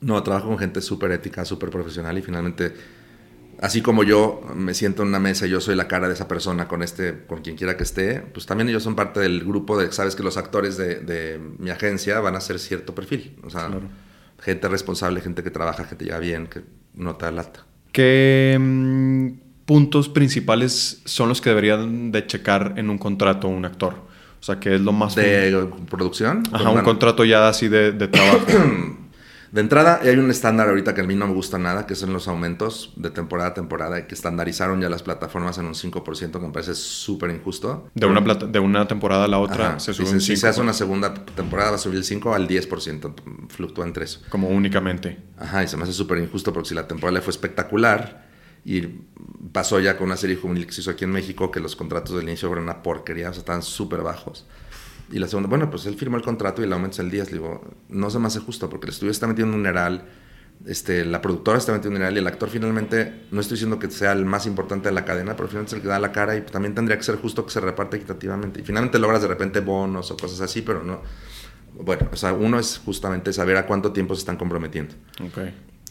no, 0.00 0.22
trabajo 0.22 0.48
con 0.48 0.58
gente 0.58 0.80
súper 0.80 1.10
ética, 1.12 1.44
súper 1.44 1.70
profesional 1.70 2.16
y 2.18 2.22
finalmente, 2.22 2.74
así 3.60 3.80
como 3.82 4.02
yo 4.04 4.42
me 4.54 4.74
siento 4.74 5.02
en 5.02 5.08
una 5.08 5.18
mesa 5.18 5.46
y 5.46 5.50
yo 5.50 5.60
soy 5.60 5.74
la 5.74 5.88
cara 5.88 6.08
de 6.08 6.14
esa 6.14 6.28
persona 6.28 6.68
con 6.68 6.82
este, 6.82 7.24
con 7.26 7.40
quien 7.42 7.56
quiera 7.56 7.76
que 7.76 7.82
esté, 7.82 8.20
pues 8.20 8.46
también 8.46 8.68
ellos 8.68 8.82
son 8.82 8.94
parte 8.94 9.20
del 9.20 9.44
grupo 9.44 9.78
de, 9.78 9.90
sabes 9.92 10.14
que 10.14 10.22
los 10.22 10.36
actores 10.36 10.76
de, 10.76 10.96
de 11.00 11.40
mi 11.58 11.70
agencia 11.70 12.20
van 12.20 12.36
a 12.36 12.40
ser 12.40 12.58
cierto 12.58 12.94
perfil. 12.94 13.36
O 13.44 13.50
sea, 13.50 13.66
Claro. 13.68 13.88
gente 14.40 14.68
responsable, 14.68 15.20
gente 15.20 15.42
que 15.42 15.50
trabaja, 15.50 15.88
que 15.88 15.94
te 15.96 16.04
lleva 16.04 16.18
bien, 16.18 16.46
que 16.46 16.62
no 16.94 17.16
te 17.16 17.30
lata. 17.32 17.64
¿Qué 17.92 18.58
mm, 18.60 19.28
puntos 19.64 20.10
principales 20.10 21.00
son 21.06 21.30
los 21.30 21.40
que 21.40 21.48
deberían 21.48 22.12
de 22.12 22.26
checar 22.26 22.74
en 22.76 22.90
un 22.90 22.98
contrato 22.98 23.48
un 23.48 23.64
actor? 23.64 23.94
O 24.38 24.42
sea, 24.46 24.60
¿qué 24.60 24.74
es 24.74 24.80
lo 24.82 24.92
más... 24.92 25.14
De 25.14 25.66
producción. 25.90 26.42
Ajá, 26.48 26.50
pues, 26.50 26.60
un 26.60 26.72
bueno, 26.72 26.84
contrato 26.84 27.24
ya 27.24 27.48
así 27.48 27.68
de, 27.68 27.92
de 27.92 28.08
trabajo. 28.08 28.44
De 29.56 29.62
entrada, 29.62 30.00
hay 30.02 30.18
un 30.18 30.30
estándar 30.30 30.68
ahorita 30.68 30.92
que 30.94 31.00
a 31.00 31.04
mí 31.04 31.14
no 31.14 31.26
me 31.26 31.32
gusta 31.32 31.56
nada, 31.58 31.86
que 31.86 31.94
son 31.94 32.12
los 32.12 32.28
aumentos 32.28 32.92
de 32.96 33.08
temporada 33.10 33.48
a 33.48 33.54
temporada, 33.54 33.98
y 33.98 34.02
que 34.02 34.14
estandarizaron 34.14 34.82
ya 34.82 34.90
las 34.90 35.02
plataformas 35.02 35.56
en 35.56 35.64
un 35.64 35.72
5%, 35.74 36.30
que 36.30 36.46
me 36.46 36.52
parece 36.52 36.74
súper 36.74 37.30
injusto. 37.30 37.88
De 37.94 38.04
una, 38.04 38.22
plata- 38.22 38.44
de 38.46 38.58
una 38.58 38.86
temporada 38.86 39.24
a 39.24 39.28
la 39.28 39.38
otra 39.38 39.68
Ajá, 39.68 39.80
se 39.80 39.94
sube 39.94 40.04
dicen, 40.04 40.16
un 40.16 40.20
si 40.20 40.34
5%. 40.34 40.36
se 40.36 40.48
hace 40.48 40.60
una 40.60 40.74
segunda 40.74 41.14
temporada, 41.14 41.70
va 41.70 41.76
a 41.76 41.78
subir 41.78 41.96
el 41.96 42.04
5 42.04 42.34
al 42.34 42.46
10%, 42.46 43.14
fluctúa 43.48 43.86
entre 43.86 44.04
eso. 44.04 44.20
Como 44.28 44.48
únicamente. 44.48 45.16
Ajá, 45.38 45.64
y 45.64 45.68
se 45.68 45.78
me 45.78 45.84
hace 45.84 45.94
súper 45.94 46.18
injusto 46.18 46.52
porque 46.52 46.68
si 46.68 46.74
la 46.74 46.86
temporada 46.86 47.14
le 47.14 47.22
fue 47.22 47.30
espectacular 47.30 48.26
y 48.62 48.82
pasó 49.52 49.80
ya 49.80 49.96
con 49.96 50.08
una 50.08 50.18
serie 50.18 50.36
juvenil 50.36 50.66
que 50.66 50.72
se 50.72 50.82
hizo 50.82 50.90
aquí 50.90 51.04
en 51.04 51.12
México, 51.12 51.50
que 51.50 51.60
los 51.60 51.76
contratos 51.76 52.14
del 52.14 52.24
inicio 52.28 52.48
fueron 52.48 52.64
una 52.64 52.82
porquería, 52.82 53.30
o 53.30 53.32
sea, 53.32 53.40
estaban 53.40 53.62
súper 53.62 54.02
bajos. 54.02 54.44
Y 55.10 55.18
la 55.18 55.28
segunda, 55.28 55.48
bueno, 55.48 55.70
pues 55.70 55.86
él 55.86 55.96
firmó 55.96 56.16
el 56.16 56.22
contrato 56.22 56.62
y 56.62 56.64
el 56.64 56.72
aumento 56.72 56.94
es 56.94 56.98
el 57.00 57.10
10. 57.10 57.32
Le 57.32 57.38
digo, 57.38 57.62
no 57.88 58.10
se 58.10 58.18
me 58.18 58.26
hace 58.26 58.40
justo 58.40 58.68
porque 58.68 58.86
el 58.86 58.92
estudio 58.92 59.10
está 59.10 59.26
metiendo 59.26 59.54
un 59.54 59.62
dineral, 59.62 60.04
este, 60.66 61.04
la 61.04 61.20
productora 61.20 61.58
está 61.58 61.72
metiendo 61.72 61.90
un 61.90 61.94
dineral 61.96 62.16
y 62.16 62.18
el 62.18 62.26
actor 62.26 62.48
finalmente, 62.48 63.26
no 63.30 63.40
estoy 63.40 63.56
diciendo 63.56 63.78
que 63.78 63.90
sea 63.90 64.12
el 64.12 64.24
más 64.24 64.46
importante 64.46 64.88
de 64.88 64.94
la 64.94 65.04
cadena, 65.04 65.36
pero 65.36 65.48
finalmente 65.48 65.74
es 65.74 65.76
el 65.76 65.82
que 65.82 65.88
da 65.88 65.98
la 65.98 66.12
cara 66.12 66.36
y 66.36 66.42
también 66.42 66.74
tendría 66.74 66.96
que 66.96 67.04
ser 67.04 67.16
justo 67.16 67.44
que 67.44 67.52
se 67.52 67.60
reparte 67.60 67.96
equitativamente. 67.98 68.60
Y 68.60 68.64
finalmente 68.64 68.98
logras 68.98 69.22
de 69.22 69.28
repente 69.28 69.60
bonos 69.60 70.10
o 70.10 70.16
cosas 70.16 70.40
así, 70.40 70.62
pero 70.62 70.82
no. 70.82 71.02
Bueno, 71.74 72.08
o 72.10 72.16
sea, 72.16 72.32
uno 72.32 72.58
es 72.58 72.78
justamente 72.78 73.32
saber 73.32 73.56
a 73.58 73.66
cuánto 73.66 73.92
tiempo 73.92 74.14
se 74.14 74.20
están 74.20 74.36
comprometiendo 74.36 74.94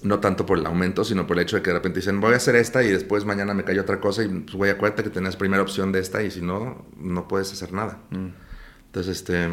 no 0.06 0.20
tanto 0.20 0.46
por 0.46 0.60
el 0.60 0.66
aumento, 0.66 1.04
sino 1.04 1.26
por 1.26 1.38
el 1.38 1.44
hecho 1.44 1.56
de 1.56 1.64
que 1.64 1.72
de 1.72 1.78
repente 1.78 2.00
dicen, 2.00 2.22
voy 2.22 2.34
a 2.34 2.38
hacer 2.38 2.56
esta 2.56 2.84
y 2.84 2.90
después 2.90 3.26
mañana 3.26 3.54
me 3.54 3.64
cayó 3.64 3.82
otra 3.82 4.00
cosa 4.00 4.24
y 4.24 4.28
pues, 4.28 4.56
güey, 4.56 4.72
acuérdate 4.72 5.04
que 5.04 5.10
tenías 5.10 5.36
primera 5.36 5.64
opción 5.64 5.92
de 5.92 6.00
esta 6.00 6.22
y 6.22 6.30
si 6.30 6.42
no, 6.42 6.86
no 6.98 7.28
puedes 7.28 7.52
hacer 7.52 7.74
nada. 7.74 8.00
Mm. 8.12 8.28
Entonces, 8.96 9.18
este, 9.18 9.50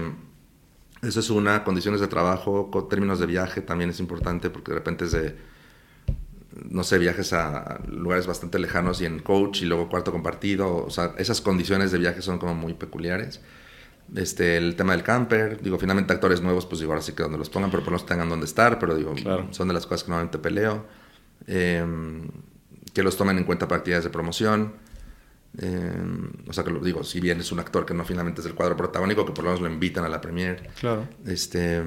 eso 1.03 1.19
es 1.19 1.29
una, 1.29 1.65
condiciones 1.65 2.01
de 2.01 2.07
trabajo, 2.07 2.71
términos 2.89 3.19
de 3.19 3.27
viaje 3.27 3.61
también 3.61 3.91
es 3.91 3.99
importante 3.99 4.51
porque 4.51 4.71
de 4.71 4.79
repente 4.79 5.07
es 5.07 5.11
de, 5.11 5.35
no 6.71 6.85
sé, 6.85 6.99
viajes 6.99 7.33
a 7.33 7.81
lugares 7.89 8.29
bastante 8.29 8.61
lejanos 8.61 9.01
y 9.01 9.07
en 9.07 9.19
coach 9.19 9.63
y 9.63 9.65
luego 9.65 9.89
cuarto 9.89 10.13
compartido, 10.13 10.85
o 10.85 10.91
sea, 10.91 11.15
esas 11.19 11.41
condiciones 11.41 11.91
de 11.91 11.99
viaje 11.99 12.23
son 12.23 12.39
como 12.39 12.55
muy 12.55 12.75
peculiares. 12.75 13.41
Este, 14.15 14.57
el 14.59 14.77
tema 14.77 14.93
del 14.93 15.03
camper, 15.03 15.61
digo, 15.61 15.77
finalmente 15.77 16.13
actores 16.13 16.41
nuevos, 16.41 16.65
pues 16.67 16.79
digo, 16.79 16.93
ahora 16.93 17.03
sí 17.03 17.13
que 17.13 17.25
donde 17.25 17.39
los 17.39 17.51
pongan, 17.51 17.73
pero 17.73 17.83
por 17.83 17.95
menos 17.95 18.07
tengan 18.07 18.29
donde 18.29 18.47
estar, 18.47 18.79
pero 18.79 18.95
digo, 18.95 19.13
Claro. 19.15 19.49
son 19.51 19.67
de 19.67 19.75
las 19.75 19.87
cosas 19.87 20.05
que 20.05 20.11
normalmente 20.11 20.39
peleo. 20.39 20.87
Eh, 21.49 21.85
que 22.95 23.03
los 23.03 23.17
tomen 23.17 23.39
en 23.39 23.45
cuenta 23.45 23.67
para 23.67 23.79
actividades 23.79 24.05
de 24.05 24.11
promoción. 24.11 24.75
Eh, 25.59 26.03
o 26.49 26.53
sea, 26.53 26.65
que 26.65 26.71
lo 26.71 26.81
digo, 26.81 27.05
si 27.05 27.21
bien 27.21 27.41
es 27.41 27.53
un 27.53 27.61
actor 27.61 27.85
que 27.85 27.95
no 27.95 28.05
finalmente 28.05 28.41
es 28.41 28.47
el 28.47 28.55
cuadro 28.55 28.77
protagónico, 28.77 29.27
que 29.27 29.33
por 29.33 29.45
lo 29.45 29.51
menos 29.51 29.61
lo 29.61 29.71
invitan 29.73 30.05
a 30.05 30.09
la 30.09 30.21
premier. 30.21 30.71
Claro. 30.81 31.07
Este, 31.27 31.83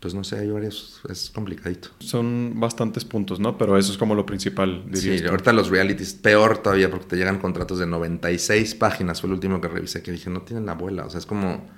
pues 0.00 0.14
no 0.14 0.24
sé, 0.24 0.38
hay 0.38 0.50
varios, 0.50 1.00
es 1.08 1.30
complicadito. 1.30 1.90
Son 2.00 2.54
bastantes 2.56 3.04
puntos, 3.04 3.38
¿no? 3.38 3.58
Pero 3.58 3.76
eso 3.76 3.92
es 3.92 3.98
como 3.98 4.14
lo 4.14 4.24
principal, 4.24 4.84
diría. 4.86 5.18
Sí, 5.18 5.24
ahorita 5.26 5.52
los 5.52 5.68
realities, 5.68 6.14
peor 6.14 6.58
todavía, 6.58 6.90
porque 6.90 7.06
te 7.06 7.16
llegan 7.16 7.38
contratos 7.38 7.78
de 7.78 7.86
96 7.86 8.74
páginas, 8.76 9.20
fue 9.20 9.28
el 9.28 9.34
último 9.34 9.60
que 9.60 9.68
revisé, 9.68 10.02
que 10.02 10.10
dije, 10.10 10.30
no 10.30 10.42
tienen 10.42 10.68
abuela, 10.68 11.04
o 11.04 11.10
sea, 11.10 11.18
es 11.18 11.26
como, 11.26 11.68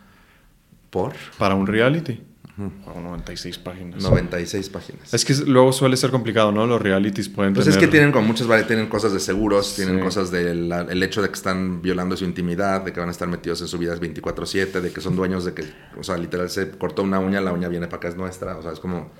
¿por? 0.91 1.15
Para 1.37 1.57
un 1.57 1.67
reality. 1.67 2.23
Oh, 2.59 3.01
96 3.01 3.59
páginas. 3.59 4.03
96 4.03 4.69
páginas. 4.69 5.15
Es 5.15 5.25
que 5.25 5.35
luego 5.47 5.73
suele 5.73 5.97
ser 5.97 6.11
complicado, 6.11 6.53
¿no? 6.53 6.67
Los 6.67 6.83
realities 6.83 7.31
pueden 7.31 7.55
Pues 7.55 7.65
tener... 7.65 7.79
es 7.79 7.83
que 7.85 7.91
tienen 7.91 8.13
como 8.13 8.27
muchas 8.27 8.47
tienen 8.67 8.89
cosas 8.89 9.13
de 9.15 9.21
seguros, 9.21 9.75
tienen 9.75 9.97
Sí. 9.97 10.03
cosas 10.03 10.31
del 10.31 10.71
el 10.71 11.03
hecho 11.03 11.23
de 11.23 11.29
que 11.29 11.35
están 11.35 11.81
violando 11.81 12.15
su 12.17 12.25
intimidad, 12.27 12.83
de 12.83 12.93
que 12.93 13.01
van 13.01 13.09
a 13.09 13.13
estar 13.13 13.27
metidos 13.27 13.63
en 13.63 13.69
su 13.69 13.79
vida 13.79 13.95
24/7, 13.97 14.81
de 14.83 14.93
que 14.93 15.01
son 15.01 15.17
dueños 15.17 15.45
de 15.47 15.55
que, 15.55 15.65
o 15.99 16.05
sea, 16.05 16.19
literal 16.19 16.51
se 16.51 16.71
cortó 16.73 17.03
una 17.03 17.19
uña, 17.21 17.41
la 17.41 17.53
uña 17.53 17.69
viene 17.69 17.87
para 17.87 17.97
acá, 17.99 18.09
es 18.09 18.17
nuestra, 18.17 18.57
o 18.59 18.63
sea, 18.63 18.73
es 18.73 18.81
como, 18.81 19.11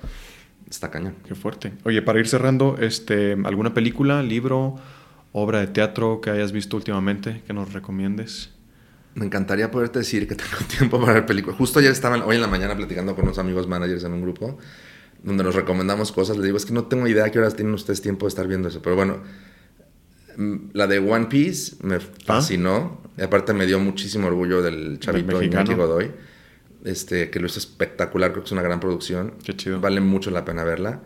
está 0.69 0.91
cañón. 0.91 1.15
Qué 1.27 1.33
fuerte. 1.33 1.73
Oye, 1.85 2.01
para 2.03 2.19
ir 2.19 2.27
cerrando, 2.27 2.77
este, 2.79 3.33
¿alguna 3.45 3.73
película, 3.73 4.21
libro, 4.21 4.75
obra 5.31 5.59
de 5.59 5.67
teatro 5.67 6.21
que 6.21 6.29
hayas 6.29 6.51
visto 6.51 6.77
últimamente 6.77 7.41
que 7.47 7.53
nos 7.53 7.73
recomiendes? 7.73 8.52
Me 9.15 9.25
encantaría 9.25 9.69
poderte 9.69 9.99
decir 9.99 10.27
que 10.27 10.35
tengo 10.35 10.57
tiempo 10.77 10.99
para 10.99 11.13
ver 11.13 11.25
películas. 11.25 11.57
Justo 11.57 11.79
ayer 11.79 11.91
estaba, 11.91 12.23
hoy 12.25 12.35
en 12.35 12.41
la 12.41 12.47
mañana 12.47 12.75
platicando 12.75 13.15
con 13.15 13.25
unos 13.25 13.37
amigos 13.37 13.67
managers 13.67 14.03
en 14.03 14.13
un 14.13 14.21
grupo, 14.21 14.57
donde 15.23 15.43
nos 15.43 15.55
recomendamos 15.55 16.11
cosas, 16.11 16.37
les 16.37 16.45
digo, 16.45 16.57
es 16.57 16.65
que 16.65 16.73
no 16.73 16.85
tengo 16.85 17.07
idea 17.07 17.25
a 17.25 17.31
qué 17.31 17.39
horas 17.39 17.55
tienen 17.55 17.73
ustedes 17.73 18.01
tiempo 18.01 18.25
de 18.25 18.29
estar 18.29 18.47
viendo 18.47 18.67
eso, 18.67 18.81
pero 18.81 18.95
bueno, 18.95 19.21
mm, 20.35 20.55
la 20.73 20.87
de 20.87 20.99
One 20.99 21.27
Piece 21.27 21.77
me 21.81 21.99
fascinó, 21.99 23.01
y 23.17 23.21
aparte 23.21 23.53
me 23.53 23.65
dio 23.65 23.79
muchísimo 23.79 24.27
orgullo 24.27 24.61
del 24.61 24.99
chavito 24.99 25.37
mexicano. 25.37 25.61
Iñaki 25.61 25.75
Godoy, 25.75 26.11
este, 26.83 27.29
que 27.29 27.39
lo 27.39 27.45
hizo 27.45 27.59
espectacular, 27.59 28.31
creo 28.31 28.43
que 28.43 28.47
es 28.47 28.51
una 28.51 28.61
gran 28.61 28.79
producción. 28.79 29.35
Qué 29.43 29.55
chido. 29.55 29.79
Vale 29.79 30.01
mucho 30.01 30.31
la 30.31 30.43
pena 30.43 30.63
verla. 30.63 31.01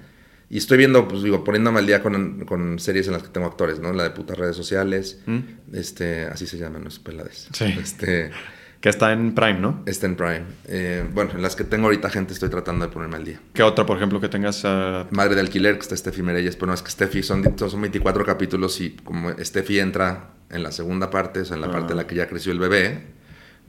Y 0.49 0.57
estoy 0.57 0.77
viendo, 0.77 1.07
pues 1.07 1.23
digo, 1.23 1.43
poniéndome 1.43 1.79
al 1.79 1.85
día 1.87 2.01
con, 2.01 2.45
con 2.45 2.79
series 2.79 3.07
en 3.07 3.13
las 3.13 3.23
que 3.23 3.29
tengo 3.29 3.47
actores, 3.47 3.79
¿no? 3.79 3.91
La 3.91 4.03
de 4.03 4.09
putas 4.11 4.37
redes 4.37 4.55
sociales, 4.55 5.21
¿Mm? 5.25 5.39
este, 5.73 6.25
así 6.25 6.47
se 6.47 6.57
llaman, 6.57 6.83
no 6.83 6.87
es 6.89 6.99
pelades. 6.99 7.49
Sí. 7.51 7.65
Este, 7.65 8.31
Que 8.79 8.87
está 8.89 9.11
en 9.11 9.33
Prime, 9.35 9.59
¿no? 9.59 9.83
está 9.85 10.05
en 10.05 10.15
Prime. 10.15 10.43
Eh, 10.67 11.03
bueno, 11.13 11.31
en 11.35 11.41
las 11.41 11.55
que 11.57 11.63
tengo 11.65 11.85
ahorita 11.87 12.09
gente 12.09 12.31
estoy 12.33 12.47
tratando 12.49 12.85
de 12.85 12.91
ponerme 12.93 13.17
al 13.17 13.25
día. 13.25 13.41
¿Qué 13.53 13.61
otra, 13.63 13.85
por 13.85 13.97
ejemplo, 13.97 14.21
que 14.21 14.29
tengas... 14.29 14.61
ah, 14.63 15.07
Madre 15.11 15.35
de 15.35 15.41
alquiler, 15.41 15.75
que 15.75 15.81
está 15.81 15.97
Steffi 15.97 16.21
Mereyes, 16.21 16.55
pero 16.55 16.67
no 16.67 16.73
es 16.75 16.81
que 16.81 16.91
Steffi 16.91 17.23
son, 17.23 17.57
son 17.57 17.81
24 17.81 18.23
capítulos 18.25 18.79
y 18.79 18.91
como 19.03 19.31
Steffi 19.37 19.79
entra 19.79 20.29
en 20.49 20.63
la 20.63 20.71
segunda 20.71 21.09
parte, 21.09 21.41
o 21.41 21.45
sea, 21.45 21.55
en 21.55 21.61
la 21.61 21.67
Ah. 21.67 21.71
parte 21.71 21.91
en 21.91 21.97
la 21.97 22.07
que 22.07 22.15
ya 22.15 22.27
creció 22.29 22.53
el 22.53 22.59
bebé, 22.59 23.01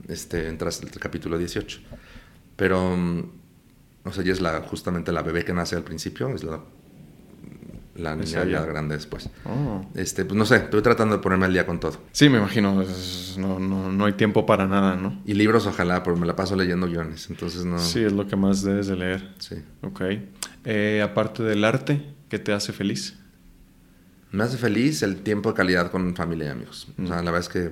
este, 0.07 0.47
entras 0.47 0.81
el 0.81 0.91
capítulo 0.91 1.37
18. 1.37 1.79
Pero, 2.55 2.95
mm, 2.95 3.31
o 4.05 4.11
sea, 4.11 4.23
ella 4.23 4.33
es 4.33 4.41
la, 4.41 4.61
justamente 4.61 5.11
la 5.11 5.21
bebé 5.21 5.43
que 5.45 5.53
nace 5.53 5.75
al 5.75 5.83
principio, 5.83 6.29
es 6.29 6.43
la, 6.43 6.59
la 7.95 8.15
niña 8.15 8.45
ya 8.45 8.63
grande 8.65 8.95
después. 8.95 9.29
oh. 9.45 9.85
Este, 9.95 10.23
pues 10.25 10.37
no 10.37 10.45
sé, 10.45 10.55
estoy 10.57 10.81
tratando 10.81 11.17
de 11.17 11.21
ponerme 11.21 11.45
al 11.45 11.53
día 11.53 11.65
con 11.65 11.79
todo. 11.79 11.97
Sí, 12.13 12.29
me 12.29 12.37
imagino. 12.37 12.81
es- 12.81 13.35
no, 13.37 13.59
no, 13.59 13.91
no 13.91 14.05
hay 14.05 14.13
tiempo 14.13 14.45
para 14.45 14.67
nada, 14.67 14.95
¿no? 14.95 15.21
Y 15.25 15.33
libros, 15.33 15.65
ojalá, 15.65 16.01
porque 16.03 16.19
me 16.19 16.25
la 16.27 16.35
paso 16.35 16.55
leyendo 16.55 16.87
guiones, 16.87 17.29
entonces 17.29 17.65
no. 17.65 17.77
Sí, 17.79 18.01
es 18.03 18.13
lo 18.13 18.25
que 18.27 18.35
más 18.35 18.63
debes 18.63 18.87
de 18.87 18.95
leer. 18.95 19.33
sí. 19.39 19.55
Ok. 19.81 20.01
Eh, 20.65 21.01
aparte 21.03 21.41
del 21.43 21.63
arte, 21.63 22.13
¿qué 22.29 22.37
te 22.39 22.51
hace 22.53 22.73
feliz? 22.73 23.17
Me 24.31 24.43
hace 24.43 24.57
feliz 24.57 25.01
el 25.03 25.17
tiempo 25.23 25.49
de 25.49 25.55
calidad 25.55 25.89
con 25.91 26.15
familia 26.15 26.47
y 26.47 26.49
amigos. 26.51 26.87
O 27.01 27.07
sea, 27.07 27.21
Mm. 27.21 27.25
la 27.25 27.31
verdad 27.31 27.39
es 27.39 27.49
que 27.49 27.71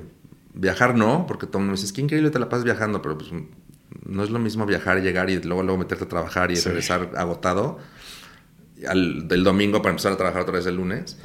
viajar 0.53 0.95
no, 0.95 1.25
porque 1.27 1.45
todo 1.45 1.59
el 1.59 1.65
mundo 1.65 1.71
me 1.73 1.75
dice, 1.75 1.85
es 1.85 1.93
que 1.93 2.01
increíble 2.01 2.31
te 2.31 2.39
la 2.39 2.49
pasas 2.49 2.63
viajando, 2.65 3.01
pero 3.01 3.17
pues 3.17 3.29
no 4.05 4.23
es 4.23 4.29
lo 4.29 4.39
mismo 4.39 4.65
viajar, 4.65 5.01
llegar 5.01 5.29
y 5.29 5.41
luego, 5.41 5.63
luego 5.63 5.77
meterte 5.77 6.03
a 6.05 6.07
trabajar 6.07 6.51
y 6.51 6.55
Sí. 6.55 6.67
regresar 6.69 7.11
agotado 7.15 7.77
al, 8.87 9.27
del 9.27 9.43
domingo 9.43 9.81
para 9.81 9.91
empezar 9.91 10.11
a 10.13 10.17
trabajar 10.17 10.41
otra 10.43 10.55
vez 10.55 10.65
el 10.65 10.75
lunes. 10.75 11.17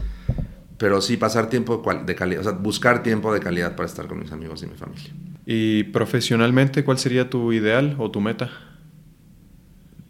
Pero 0.79 1.01
sí 1.01 1.17
pasar 1.17 1.49
tiempo 1.49 1.81
cual- 1.83 2.07
de 2.07 2.15
calidad, 2.15 2.41
o 2.41 2.45
sea, 2.45 2.53
buscar 2.53 3.03
tiempo 3.03 3.33
de 3.33 3.41
calidad 3.41 3.77
para 3.77 3.87
estar 3.87 4.07
con 4.09 4.19
mis 4.19 4.33
amigos 4.33 4.63
y 4.63 4.67
mi 4.67 4.75
familia. 4.75 5.13
Y 5.47 5.85
profesionalmente, 5.85 6.83
¿cuál 6.85 6.99
sería 6.99 7.29
tu 7.31 7.53
ideal 7.53 7.95
o 7.99 8.11
tu 8.11 8.21
meta? 8.21 8.51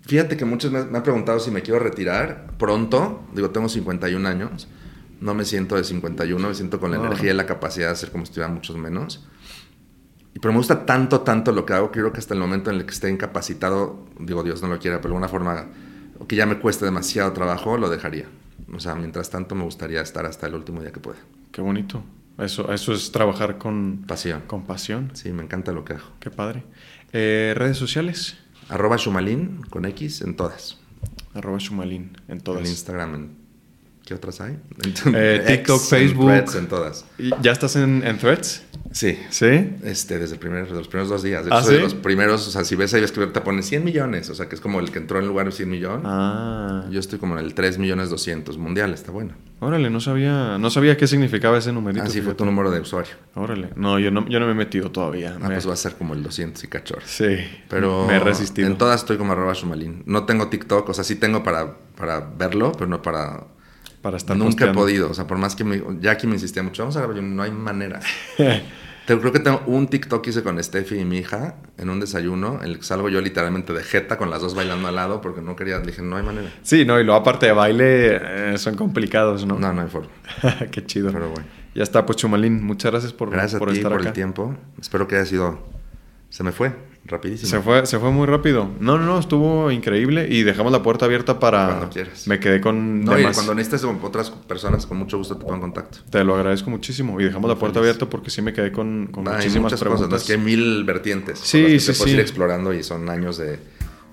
Fíjate 0.03 0.37
que 0.37 0.45
muchos 0.45 0.73
me, 0.73 0.85
me 0.85 0.99
han 0.99 1.03
preguntado 1.03 1.39
si 1.41 1.51
me 1.51 1.63
quiero 1.63 1.79
retirar 1.79 2.53
pronto. 2.59 3.23
Digo, 3.35 3.51
tengo 3.51 3.69
51 3.69 4.27
años. 4.27 4.69
No 5.21 5.35
me 5.35 5.45
siento 5.45 5.77
de 5.77 5.85
51, 5.85 6.49
me 6.49 6.55
siento 6.55 6.81
con 6.81 6.91
la 6.91 6.97
Ah. 6.97 7.07
energía 7.07 7.31
y 7.33 7.35
la 7.35 7.47
capacidad 7.47 7.87
de 7.87 7.93
hacer 7.93 8.11
como 8.11 8.27
si 8.27 8.33
tuviera 8.33 8.53
muchos 8.53 8.77
menos. 8.77 9.25
Y 10.35 10.39
pero 10.39 10.53
me 10.53 10.59
gusta 10.59 10.87
tanto, 10.87 11.21
tanto 11.21 11.53
lo 11.53 11.67
que 11.67 11.75
hago, 11.75 11.91
que 11.91 12.01
creo 12.01 12.13
que 12.13 12.21
hasta 12.21 12.35
el 12.35 12.41
momento 12.41 12.71
en 12.71 12.77
el 12.77 12.85
que 12.85 12.93
esté 12.93 13.11
incapacitado, 13.11 14.07
digo 14.19 14.43
Dios 14.43 14.63
no 14.63 14.69
lo 14.69 14.79
quiera, 14.79 14.99
pero 14.99 15.11
de 15.11 15.15
alguna 15.15 15.29
forma, 15.29 15.67
o 16.19 16.27
que 16.27 16.37
ya 16.37 16.47
me 16.47 16.59
cueste 16.59 16.85
demasiado 16.85 17.33
trabajo, 17.33 17.77
lo 17.77 17.91
dejaría. 17.91 18.27
O 18.75 18.81
sea, 18.81 18.95
mientras 18.95 19.29
tanto 19.29 19.55
me 19.55 19.65
gustaría 19.65 20.01
estar 20.01 20.25
hasta 20.25 20.47
el 20.47 20.55
último 20.55 20.81
día 20.81 20.93
que 20.93 21.01
pueda. 21.01 21.19
Qué 21.51 21.61
bonito. 21.61 22.03
Eso, 22.39 22.73
eso 22.73 22.95
es 22.95 23.13
trabajar 23.13 23.59
con 23.59 24.05
Pasión. 24.07 24.43
Con 24.47 24.65
pasión. 24.65 25.11
Sí, 25.13 25.33
me 25.33 25.43
encanta 25.43 25.73
lo 25.73 25.85
que 25.85 25.95
hago. 25.95 26.07
Qué 26.19 26.31
padre. 26.31 26.65
Eh, 27.13 27.53
redes 27.55 27.77
sociales. 27.77 28.39
Arroba 28.69 28.97
Shumalin 28.97 29.63
con 29.69 29.85
X 29.85 30.23
en 30.23 30.35
todas. 30.35 30.79
Arroba 31.35 31.59
Shumalin 31.59 32.17
en 32.29 32.41
todas. 32.41 32.63
En 32.63 32.69
Instagram, 32.69 33.15
en 33.15 33.37
¿Qué 34.05 34.15
otras 34.15 34.41
hay? 34.41 34.59
Eh, 35.15 35.45
TikTok, 35.47 35.81
Facebook. 35.81 36.29
En 36.31 36.45
threads, 36.45 36.55
en 36.57 36.67
todas. 36.67 37.05
¿Y 37.19 37.31
¿Ya 37.41 37.53
estás 37.53 37.77
en, 37.77 38.03
en 38.05 38.19
Threads? 38.19 38.65
Sí. 38.91 39.17
¿Sí? 39.31 39.47
Este, 39.85 40.19
desde 40.19 40.35
el 40.35 40.41
primer, 40.41 40.69
los 40.71 40.89
primeros 40.89 41.09
dos 41.09 41.23
días. 41.23 41.45
De 41.45 41.53
¿Ah, 41.55 41.61
hecho, 41.61 41.69
sí? 41.69 41.75
de 41.77 41.81
los 41.81 41.95
primeros, 41.95 42.47
o 42.49 42.51
sea, 42.51 42.65
si 42.65 42.75
ves 42.75 42.93
ahí, 42.95 43.01
ves 43.01 43.13
que 43.13 43.25
te 43.29 43.41
ponen 43.41 43.63
100 43.63 43.85
millones. 43.85 44.29
O 44.29 44.35
sea, 44.35 44.49
que 44.49 44.57
es 44.57 44.61
como 44.61 44.81
el 44.81 44.91
que 44.91 44.99
entró 44.99 45.21
en 45.21 45.29
lugar 45.29 45.47
de 45.47 45.53
100 45.53 45.71
millones. 45.71 46.03
Ah. 46.05 46.85
Yo 46.91 46.99
estoy 46.99 47.21
como 47.21 47.39
en 47.39 47.45
el 47.45 47.55
3 47.55 47.79
millones 47.79 48.11
200 48.11 48.59
mundial, 48.59 48.93
está 48.93 49.13
bueno. 49.13 49.35
Órale, 49.61 49.89
no 49.89 50.01
sabía, 50.01 50.59
no 50.59 50.69
sabía 50.71 50.97
qué 50.97 51.07
significaba 51.07 51.57
ese 51.59 51.73
numerito. 51.73 52.03
Así 52.05 52.19
Ah, 52.19 52.23
fue 52.25 52.35
tu 52.35 52.45
número 52.45 52.73
de 52.73 52.81
usuario. 52.81 53.13
Órale. 53.37 53.69
No, 53.77 54.01
yo 54.01 54.11
no, 54.11 54.27
yo 54.29 54.41
no 54.41 54.47
me 54.47 54.53
he 54.53 54.57
metido 54.57 54.91
todavía. 54.91 55.37
Ah, 55.41 55.49
Me- 55.49 55.55
pues 55.55 55.69
va 55.69 55.75
a 55.75 55.77
ser 55.77 55.95
como 55.95 56.15
el 56.15 56.25
200 56.25 56.63
y 56.65 56.67
cachorro. 56.67 57.03
Sí. 57.07 57.37
Pero 57.71 58.05
me 58.09 58.17
he 58.17 58.19
resistido. 58.19 58.67
en 58.67 58.77
todas 58.77 59.01
estoy 59.01 59.17
como 59.17 59.33
arroba 59.33 59.53
Shumalin. 59.55 60.03
No 60.07 60.25
tengo 60.25 60.49
TikTok, 60.49 60.89
o 60.89 60.93
sea, 60.93 61.05
sí 61.05 61.15
tengo 61.15 61.45
para, 61.45 61.77
para 61.97 62.19
verlo, 62.21 62.73
pero 62.73 62.89
no 62.89 63.01
para... 63.01 63.45
Para 64.03 64.17
estar 64.17 64.37
Nunca 64.37 64.67
he 64.67 64.73
podido, 64.75 65.11
o 65.11 65.15
sea, 65.15 65.27
por 65.27 65.39
más 65.39 65.55
que 65.57 65.65
me, 65.65 65.81
Jackie 66.01 66.27
me 66.27 66.35
insistía 66.35 66.63
mucho, 66.63 66.83
vamos 66.83 66.97
a 66.97 67.01
grabar, 67.01 67.23
no 67.23 67.43
hay 67.43 67.51
manera. 67.53 68.01
Te- 69.07 69.19
creo 69.19 69.33
que 69.33 69.41
tengo 69.41 69.63
un 69.67 69.89
TikTok 69.89 70.23
que 70.23 70.31
hice 70.31 70.43
con 70.45 70.63
Steffi 70.63 70.97
y 70.99 71.05
mi 71.05 71.19
hija 71.19 71.57
en 71.77 71.91
un 71.91 71.99
desayuno, 71.99 72.59
en 72.63 72.71
el 72.71 72.79
que 72.79 72.85
salgo 72.85 73.09
yo 73.09 73.21
literalmente 73.21 73.73
de 73.73 73.83
jeta 73.83 74.17
con 74.17 74.31
las 74.31 74.41
dos 74.41 74.55
bailando 74.55 74.87
al 74.89 74.95
lado 74.95 75.21
porque 75.21 75.41
no 75.41 75.57
quería, 75.57 75.81
dije, 75.81 76.03
no 76.03 76.17
hay 76.17 76.23
manera. 76.23 76.49
Sí, 76.63 76.85
no, 76.85 77.01
y 77.01 77.05
luego 77.05 77.19
aparte 77.21 77.47
de 77.47 77.53
baile 77.53 78.53
eh, 78.55 78.59
son 78.59 78.77
complicados, 78.77 79.45
¿no? 79.45 79.59
No, 79.59 79.73
no 79.73 79.83
hay 79.83 79.89
forma. 79.89 80.09
qué 80.71 80.85
chido. 80.87 81.11
Pero 81.13 81.31
bueno. 81.31 81.45
Ya 81.75 81.83
está, 81.83 82.05
pues 82.07 82.17
Chumalín, 82.19 82.63
muchas 82.63 82.93
gracias 82.93 83.13
por, 83.13 83.31
Gracias 83.31 83.59
por 83.59 83.71
a 83.71 83.73
ti 83.73 83.79
estar 83.79 83.91
por 83.93 84.01
acá. 84.03 84.09
el 84.11 84.15
tiempo. 84.15 84.57
Espero 84.81 85.09
que 85.09 85.17
haya 85.17 85.27
sido... 85.27 85.67
Se 86.29 86.43
me 86.45 86.53
fue, 86.53 86.73
rapidísimo. 87.05 87.51
Se 87.51 87.61
fue, 87.61 87.85
se 87.87 87.99
fue 87.99 88.11
muy 88.11 88.27
rápido. 88.27 88.69
No, 88.81 88.97
no, 88.99 89.05
no, 89.05 89.19
estuvo 89.19 89.71
increíble 89.71 90.29
y 90.31 90.43
dejamos 90.43 90.73
la 90.73 90.83
puerta 90.83 91.05
abierta 91.07 91.39
para... 91.41 91.67
Cuando 91.67 91.91
quieras. 91.91 92.27
Me 92.29 92.39
quedé 92.41 92.61
con 92.61 93.05
No, 93.05 93.19
y 93.19 93.25
cuando 93.25 93.55
necesites 93.55 93.85
otras 94.03 94.31
personas, 94.31 94.87
con 94.87 94.99
mucho 94.99 95.19
gusto 95.19 95.37
te 95.37 95.43
pongo 95.43 95.57
en 95.57 95.61
contacto. 95.63 95.99
Te 96.11 96.23
lo 96.25 96.35
agradezco 96.35 96.71
muchísimo 96.71 97.21
y 97.21 97.25
dejamos 97.25 97.49
la 97.49 97.57
puerta 97.57 97.81
Feliz. 97.81 97.91
abierta 97.91 98.11
porque 98.11 98.31
sí 98.31 98.41
me 98.43 98.53
quedé 98.53 98.73
con, 98.73 99.09
con 99.11 99.27
Hay 99.29 99.35
muchísimas 99.35 99.65
muchas 99.65 99.81
preguntas. 99.81 100.07
cosas, 100.07 100.23
es 100.23 100.27
que 100.27 100.33
hay 100.35 100.39
mil 100.39 100.85
vertientes. 100.85 101.39
Sí, 101.41 101.81
sí, 101.81 101.87
te 101.93 101.99
puedes 101.99 102.03
sí. 102.05 102.11
ir 102.11 102.21
explorando 102.21 102.73
y 102.73 102.83
son 102.83 103.09
años 103.11 103.37
de, 103.37 103.59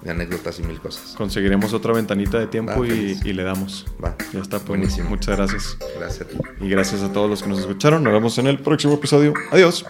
de 0.02 0.10
anécdotas 0.12 0.60
y 0.60 0.64
mil 0.64 0.80
cosas. 0.80 1.14
Conseguiremos 1.18 1.74
otra 1.74 1.94
ventanita 1.94 2.40
de 2.40 2.48
tiempo 2.48 2.82
Va, 2.82 2.88
y, 2.88 3.20
y 3.24 3.34
le 3.34 3.44
damos. 3.44 3.86
Va. 4.04 4.16
Ya 4.34 4.40
está, 4.40 4.58
pues, 4.58 4.68
Buenísimo. 4.70 5.10
Muchas 5.10 5.38
gracias. 5.38 5.78
Gracias 5.98 6.22
a 6.22 6.30
ti. 6.30 6.38
Y 6.62 6.70
gracias 6.70 7.02
a 7.04 7.14
todos 7.14 7.30
los 7.30 7.44
que 7.44 7.50
nos 7.50 7.60
escucharon. 7.60 8.04
Nos 8.04 8.14
vemos 8.14 8.38
en 8.40 8.48
el 8.48 8.60
próximo 8.60 8.96
episodio. 8.96 9.34
Adiós. 9.52 9.86